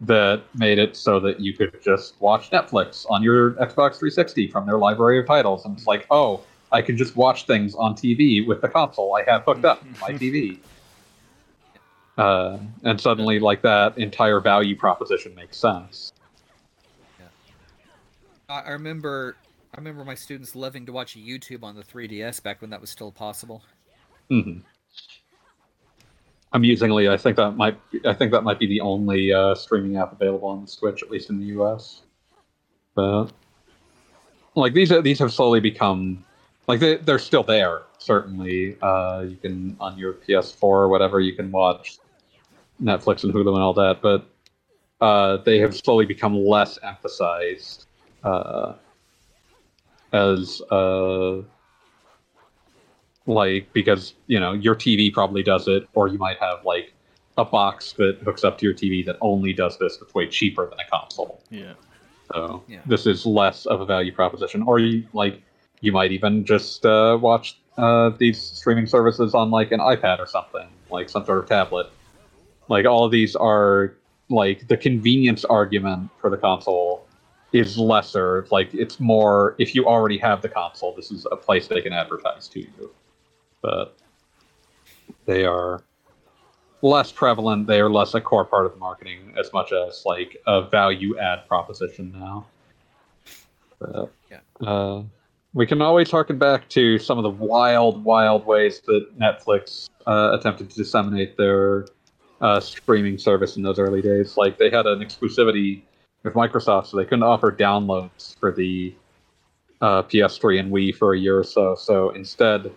that 0.00 0.42
made 0.54 0.78
it 0.78 0.96
so 0.96 1.20
that 1.20 1.40
you 1.40 1.52
could 1.52 1.82
just 1.82 2.20
watch 2.20 2.50
Netflix 2.50 3.06
on 3.08 3.22
your 3.22 3.52
Xbox 3.52 3.96
360 3.98 4.48
from 4.48 4.66
their 4.66 4.78
library 4.78 5.18
of 5.18 5.26
titles. 5.26 5.64
And 5.64 5.76
it's 5.76 5.86
like, 5.86 6.06
oh, 6.10 6.42
I 6.72 6.82
can 6.82 6.96
just 6.96 7.16
watch 7.16 7.46
things 7.46 7.74
on 7.74 7.94
TV 7.94 8.46
with 8.46 8.60
the 8.60 8.68
console 8.68 9.16
I 9.16 9.24
have 9.30 9.44
hooked 9.44 9.64
up 9.64 9.84
my 10.00 10.12
TV. 10.12 10.58
Uh, 12.18 12.58
and 12.82 13.00
suddenly, 13.00 13.40
like 13.40 13.62
that 13.62 13.98
entire 13.98 14.40
value 14.40 14.76
proposition 14.76 15.34
makes 15.34 15.56
sense. 15.56 16.12
I, 18.48 18.60
I 18.60 18.70
remember 18.70 19.36
I 19.74 19.78
remember 19.78 20.04
my 20.04 20.14
students 20.14 20.54
loving 20.54 20.86
to 20.86 20.92
watch 20.92 21.16
YouTube 21.16 21.64
on 21.64 21.74
the 21.74 21.82
3DS 21.82 22.42
back 22.42 22.60
when 22.60 22.70
that 22.70 22.80
was 22.80 22.90
still 22.90 23.10
possible. 23.10 23.62
hmm 24.28 24.58
Amusingly, 26.54 27.08
I 27.08 27.16
think 27.16 27.36
that 27.36 27.52
might 27.56 27.76
I 28.04 28.14
think 28.14 28.30
that 28.30 28.42
might 28.42 28.60
be 28.60 28.66
the 28.66 28.80
only 28.80 29.32
uh, 29.32 29.56
streaming 29.56 29.96
app 29.96 30.12
available 30.12 30.48
on 30.48 30.62
the 30.62 30.68
Switch, 30.68 31.02
at 31.02 31.10
least 31.10 31.28
in 31.28 31.40
the 31.40 31.46
U.S. 31.46 32.02
But 32.94 33.26
like 34.54 34.72
these 34.72 34.92
these 35.02 35.18
have 35.18 35.32
slowly 35.32 35.58
become 35.58 36.24
like 36.68 36.78
they 36.78 36.96
they're 36.96 37.18
still 37.18 37.42
there. 37.42 37.82
Certainly, 37.98 38.76
uh, 38.80 39.24
you 39.28 39.36
can 39.36 39.76
on 39.80 39.98
your 39.98 40.14
PS4 40.14 40.62
or 40.62 40.88
whatever 40.88 41.18
you 41.18 41.34
can 41.34 41.50
watch 41.50 41.98
Netflix 42.80 43.24
and 43.24 43.32
Hulu 43.32 43.54
and 43.54 43.62
all 43.62 43.74
that, 43.74 44.00
but 44.00 44.24
uh, 45.00 45.38
they 45.38 45.58
have 45.58 45.76
slowly 45.76 46.06
become 46.06 46.36
less 46.36 46.78
emphasized 46.82 47.86
uh, 48.22 48.74
as 50.12 50.62
uh, 50.70 51.42
like 53.26 53.72
because 53.72 54.14
you 54.26 54.38
know 54.38 54.52
your 54.52 54.74
TV 54.74 55.12
probably 55.12 55.42
does 55.42 55.68
it, 55.68 55.88
or 55.94 56.08
you 56.08 56.18
might 56.18 56.38
have 56.38 56.64
like 56.64 56.92
a 57.36 57.44
box 57.44 57.92
that 57.94 58.18
hooks 58.24 58.44
up 58.44 58.58
to 58.58 58.66
your 58.66 58.74
TV 58.74 59.04
that 59.06 59.16
only 59.20 59.52
does 59.52 59.78
this 59.78 59.96
that's 59.96 60.14
way 60.14 60.26
cheaper 60.28 60.68
than 60.68 60.78
a 60.78 60.88
console. 60.90 61.42
Yeah. 61.50 61.74
So 62.32 62.62
Yeah. 62.68 62.80
this 62.86 63.06
is 63.06 63.26
less 63.26 63.66
of 63.66 63.80
a 63.80 63.86
value 63.86 64.12
proposition, 64.12 64.62
or 64.62 64.78
you 64.78 65.06
like 65.12 65.42
you 65.80 65.92
might 65.92 66.12
even 66.12 66.44
just 66.44 66.86
uh, 66.86 67.18
watch 67.20 67.58
uh, 67.76 68.10
these 68.18 68.40
streaming 68.40 68.86
services 68.86 69.34
on 69.34 69.50
like 69.50 69.72
an 69.72 69.80
iPad 69.80 70.18
or 70.18 70.26
something, 70.26 70.68
like 70.90 71.08
some 71.08 71.24
sort 71.24 71.38
of 71.38 71.48
tablet. 71.48 71.88
Like 72.68 72.86
all 72.86 73.04
of 73.04 73.10
these 73.10 73.36
are 73.36 73.94
like 74.30 74.66
the 74.68 74.76
convenience 74.76 75.44
argument 75.44 76.10
for 76.20 76.30
the 76.30 76.38
console 76.38 77.06
is 77.52 77.76
lesser. 77.76 78.46
Like 78.50 78.72
it's 78.72 78.98
more 78.98 79.54
if 79.58 79.74
you 79.74 79.86
already 79.86 80.18
have 80.18 80.40
the 80.40 80.48
console, 80.48 80.94
this 80.94 81.10
is 81.10 81.26
a 81.30 81.36
place 81.36 81.68
they 81.68 81.82
can 81.82 81.92
advertise 81.92 82.48
to 82.48 82.60
you. 82.60 82.90
But 83.64 83.96
they 85.24 85.46
are 85.46 85.82
less 86.82 87.10
prevalent. 87.10 87.66
They 87.66 87.80
are 87.80 87.88
less 87.88 88.12
a 88.12 88.20
core 88.20 88.44
part 88.44 88.66
of 88.66 88.72
the 88.72 88.78
marketing 88.78 89.32
as 89.38 89.50
much 89.54 89.72
as 89.72 90.02
like 90.04 90.36
a 90.46 90.68
value 90.68 91.18
add 91.18 91.48
proposition 91.48 92.12
now. 92.14 92.46
But, 93.78 94.12
Yeah. 94.30 94.40
Uh, 94.60 95.04
we 95.54 95.66
can 95.66 95.80
always 95.80 96.10
harken 96.10 96.36
back 96.36 96.68
to 96.70 96.98
some 96.98 97.16
of 97.16 97.22
the 97.22 97.30
wild, 97.30 98.04
wild 98.04 98.44
ways 98.44 98.82
that 98.84 99.18
Netflix 99.18 99.88
uh, 100.06 100.36
attempted 100.38 100.68
to 100.68 100.76
disseminate 100.76 101.38
their 101.38 101.86
uh, 102.42 102.60
streaming 102.60 103.16
service 103.16 103.56
in 103.56 103.62
those 103.62 103.78
early 103.78 104.02
days. 104.02 104.36
Like 104.36 104.58
they 104.58 104.68
had 104.68 104.84
an 104.84 104.98
exclusivity 104.98 105.80
with 106.22 106.34
Microsoft, 106.34 106.88
so 106.88 106.98
they 106.98 107.04
couldn't 107.04 107.22
offer 107.22 107.50
downloads 107.50 108.36
for 108.38 108.52
the 108.52 108.94
uh, 109.80 110.02
PS3 110.02 110.60
and 110.60 110.72
Wii 110.72 110.94
for 110.94 111.14
a 111.14 111.18
year 111.18 111.38
or 111.38 111.44
so. 111.44 111.76
So 111.76 112.10
instead, 112.10 112.70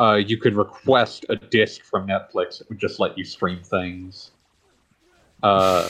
uh, 0.00 0.14
you 0.14 0.36
could 0.36 0.56
request 0.56 1.24
a 1.28 1.36
disc 1.36 1.82
from 1.82 2.06
Netflix. 2.06 2.60
It 2.60 2.68
would 2.68 2.78
just 2.78 2.98
let 2.98 3.16
you 3.16 3.24
stream 3.24 3.62
things. 3.62 4.32
Uh, 5.42 5.88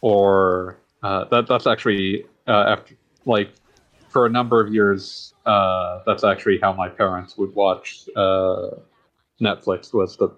or 0.00 0.78
uh, 1.02 1.24
that 1.30 1.46
that's 1.46 1.66
actually 1.66 2.26
uh, 2.46 2.64
after 2.68 2.94
like 3.24 3.50
for 4.08 4.26
a 4.26 4.30
number 4.30 4.60
of 4.60 4.72
years. 4.72 5.34
Uh, 5.46 6.00
that's 6.06 6.22
actually 6.24 6.58
how 6.60 6.72
my 6.72 6.88
parents 6.88 7.36
would 7.36 7.54
watch 7.54 8.08
uh, 8.14 8.70
Netflix. 9.40 9.92
Was 9.92 10.16
the 10.16 10.28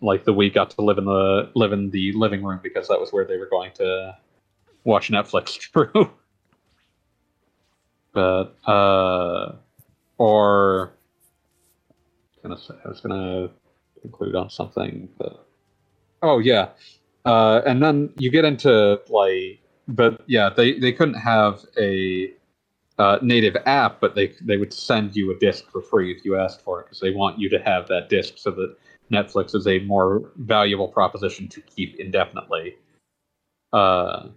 like 0.00 0.24
the 0.24 0.32
we 0.32 0.48
got 0.48 0.70
to 0.70 0.82
live 0.82 0.98
in 0.98 1.04
the 1.04 1.50
live 1.54 1.72
in 1.72 1.90
the 1.90 2.12
living 2.12 2.42
room 2.42 2.60
because 2.62 2.88
that 2.88 3.00
was 3.00 3.12
where 3.12 3.24
they 3.24 3.36
were 3.36 3.48
going 3.48 3.72
to 3.74 4.16
watch 4.84 5.10
Netflix 5.10 5.58
through. 5.72 6.10
but 8.12 8.54
or 10.18 10.95
gonna 12.48 12.60
say 12.60 12.74
I 12.84 12.88
was 12.88 13.00
gonna 13.00 13.50
conclude 14.02 14.34
on 14.34 14.50
something, 14.50 15.08
but 15.18 15.46
oh 16.22 16.38
yeah, 16.38 16.70
uh, 17.24 17.62
and 17.66 17.82
then 17.82 18.12
you 18.18 18.30
get 18.30 18.44
into 18.44 19.00
like, 19.08 19.60
but 19.88 20.22
yeah, 20.26 20.50
they 20.50 20.78
they 20.78 20.92
couldn't 20.92 21.14
have 21.14 21.64
a 21.78 22.32
uh, 22.98 23.18
native 23.22 23.56
app, 23.66 24.00
but 24.00 24.14
they 24.14 24.32
they 24.42 24.56
would 24.56 24.72
send 24.72 25.16
you 25.16 25.30
a 25.30 25.38
disc 25.38 25.70
for 25.70 25.82
free 25.82 26.14
if 26.14 26.24
you 26.24 26.36
asked 26.36 26.62
for 26.62 26.80
it 26.80 26.84
because 26.84 27.00
they 27.00 27.10
want 27.10 27.38
you 27.38 27.48
to 27.50 27.58
have 27.58 27.88
that 27.88 28.08
disc 28.08 28.34
so 28.36 28.50
that 28.52 28.76
Netflix 29.10 29.54
is 29.54 29.66
a 29.66 29.80
more 29.80 30.30
valuable 30.36 30.88
proposition 30.88 31.48
to 31.48 31.60
keep 31.60 31.98
indefinitely. 31.98 32.76
Uh, 33.72 34.28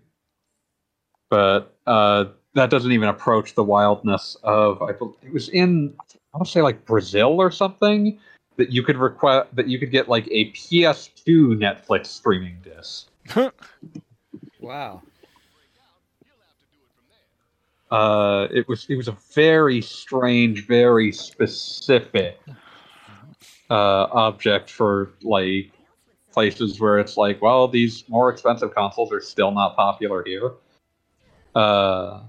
but 1.29 1.77
uh, 1.85 2.25
that 2.55 2.69
doesn't 2.69 2.91
even 2.91 3.09
approach 3.09 3.53
the 3.55 3.63
wildness 3.63 4.35
of 4.43 4.81
I 4.81 4.93
bel 4.93 5.15
it 5.23 5.31
was 5.31 5.49
in 5.49 5.95
I 6.33 6.37
want 6.37 6.47
to 6.47 6.51
say 6.51 6.61
like 6.61 6.85
Brazil 6.85 7.39
or 7.41 7.51
something 7.51 8.19
that 8.57 8.71
you 8.71 8.83
could 8.83 8.97
request 8.97 9.55
that 9.55 9.67
you 9.67 9.79
could 9.79 9.91
get 9.91 10.07
like 10.09 10.27
a 10.31 10.51
PS2 10.51 11.57
Netflix 11.57 12.07
streaming 12.07 12.57
disc. 12.63 13.07
Wow. 14.61 15.01
Uh, 17.89 18.47
it 18.51 18.67
was 18.67 18.85
it 18.89 18.95
was 18.95 19.07
a 19.07 19.17
very 19.33 19.81
strange, 19.81 20.67
very 20.67 21.11
specific 21.11 22.37
uh, 23.69 24.07
object 24.11 24.69
for 24.69 25.13
like 25.23 25.71
places 26.31 26.79
where 26.79 26.99
it's 26.99 27.17
like, 27.17 27.41
well, 27.41 27.67
these 27.67 28.03
more 28.07 28.29
expensive 28.29 28.75
consoles 28.75 29.11
are 29.11 29.21
still 29.21 29.51
not 29.51 29.75
popular 29.75 30.23
here. 30.23 30.51
Uh, 31.55 32.21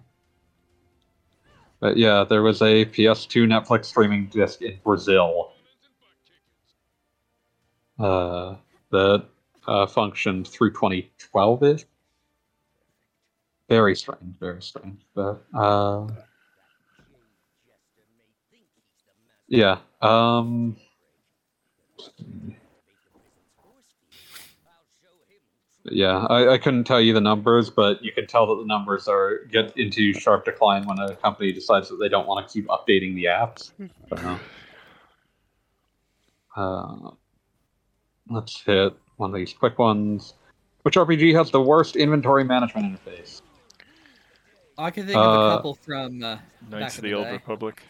but 1.81 1.97
yeah, 1.97 2.25
there 2.29 2.43
was 2.43 2.61
a 2.63 2.85
PS2 2.85 3.47
Netflix 3.47 3.87
streaming 3.87 4.27
disc 4.27 4.61
in 4.63 4.79
Brazil 4.85 5.53
uh, 7.99 8.57
that 8.91 9.25
uh, 9.67 9.87
functioned 9.87 10.47
through 10.47 10.73
2012 10.73 11.63
ish. 11.63 11.85
Very 13.69 13.95
strange, 13.97 14.37
very 14.39 14.61
strange. 14.63 15.01
But 15.15 15.45
uh, 15.55 16.09
yeah. 19.49 19.79
Um, 20.03 20.77
yeah, 25.85 26.27
I, 26.29 26.55
I 26.55 26.59
couldn't 26.59 26.85
tell 26.85 27.01
you 27.01 27.13
the 27.15 27.21
numbers, 27.21 27.71
but 27.71 28.03
you 28.03 28.13
can 28.13 28.27
tell 28.27 28.47
that 28.47 28.61
the 28.63 28.67
numbers 28.67 29.09
are 29.09 29.45
get 29.51 29.77
into 29.77 30.13
sharp 30.13 30.45
decline 30.45 30.87
when 30.87 30.99
a 30.99 31.17
company 31.17 31.53
decides 31.53 31.89
that 31.89 31.97
they 31.97 32.09
don't 32.09 32.27
want 32.27 32.47
to 32.47 32.53
keep 32.53 32.67
updating 32.69 33.15
the 33.15 33.25
apps. 33.25 33.73
So, 36.57 36.61
uh, 36.63 37.11
let's 38.29 38.61
hit 38.61 38.93
one 39.19 39.31
of 39.31 39.37
these 39.37 39.53
quick 39.53 39.79
ones. 39.79 40.35
Which 40.83 40.97
RPG 40.97 41.33
has 41.37 41.53
the 41.53 41.61
worst 41.61 41.95
inventory 41.95 42.43
management 42.43 42.87
interface? 42.87 43.41
I 44.77 44.91
can 44.91 45.07
think 45.07 45.17
of 45.17 45.23
a 45.23 45.27
Uh, 45.27 45.57
couple 45.57 45.75
from 45.75 46.23
uh, 46.23 46.39
Knights 46.69 46.97
back 46.97 46.99
of 46.99 47.05
in 47.05 47.11
the 47.11 47.17
Old 47.17 47.27
day. 47.27 47.33
Republic. 47.33 47.83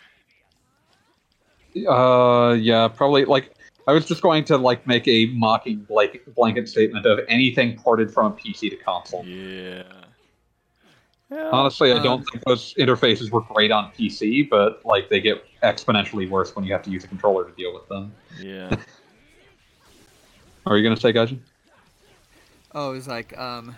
Uh, 1.88 2.56
yeah, 2.60 2.88
probably. 2.88 3.24
Like, 3.24 3.54
I 3.86 3.92
was 3.92 4.06
just 4.06 4.22
going 4.22 4.44
to 4.44 4.56
like 4.56 4.86
make 4.86 5.06
a 5.08 5.26
mocking 5.26 5.80
blanket 5.80 6.34
blanket 6.34 6.68
statement 6.68 7.06
of 7.06 7.20
anything 7.28 7.76
ported 7.78 8.12
from 8.12 8.32
a 8.32 8.34
PC 8.34 8.70
to 8.70 8.76
console. 8.76 9.24
Yeah. 9.24 9.82
Yeah. 11.30 11.50
Honestly, 11.52 11.92
I 11.92 11.96
Um, 11.96 12.02
don't 12.02 12.24
think 12.24 12.44
those 12.44 12.74
interfaces 12.74 13.30
were 13.30 13.42
great 13.42 13.70
on 13.70 13.92
PC, 13.92 14.48
but 14.50 14.84
like 14.84 15.08
they 15.08 15.20
get 15.20 15.44
exponentially 15.62 16.28
worse 16.28 16.56
when 16.56 16.64
you 16.64 16.72
have 16.72 16.82
to 16.82 16.90
use 16.90 17.04
a 17.04 17.08
controller 17.08 17.48
to 17.48 17.54
deal 17.54 17.72
with 17.72 17.88
them. 17.88 18.12
Yeah. 18.40 18.76
Are 20.66 20.76
you 20.76 20.82
gonna 20.82 21.00
say, 21.00 21.12
Gaijin? 21.12 21.38
Oh, 22.74 22.90
it 22.90 22.94
was 22.94 23.08
like 23.08 23.36
um. 23.38 23.76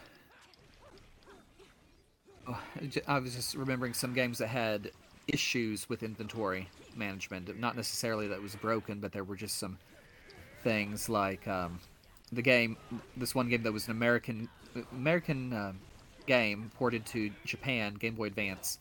oh, 2.48 2.60
I 2.80 3.16
I 3.16 3.18
was 3.18 3.34
just 3.34 3.54
remembering 3.54 3.92
some 3.94 4.14
games 4.14 4.38
that 4.38 4.48
had 4.48 4.90
issues 5.28 5.88
with 5.88 6.02
inventory 6.02 6.68
management. 6.96 7.58
Not 7.58 7.76
necessarily 7.76 8.28
that 8.28 8.34
it 8.36 8.42
was 8.42 8.56
broken, 8.56 8.98
but 8.98 9.12
there 9.12 9.24
were 9.24 9.36
just 9.36 9.58
some 9.58 9.78
things 10.62 11.08
like 11.08 11.46
um, 11.48 11.80
the 12.32 12.42
game. 12.42 12.76
This 13.16 13.34
one 13.34 13.48
game 13.48 13.62
that 13.62 13.72
was 13.72 13.86
an 13.86 13.92
American 13.92 14.48
American 14.92 15.52
um 15.52 15.78
game 16.26 16.70
ported 16.78 17.04
to 17.06 17.30
Japan, 17.44 17.94
Game 17.94 18.14
Boy 18.14 18.26
Advance, 18.26 18.78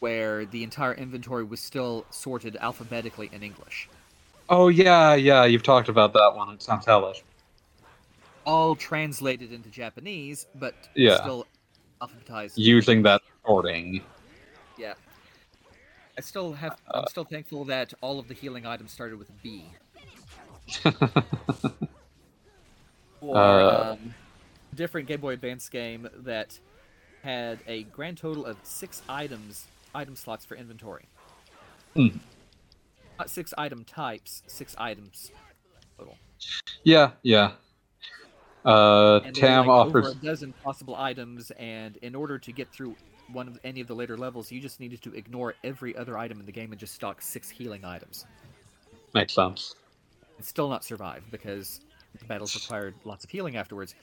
where 0.00 0.44
the 0.46 0.62
entire 0.62 0.94
inventory 0.94 1.44
was 1.44 1.60
still 1.60 2.04
sorted 2.10 2.56
alphabetically 2.56 3.30
in 3.32 3.42
English. 3.42 3.88
Oh 4.48 4.68
yeah, 4.68 5.14
yeah. 5.14 5.44
You've 5.44 5.62
talked 5.62 5.88
about 5.88 6.12
that 6.12 6.32
one. 6.34 6.50
It 6.50 6.62
sounds 6.62 6.86
hellish. 6.86 7.22
All 8.44 8.76
translated 8.76 9.52
into 9.52 9.68
Japanese, 9.70 10.46
but 10.54 10.74
Yeah. 10.94 11.16
still 11.20 11.46
alphabetized. 12.00 12.52
Using 12.56 13.02
that 13.02 13.22
sorting. 13.44 14.02
Yeah. 14.78 14.94
I 16.16 16.20
still 16.20 16.52
have. 16.52 16.78
I'm 16.92 17.06
still 17.08 17.24
thankful 17.24 17.64
that 17.66 17.92
all 18.00 18.18
of 18.18 18.28
the 18.28 18.34
healing 18.34 18.66
items 18.66 18.92
started 18.92 19.18
with 19.18 19.28
a 19.30 19.34
B. 19.42 19.64
Or 23.20 23.36
Uh. 23.36 23.92
um, 23.92 24.14
different 24.74 25.08
Game 25.08 25.20
Boy 25.20 25.32
Advance 25.32 25.68
game 25.68 26.08
that 26.14 26.58
had 27.22 27.58
a 27.66 27.84
grand 27.84 28.18
total 28.18 28.44
of 28.44 28.56
six 28.62 29.02
items, 29.08 29.66
item 29.94 30.14
slots 30.16 30.44
for 30.44 30.54
inventory. 30.54 31.06
Hmm. 31.94 32.08
Not 33.18 33.30
six 33.30 33.54
item 33.56 33.84
types, 33.84 34.42
six 34.46 34.74
items 34.78 35.32
total. 35.98 36.16
yeah, 36.84 37.12
yeah. 37.22 37.52
Uh, 38.64 39.20
Tam 39.32 39.66
like, 39.66 39.68
offers. 39.68 40.08
a 40.08 40.14
dozen 40.16 40.52
possible 40.64 40.94
items, 40.96 41.50
and 41.52 41.96
in 41.98 42.14
order 42.14 42.38
to 42.38 42.52
get 42.52 42.70
through 42.72 42.94
one 43.32 43.48
of 43.48 43.58
any 43.64 43.80
of 43.80 43.86
the 43.86 43.94
later 43.94 44.16
levels, 44.16 44.52
you 44.52 44.60
just 44.60 44.78
needed 44.80 45.00
to 45.02 45.14
ignore 45.14 45.54
every 45.64 45.96
other 45.96 46.18
item 46.18 46.38
in 46.40 46.46
the 46.46 46.52
game 46.52 46.72
and 46.72 46.78
just 46.78 46.94
stock 46.94 47.22
six 47.22 47.48
healing 47.48 47.84
items. 47.84 48.26
Makes 49.14 49.34
sense. 49.34 49.74
And 50.36 50.44
still 50.46 50.68
not 50.68 50.84
survive 50.84 51.22
because 51.30 51.80
the 52.18 52.24
battles 52.24 52.54
required 52.54 52.94
lots 53.04 53.24
of 53.24 53.30
healing 53.30 53.56
afterwards. 53.56 53.94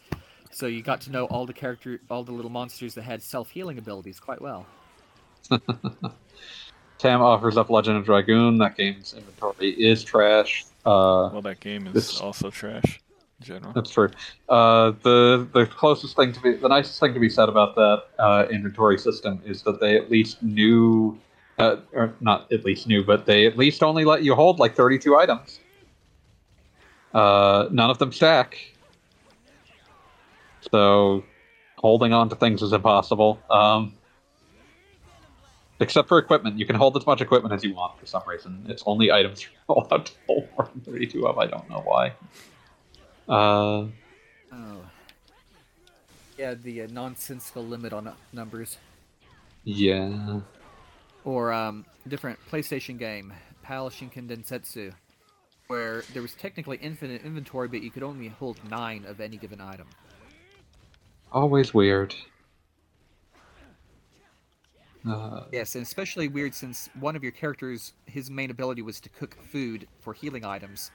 So 0.52 0.68
you 0.68 0.82
got 0.84 1.02
to 1.02 1.12
know 1.12 1.26
all 1.26 1.46
the 1.46 1.54
character, 1.54 2.00
all 2.10 2.24
the 2.24 2.32
little 2.32 2.52
monsters 2.52 2.94
that 2.96 3.02
had 3.04 3.22
self 3.24 3.50
healing 3.50 3.78
abilities 3.78 4.20
quite 4.20 4.42
well. 4.42 4.66
Tam 7.00 7.22
offers 7.22 7.58
up 7.58 7.70
Legend 7.70 7.98
of 7.98 8.06
Dragoon. 8.06 8.58
That 8.60 8.78
game's 8.78 9.14
inventory 9.14 9.72
is 9.72 10.04
trash. 10.04 10.64
Uh, 10.86 11.30
Well, 11.34 11.42
that 11.42 11.60
game 11.60 11.88
is 11.88 11.96
It's- 11.96 12.22
also 12.22 12.50
trash 12.50 13.02
in 13.40 13.46
general. 13.46 13.74
That's 13.74 13.90
true. 13.90 14.10
Uh, 14.48 14.92
the 15.02 15.48
the 15.54 15.66
closest 15.66 16.16
thing 16.16 16.32
to 16.34 16.40
be 16.42 16.54
the 16.56 16.70
nicest 16.70 17.00
thing 17.00 17.14
to 17.14 17.20
be 17.20 17.30
said 17.30 17.50
about 17.50 17.76
that 17.76 18.04
uh, 18.20 18.46
inventory 18.50 18.98
system 18.98 19.42
is 19.46 19.64
that 19.64 19.80
they 19.82 19.98
at 19.98 20.10
least 20.12 20.42
knew, 20.44 21.18
uh, 21.58 21.78
or 21.94 22.14
not 22.22 22.50
at 22.54 22.64
least 22.64 22.88
knew, 22.88 23.04
but 23.04 23.26
they 23.26 23.46
at 23.48 23.58
least 23.58 23.84
only 23.84 24.06
let 24.06 24.24
you 24.24 24.34
hold 24.36 24.60
like 24.60 24.76
thirty 24.76 24.98
two 25.00 25.18
items. 25.18 25.60
Uh, 27.14 27.68
none 27.72 27.90
of 27.90 28.00
them 28.00 28.12
stack. 28.12 28.58
So, 30.72 31.24
holding 31.78 32.14
on 32.14 32.30
to 32.30 32.36
things 32.36 32.62
is 32.62 32.74
impossible. 32.74 33.40
Um, 33.50 33.94
except 35.80 36.08
for 36.08 36.18
equipment, 36.18 36.58
you 36.58 36.66
can 36.66 36.76
hold 36.76 36.96
as 36.98 37.06
much 37.06 37.22
equipment 37.22 37.54
as 37.54 37.64
you 37.64 37.74
want 37.76 38.00
for 38.00 38.06
some 38.06 38.24
reason. 38.28 38.66
It's 38.70 38.84
only 38.86 39.12
items 39.12 39.44
you're 39.44 39.52
allowed 39.78 40.06
to 40.08 40.12
hold 40.28 40.48
more 40.58 40.70
than 40.74 40.82
thirty 40.82 41.06
two 41.08 41.28
of. 41.28 41.38
I 41.38 41.48
don't 41.48 41.70
know 41.70 41.82
why. 41.86 42.14
Uh, 43.28 43.88
Oh. 44.56 44.86
Yeah, 46.38 46.54
the 46.54 46.84
uh, 46.84 46.88
nonsensical 46.92 47.64
limit 47.66 47.92
on 47.94 48.12
numbers. 48.34 48.78
yeah. 49.64 50.40
Or 51.26 51.52
um, 51.54 51.86
different 52.08 52.38
PlayStation 52.52 53.00
game, 53.00 53.34
PAL 53.64 53.90
Shinken 53.90 54.28
Densetsu, 54.28 54.94
where 55.74 56.04
there 56.14 56.22
was 56.22 56.36
technically 56.36 56.78
infinite 56.84 57.24
inventory, 57.24 57.68
but 57.68 57.82
you 57.82 57.90
could 57.90 58.04
only 58.04 58.28
hold 58.28 58.60
nine 58.70 59.06
of 59.08 59.20
any 59.20 59.38
given 59.38 59.60
item. 59.60 59.88
Always 61.32 61.74
weird. 61.74 62.14
Uh, 65.10 65.46
Yes, 65.52 65.74
and 65.74 65.82
especially 65.84 66.28
weird 66.28 66.54
since 66.54 66.92
one 67.00 67.16
of 67.16 67.24
your 67.24 67.32
characters, 67.32 67.94
his 68.06 68.30
main 68.30 68.52
ability 68.52 68.84
was 68.84 69.00
to 69.00 69.10
cook 69.10 69.36
food 69.52 69.88
for 70.00 70.14
healing 70.14 70.46
items. 70.46 70.92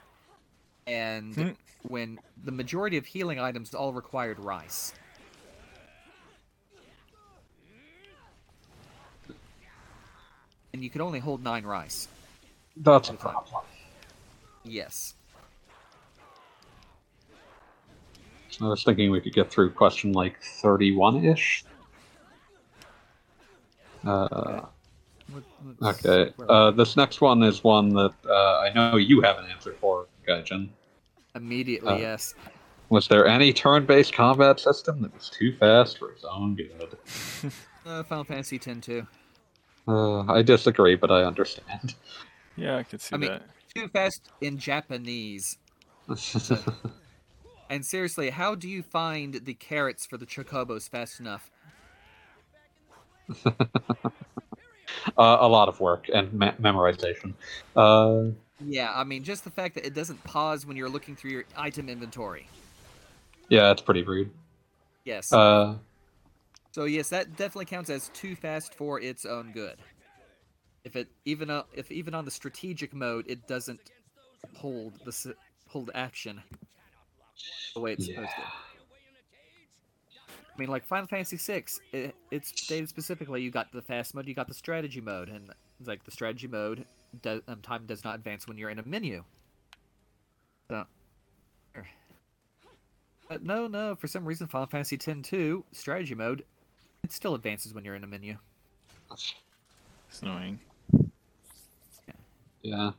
And 0.86 1.34
Hmm. 1.34 1.48
when 1.82 2.20
the 2.44 2.52
majority 2.52 2.96
of 2.98 3.04
healing 3.04 3.40
items 3.40 3.74
all 3.74 3.92
required 3.92 4.38
rice. 4.38 4.94
And 10.72 10.84
you 10.84 10.88
could 10.90 11.00
only 11.00 11.18
hold 11.18 11.42
nine 11.42 11.64
rice. 11.64 12.06
that's 12.76 13.08
a 13.08 13.14
problem. 13.14 13.64
Yes. 14.68 15.14
I 18.60 18.66
was 18.68 18.82
thinking 18.82 19.10
we 19.10 19.20
could 19.20 19.34
get 19.34 19.50
through 19.50 19.70
question 19.70 20.12
like 20.12 20.40
31 20.42 21.24
ish. 21.24 21.64
Uh, 24.04 24.62
What- 25.30 25.44
okay. 25.82 26.32
Uh, 26.48 26.70
this 26.70 26.96
next 26.96 27.20
one 27.20 27.42
is 27.42 27.62
one 27.62 27.90
that 27.90 28.14
uh, 28.28 28.58
I 28.60 28.72
know 28.74 28.96
you 28.96 29.20
have 29.20 29.38
an 29.38 29.44
answer 29.46 29.74
for, 29.80 30.06
Gaijin. 30.26 30.70
Immediately, 31.34 31.92
uh, 31.92 31.96
yes. 31.98 32.34
Was 32.88 33.06
there 33.08 33.26
any 33.26 33.52
turn 33.52 33.84
based 33.84 34.12
combat 34.14 34.58
system 34.58 35.02
that 35.02 35.14
was 35.14 35.28
two 35.28 35.54
fast 35.56 35.98
for 35.98 36.10
its 36.12 36.24
own 36.24 36.54
good? 36.56 36.96
Uh, 37.86 38.02
Final 38.02 38.24
Fantasy 38.24 38.56
X 38.56 38.66
too. 38.84 39.06
Uh, 39.86 40.20
I 40.30 40.42
disagree, 40.42 40.94
but 40.94 41.10
I 41.10 41.22
understand. 41.24 41.94
Yeah, 42.54 42.76
I 42.76 42.82
could 42.82 43.00
see 43.00 43.14
I 43.14 43.18
mean- 43.18 43.30
that. 43.30 43.42
Too 43.78 43.88
fast 43.88 44.30
in 44.40 44.58
Japanese. 44.58 45.58
And 47.70 47.84
seriously, 47.84 48.30
how 48.30 48.54
do 48.54 48.66
you 48.66 48.82
find 48.82 49.34
the 49.34 49.52
carrots 49.52 50.06
for 50.06 50.16
the 50.16 50.24
chocobos 50.24 50.88
fast 50.88 51.20
enough? 51.20 51.50
uh, 53.44 53.52
a 55.18 55.46
lot 55.46 55.68
of 55.68 55.78
work 55.78 56.06
and 56.12 56.32
me- 56.32 56.52
memorization. 56.58 57.34
Uh, 57.76 58.30
Yeah, 58.64 58.90
I 58.94 59.04
mean, 59.04 59.22
just 59.22 59.44
the 59.44 59.50
fact 59.50 59.74
that 59.74 59.84
it 59.84 59.92
doesn't 59.94 60.24
pause 60.24 60.64
when 60.64 60.78
you're 60.78 60.88
looking 60.88 61.14
through 61.14 61.32
your 61.32 61.44
item 61.58 61.90
inventory. 61.90 62.48
yeah, 63.50 63.70
it's 63.70 63.82
pretty 63.82 64.02
rude. 64.02 64.30
Yes. 65.04 65.30
Uh, 65.30 65.74
so 66.72 66.84
yes, 66.84 67.10
that 67.10 67.36
definitely 67.36 67.66
counts 67.66 67.90
as 67.90 68.08
too 68.14 68.34
fast 68.34 68.74
for 68.74 68.98
its 68.98 69.26
own 69.26 69.52
good. 69.52 69.76
If 70.88 70.96
it 70.96 71.08
even 71.26 71.50
uh, 71.50 71.64
if 71.74 71.90
even 71.92 72.14
on 72.14 72.24
the 72.24 72.30
strategic 72.30 72.94
mode, 72.94 73.26
it 73.28 73.46
doesn't 73.46 73.78
hold 74.56 74.94
the 75.04 75.34
hold 75.66 75.90
action 75.94 76.42
the 77.74 77.80
way 77.80 77.92
it's 77.92 78.06
supposed 78.06 78.30
to. 78.30 78.42
I 80.54 80.58
mean, 80.58 80.70
like 80.70 80.86
Final 80.86 81.06
Fantasy 81.06 81.36
VI, 81.36 81.64
it, 81.92 82.14
it's 82.30 82.48
stated 82.48 82.88
specifically 82.88 83.42
you 83.42 83.50
got 83.50 83.70
the 83.70 83.82
fast 83.82 84.14
mode, 84.14 84.26
you 84.26 84.34
got 84.34 84.48
the 84.48 84.54
strategy 84.54 85.02
mode, 85.02 85.28
and 85.28 85.50
it's 85.78 85.86
like 85.86 86.04
the 86.04 86.10
strategy 86.10 86.48
mode 86.48 86.86
does, 87.20 87.42
um, 87.48 87.60
time 87.60 87.84
does 87.84 88.02
not 88.02 88.14
advance 88.14 88.48
when 88.48 88.56
you're 88.56 88.70
in 88.70 88.78
a 88.78 88.82
menu. 88.86 89.24
So, 90.70 90.86
but 93.28 93.44
no, 93.44 93.66
no, 93.66 93.94
for 93.94 94.08
some 94.08 94.24
reason 94.24 94.46
Final 94.46 94.66
Fantasy 94.66 94.96
X 94.96 95.06
two 95.28 95.66
strategy 95.72 96.14
mode, 96.14 96.44
it 97.04 97.12
still 97.12 97.34
advances 97.34 97.74
when 97.74 97.84
you're 97.84 97.94
in 97.94 98.04
a 98.04 98.08
menu. 98.08 98.38
It's 100.08 100.22
annoying. 100.22 100.58
Yeah. 102.62 102.92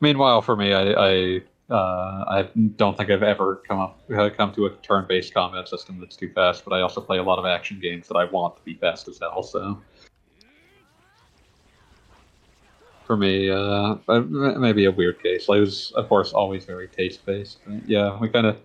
Meanwhile, 0.00 0.42
for 0.42 0.56
me, 0.56 0.72
I 0.72 0.92
I, 0.92 1.42
uh, 1.70 2.24
I 2.28 2.48
don't 2.76 2.96
think 2.96 3.10
I've 3.10 3.22
ever 3.22 3.62
come 3.66 3.80
up 3.80 4.00
uh, 4.16 4.30
come 4.30 4.52
to 4.54 4.66
a 4.66 4.70
turn-based 4.76 5.32
combat 5.32 5.68
system 5.68 5.98
that's 6.00 6.16
too 6.16 6.30
fast. 6.32 6.64
But 6.64 6.74
I 6.74 6.80
also 6.80 7.00
play 7.00 7.18
a 7.18 7.22
lot 7.22 7.38
of 7.38 7.46
action 7.46 7.80
games 7.80 8.08
that 8.08 8.16
I 8.16 8.24
want 8.24 8.56
to 8.56 8.62
be 8.62 8.74
fast 8.74 9.08
as 9.08 9.18
hell. 9.18 9.42
So 9.42 9.78
for 13.04 13.16
me, 13.16 13.50
uh, 13.50 13.96
uh, 14.08 14.20
maybe 14.20 14.86
a 14.86 14.90
weird 14.90 15.22
case. 15.22 15.48
I 15.48 15.58
was, 15.58 15.92
of 15.92 16.08
course, 16.08 16.32
always 16.32 16.64
very 16.64 16.88
taste-based. 16.88 17.58
Yeah, 17.86 18.18
we 18.18 18.28
kind 18.28 18.46
of 18.46 18.56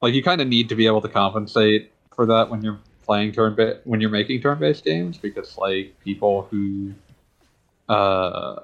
like 0.00 0.14
you 0.14 0.22
kind 0.22 0.40
of 0.40 0.46
need 0.48 0.68
to 0.68 0.76
be 0.76 0.86
able 0.86 1.00
to 1.00 1.08
compensate 1.08 1.92
for 2.14 2.26
that 2.26 2.48
when 2.48 2.62
you're 2.62 2.78
playing 3.04 3.32
turn 3.32 3.54
ba- 3.54 3.80
when 3.84 4.00
you're 4.00 4.10
making 4.10 4.40
turn-based 4.40 4.84
games 4.84 5.18
because 5.18 5.56
like 5.58 5.98
people 6.04 6.46
who 6.50 6.92
uh 7.88 8.60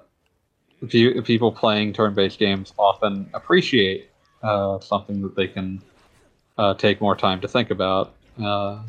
people 0.89 1.52
playing 1.52 1.93
turn-based 1.93 2.39
games 2.39 2.73
often 2.78 3.28
appreciate 3.35 4.11
uh, 4.43 4.78
something 4.81 5.23
that 5.23 5.35
they 5.35 5.48
can 5.48 5.82
uh, 6.59 6.74
take 6.74 7.01
more 7.01 7.16
time 7.16 7.40
to 7.40 7.48
think 7.48 7.70
about. 7.70 8.15
Uh, 8.43 8.82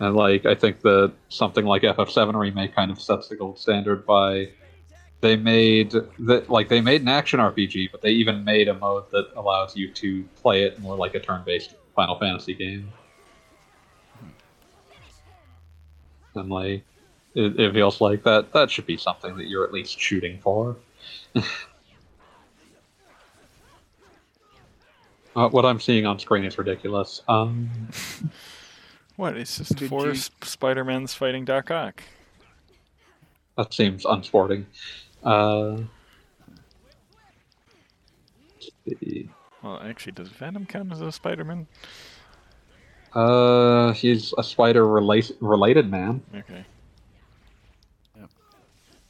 and 0.00 0.14
like 0.14 0.46
I 0.46 0.54
think 0.54 0.80
that 0.82 1.12
something 1.28 1.64
like 1.64 1.82
FF7 1.82 2.36
remake 2.36 2.74
kind 2.74 2.90
of 2.90 3.00
sets 3.00 3.28
the 3.28 3.36
gold 3.36 3.58
standard 3.58 4.06
by 4.06 4.48
they 5.20 5.36
made 5.36 5.92
that 6.20 6.48
like 6.48 6.68
they 6.68 6.80
made 6.80 7.02
an 7.02 7.08
action 7.08 7.40
RPG, 7.40 7.90
but 7.90 8.02
they 8.02 8.10
even 8.10 8.44
made 8.44 8.68
a 8.68 8.74
mode 8.74 9.10
that 9.10 9.28
allows 9.34 9.76
you 9.76 9.92
to 9.94 10.22
play 10.40 10.62
it 10.62 10.78
more 10.78 10.96
like 10.96 11.14
a 11.14 11.20
turn-based 11.20 11.74
Final 11.96 12.16
Fantasy 12.18 12.54
game. 12.54 12.92
And 16.36 16.48
like 16.48 16.84
it, 17.34 17.58
it 17.60 17.72
feels 17.72 18.00
like 18.00 18.22
that 18.24 18.52
that 18.52 18.70
should 18.70 18.86
be 18.86 18.96
something 18.96 19.36
that 19.36 19.46
you're 19.48 19.64
at 19.64 19.72
least 19.72 19.98
shooting 19.98 20.38
for. 20.40 20.76
uh, 25.36 25.48
what 25.48 25.64
I'm 25.64 25.80
seeing 25.80 26.06
on 26.06 26.18
screen 26.18 26.44
is 26.44 26.58
ridiculous. 26.58 27.22
Um, 27.28 27.70
What? 29.16 29.36
It's 29.36 29.58
just 29.58 29.78
four 29.84 30.08
you- 30.08 30.14
Spider-Mans 30.14 31.14
fighting 31.14 31.44
Doc 31.44 31.70
Ock. 31.70 32.02
that 33.56 33.74
seems 33.74 34.04
unsporting. 34.04 34.64
Uh. 35.24 35.78
Well, 39.62 39.80
actually, 39.82 40.12
does 40.12 40.28
Venom 40.28 40.66
count 40.66 40.92
as 40.92 41.00
a 41.00 41.10
Spider-Man? 41.10 41.66
Uh, 43.12 43.92
he's 43.92 44.32
a 44.38 44.44
spider 44.44 44.84
rela- 44.84 45.34
related 45.40 45.90
man. 45.90 46.22
Okay. 46.34 46.64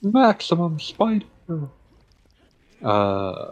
Maximum 0.02 0.78
spider. 0.80 1.26
Uh. 2.82 3.50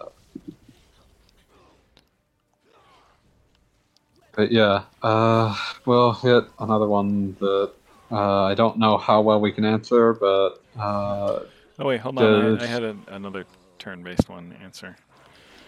But 4.33 4.53
yeah, 4.53 4.83
uh, 5.03 5.57
we'll 5.87 6.13
hit 6.13 6.45
another 6.59 6.87
one 6.87 7.37
that 7.41 7.73
uh, 8.13 8.45
I 8.45 8.55
don't 8.55 8.79
know 8.79 8.99
how 8.99 9.23
well 9.23 9.41
we 9.41 9.51
can 9.51 9.65
answer, 9.65 10.13
but 10.13 10.61
uh, 10.79 11.41
Oh 11.79 11.87
wait, 11.87 12.01
hold 12.01 12.19
on. 12.19 12.59
I, 12.59 12.63
I 12.63 12.67
had 12.67 12.83
a, 12.83 12.97
another 13.09 13.45
turn-based 13.79 14.29
one 14.29 14.55
answer. 14.63 14.97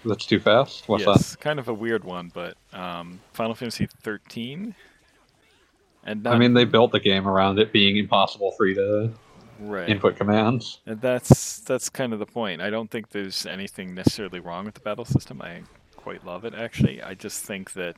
that's 0.05 0.25
too 0.25 0.41
fast. 0.41 0.89
What's 0.89 1.05
yes, 1.05 1.37
kind 1.37 1.59
of 1.59 1.69
a 1.69 1.75
weird 1.75 2.05
one, 2.05 2.31
but 2.33 2.57
um, 2.73 3.21
Final 3.33 3.55
Fantasy 3.55 3.87
13. 4.03 4.75
And 6.05 6.23
not, 6.23 6.35
I 6.35 6.39
mean, 6.39 6.55
they 6.55 6.65
built 6.65 6.93
the 6.93 7.01
game 7.01 7.29
around 7.29 7.59
it 7.59 7.73
being 7.73 7.99
impossible 7.99 8.53
for 8.53 8.67
you 8.67 8.75
to 8.77 9.13
right. 9.59 9.89
input 9.89 10.17
commands. 10.17 10.81
And 10.87 11.01
that's 11.01 11.61
that's 11.61 11.89
kind 11.89 12.13
of 12.13 12.19
the 12.19 12.27
point. 12.27 12.61
I 12.61 12.71
don't 12.71 12.91
think 12.91 13.11
there's 13.11 13.47
anything 13.47 13.95
necessarily 13.95 14.41
wrong 14.41 14.65
with 14.65 14.75
the 14.75 14.81
battle 14.81 15.05
system. 15.05 15.41
I 15.43 15.63
quite 15.97 16.19
quite 16.21 16.27
love 16.27 16.45
it. 16.45 16.55
Actually, 16.55 17.03
I 17.03 17.15
just 17.15 17.45
think 17.45 17.73
that 17.75 17.97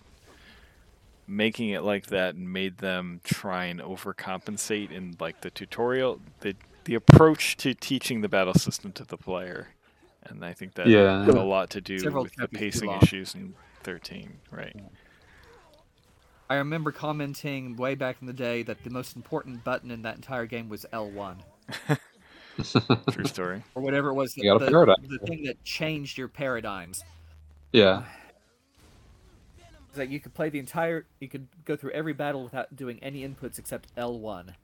making 1.26 1.68
it 1.70 1.82
like 1.82 2.06
that 2.06 2.36
made 2.36 2.78
them 2.78 3.20
try 3.22 3.66
and 3.66 3.80
overcompensate 3.80 4.90
in 4.90 5.16
like 5.20 5.40
the 5.42 5.50
tutorial. 5.50 6.20
The 6.40 6.56
the 6.84 6.94
approach 6.94 7.56
to 7.58 7.74
teaching 7.74 8.20
the 8.20 8.28
battle 8.28 8.54
system 8.54 8.90
to 8.92 9.04
the 9.04 9.16
player, 9.16 9.68
and 10.24 10.44
I 10.44 10.52
think 10.52 10.74
that 10.74 10.88
Yeah. 10.88 11.24
had 11.24 11.34
a 11.34 11.42
lot 11.42 11.70
to 11.70 11.80
do 11.80 11.98
Several 11.98 12.24
with 12.24 12.34
the 12.34 12.48
pacing 12.48 12.90
issues 12.90 13.34
in 13.34 13.54
13. 13.82 14.40
Right. 14.50 14.74
I 16.48 16.56
remember 16.56 16.90
commenting 16.90 17.76
way 17.76 17.94
back 17.94 18.16
in 18.20 18.26
the 18.26 18.32
day 18.32 18.64
that 18.64 18.82
the 18.82 18.90
most 18.90 19.14
important 19.14 19.62
button 19.62 19.92
in 19.92 20.02
that 20.02 20.16
entire 20.16 20.46
game 20.46 20.68
was 20.68 20.84
L1 20.92 21.36
True 23.10 23.24
story. 23.24 23.62
or 23.74 23.82
whatever 23.82 24.10
it 24.10 24.14
was. 24.14 24.36
You 24.36 24.44
got 24.44 24.62
a 24.62 24.70
the, 24.70 25.18
the 25.18 25.26
thing 25.26 25.44
that 25.44 25.62
changed 25.64 26.18
your 26.18 26.28
paradigms. 26.28 27.02
yeah. 27.72 28.04
Is 29.90 29.96
that 29.96 30.08
you 30.08 30.20
could 30.20 30.34
play 30.34 30.50
the 30.50 30.60
entire, 30.60 31.06
you 31.18 31.28
could 31.28 31.48
go 31.64 31.74
through 31.74 31.90
every 31.90 32.12
battle 32.12 32.44
without 32.44 32.76
doing 32.76 33.00
any 33.02 33.26
inputs 33.26 33.58
except 33.58 33.92
L1. 33.96 34.54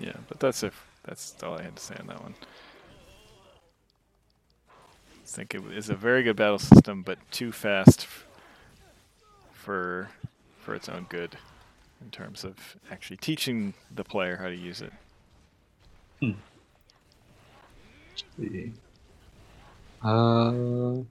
Yeah, 0.00 0.12
but 0.28 0.40
that's 0.40 0.62
if 0.62 0.86
that's 1.04 1.36
all 1.42 1.58
I 1.58 1.62
had 1.62 1.76
to 1.76 1.82
say 1.82 1.94
on 2.00 2.06
that 2.06 2.22
one. 2.22 2.34
I 4.68 5.26
think 5.26 5.54
it 5.54 5.62
is 5.72 5.90
a 5.90 5.94
very 5.94 6.22
good 6.22 6.36
battle 6.36 6.58
system, 6.58 7.02
but 7.02 7.18
too 7.30 7.52
fast 7.52 8.00
f- 8.00 8.26
for 9.60 10.08
for 10.58 10.74
its 10.74 10.88
own 10.88 11.06
good 11.08 11.36
in 12.02 12.10
terms 12.10 12.44
of 12.44 12.76
actually 12.90 13.16
teaching 13.18 13.74
the 13.94 14.04
player 14.04 14.36
how 14.36 14.48
to 14.48 14.56
use 14.56 14.80
it. 14.80 14.92
Hmm. 16.20 16.32
see. 18.38 18.72
Uh, 20.02 21.02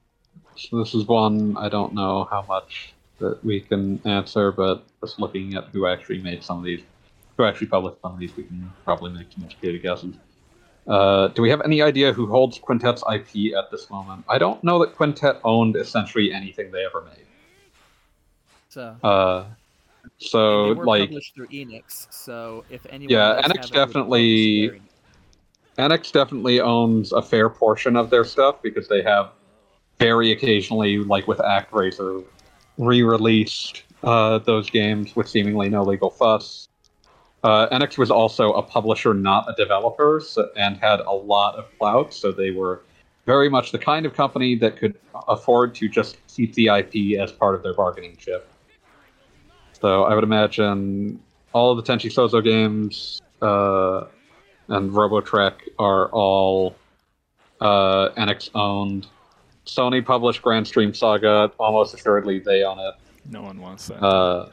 so 0.55 0.79
this 0.79 0.95
is 0.95 1.05
one 1.05 1.55
I 1.57 1.69
don't 1.69 1.93
know 1.93 2.27
how 2.29 2.43
much 2.47 2.93
that 3.19 3.43
we 3.43 3.59
can 3.59 4.01
answer, 4.05 4.51
but 4.51 4.83
just 5.01 5.19
looking 5.19 5.55
at 5.55 5.65
who 5.71 5.85
actually 5.85 6.19
made 6.19 6.43
some 6.43 6.57
of 6.57 6.63
these, 6.63 6.81
who 7.37 7.43
actually 7.43 7.67
published 7.67 8.01
some 8.01 8.13
of 8.13 8.19
these, 8.19 8.35
we 8.35 8.43
can 8.43 8.71
probably 8.83 9.11
make 9.11 9.27
some 9.31 9.43
educated 9.43 9.81
guesses. 9.81 10.15
Uh, 10.87 11.27
do 11.27 11.41
we 11.41 11.49
have 11.49 11.61
any 11.61 11.81
idea 11.81 12.11
who 12.11 12.25
holds 12.25 12.57
Quintet's 12.57 13.03
IP 13.13 13.53
at 13.55 13.69
this 13.69 13.89
moment? 13.89 14.23
I 14.27 14.37
don't 14.39 14.63
know 14.63 14.79
that 14.79 14.95
Quintet 14.95 15.39
owned 15.43 15.75
essentially 15.75 16.33
anything 16.33 16.71
they 16.71 16.83
ever 16.85 17.01
made. 17.01 17.25
So, 18.69 18.95
Uh, 19.03 19.45
so 20.17 20.67
like 20.71 21.09
published 21.09 21.35
through 21.35 21.47
Enix. 21.47 22.07
So 22.11 22.63
if 22.69 22.85
anyone 22.89 23.11
Yeah, 23.11 23.41
Enix 23.41 23.41
have 23.41 23.49
it, 23.49 23.55
it 23.55 23.57
would 23.57 23.71
definitely- 23.73 24.81
Enix 25.77 26.11
definitely 26.11 26.59
owns 26.59 27.11
a 27.11 27.21
fair 27.21 27.49
portion 27.49 27.95
of 27.95 28.09
their 28.09 28.23
stuff 28.25 28.61
because 28.61 28.87
they 28.87 29.01
have 29.01 29.31
very 29.97 30.31
occasionally, 30.31 30.99
like 30.99 31.27
with 31.27 31.39
ActRaiser, 31.39 32.23
re-released 32.77 33.83
uh, 34.03 34.39
those 34.39 34.69
games 34.69 35.15
with 35.15 35.27
seemingly 35.27 35.69
no 35.69 35.83
legal 35.83 36.09
fuss. 36.09 36.67
Uh, 37.43 37.67
Enix 37.69 37.97
was 37.97 38.11
also 38.11 38.53
a 38.53 38.61
publisher, 38.61 39.13
not 39.13 39.49
a 39.49 39.53
developer, 39.55 40.19
so, 40.19 40.49
and 40.57 40.77
had 40.77 40.99
a 41.01 41.11
lot 41.11 41.55
of 41.55 41.65
clout, 41.77 42.13
so 42.13 42.31
they 42.31 42.51
were 42.51 42.83
very 43.25 43.49
much 43.49 43.71
the 43.71 43.79
kind 43.79 44.05
of 44.05 44.13
company 44.13 44.55
that 44.55 44.75
could 44.77 44.95
afford 45.27 45.75
to 45.75 45.87
just 45.87 46.17
keep 46.27 46.53
the 46.55 46.67
IP 46.67 47.19
as 47.19 47.31
part 47.31 47.55
of 47.55 47.63
their 47.63 47.73
bargaining 47.73 48.15
chip. 48.17 48.49
So 49.81 50.03
I 50.03 50.13
would 50.15 50.23
imagine 50.23 51.19
all 51.53 51.71
of 51.71 51.83
the 51.83 51.91
Tenchi 51.91 52.11
Sozo 52.11 52.43
games, 52.43 53.21
uh, 53.41 54.05
and 54.67 54.91
Robotrek 54.91 55.53
are 55.79 56.09
all 56.09 56.75
uh, 57.61 58.09
Enix 58.17 58.49
owned. 58.53 59.07
Sony 59.65 60.03
published 60.03 60.41
Granstream 60.41 60.95
Saga. 60.95 61.51
Almost 61.59 61.93
assuredly, 61.93 62.39
they 62.39 62.63
own 62.63 62.79
it. 62.79 62.95
No 63.29 63.41
one 63.41 63.59
wants 63.61 63.87
that. 63.87 64.03
Uh, 64.03 64.49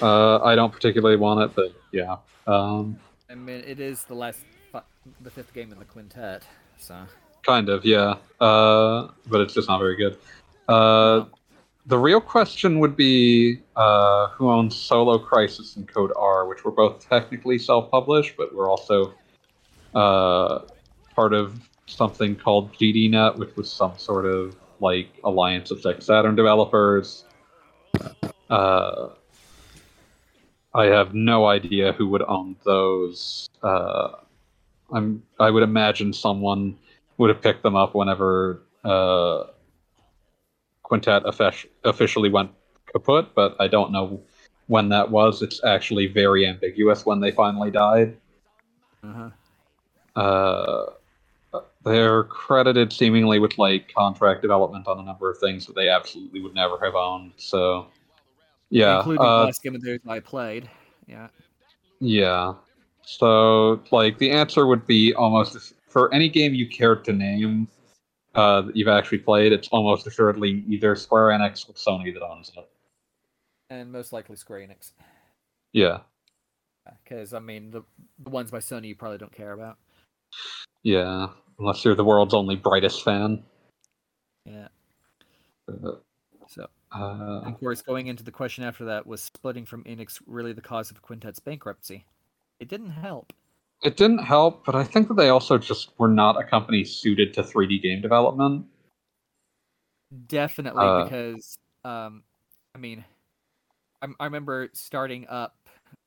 uh, 0.00 0.38
I 0.42 0.54
don't 0.54 0.72
particularly 0.72 1.16
want 1.16 1.40
it, 1.40 1.56
but 1.56 1.74
yeah. 1.92 2.16
Um, 2.46 2.98
I 3.30 3.34
mean, 3.34 3.62
it 3.66 3.80
is 3.80 4.04
the 4.04 4.14
last, 4.14 4.40
the 5.20 5.30
fifth 5.30 5.52
game 5.52 5.72
in 5.72 5.78
the 5.78 5.84
quintet. 5.84 6.42
So 6.78 6.96
kind 7.42 7.68
of, 7.68 7.84
yeah. 7.84 8.16
Uh, 8.40 9.08
but 9.28 9.40
it's 9.40 9.54
just 9.54 9.68
not 9.68 9.78
very 9.78 9.96
good. 9.96 10.18
Uh, 10.68 11.24
the 11.86 11.98
real 11.98 12.20
question 12.20 12.80
would 12.80 12.96
be 12.96 13.60
uh, 13.76 14.28
who 14.28 14.50
owns 14.50 14.74
Solo 14.74 15.18
Crisis 15.18 15.76
and 15.76 15.86
Code 15.86 16.12
R, 16.16 16.46
which 16.46 16.64
were 16.64 16.72
both 16.72 17.08
technically 17.08 17.58
self-published, 17.58 18.36
but 18.36 18.52
were 18.52 18.68
also 18.68 19.14
uh, 19.94 20.60
part 21.14 21.32
of 21.32 21.60
something 21.86 22.34
called 22.34 22.72
GDNet, 22.74 23.36
which 23.36 23.54
was 23.54 23.70
some 23.70 23.96
sort 23.96 24.26
of 24.26 24.56
like 24.80 25.08
alliance 25.22 25.70
of 25.70 25.78
Sega 25.78 26.02
Saturn 26.02 26.34
developers. 26.34 27.24
Uh, 28.50 29.10
I 30.74 30.86
have 30.86 31.14
no 31.14 31.46
idea 31.46 31.92
who 31.92 32.08
would 32.08 32.22
own 32.22 32.56
those. 32.64 33.48
Uh, 33.62 34.08
I'm. 34.92 35.22
I 35.40 35.50
would 35.50 35.62
imagine 35.62 36.12
someone 36.12 36.76
would 37.16 37.30
have 37.30 37.40
picked 37.40 37.62
them 37.62 37.76
up 37.76 37.94
whenever 37.94 38.62
uh, 38.84 39.44
Quintet 40.86 41.24
officially 41.84 42.28
went 42.28 42.52
kaput, 42.92 43.34
but 43.34 43.56
I 43.58 43.66
don't 43.66 43.90
know 43.90 44.20
when 44.68 44.88
that 44.90 45.10
was. 45.10 45.42
It's 45.42 45.62
actually 45.64 46.06
very 46.06 46.46
ambiguous 46.46 47.04
when 47.04 47.18
they 47.18 47.32
finally 47.32 47.72
died. 47.72 48.16
uh-huh. 49.02 49.30
Uh, 50.14 50.92
they're 51.84 52.24
credited 52.24 52.92
seemingly 52.92 53.38
with 53.40 53.58
like 53.58 53.92
contract 53.94 54.42
development 54.42 54.86
on 54.86 55.00
a 55.00 55.02
number 55.02 55.28
of 55.28 55.38
things 55.38 55.66
that 55.66 55.74
they 55.74 55.88
absolutely 55.88 56.40
would 56.40 56.54
never 56.54 56.78
have 56.82 56.94
owned. 56.94 57.32
So, 57.36 57.88
yeah, 58.70 58.98
including 58.98 59.22
the 59.22 59.28
uh, 59.28 59.44
last 59.44 59.62
game 59.64 59.74
of 59.74 59.82
theirs 59.82 60.00
I 60.08 60.20
played. 60.20 60.70
Yeah. 61.08 61.28
yeah. 62.00 62.54
So, 63.02 63.82
like, 63.90 64.18
the 64.18 64.30
answer 64.30 64.66
would 64.66 64.86
be 64.86 65.14
almost 65.14 65.74
for 65.88 66.12
any 66.14 66.28
game 66.28 66.54
you 66.54 66.68
cared 66.68 67.04
to 67.06 67.12
name 67.12 67.68
uh, 68.36 68.62
that 68.62 68.76
you've 68.76 68.88
actually 68.88 69.18
played. 69.18 69.52
It's 69.52 69.68
almost 69.68 70.06
assuredly 70.06 70.64
either 70.68 70.94
Square 70.96 71.38
Enix 71.38 71.68
or 71.68 71.72
Sony 71.74 72.12
that 72.14 72.22
owns 72.22 72.52
it. 72.56 72.68
And 73.70 73.90
most 73.90 74.12
likely 74.12 74.36
Square 74.36 74.60
Enix. 74.60 74.92
Yeah, 75.72 75.98
Because, 77.04 77.34
I 77.34 77.40
mean, 77.40 77.70
the, 77.70 77.82
the 78.18 78.30
ones 78.30 78.50
by 78.50 78.58
Sony 78.58 78.86
you 78.88 78.94
probably 78.96 79.18
don't 79.18 79.32
care 79.32 79.52
about. 79.52 79.78
yeah. 80.82 81.28
Unless 81.58 81.84
you're 81.84 81.94
the 81.94 82.04
world's 82.04 82.34
only 82.34 82.56
Brightis 82.56 83.02
fan. 83.02 83.42
Yeah. 84.44 84.68
Uh, 85.68 85.92
So, 86.48 86.66
uh, 86.94 87.40
of 87.46 87.58
course, 87.58 87.82
going 87.82 88.06
into 88.06 88.22
the 88.22 88.30
question 88.30 88.62
after 88.62 88.84
that 88.84 89.06
was 89.06 89.22
splitting 89.22 89.64
from 89.66 89.82
Enix 89.84 90.20
really 90.26 90.52
the 90.52 90.60
cause 90.60 90.90
of 90.90 91.02
Quintet's 91.02 91.40
bankruptcy? 91.40 92.04
It 92.60 92.68
didn't 92.68 92.90
help. 92.90 93.32
It 93.82 93.96
didn't 93.96 94.18
help, 94.18 94.66
but 94.66 94.74
I 94.74 94.84
think 94.84 95.08
that 95.08 95.14
they 95.14 95.30
also 95.30 95.56
just 95.58 95.98
were 95.98 96.08
not 96.08 96.38
a 96.38 96.44
company 96.44 96.84
suited 96.84 97.32
to 97.34 97.42
3D 97.42 97.78
game 97.78 98.02
development. 98.02 98.66
Definitely, 100.28 100.80
Uh, 100.80 101.04
because 101.04 101.58
um, 101.84 102.22
I 102.74 102.78
mean, 102.78 103.04
I, 104.02 104.08
I 104.20 104.24
remember 104.24 104.68
starting 104.72 105.26
up 105.28 105.56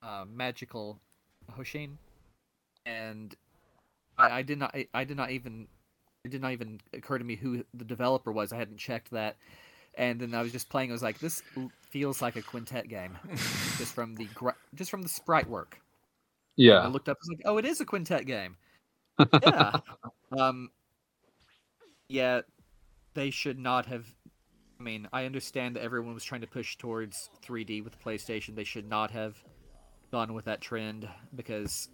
uh, 0.02 0.26
Magical 0.32 1.00
Hoshin, 1.58 1.98
and 2.86 3.36
I, 4.18 4.40
I 4.40 4.42
did 4.44 4.60
not, 4.60 4.76
I, 4.76 4.88
I 4.94 5.04
did 5.06 5.18
not 5.18 5.32
even, 5.32 5.68
it 6.26 6.32
did 6.32 6.42
not 6.42 6.54
even 6.54 6.82
occur 6.94 7.18
to 7.18 7.24
me 7.26 7.36
who 7.36 7.66
the 7.74 7.86
developer 7.86 8.32
was. 8.32 8.54
I 8.54 8.58
hadn't 8.58 8.78
checked 8.78 9.12
that, 9.12 9.38
and 9.96 10.20
then 10.20 10.34
I 10.36 10.42
was 10.44 10.52
just 10.54 10.70
playing. 10.70 10.92
I 10.92 10.94
was 10.94 11.04
like, 11.04 11.20
this 11.20 11.44
feels 11.90 12.22
like 12.22 12.36
a 12.38 12.42
quintet 12.44 12.90
game, 12.90 13.18
just 13.78 13.94
from 13.94 14.16
the 14.16 14.26
gra- 14.28 14.56
just 14.76 14.92
from 14.92 15.02
the 15.04 15.10
sprite 15.10 15.50
work. 15.50 15.80
I 16.82 16.88
looked 16.88 17.10
up. 17.10 17.18
I 17.18 17.22
was 17.22 17.30
like, 17.30 17.42
oh, 17.46 17.58
it 17.58 17.66
is 17.66 17.80
a 17.80 17.86
quintet 17.86 18.26
game. 18.26 18.58
Yeah. 19.44 19.80
um. 20.38 20.70
Yeah, 22.08 22.42
they 23.14 23.30
should 23.30 23.60
not 23.60 23.86
have. 23.86 24.06
I 24.80 24.84
mean, 24.84 25.08
I 25.14 25.26
understand 25.26 25.76
that 25.76 25.84
everyone 25.84 26.14
was 26.14 26.24
trying 26.24 26.42
to 26.42 26.48
push 26.48 26.78
towards 26.78 27.30
3D 27.46 27.84
with 27.84 28.02
PlayStation. 28.02 28.56
They 28.56 28.64
should 28.64 28.90
not 28.90 29.12
have 29.12 29.36
gone 30.12 30.34
with 30.34 30.46
that 30.46 30.62
trend 30.62 31.08
because 31.36 31.90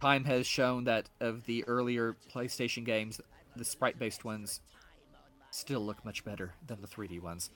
time 0.00 0.24
has 0.24 0.46
shown 0.46 0.84
that 0.84 1.08
of 1.20 1.44
the 1.46 1.64
earlier 1.64 2.16
PlayStation 2.34 2.84
games, 2.84 3.20
the 3.56 3.64
sprite-based 3.64 4.24
ones 4.24 4.60
still 5.50 5.80
look 5.80 6.04
much 6.04 6.24
better 6.24 6.54
than 6.66 6.80
the 6.80 6.88
3D 6.88 7.22
ones. 7.22 7.50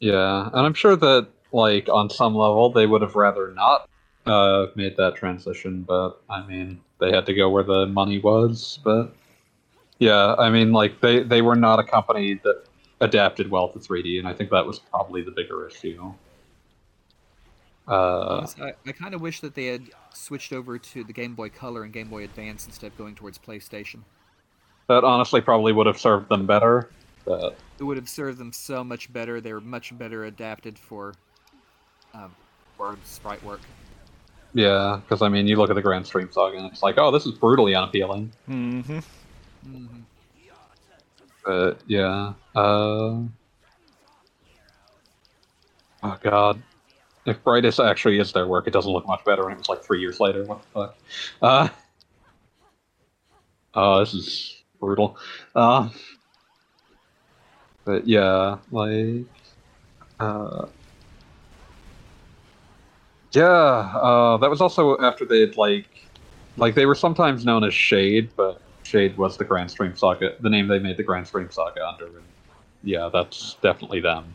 yeah, 0.00 0.50
and 0.52 0.66
I'm 0.66 0.74
sure 0.74 0.96
that 0.96 1.28
like 1.52 1.88
on 1.88 2.10
some 2.10 2.34
level 2.34 2.70
they 2.70 2.86
would 2.86 3.02
have 3.02 3.14
rather 3.14 3.52
not 3.52 3.88
uh, 4.26 4.66
made 4.74 4.96
that 4.96 5.16
transition, 5.16 5.82
but 5.82 6.20
I 6.28 6.46
mean 6.46 6.80
they 6.98 7.12
had 7.12 7.26
to 7.26 7.34
go 7.34 7.48
where 7.50 7.62
the 7.62 7.86
money 7.86 8.18
was. 8.18 8.78
But 8.84 9.14
yeah, 9.98 10.34
I 10.34 10.50
mean 10.50 10.72
like 10.72 11.00
they 11.00 11.22
they 11.22 11.42
were 11.42 11.56
not 11.56 11.78
a 11.78 11.84
company 11.84 12.40
that 12.44 12.64
adapted 13.00 13.50
well 13.50 13.68
to 13.68 13.78
3D, 13.78 14.18
and 14.18 14.26
I 14.28 14.32
think 14.32 14.50
that 14.50 14.66
was 14.66 14.78
probably 14.78 15.22
the 15.22 15.30
bigger 15.30 15.66
issue. 15.66 16.12
Uh, 17.88 18.44
I, 18.60 18.72
I 18.84 18.92
kind 18.92 19.14
of 19.14 19.20
wish 19.20 19.40
that 19.40 19.54
they 19.54 19.66
had 19.66 19.82
switched 20.12 20.52
over 20.52 20.76
to 20.76 21.04
the 21.04 21.12
Game 21.12 21.34
Boy 21.34 21.48
Color 21.50 21.84
and 21.84 21.92
Game 21.92 22.08
Boy 22.08 22.24
Advance 22.24 22.66
instead 22.66 22.88
of 22.88 22.98
going 22.98 23.14
towards 23.14 23.38
PlayStation. 23.38 24.00
that 24.88 25.04
honestly 25.04 25.40
probably 25.40 25.72
would 25.72 25.86
have 25.86 25.98
served 25.98 26.28
them 26.28 26.46
better. 26.46 26.90
But 27.24 27.56
It 27.78 27.84
would 27.84 27.96
have 27.96 28.08
served 28.08 28.38
them 28.38 28.52
so 28.52 28.82
much 28.82 29.12
better. 29.12 29.40
They 29.40 29.52
were 29.52 29.60
much 29.60 29.96
better 29.96 30.24
adapted 30.24 30.78
for 30.78 31.14
um, 32.14 32.34
sprite 33.04 33.42
work. 33.44 33.60
Yeah, 34.56 35.00
because 35.02 35.20
I 35.20 35.28
mean, 35.28 35.46
you 35.46 35.56
look 35.56 35.68
at 35.68 35.76
the 35.76 35.82
Granstream 35.82 36.32
Saga, 36.32 36.56
and 36.56 36.72
it's 36.72 36.82
like, 36.82 36.96
oh, 36.96 37.10
this 37.10 37.26
is 37.26 37.32
brutally 37.32 37.74
unappealing. 37.74 38.32
Mm-hmm. 38.48 39.00
mm-hmm. 39.68 40.00
But 41.44 41.82
yeah. 41.86 42.32
Uh... 42.54 43.20
Oh 46.02 46.18
god. 46.22 46.62
If 47.26 47.44
Brightis 47.44 47.84
actually 47.84 48.18
is 48.18 48.32
their 48.32 48.46
work, 48.46 48.66
it 48.66 48.72
doesn't 48.72 48.90
look 48.90 49.06
much 49.06 49.22
better, 49.26 49.42
and 49.42 49.52
it 49.52 49.58
was 49.58 49.68
like 49.68 49.82
three 49.82 50.00
years 50.00 50.20
later. 50.20 50.44
What 50.44 50.62
the 50.62 50.68
fuck? 50.68 50.96
Uh. 51.42 51.68
Oh, 53.78 53.98
this 54.00 54.14
is 54.14 54.62
brutal. 54.80 55.18
Uh. 55.54 55.90
But 57.84 58.08
yeah, 58.08 58.56
like. 58.70 59.26
Uh. 60.18 60.64
Yeah, 63.36 63.44
uh, 63.44 64.38
that 64.38 64.48
was 64.48 64.62
also 64.62 64.96
after 64.96 65.26
they'd 65.26 65.58
like, 65.58 66.08
like 66.56 66.74
they 66.74 66.86
were 66.86 66.94
sometimes 66.94 67.44
known 67.44 67.64
as 67.64 67.74
Shade, 67.74 68.30
but 68.34 68.62
Shade 68.82 69.14
was 69.18 69.36
the 69.36 69.44
Granstream 69.44 69.98
Saga, 69.98 70.36
the 70.40 70.48
name 70.48 70.68
they 70.68 70.78
made 70.78 70.96
the 70.96 71.04
Granstream 71.04 71.52
Saga 71.52 71.86
under. 71.86 72.06
And 72.06 72.24
yeah, 72.82 73.10
that's 73.12 73.58
definitely 73.60 74.00
them. 74.00 74.34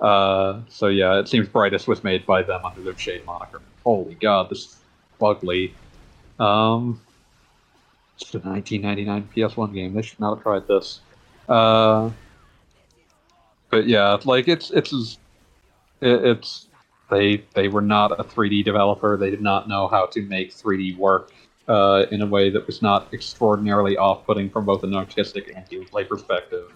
Uh, 0.00 0.60
so 0.70 0.86
yeah, 0.86 1.18
it 1.18 1.28
seems 1.28 1.48
Brightis 1.48 1.86
was 1.86 2.02
made 2.02 2.24
by 2.24 2.42
them 2.42 2.64
under 2.64 2.80
their 2.80 2.96
Shade 2.96 3.26
moniker. 3.26 3.60
Holy 3.84 4.14
god, 4.14 4.48
this 4.48 4.60
is 4.60 4.76
ugly. 5.20 5.74
Um, 6.40 7.02
it's 8.18 8.34
a 8.34 8.38
1999 8.38 9.28
PS1 9.36 9.74
game. 9.74 9.92
They 9.92 10.00
should 10.00 10.20
not 10.20 10.36
have 10.36 10.42
tried 10.42 10.66
this. 10.66 11.00
Uh, 11.46 12.08
but 13.68 13.86
yeah, 13.86 14.16
like 14.24 14.48
it's 14.48 14.70
it's 14.70 15.18
it's 16.00 16.68
they 17.14 17.44
they 17.54 17.68
were 17.68 17.80
not 17.80 18.18
a 18.18 18.24
3D 18.24 18.64
developer. 18.64 19.16
They 19.16 19.30
did 19.30 19.40
not 19.42 19.68
know 19.68 19.88
how 19.88 20.06
to 20.06 20.22
make 20.22 20.52
3D 20.52 20.98
work 20.98 21.32
uh, 21.68 22.06
in 22.10 22.22
a 22.22 22.26
way 22.26 22.50
that 22.50 22.66
was 22.66 22.82
not 22.82 23.12
extraordinarily 23.14 23.96
off-putting 23.96 24.50
from 24.50 24.64
both 24.64 24.82
an 24.82 24.94
artistic 24.94 25.52
and 25.54 25.64
gameplay 25.68 26.06
perspective. 26.06 26.74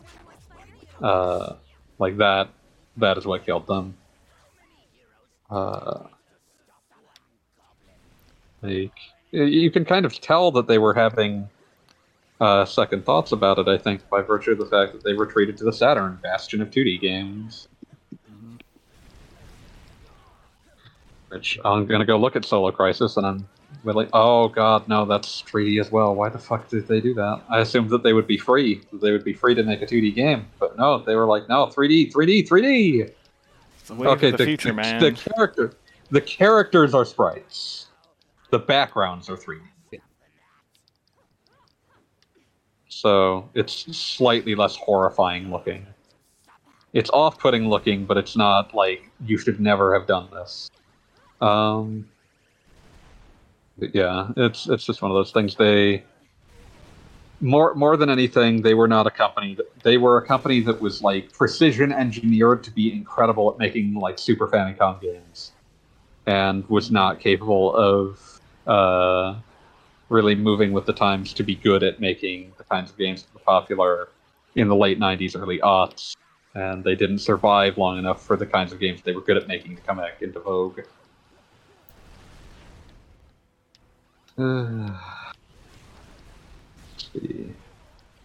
Uh, 1.03 1.55
like 1.99 2.17
that, 2.17 2.49
that 2.97 3.19
is 3.19 3.27
what 3.27 3.45
killed 3.45 3.67
them. 3.67 3.97
Uh, 5.51 6.05
like 8.63 8.93
you 9.31 9.71
can 9.71 9.85
kind 9.85 10.07
of 10.07 10.19
tell 10.21 10.51
that 10.53 10.67
they 10.67 10.79
were 10.79 10.95
having 10.95 11.49
uh, 12.41 12.65
second 12.65 13.05
thoughts 13.05 13.33
about 13.33 13.59
it. 13.59 13.69
I 13.69 13.79
think 13.79 14.09
by 14.09 14.23
virtue 14.23 14.53
of 14.53 14.59
the 14.59 14.67
fact 14.67 14.93
that 14.93 15.05
they 15.05 15.13
retreated 15.13 15.57
to 15.59 15.65
the 15.65 15.73
Saturn, 15.73 16.19
bastion 16.23 16.63
of 16.63 16.71
2D 16.71 17.01
games. 17.01 17.69
Which 21.29 21.59
I'm 21.65 21.87
gonna 21.87 22.05
go 22.05 22.17
look 22.19 22.37
at 22.37 22.45
Solo 22.45 22.71
Crisis, 22.71 23.17
and 23.17 23.27
I'm 23.27 23.49
really, 23.85 24.09
oh 24.13 24.49
god, 24.49 24.89
no, 24.89 25.05
that's 25.05 25.43
3D 25.43 25.81
as 25.81 25.93
well. 25.93 26.15
Why 26.15 26.29
the 26.29 26.39
fuck 26.39 26.69
did 26.69 26.89
they 26.89 27.01
do 27.01 27.15
that? 27.15 27.43
I 27.49 27.61
assumed 27.61 27.91
that 27.91 28.03
they 28.03 28.13
would 28.13 28.27
be 28.27 28.39
free, 28.39 28.81
they 28.93 29.13
would 29.13 29.25
be 29.25 29.35
free 29.35 29.55
to 29.55 29.63
make 29.63 29.83
a 29.83 29.87
2D 29.87 30.15
game, 30.15 30.47
but 30.59 30.79
no, 30.79 30.99
they 30.99 31.17
were 31.17 31.27
like, 31.27 31.49
no, 31.49 31.67
3D, 31.67 32.13
3D, 32.13 32.49
3D. 32.49 33.01
It's 33.01 33.89
the 33.89 33.95
way 33.95 34.09
of 34.09 34.21
the, 34.21 34.37
future, 34.39 34.69
the, 34.69 34.75
man. 34.75 35.01
the 35.03 35.13
character, 35.13 35.75
the 36.11 36.21
characters 36.21 36.95
are 36.95 37.05
sprites. 37.05 37.87
The 38.51 38.59
backgrounds 38.59 39.29
are 39.29 39.37
3D. 39.37 39.61
So 42.89 43.49
it's 43.55 43.97
slightly 43.97 44.57
less 44.57 44.75
horrifying 44.75 45.53
looking. 45.53 45.87
It's 46.95 47.11
off-putting 47.11 47.69
looking, 47.69 48.07
but 48.07 48.17
it's 48.17 48.37
not 48.37 48.75
like 48.75 49.09
you 49.25 49.39
should 49.39 49.61
never 49.61 49.95
have 49.95 50.09
done 50.09 50.29
this. 50.33 50.69
Um, 51.41 52.09
yeah, 53.79 54.31
it's 54.37 54.69
it's 54.69 54.85
just 54.85 55.03
one 55.03 55.11
of 55.11 55.15
those 55.15 55.31
things. 55.31 55.55
They 55.55 56.05
more 57.41 57.75
more 57.75 57.97
than 57.97 58.11
anything, 58.11 58.63
they 58.63 58.75
were 58.75 58.89
not 58.89 59.07
a 59.07 59.11
company. 59.11 59.55
That, 59.55 59.83
they 59.83 59.99
were 59.99 60.19
a 60.19 60.27
company 60.27 60.61
that 60.63 60.81
was 60.81 61.03
like 61.03 61.33
precision 61.33 61.93
engineered 61.93 62.65
to 62.65 62.71
be 62.71 62.93
incredible 62.93 63.51
at 63.53 63.59
making 63.59 63.95
like 63.95 64.19
Super 64.19 64.49
Famicom 64.49 65.01
games, 65.01 65.53
and 66.27 66.69
was 66.69 66.91
not 66.91 67.21
capable 67.21 67.75
of 67.75 68.41
uh, 68.67 69.39
really 70.09 70.35
moving 70.35 70.73
with 70.73 70.87
the 70.87 70.93
times 70.93 71.33
to 71.35 71.43
be 71.43 71.55
good 71.55 71.83
at 71.83 72.01
making 72.01 72.53
the 72.59 72.65
kinds 72.65 72.91
of 72.91 72.99
games 72.99 73.23
that 73.23 73.35
were 73.35 73.41
popular 73.41 74.09
in 74.57 74.69
the 74.69 74.77
late 74.77 74.99
'90s, 74.99 75.41
early 75.41 75.59
aughts. 75.61 76.17
And 76.55 76.83
they 76.83 76.97
didn't 76.97 77.21
survive 77.21 77.79
long 77.79 77.99
enough 77.99 78.25
for 78.25 78.37
the 78.37 78.47
kinds 78.47 78.73
of 78.73 78.81
games 78.81 79.03
they 79.03 79.13
were 79.13 79.21
good 79.21 79.37
at 79.37 79.47
making 79.47 79.77
to 79.77 79.83
come 79.83 79.99
back 79.99 80.23
into 80.23 80.41
vogue. 80.41 80.81
Uh, 80.81 80.85
let's 84.01 84.27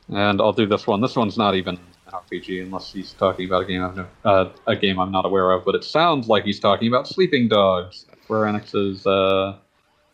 And 0.09 0.41
I'll 0.41 0.53
do 0.53 0.67
this 0.67 0.85
one. 0.85 1.01
This 1.01 1.15
one's 1.15 1.37
not 1.37 1.55
even 1.55 1.75
an 1.75 2.13
RPG 2.13 2.63
unless 2.63 2.91
he's 2.93 3.13
talking 3.13 3.47
about 3.47 3.63
a 3.63 3.65
game 3.65 3.83
I've 3.83 3.95
no, 3.95 4.07
uh, 4.25 4.49
a 4.67 4.75
game 4.75 4.99
I'm 4.99 5.11
not 5.11 5.25
aware 5.25 5.51
of, 5.51 5.65
but 5.65 5.75
it 5.75 5.83
sounds 5.83 6.27
like 6.27 6.43
he's 6.43 6.59
talking 6.59 6.87
about 6.87 7.07
Sleeping 7.07 7.47
Dogs. 7.47 8.05
Square 8.23 8.41
Enix's 8.41 9.07
uh, 9.07 9.57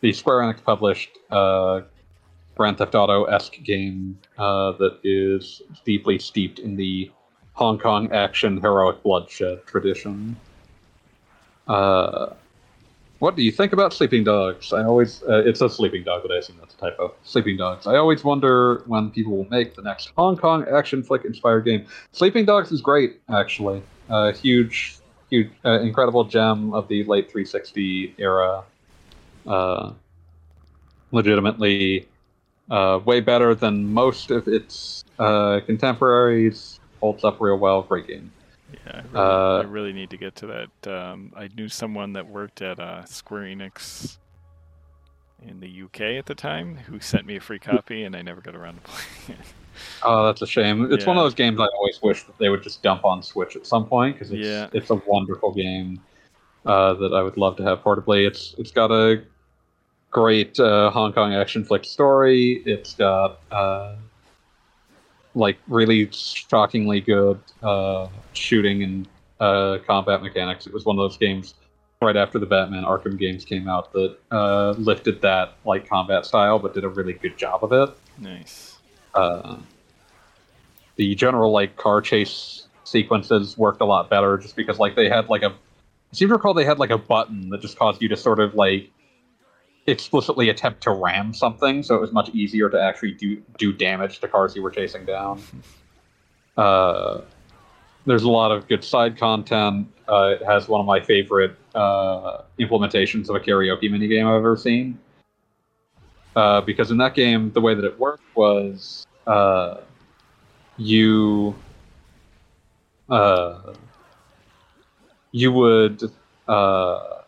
the 0.01 0.13
Square 0.13 0.41
Enix 0.41 0.63
published 0.63 1.17
uh, 1.31 1.81
Grand 2.55 2.77
Theft 2.77 2.95
Auto 2.95 3.25
esque 3.25 3.61
game 3.63 4.17
uh, 4.37 4.71
that 4.73 4.99
is 5.03 5.61
deeply 5.85 6.17
steeped 6.19 6.59
in 6.59 6.75
the 6.75 7.11
Hong 7.53 7.77
Kong 7.77 8.11
action 8.11 8.59
heroic 8.61 9.03
bloodshed 9.03 9.65
tradition. 9.65 10.35
Uh, 11.67 12.33
what 13.19 13.35
do 13.35 13.43
you 13.43 13.51
think 13.51 13.73
about 13.73 13.93
Sleeping 13.93 14.23
Dogs? 14.23 14.71
I 14.73 14.83
always 14.83 15.21
uh, 15.23 15.43
it 15.45 15.57
says 15.57 15.75
Sleeping 15.75 16.03
Dog, 16.03 16.21
but 16.23 16.31
I 16.31 16.37
assume 16.37 16.57
that's 16.59 16.73
a 16.73 16.77
typo. 16.77 17.13
Sleeping 17.23 17.57
Dogs. 17.57 17.85
I 17.85 17.95
always 17.95 18.23
wonder 18.23 18.83
when 18.87 19.11
people 19.11 19.35
will 19.35 19.49
make 19.49 19.75
the 19.75 19.81
next 19.81 20.11
Hong 20.17 20.37
Kong 20.37 20.65
action 20.73 21.03
flick 21.03 21.25
inspired 21.25 21.65
game. 21.65 21.85
Sleeping 22.13 22.45
Dogs 22.45 22.71
is 22.71 22.81
great, 22.81 23.19
actually. 23.29 23.83
A 24.09 24.31
huge, 24.31 24.97
huge, 25.29 25.51
uh, 25.65 25.81
incredible 25.81 26.23
gem 26.23 26.73
of 26.73 26.87
the 26.87 27.03
late 27.03 27.25
360 27.25 28.15
era. 28.17 28.63
Uh, 29.45 29.91
legitimately, 31.11 32.07
uh, 32.69 32.99
way 33.03 33.19
better 33.19 33.53
than 33.55 33.93
most 33.93 34.31
of 34.31 34.47
its 34.47 35.03
uh, 35.17 35.59
contemporaries. 35.65 36.79
Holds 37.01 37.23
up 37.23 37.41
real 37.41 37.57
well. 37.57 37.81
Great 37.81 38.07
game. 38.07 38.31
Yeah, 38.73 38.91
I 38.93 38.97
really, 39.01 39.15
Uh, 39.15 39.59
I 39.59 39.63
really 39.63 39.93
need 39.93 40.09
to 40.11 40.17
get 40.17 40.35
to 40.37 40.47
that. 40.47 40.87
Um, 40.91 41.33
I 41.35 41.47
knew 41.47 41.69
someone 41.69 42.13
that 42.13 42.27
worked 42.27 42.61
at 42.61 42.79
uh, 42.79 43.05
Square 43.05 43.43
Enix 43.43 44.17
in 45.47 45.59
the 45.59 45.83
UK 45.83 46.01
at 46.17 46.25
the 46.25 46.35
time 46.35 46.75
who 46.75 46.99
sent 46.99 47.25
me 47.25 47.37
a 47.37 47.39
free 47.39 47.59
copy, 47.59 48.03
and 48.03 48.15
I 48.15 48.21
never 48.21 48.41
got 48.41 48.55
around 48.55 48.75
to 48.75 48.81
playing 48.91 49.39
it. 49.39 49.45
Oh, 50.03 50.25
that's 50.25 50.41
a 50.41 50.47
shame. 50.47 50.91
It's 50.91 51.05
one 51.05 51.17
of 51.17 51.23
those 51.23 51.33
games 51.33 51.59
I 51.59 51.65
always 51.77 52.01
wish 52.01 52.23
that 52.23 52.37
they 52.37 52.49
would 52.49 52.61
just 52.61 52.83
dump 52.83 53.05
on 53.05 53.23
Switch 53.23 53.55
at 53.55 53.65
some 53.65 53.85
point 53.85 54.15
because 54.15 54.31
it's 54.31 54.45
Yeah. 54.45 54.67
it's 54.73 54.89
a 54.89 55.01
wonderful 55.07 55.53
game 55.53 56.01
uh, 56.65 56.93
that 56.95 57.13
I 57.13 57.21
would 57.23 57.37
love 57.37 57.55
to 57.57 57.63
have 57.63 57.79
portably. 57.79 58.27
It's 58.27 58.55
it's 58.57 58.71
got 58.71 58.91
a 58.91 59.23
great 60.11 60.59
uh, 60.59 60.89
Hong 60.91 61.13
Kong 61.13 61.33
action 61.33 61.63
flick 61.63 61.85
story. 61.85 62.61
It's 62.65 62.93
got 62.95 63.39
uh, 63.51 63.95
like 65.35 65.57
really 65.67 66.09
shockingly 66.11 67.01
good 67.01 67.39
uh, 67.61 68.07
shooting 68.33 68.83
and 68.83 69.07
uh, 69.39 69.77
combat 69.85 70.21
mechanics. 70.21 70.67
It 70.67 70.73
was 70.73 70.85
one 70.85 70.97
of 70.97 71.09
those 71.09 71.17
games 71.17 71.53
right 72.01 72.15
after 72.15 72.39
the 72.39 72.45
Batman 72.45 72.83
Arkham 72.83 73.17
games 73.17 73.45
came 73.45 73.67
out 73.67 73.91
that 73.93 74.17
uh, 74.31 74.71
lifted 74.71 75.21
that 75.21 75.55
like 75.65 75.87
combat 75.87 76.25
style, 76.25 76.59
but 76.59 76.73
did 76.73 76.83
a 76.83 76.89
really 76.89 77.13
good 77.13 77.37
job 77.37 77.63
of 77.63 77.71
it 77.71 77.95
nice. 78.19 78.77
uh, 79.13 79.57
the 80.95 81.15
general 81.15 81.51
like 81.51 81.75
car 81.75 82.01
chase 82.01 82.67
sequences 82.83 83.57
worked 83.57 83.81
a 83.81 83.85
lot 83.85 84.09
better 84.09 84.37
just 84.37 84.55
because 84.55 84.79
like 84.79 84.95
they 84.95 85.09
had 85.09 85.29
like 85.29 85.43
a 85.43 85.49
I 86.11 86.15
seem 86.15 86.29
to 86.29 86.35
recall 86.35 86.55
they 86.55 86.65
had 86.65 86.79
like 86.79 86.89
a 86.89 86.97
button 86.97 87.49
that 87.49 87.61
just 87.61 87.77
caused 87.77 88.01
you 88.01 88.09
to 88.09 88.17
sort 88.17 88.39
of 88.39 88.55
like 88.55 88.89
explicitly 89.91 90.49
attempt 90.49 90.81
to 90.83 90.91
ram 90.91 91.33
something, 91.33 91.83
so 91.83 91.95
it 91.95 92.01
was 92.01 92.11
much 92.11 92.29
easier 92.29 92.69
to 92.69 92.81
actually 92.81 93.13
do 93.13 93.41
do 93.57 93.73
damage 93.73 94.19
to 94.19 94.27
cars 94.27 94.55
you 94.55 94.63
were 94.63 94.71
chasing 94.71 95.05
down. 95.05 95.41
Uh, 96.57 97.21
there's 98.05 98.23
a 98.23 98.29
lot 98.29 98.51
of 98.51 98.67
good 98.67 98.83
side 98.83 99.17
content. 99.17 99.87
Uh, 100.07 100.35
it 100.39 100.45
has 100.45 100.67
one 100.67 100.79
of 100.79 100.87
my 100.87 100.99
favorite 100.99 101.55
uh, 101.75 102.41
implementations 102.59 103.29
of 103.29 103.35
a 103.35 103.39
karaoke 103.39 103.83
minigame 103.83 104.25
I've 104.25 104.37
ever 104.37 104.57
seen. 104.57 104.97
Uh, 106.35 106.61
because 106.61 106.91
in 106.91 106.97
that 106.97 107.15
game, 107.15 107.51
the 107.51 107.61
way 107.61 107.75
that 107.75 107.83
it 107.83 107.99
worked 107.99 108.23
was 108.35 109.05
uh, 109.27 109.77
you 110.77 111.55
uh, 113.09 113.73
you 115.31 115.51
would 115.51 116.11
uh, 116.47 117.18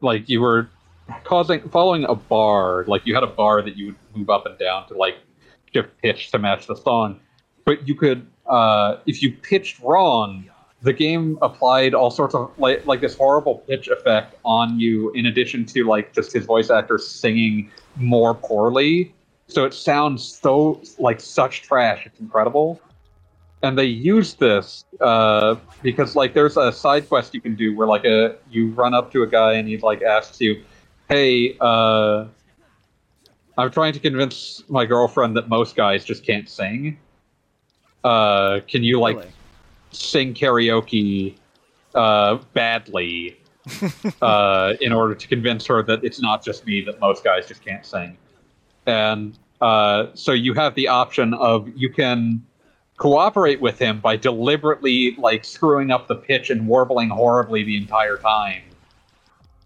like 0.00 0.28
you 0.28 0.40
were 0.40 0.68
causing 1.24 1.60
following 1.68 2.04
a 2.04 2.14
bar, 2.14 2.84
like 2.86 3.06
you 3.06 3.14
had 3.14 3.22
a 3.22 3.28
bar 3.28 3.62
that 3.62 3.76
you 3.76 3.86
would 3.86 3.96
move 4.14 4.30
up 4.30 4.46
and 4.46 4.58
down 4.58 4.86
to 4.88 4.94
like 4.94 5.16
shift 5.72 5.90
pitch 6.02 6.30
to 6.30 6.38
match 6.38 6.66
the 6.66 6.76
song, 6.76 7.20
but 7.64 7.86
you 7.86 7.94
could 7.94 8.26
uh, 8.46 8.96
if 9.06 9.22
you 9.22 9.32
pitched 9.32 9.80
wrong, 9.80 10.48
the 10.82 10.92
game 10.92 11.38
applied 11.42 11.94
all 11.94 12.10
sorts 12.10 12.34
of 12.34 12.52
like 12.58 12.84
like 12.86 13.00
this 13.00 13.16
horrible 13.16 13.56
pitch 13.66 13.88
effect 13.88 14.36
on 14.44 14.78
you 14.78 15.10
in 15.12 15.26
addition 15.26 15.64
to 15.64 15.84
like 15.84 16.12
just 16.12 16.32
his 16.32 16.44
voice 16.44 16.70
actor 16.70 16.98
singing 16.98 17.70
more 17.96 18.34
poorly. 18.34 19.14
So 19.46 19.64
it 19.64 19.74
sounds 19.74 20.24
so 20.24 20.80
like 20.98 21.20
such 21.20 21.62
trash. 21.62 22.06
It's 22.06 22.18
incredible 22.20 22.80
and 23.64 23.78
they 23.78 23.86
use 23.86 24.34
this 24.34 24.84
uh, 25.00 25.56
because 25.82 26.14
like 26.14 26.34
there's 26.34 26.56
a 26.56 26.70
side 26.70 27.08
quest 27.08 27.32
you 27.32 27.40
can 27.40 27.54
do 27.54 27.74
where 27.74 27.88
like 27.88 28.04
a 28.04 28.36
you 28.50 28.68
run 28.72 28.92
up 28.92 29.10
to 29.10 29.22
a 29.22 29.26
guy 29.26 29.54
and 29.54 29.66
he 29.66 29.78
like 29.78 30.02
asks 30.02 30.40
you 30.40 30.62
hey 31.08 31.56
uh, 31.60 32.26
i'm 33.56 33.70
trying 33.70 33.92
to 33.92 33.98
convince 33.98 34.62
my 34.68 34.84
girlfriend 34.84 35.34
that 35.36 35.48
most 35.48 35.76
guys 35.76 36.04
just 36.04 36.24
can't 36.24 36.48
sing 36.48 36.98
uh, 38.04 38.60
can 38.68 38.84
you 38.84 39.00
like 39.00 39.16
Really? 39.16 39.28
sing 39.92 40.34
karaoke 40.34 41.34
uh, 41.94 42.36
badly 42.52 43.38
uh, 44.22 44.74
in 44.80 44.92
order 44.92 45.14
to 45.14 45.26
convince 45.26 45.64
her 45.66 45.82
that 45.82 46.04
it's 46.04 46.20
not 46.20 46.44
just 46.44 46.66
me 46.66 46.82
that 46.82 47.00
most 47.00 47.24
guys 47.24 47.46
just 47.46 47.64
can't 47.64 47.86
sing. 47.86 48.16
And 48.86 49.38
uh, 49.60 50.08
so 50.14 50.32
you 50.32 50.52
have 50.54 50.74
the 50.74 50.88
option 50.88 51.32
of 51.34 51.70
you 51.74 51.88
can 51.88 52.44
cooperate 53.04 53.60
with 53.60 53.78
him 53.78 54.00
by 54.00 54.16
deliberately 54.16 55.14
like 55.18 55.44
screwing 55.44 55.90
up 55.90 56.08
the 56.08 56.14
pitch 56.14 56.48
and 56.48 56.66
warbling 56.66 57.10
horribly 57.10 57.62
the 57.62 57.76
entire 57.76 58.16
time, 58.16 58.62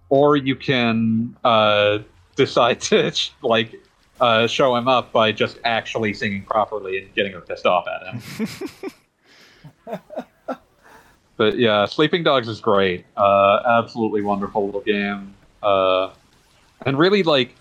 or 0.09 0.37
you 0.37 0.57
can 0.57 1.37
uh, 1.45 2.01
decide 2.35 2.81
to 2.91 3.13
like 3.43 3.81
uh, 4.21 4.49
show 4.49 4.75
him 4.75 4.89
up 4.89 5.13
by 5.13 5.31
just 5.31 5.57
actually 5.65 6.13
singing 6.13 6.43
properly 6.43 6.99
and 6.99 7.15
getting 7.15 7.31
her 7.31 7.41
pissed 7.41 7.65
off 7.65 7.87
at 7.87 8.13
him. 8.13 8.23
But 11.37 11.57
yeah, 11.57 11.87
Sleeping 11.87 12.25
Dogs 12.25 12.49
is 12.49 12.61
great. 12.61 13.07
Uh, 13.17 13.61
absolutely 13.65 14.23
wonderful 14.23 14.67
little 14.67 14.81
game. 14.81 15.37
Uh, 15.63 16.11
and 16.85 16.99
really, 16.99 17.23
like, 17.23 17.55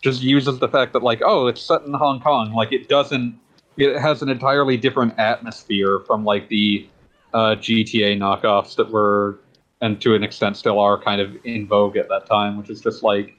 just 0.00 0.22
uses 0.22 0.60
the 0.60 0.68
fact 0.68 0.92
that, 0.92 1.02
like, 1.02 1.22
oh, 1.24 1.48
it's 1.48 1.60
set 1.60 1.82
in 1.82 1.92
Hong 1.92 2.20
Kong. 2.20 2.52
Like, 2.54 2.72
it 2.72 2.88
doesn't. 2.88 3.36
It 3.76 3.98
has 3.98 4.22
an 4.22 4.28
entirely 4.28 4.76
different 4.76 5.18
atmosphere 5.18 6.00
from, 6.06 6.24
like, 6.24 6.48
the 6.48 6.88
uh, 7.34 7.56
GTA 7.56 8.16
knockoffs 8.16 8.74
that 8.76 8.90
were, 8.90 9.40
and 9.80 10.00
to 10.00 10.14
an 10.14 10.22
extent 10.22 10.56
still 10.56 10.78
are, 10.78 10.98
kind 10.98 11.20
of 11.20 11.36
in 11.44 11.66
vogue 11.66 11.96
at 11.96 12.08
that 12.08 12.26
time, 12.26 12.56
which 12.56 12.70
is 12.70 12.80
just 12.80 13.02
like, 13.02 13.36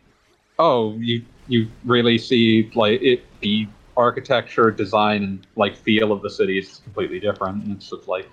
oh, 0.59 0.95
you 0.99 1.23
you 1.47 1.67
really 1.85 2.17
see, 2.17 2.69
like, 2.75 3.01
it 3.01 3.23
the 3.39 3.67
architecture, 3.95 4.69
design, 4.69 5.23
and, 5.23 5.47
like, 5.55 5.75
feel 5.75 6.11
of 6.11 6.21
the 6.21 6.29
city 6.29 6.59
is 6.59 6.81
completely 6.83 7.19
different. 7.19 7.63
And 7.63 7.75
it's 7.75 7.89
just 7.89 8.07
like, 8.07 8.29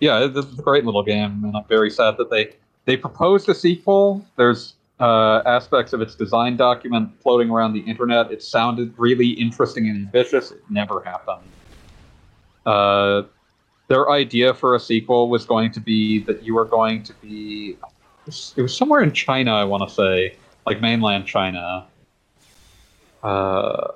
yeah, 0.00 0.26
this 0.26 0.44
is 0.46 0.58
a 0.58 0.62
great 0.62 0.84
little 0.84 1.02
game, 1.02 1.42
and 1.44 1.56
I'm 1.56 1.64
very 1.68 1.90
sad 1.90 2.16
that 2.18 2.30
they 2.30 2.54
they 2.84 2.96
proposed 2.96 3.48
a 3.48 3.54
sequel. 3.54 4.24
There's 4.36 4.74
uh, 5.00 5.42
aspects 5.46 5.92
of 5.92 6.00
its 6.00 6.14
design 6.14 6.56
document 6.56 7.10
floating 7.22 7.50
around 7.50 7.72
the 7.72 7.80
internet. 7.80 8.32
It 8.32 8.42
sounded 8.42 8.94
really 8.96 9.28
interesting 9.28 9.88
and 9.88 9.96
ambitious. 9.96 10.50
It 10.50 10.62
never 10.70 11.00
happened. 11.02 11.48
Uh, 12.66 13.22
their 13.88 14.10
idea 14.10 14.52
for 14.52 14.74
a 14.74 14.80
sequel 14.80 15.28
was 15.28 15.46
going 15.46 15.72
to 15.72 15.80
be 15.80 16.22
that 16.24 16.42
you 16.42 16.54
were 16.54 16.66
going 16.66 17.02
to 17.04 17.14
be. 17.14 17.76
It 18.26 18.60
was 18.60 18.76
somewhere 18.76 19.00
in 19.00 19.12
China, 19.12 19.54
I 19.54 19.64
want 19.64 19.88
to 19.88 19.94
say, 19.94 20.36
like 20.66 20.80
mainland 20.82 21.26
China. 21.26 21.86
Uh, 23.22 23.92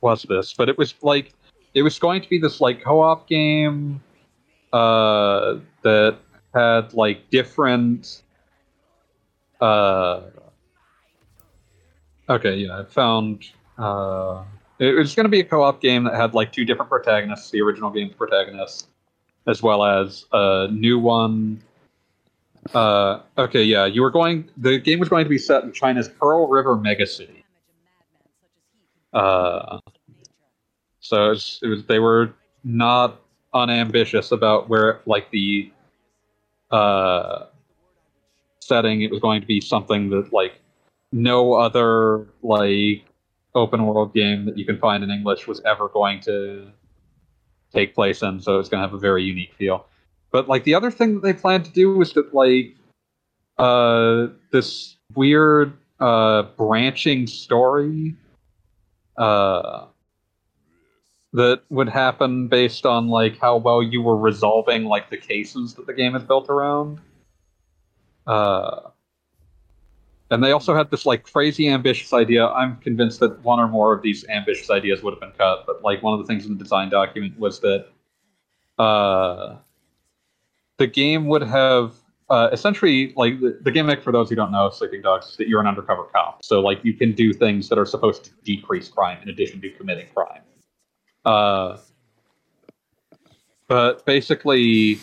was 0.00 0.22
this? 0.22 0.54
But 0.54 0.68
it 0.68 0.78
was 0.78 0.94
like 1.02 1.32
it 1.74 1.82
was 1.82 1.98
going 1.98 2.22
to 2.22 2.28
be 2.28 2.38
this 2.38 2.60
like 2.60 2.82
co-op 2.82 3.28
game 3.28 4.02
uh, 4.72 5.56
that 5.82 6.18
had 6.54 6.92
like 6.94 7.28
different. 7.30 8.21
Uh, 9.62 10.22
okay, 12.28 12.56
yeah, 12.56 12.80
I 12.80 12.84
found. 12.84 13.44
Uh, 13.78 14.42
it 14.80 14.98
was 14.98 15.14
going 15.14 15.24
to 15.24 15.30
be 15.30 15.38
a 15.38 15.44
co-op 15.44 15.80
game 15.80 16.02
that 16.04 16.14
had 16.14 16.34
like 16.34 16.52
two 16.52 16.64
different 16.64 16.90
protagonists, 16.90 17.50
the 17.50 17.60
original 17.60 17.88
game's 17.90 18.14
protagonists, 18.14 18.88
as 19.46 19.62
well 19.62 19.84
as 19.84 20.26
a 20.32 20.66
new 20.72 20.98
one. 20.98 21.62
Uh, 22.74 23.20
okay, 23.38 23.62
yeah, 23.62 23.86
you 23.86 24.02
were 24.02 24.10
going. 24.10 24.50
The 24.56 24.78
game 24.78 24.98
was 24.98 25.08
going 25.08 25.24
to 25.24 25.30
be 25.30 25.38
set 25.38 25.62
in 25.62 25.72
China's 25.72 26.08
Pearl 26.08 26.48
River 26.48 26.76
megacity. 26.76 27.44
Uh, 29.12 29.78
so 30.98 31.26
it 31.26 31.28
was, 31.28 31.60
it 31.62 31.66
was 31.68 31.84
they 31.84 32.00
were 32.00 32.34
not 32.64 33.20
unambitious 33.54 34.32
about 34.32 34.68
where 34.68 35.02
like 35.06 35.30
the 35.30 35.70
uh 36.70 37.46
setting 38.66 39.02
it 39.02 39.10
was 39.10 39.20
going 39.20 39.40
to 39.40 39.46
be 39.46 39.60
something 39.60 40.10
that 40.10 40.32
like 40.32 40.60
no 41.12 41.54
other 41.54 42.26
like 42.42 43.04
open 43.54 43.84
world 43.86 44.14
game 44.14 44.44
that 44.46 44.56
you 44.56 44.64
can 44.64 44.78
find 44.78 45.02
in 45.04 45.10
english 45.10 45.46
was 45.46 45.60
ever 45.64 45.88
going 45.88 46.20
to 46.20 46.68
take 47.72 47.94
place 47.94 48.22
in 48.22 48.40
so 48.40 48.58
it's 48.58 48.68
going 48.68 48.80
to 48.80 48.86
have 48.86 48.94
a 48.94 48.98
very 48.98 49.22
unique 49.22 49.52
feel 49.54 49.86
but 50.30 50.48
like 50.48 50.64
the 50.64 50.74
other 50.74 50.90
thing 50.90 51.14
that 51.14 51.22
they 51.22 51.32
planned 51.32 51.64
to 51.64 51.72
do 51.72 51.94
was 51.94 52.12
that 52.12 52.32
like 52.34 52.74
uh 53.58 54.28
this 54.50 54.96
weird 55.14 55.72
uh 56.00 56.42
branching 56.56 57.26
story 57.26 58.14
uh 59.16 59.86
that 61.32 61.62
would 61.70 61.88
happen 61.88 62.48
based 62.48 62.84
on 62.84 63.08
like 63.08 63.38
how 63.38 63.56
well 63.56 63.82
you 63.82 64.02
were 64.02 64.16
resolving 64.16 64.84
like 64.84 65.08
the 65.10 65.16
cases 65.16 65.74
that 65.74 65.86
the 65.86 65.94
game 65.94 66.14
is 66.14 66.22
built 66.22 66.48
around. 66.50 67.00
Uh, 68.26 68.90
and 70.30 70.42
they 70.42 70.52
also 70.52 70.74
had 70.74 70.90
this 70.90 71.04
like 71.04 71.24
crazy 71.24 71.68
ambitious 71.68 72.12
idea. 72.12 72.46
I'm 72.46 72.76
convinced 72.76 73.20
that 73.20 73.38
one 73.44 73.60
or 73.60 73.68
more 73.68 73.92
of 73.92 74.02
these 74.02 74.26
ambitious 74.28 74.70
ideas 74.70 75.02
would 75.02 75.12
have 75.12 75.20
been 75.20 75.32
cut, 75.32 75.64
but 75.66 75.82
like 75.82 76.02
one 76.02 76.18
of 76.18 76.20
the 76.20 76.26
things 76.26 76.46
in 76.46 76.56
the 76.56 76.62
design 76.62 76.88
document 76.88 77.38
was 77.38 77.60
that 77.60 77.86
uh, 78.78 79.56
the 80.78 80.86
game 80.86 81.26
would 81.26 81.42
have 81.42 81.94
uh, 82.30 82.48
essentially 82.50 83.12
like 83.14 83.40
the, 83.40 83.58
the 83.60 83.70
gimmick 83.70 84.02
for 84.02 84.10
those 84.10 84.30
who 84.30 84.34
don't 84.34 84.50
know 84.50 84.70
Sleeping 84.70 85.02
Dogs 85.02 85.28
is 85.28 85.36
that 85.36 85.48
you're 85.48 85.60
an 85.60 85.66
undercover 85.66 86.04
cop. 86.04 86.42
So 86.42 86.60
like 86.60 86.82
you 86.82 86.94
can 86.94 87.12
do 87.12 87.34
things 87.34 87.68
that 87.68 87.78
are 87.78 87.84
supposed 87.84 88.24
to 88.24 88.30
decrease 88.42 88.88
crime 88.88 89.18
in 89.22 89.28
addition 89.28 89.60
to 89.60 89.70
committing 89.70 90.06
crime. 90.14 90.40
Uh, 91.26 91.76
but 93.68 94.06
basically, 94.06 94.98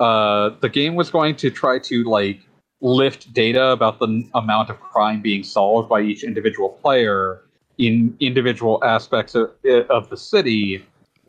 uh, 0.00 0.50
the 0.60 0.68
game 0.68 0.94
was 0.94 1.10
going 1.10 1.36
to 1.36 1.50
try 1.50 1.78
to 1.78 2.04
like 2.04 2.40
lift 2.80 3.32
data 3.32 3.68
about 3.68 3.98
the 3.98 4.28
amount 4.34 4.70
of 4.70 4.80
crime 4.80 5.20
being 5.20 5.42
solved 5.42 5.88
by 5.88 6.00
each 6.00 6.22
individual 6.22 6.70
player 6.82 7.42
in 7.78 8.16
individual 8.20 8.82
aspects 8.84 9.34
of, 9.34 9.50
of 9.88 10.08
the 10.10 10.16
city, 10.16 10.84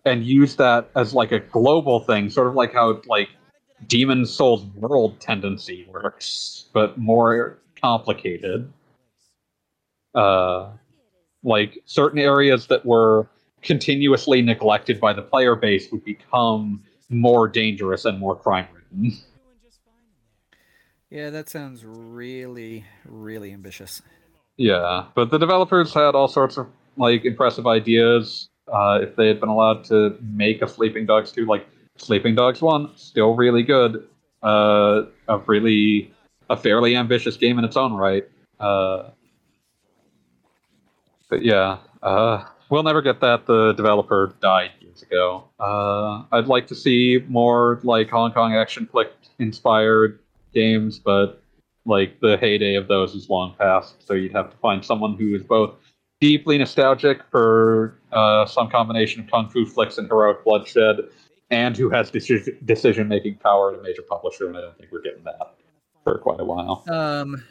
and 0.05 0.23
use 0.23 0.55
that 0.55 0.89
as 0.95 1.13
like 1.13 1.31
a 1.31 1.39
global 1.39 1.99
thing, 1.99 2.29
sort 2.29 2.47
of 2.47 2.55
like 2.55 2.73
how 2.73 3.01
like 3.07 3.29
Demon's 3.87 4.31
Souls 4.31 4.65
World 4.75 5.19
tendency 5.19 5.87
works, 5.91 6.65
but 6.73 6.97
more 6.97 7.59
complicated. 7.81 8.71
Uh, 10.15 10.69
like 11.43 11.79
certain 11.85 12.19
areas 12.19 12.67
that 12.67 12.85
were 12.85 13.27
continuously 13.61 14.41
neglected 14.41 14.99
by 14.99 15.13
the 15.13 15.21
player 15.21 15.55
base 15.55 15.91
would 15.91 16.03
become 16.03 16.81
more 17.09 17.47
dangerous 17.47 18.05
and 18.05 18.19
more 18.19 18.35
crime 18.35 18.67
ridden. 18.73 19.17
Yeah, 21.09 21.31
that 21.31 21.49
sounds 21.49 21.83
really, 21.83 22.85
really 23.05 23.51
ambitious. 23.51 24.01
Yeah, 24.57 25.05
but 25.15 25.31
the 25.31 25.39
developers 25.39 25.93
had 25.93 26.13
all 26.13 26.27
sorts 26.27 26.57
of 26.57 26.67
like 26.97 27.25
impressive 27.25 27.65
ideas. 27.65 28.49
Uh, 28.71 28.99
if 29.01 29.15
they 29.15 29.27
had 29.27 29.39
been 29.39 29.49
allowed 29.49 29.83
to 29.85 30.17
make 30.21 30.61
a 30.61 30.67
Sleeping 30.67 31.07
Dogs 31.07 31.31
2, 31.31 31.45
like 31.47 31.65
Sleeping 31.97 32.35
Dogs 32.35 32.61
1, 32.61 32.91
still 32.95 33.35
really 33.35 33.63
good. 33.63 34.07
Uh, 34.43 35.03
a 35.27 35.37
really 35.47 36.13
a 36.49 36.55
fairly 36.55 36.95
ambitious 36.95 37.37
game 37.37 37.57
in 37.57 37.65
its 37.65 37.75
own 37.75 37.93
right. 37.93 38.27
Uh, 38.59 39.09
but 41.29 41.43
yeah, 41.43 41.77
uh, 42.03 42.43
we'll 42.69 42.83
never 42.83 43.01
get 43.01 43.21
that. 43.21 43.45
The 43.45 43.73
developer 43.73 44.35
died 44.41 44.71
years 44.99 45.09
ago. 45.09 45.43
Uh, 45.59 46.23
I'd 46.31 46.47
like 46.47 46.67
to 46.67 46.75
see 46.75 47.23
more 47.27 47.79
like 47.83 48.09
Hong 48.09 48.31
Kong 48.31 48.53
action 48.53 48.85
flick 48.85 49.11
inspired 49.39 50.19
games, 50.53 50.99
but 50.99 51.41
like 51.85 52.19
the 52.19 52.37
heyday 52.37 52.75
of 52.75 52.87
those 52.87 53.15
is 53.15 53.29
long 53.29 53.55
past. 53.57 54.05
So 54.05 54.13
you'd 54.13 54.33
have 54.33 54.51
to 54.51 54.57
find 54.57 54.83
someone 54.83 55.15
who 55.15 55.35
is 55.35 55.43
both 55.43 55.75
deeply 56.21 56.57
nostalgic 56.57 57.21
for 57.31 57.97
uh, 58.11 58.45
some 58.45 58.69
combination 58.69 59.23
of 59.23 59.31
kung 59.31 59.49
fu 59.49 59.65
flicks 59.65 59.97
and 59.97 60.07
heroic 60.07 60.43
bloodshed, 60.43 60.97
and 61.49 61.75
who 61.77 61.89
has 61.89 62.11
decision 62.11 63.07
making 63.07 63.35
power 63.35 63.73
at 63.73 63.79
a 63.79 63.83
major 63.83 64.01
publisher. 64.01 64.47
And 64.47 64.57
I 64.57 64.61
don't 64.61 64.77
think 64.77 64.91
we're 64.91 65.01
getting 65.01 65.23
that. 65.23 65.55
for 66.03 66.17
quite 66.17 66.39
a 66.39 66.45
while. 66.45 66.83
Um, 66.89 67.43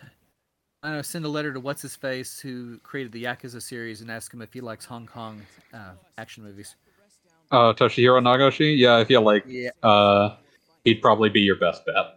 I 0.83 0.93
know. 0.93 1.03
Send 1.03 1.25
a 1.25 1.29
letter 1.29 1.53
to 1.53 1.61
what's 1.61 1.83
his 1.83 1.97
face 1.97 2.39
who 2.39 2.79
created 2.79 3.13
the 3.13 3.25
Yakuza 3.25 3.61
series 3.61 4.01
and 4.01 4.11
ask 4.11 4.33
him 4.33 4.43
if 4.43 4.53
he 4.53 4.61
likes 4.61 4.85
Hong 4.85 5.07
Kong 5.07 5.43
uh, 5.75 5.93
action 6.19 6.45
movies. 6.45 6.77
Uh, 7.51 7.73
Toshihiro 7.73 8.21
Nagoshi, 8.23 8.77
yeah, 8.77 8.97
I 8.97 9.05
feel 9.05 9.23
like 9.23 9.45
Yeah, 9.47 9.71
uh, 9.83 10.37
he'd 10.85 11.01
probably 11.01 11.31
be 11.31 11.41
your 11.41 11.57
best 11.57 11.83
bet. 11.87 12.17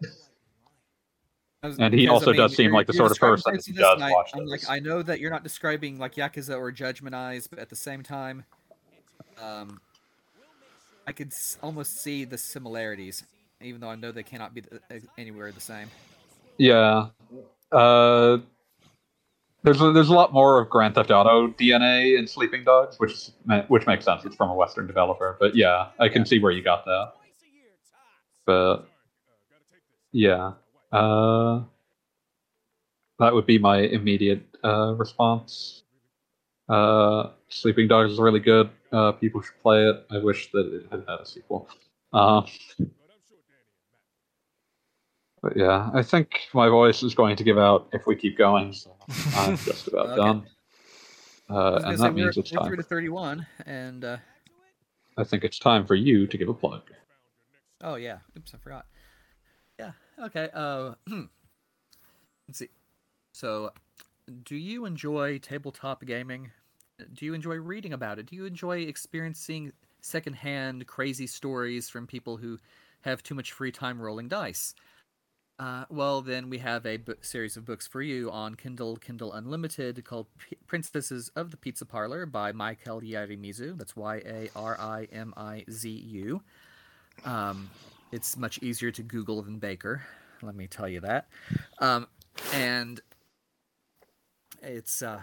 And 1.80 1.94
he 1.94 2.08
also 2.08 2.34
does 2.34 2.56
seem 2.56 2.72
like 2.74 2.88
the 2.88 2.94
sort 2.94 3.12
of 3.12 3.20
person 3.20 3.54
who 3.54 3.74
does 3.74 4.00
watch 4.00 4.32
I'm 4.34 4.46
like. 4.46 4.68
I 4.68 4.80
know 4.80 5.02
that 5.04 5.20
you're 5.20 5.32
not 5.32 5.44
describing 5.44 6.00
like 6.00 6.16
Yakuza 6.16 6.58
or 6.58 6.72
Judgment 6.72 7.16
Eyes, 7.16 7.48
but 7.48 7.60
at 7.60 7.70
the 7.70 7.76
same 7.76 8.02
time, 8.02 8.44
um, 9.40 9.80
I 11.06 11.12
could 11.12 11.28
s- 11.28 11.58
almost 11.62 12.02
see 12.02 12.26
the 12.26 12.38
similarities, 12.38 13.24
even 13.62 13.80
though 13.80 13.90
I 13.90 13.96
know 13.96 14.12
they 14.12 14.24
cannot 14.24 14.54
be 14.54 14.62
the, 14.62 14.82
uh, 14.90 15.00
anywhere 15.18 15.52
the 15.52 15.62
same. 15.62 15.90
Yeah. 16.58 17.08
Uh, 17.72 18.40
there's 19.64 19.82
a, 19.82 19.92
there's 19.92 20.10
a 20.10 20.14
lot 20.14 20.34
more 20.34 20.60
of 20.60 20.70
Grand 20.70 20.96
Theft 20.96 21.12
Auto 21.12 21.48
DNA 21.48 22.18
in 22.18 22.28
Sleeping 22.28 22.64
Dogs, 22.64 22.98
which 23.00 23.30
which 23.68 23.86
makes 23.86 24.06
sense. 24.06 24.26
It's 24.26 24.36
from 24.36 24.50
a 24.50 24.56
Western 24.56 24.88
developer, 24.88 25.38
but 25.40 25.56
yeah, 25.56 25.90
I 26.00 26.10
can 26.10 26.26
see 26.26 26.40
where 26.40 26.52
you 26.52 26.64
got 26.64 26.86
that. 26.86 27.14
But 28.46 28.88
yeah, 30.12 30.54
uh, 30.92 31.62
that 33.20 33.34
would 33.34 33.46
be 33.46 33.60
my 33.60 33.80
immediate 33.80 34.44
uh, 34.64 34.94
response. 34.96 35.84
Uh, 36.68 37.30
Sleeping 37.50 37.88
Dogs 37.88 38.14
is 38.14 38.20
really 38.20 38.40
good. 38.40 38.70
Uh, 38.92 39.12
people 39.12 39.42
should 39.42 39.62
play 39.62 39.84
it. 39.88 40.06
I 40.10 40.18
wish 40.18 40.52
that 40.52 40.74
it 40.74 40.88
had 40.90 41.04
had 41.08 41.20
a 41.20 41.26
sequel. 41.26 41.68
But 45.42 45.58
yeah, 45.58 45.90
I 45.94 46.04
think 46.04 46.42
my 46.54 46.70
voice 46.70 47.02
is 47.02 47.16
going 47.16 47.36
to 47.36 47.44
give 47.44 47.58
out 47.58 47.88
if 47.94 48.06
we 48.06 48.16
keep 48.16 48.38
going. 48.38 48.74
So 48.74 48.96
I'm 49.36 49.58
just 49.66 49.88
about 49.88 50.10
Okay. 50.10 50.16
done. 50.18 50.44
Uh, 51.50 51.82
and 51.84 52.00
that 52.00 52.14
means 52.16 52.38
it's 52.38 52.52
time. 52.52 52.68
through 52.68 52.78
to 52.78 52.84
31, 52.84 53.46
and 53.66 54.06
uh, 54.06 54.18
I 55.18 55.24
think 55.24 55.44
it's 55.44 55.60
time 55.60 55.86
for 55.86 55.96
you 55.96 56.26
to 56.28 56.38
give 56.38 56.48
a 56.48 56.54
plug. 56.54 56.84
oh 57.82 57.96
yeah, 57.96 58.20
oops, 58.38 58.54
I 58.54 58.58
forgot. 58.58 58.86
Yeah, 59.80 59.92
okay. 60.24 60.50
Uh, 60.54 60.94
let's 62.48 62.60
see. 62.60 62.70
So, 63.34 63.72
do 64.44 64.56
you 64.56 64.86
enjoy 64.86 65.40
tabletop 65.40 66.06
gaming? 66.06 66.52
Do 67.14 67.26
you 67.26 67.34
enjoy 67.34 67.56
reading 67.56 67.94
about 67.94 68.20
it? 68.20 68.28
Do 68.28 68.36
you 68.36 68.46
enjoy 68.46 68.80
experiencing 68.82 69.74
secondhand 70.02 70.86
crazy 70.88 71.28
stories 71.28 71.90
from 71.90 72.06
people 72.08 72.38
who 72.38 72.60
have 73.02 73.24
too 73.24 73.34
much 73.36 73.52
free 73.52 73.72
time 73.72 74.00
rolling 74.00 74.28
dice? 74.28 74.74
Uh, 75.62 75.86
well, 75.92 76.24
then 76.24 76.50
we 76.50 76.58
have 76.58 76.88
a 76.88 77.00
series 77.22 77.56
of 77.56 77.66
books 77.66 77.86
for 77.86 78.02
you 78.02 78.32
on 78.32 78.56
Kindle, 78.56 78.96
Kindle 78.96 79.32
Unlimited, 79.32 80.04
called 80.04 80.26
P- 80.40 80.58
Princesses 80.66 81.30
of 81.36 81.52
the 81.52 81.58
Pizza 81.58 81.86
Parlor 81.86 82.26
by 82.26 82.52
Michael 82.52 83.00
Yarimizu. 83.02 83.78
That's 83.78 83.96
Y 83.96 84.24
A 84.26 84.50
R 84.56 84.76
I 84.80 85.08
M 85.12 85.36
I 85.38 85.64
Z 85.70 85.88
U. 85.88 86.42
Um, 87.26 87.70
it's 88.12 88.36
much 88.38 88.58
easier 88.64 88.90
to 88.90 89.04
Google 89.04 89.44
than 89.44 89.60
Baker. 89.60 90.02
Let 90.42 90.56
me 90.56 90.66
tell 90.66 90.90
you 90.90 91.00
that. 91.02 91.28
Um, 91.78 92.08
and 92.52 93.00
it's 94.64 95.04
uh, 95.04 95.22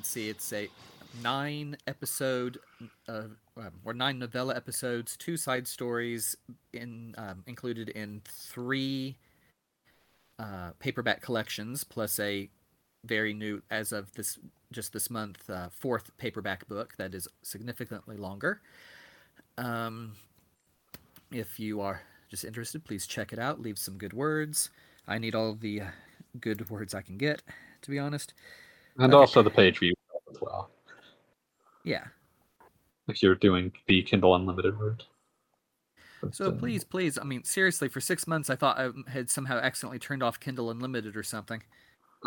see, 0.00 0.30
it's 0.30 0.54
a 0.54 0.70
nine 1.22 1.76
episode 1.86 2.56
uh, 3.06 3.24
um, 3.58 3.72
or 3.84 3.92
nine 3.92 4.18
novella 4.18 4.56
episodes, 4.56 5.18
two 5.18 5.36
side 5.36 5.68
stories 5.68 6.34
in 6.72 7.14
um, 7.18 7.44
included 7.46 7.90
in 7.90 8.22
three 8.24 9.18
uh, 10.40 10.70
paperback 10.78 11.20
collections, 11.20 11.84
plus 11.84 12.18
a 12.18 12.48
very 13.04 13.34
new, 13.34 13.62
as 13.70 13.92
of 13.92 14.10
this 14.12 14.38
just 14.72 14.92
this 14.92 15.10
month, 15.10 15.50
uh, 15.50 15.68
fourth 15.70 16.16
paperback 16.16 16.66
book 16.68 16.94
that 16.96 17.14
is 17.14 17.28
significantly 17.42 18.16
longer. 18.16 18.60
Um, 19.58 20.12
if 21.30 21.60
you 21.60 21.80
are 21.80 22.00
just 22.30 22.44
interested, 22.44 22.84
please 22.84 23.06
check 23.06 23.32
it 23.32 23.38
out. 23.38 23.60
Leave 23.60 23.78
some 23.78 23.98
good 23.98 24.12
words. 24.12 24.70
I 25.06 25.18
need 25.18 25.34
all 25.34 25.54
the 25.54 25.82
uh, 25.82 25.86
good 26.40 26.70
words 26.70 26.94
I 26.94 27.02
can 27.02 27.18
get, 27.18 27.42
to 27.82 27.90
be 27.90 27.98
honest. 27.98 28.32
And 28.98 29.12
Okay. 29.12 29.20
also 29.20 29.42
the 29.42 29.50
page 29.50 29.78
view 29.78 29.94
as 30.30 30.40
well, 30.40 30.70
Yeah. 31.84 32.06
if 33.08 33.22
you're 33.22 33.34
doing 33.34 33.72
the 33.86 34.02
Kindle 34.02 34.34
Unlimited 34.36 34.74
route. 34.74 35.04
But, 36.22 36.34
So 36.34 36.46
uh, 36.46 36.52
please, 36.52 36.84
please, 36.84 37.18
I 37.18 37.24
mean, 37.24 37.44
seriously, 37.44 37.88
for 37.88 38.00
six 38.00 38.26
months, 38.26 38.50
I 38.50 38.56
thought 38.56 38.78
I 38.78 38.90
had 39.10 39.30
somehow 39.30 39.58
accidentally 39.58 39.98
turned 39.98 40.22
off 40.22 40.40
Kindle 40.40 40.70
Unlimited 40.70 41.16
or 41.16 41.22
something. 41.22 41.62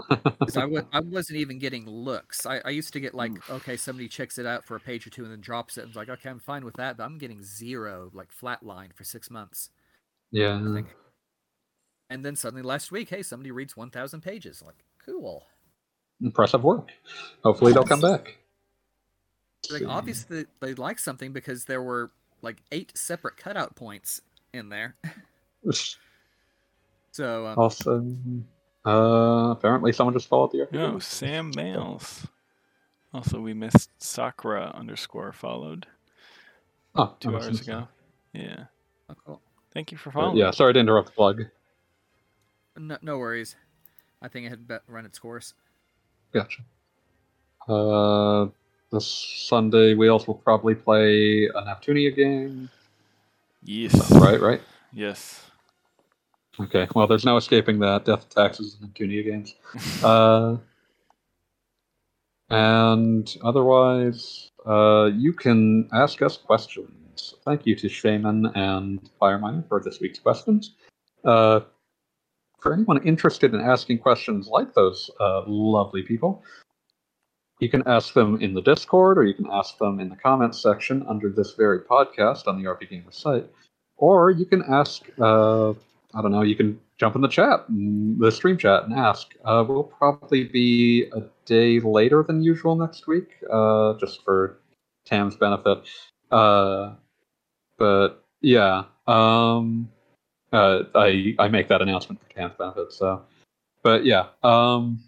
I 0.09 0.61
w- 0.61 0.85
I 0.93 0.99
wasn't 1.01 1.37
even 1.39 1.59
getting 1.59 1.87
looks. 1.87 2.45
I, 2.45 2.59
I 2.65 2.69
used 2.69 2.93
to 2.93 2.99
get 2.99 3.13
like, 3.13 3.47
okay, 3.49 3.77
somebody 3.77 4.07
checks 4.07 4.37
it 4.37 4.45
out 4.45 4.65
for 4.65 4.75
a 4.75 4.79
page 4.79 5.05
or 5.05 5.09
two 5.09 5.23
and 5.23 5.31
then 5.31 5.41
drops 5.41 5.77
it. 5.77 5.85
And 5.85 5.95
like, 5.95 6.09
okay, 6.09 6.29
I'm 6.29 6.39
fine 6.39 6.65
with 6.65 6.75
that, 6.75 6.97
but 6.97 7.03
I'm 7.03 7.17
getting 7.17 7.43
zero, 7.43 8.09
like 8.13 8.29
flatline 8.33 8.93
for 8.93 9.03
six 9.03 9.29
months. 9.29 9.69
yeah. 10.31 10.57
And 12.09 12.25
then 12.25 12.35
suddenly 12.35 12.63
last 12.63 12.91
week, 12.91 13.09
hey, 13.09 13.23
somebody 13.23 13.51
reads 13.51 13.77
1,000 13.77 14.21
pages. 14.21 14.61
Like, 14.65 14.83
cool. 15.05 15.45
Impressive 16.21 16.63
work. 16.63 16.89
Hopefully 17.43 17.73
they'll 17.73 17.83
come 17.83 18.01
back. 18.01 18.37
Like, 19.71 19.83
obviously 19.87 20.45
they 20.59 20.73
like 20.73 20.99
something 20.99 21.31
because 21.33 21.65
there 21.65 21.81
were 21.81 22.11
like 22.43 22.57
eight 22.71 22.95
separate 22.95 23.37
cutout 23.37 23.75
points 23.75 24.21
in 24.53 24.69
there. 24.69 24.95
So 27.11 27.45
um, 27.47 27.59
Also, 27.59 28.05
uh, 28.85 29.51
apparently 29.51 29.91
someone 29.93 30.13
just 30.13 30.27
followed 30.27 30.51
the 30.51 30.57
RPG. 30.59 30.71
No, 30.73 30.99
Sam 30.99 31.51
Mails. 31.55 32.27
Also, 33.13 33.39
we 33.39 33.53
missed 33.53 33.91
Sakura 33.99 34.71
underscore 34.75 35.31
followed 35.31 35.85
Oh, 36.95 37.15
two 37.19 37.29
I 37.29 37.33
hours 37.35 37.47
must 37.51 37.65
have 37.67 37.77
ago. 37.77 37.87
Yeah. 38.33 38.63
oh, 39.09 39.15
cool. 39.25 39.41
Thank 39.73 39.91
you 39.91 39.97
for 39.97 40.09
missed 40.09 40.13
that. 40.13 40.13
following. 40.13 40.37
yeah, 40.37 40.51
sorry 40.51 40.73
to 40.73 40.79
interrupt 40.79 41.09
the 41.09 41.13
plug. 41.13 41.43
No, 42.77 42.97
no 43.03 43.17
worries. 43.19 43.55
I 44.21 44.27
think 44.27 44.47
it 44.47 44.49
had 44.49 44.67
run 44.87 45.05
its 45.05 45.19
course. 45.19 45.53
Gotcha. 46.33 46.63
Uh, 47.67 48.47
this 48.93 49.07
Sunday 49.07 49.95
we 49.95 50.07
also 50.07 50.27
will 50.27 50.35
probably 50.35 50.75
play 50.75 51.45
a 51.47 51.61
Neptunia 51.63 52.15
game. 52.15 52.69
Yes. 53.63 54.11
Right, 54.11 54.39
right. 54.39 54.61
Yes. 54.93 55.43
Okay. 56.59 56.87
Well, 56.93 57.07
there's 57.07 57.25
no 57.25 57.37
escaping 57.37 57.79
that. 57.79 58.05
Death 58.05 58.29
Taxes 58.29 58.77
and 58.79 58.93
Neptunia 58.93 59.23
games. 59.25 59.55
Uh, 60.03 60.57
and 62.49 63.35
otherwise, 63.43 64.51
uh, 64.67 65.09
you 65.15 65.33
can 65.33 65.89
ask 65.91 66.21
us 66.21 66.37
questions. 66.37 67.33
Thank 67.45 67.65
you 67.65 67.75
to 67.77 67.89
Shaman 67.89 68.45
and 68.53 69.09
Fireminer 69.19 69.67
for 69.67 69.81
this 69.81 69.99
week's 69.99 70.19
questions. 70.19 70.75
Uh, 71.25 71.61
for 72.59 72.73
anyone 72.73 73.05
interested 73.05 73.53
in 73.53 73.61
asking 73.61 73.99
questions 73.99 74.47
like 74.47 74.73
those 74.73 75.09
uh, 75.19 75.41
lovely 75.47 76.03
people, 76.03 76.43
you 77.59 77.69
can 77.69 77.83
ask 77.87 78.13
them 78.13 78.41
in 78.41 78.53
the 78.53 78.61
Discord 78.61 79.17
or 79.17 79.23
you 79.23 79.33
can 79.33 79.47
ask 79.51 79.77
them 79.77 79.99
in 79.99 80.09
the 80.09 80.15
comments 80.15 80.61
section 80.61 81.05
under 81.07 81.29
this 81.29 81.53
very 81.53 81.79
podcast 81.79 82.47
on 82.47 82.61
the 82.61 82.67
RPGamer 82.67 83.13
site. 83.13 83.47
Or 83.97 84.31
you 84.31 84.45
can 84.45 84.63
ask, 84.63 85.03
uh, 85.19 85.69
I 85.71 86.21
don't 86.21 86.31
know, 86.31 86.41
you 86.41 86.55
can 86.55 86.79
jump 86.97 87.15
in 87.15 87.21
the 87.21 87.27
chat, 87.27 87.65
mm, 87.71 88.17
the 88.19 88.31
stream 88.31 88.57
chat, 88.57 88.83
and 88.83 88.93
ask. 88.93 89.33
Uh, 89.45 89.63
we'll 89.67 89.83
probably 89.83 90.45
be 90.45 91.05
a 91.13 91.21
day 91.45 91.79
later 91.79 92.23
than 92.23 92.41
usual 92.41 92.75
next 92.75 93.07
week, 93.07 93.29
uh, 93.51 93.93
just 93.99 94.23
for 94.23 94.57
Tam's 95.05 95.35
benefit. 95.35 95.79
Uh, 96.31 96.95
but 97.77 98.23
yeah, 98.41 98.83
um, 99.07 99.89
uh, 100.51 100.83
I 100.95 101.35
I 101.39 101.47
make 101.47 101.67
that 101.69 101.81
announcement 101.81 102.21
for 102.21 102.33
Tam's 102.33 102.55
benefit. 102.57 102.93
So, 102.93 103.23
but 103.83 104.05
yeah, 104.05 104.27
um, 104.43 105.03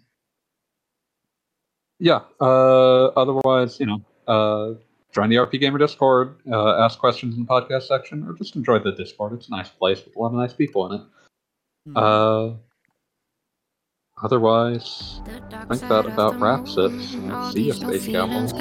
yeah. 1.98 2.20
Uh, 2.40 3.06
otherwise, 3.16 3.78
you 3.80 3.86
know, 3.86 4.02
uh, 4.26 4.74
join 5.12 5.30
the 5.30 5.36
RPGamer 5.36 5.78
Discord, 5.78 6.36
uh, 6.50 6.82
ask 6.84 6.98
questions 6.98 7.36
in 7.36 7.42
the 7.42 7.48
podcast 7.48 7.84
section, 7.84 8.26
or 8.26 8.34
just 8.34 8.56
enjoy 8.56 8.78
the 8.78 8.92
Discord. 8.92 9.32
It's 9.34 9.48
a 9.48 9.50
nice 9.50 9.68
place 9.68 10.04
with 10.04 10.16
a 10.16 10.18
lot 10.18 10.28
of 10.28 10.34
nice 10.34 10.52
people 10.52 10.92
in 10.92 11.00
it. 11.00 11.06
Mm. 11.88 12.58
otherwise, 14.20 15.20
I 15.52 15.76
think 15.76 15.82
that 15.82 16.06
about 16.06 16.40
wraps 16.40 16.74
it. 16.76 16.90
See 17.52 17.66
you, 17.66 17.72
space 17.72 18.06
camels. 18.06 18.52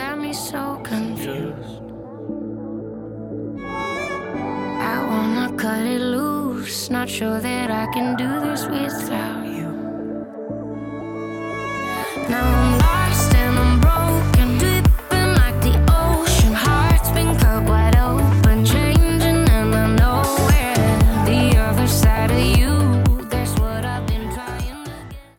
Cut 5.57 5.85
it 5.85 5.99
loose. 5.99 6.89
Not 6.91 7.09
sure 7.09 7.39
that 7.39 7.71
I 7.71 7.87
can 7.93 8.15
do 8.17 8.27
this 8.41 8.67
without 8.67 9.45
you. 9.47 9.71
Now 12.29 12.74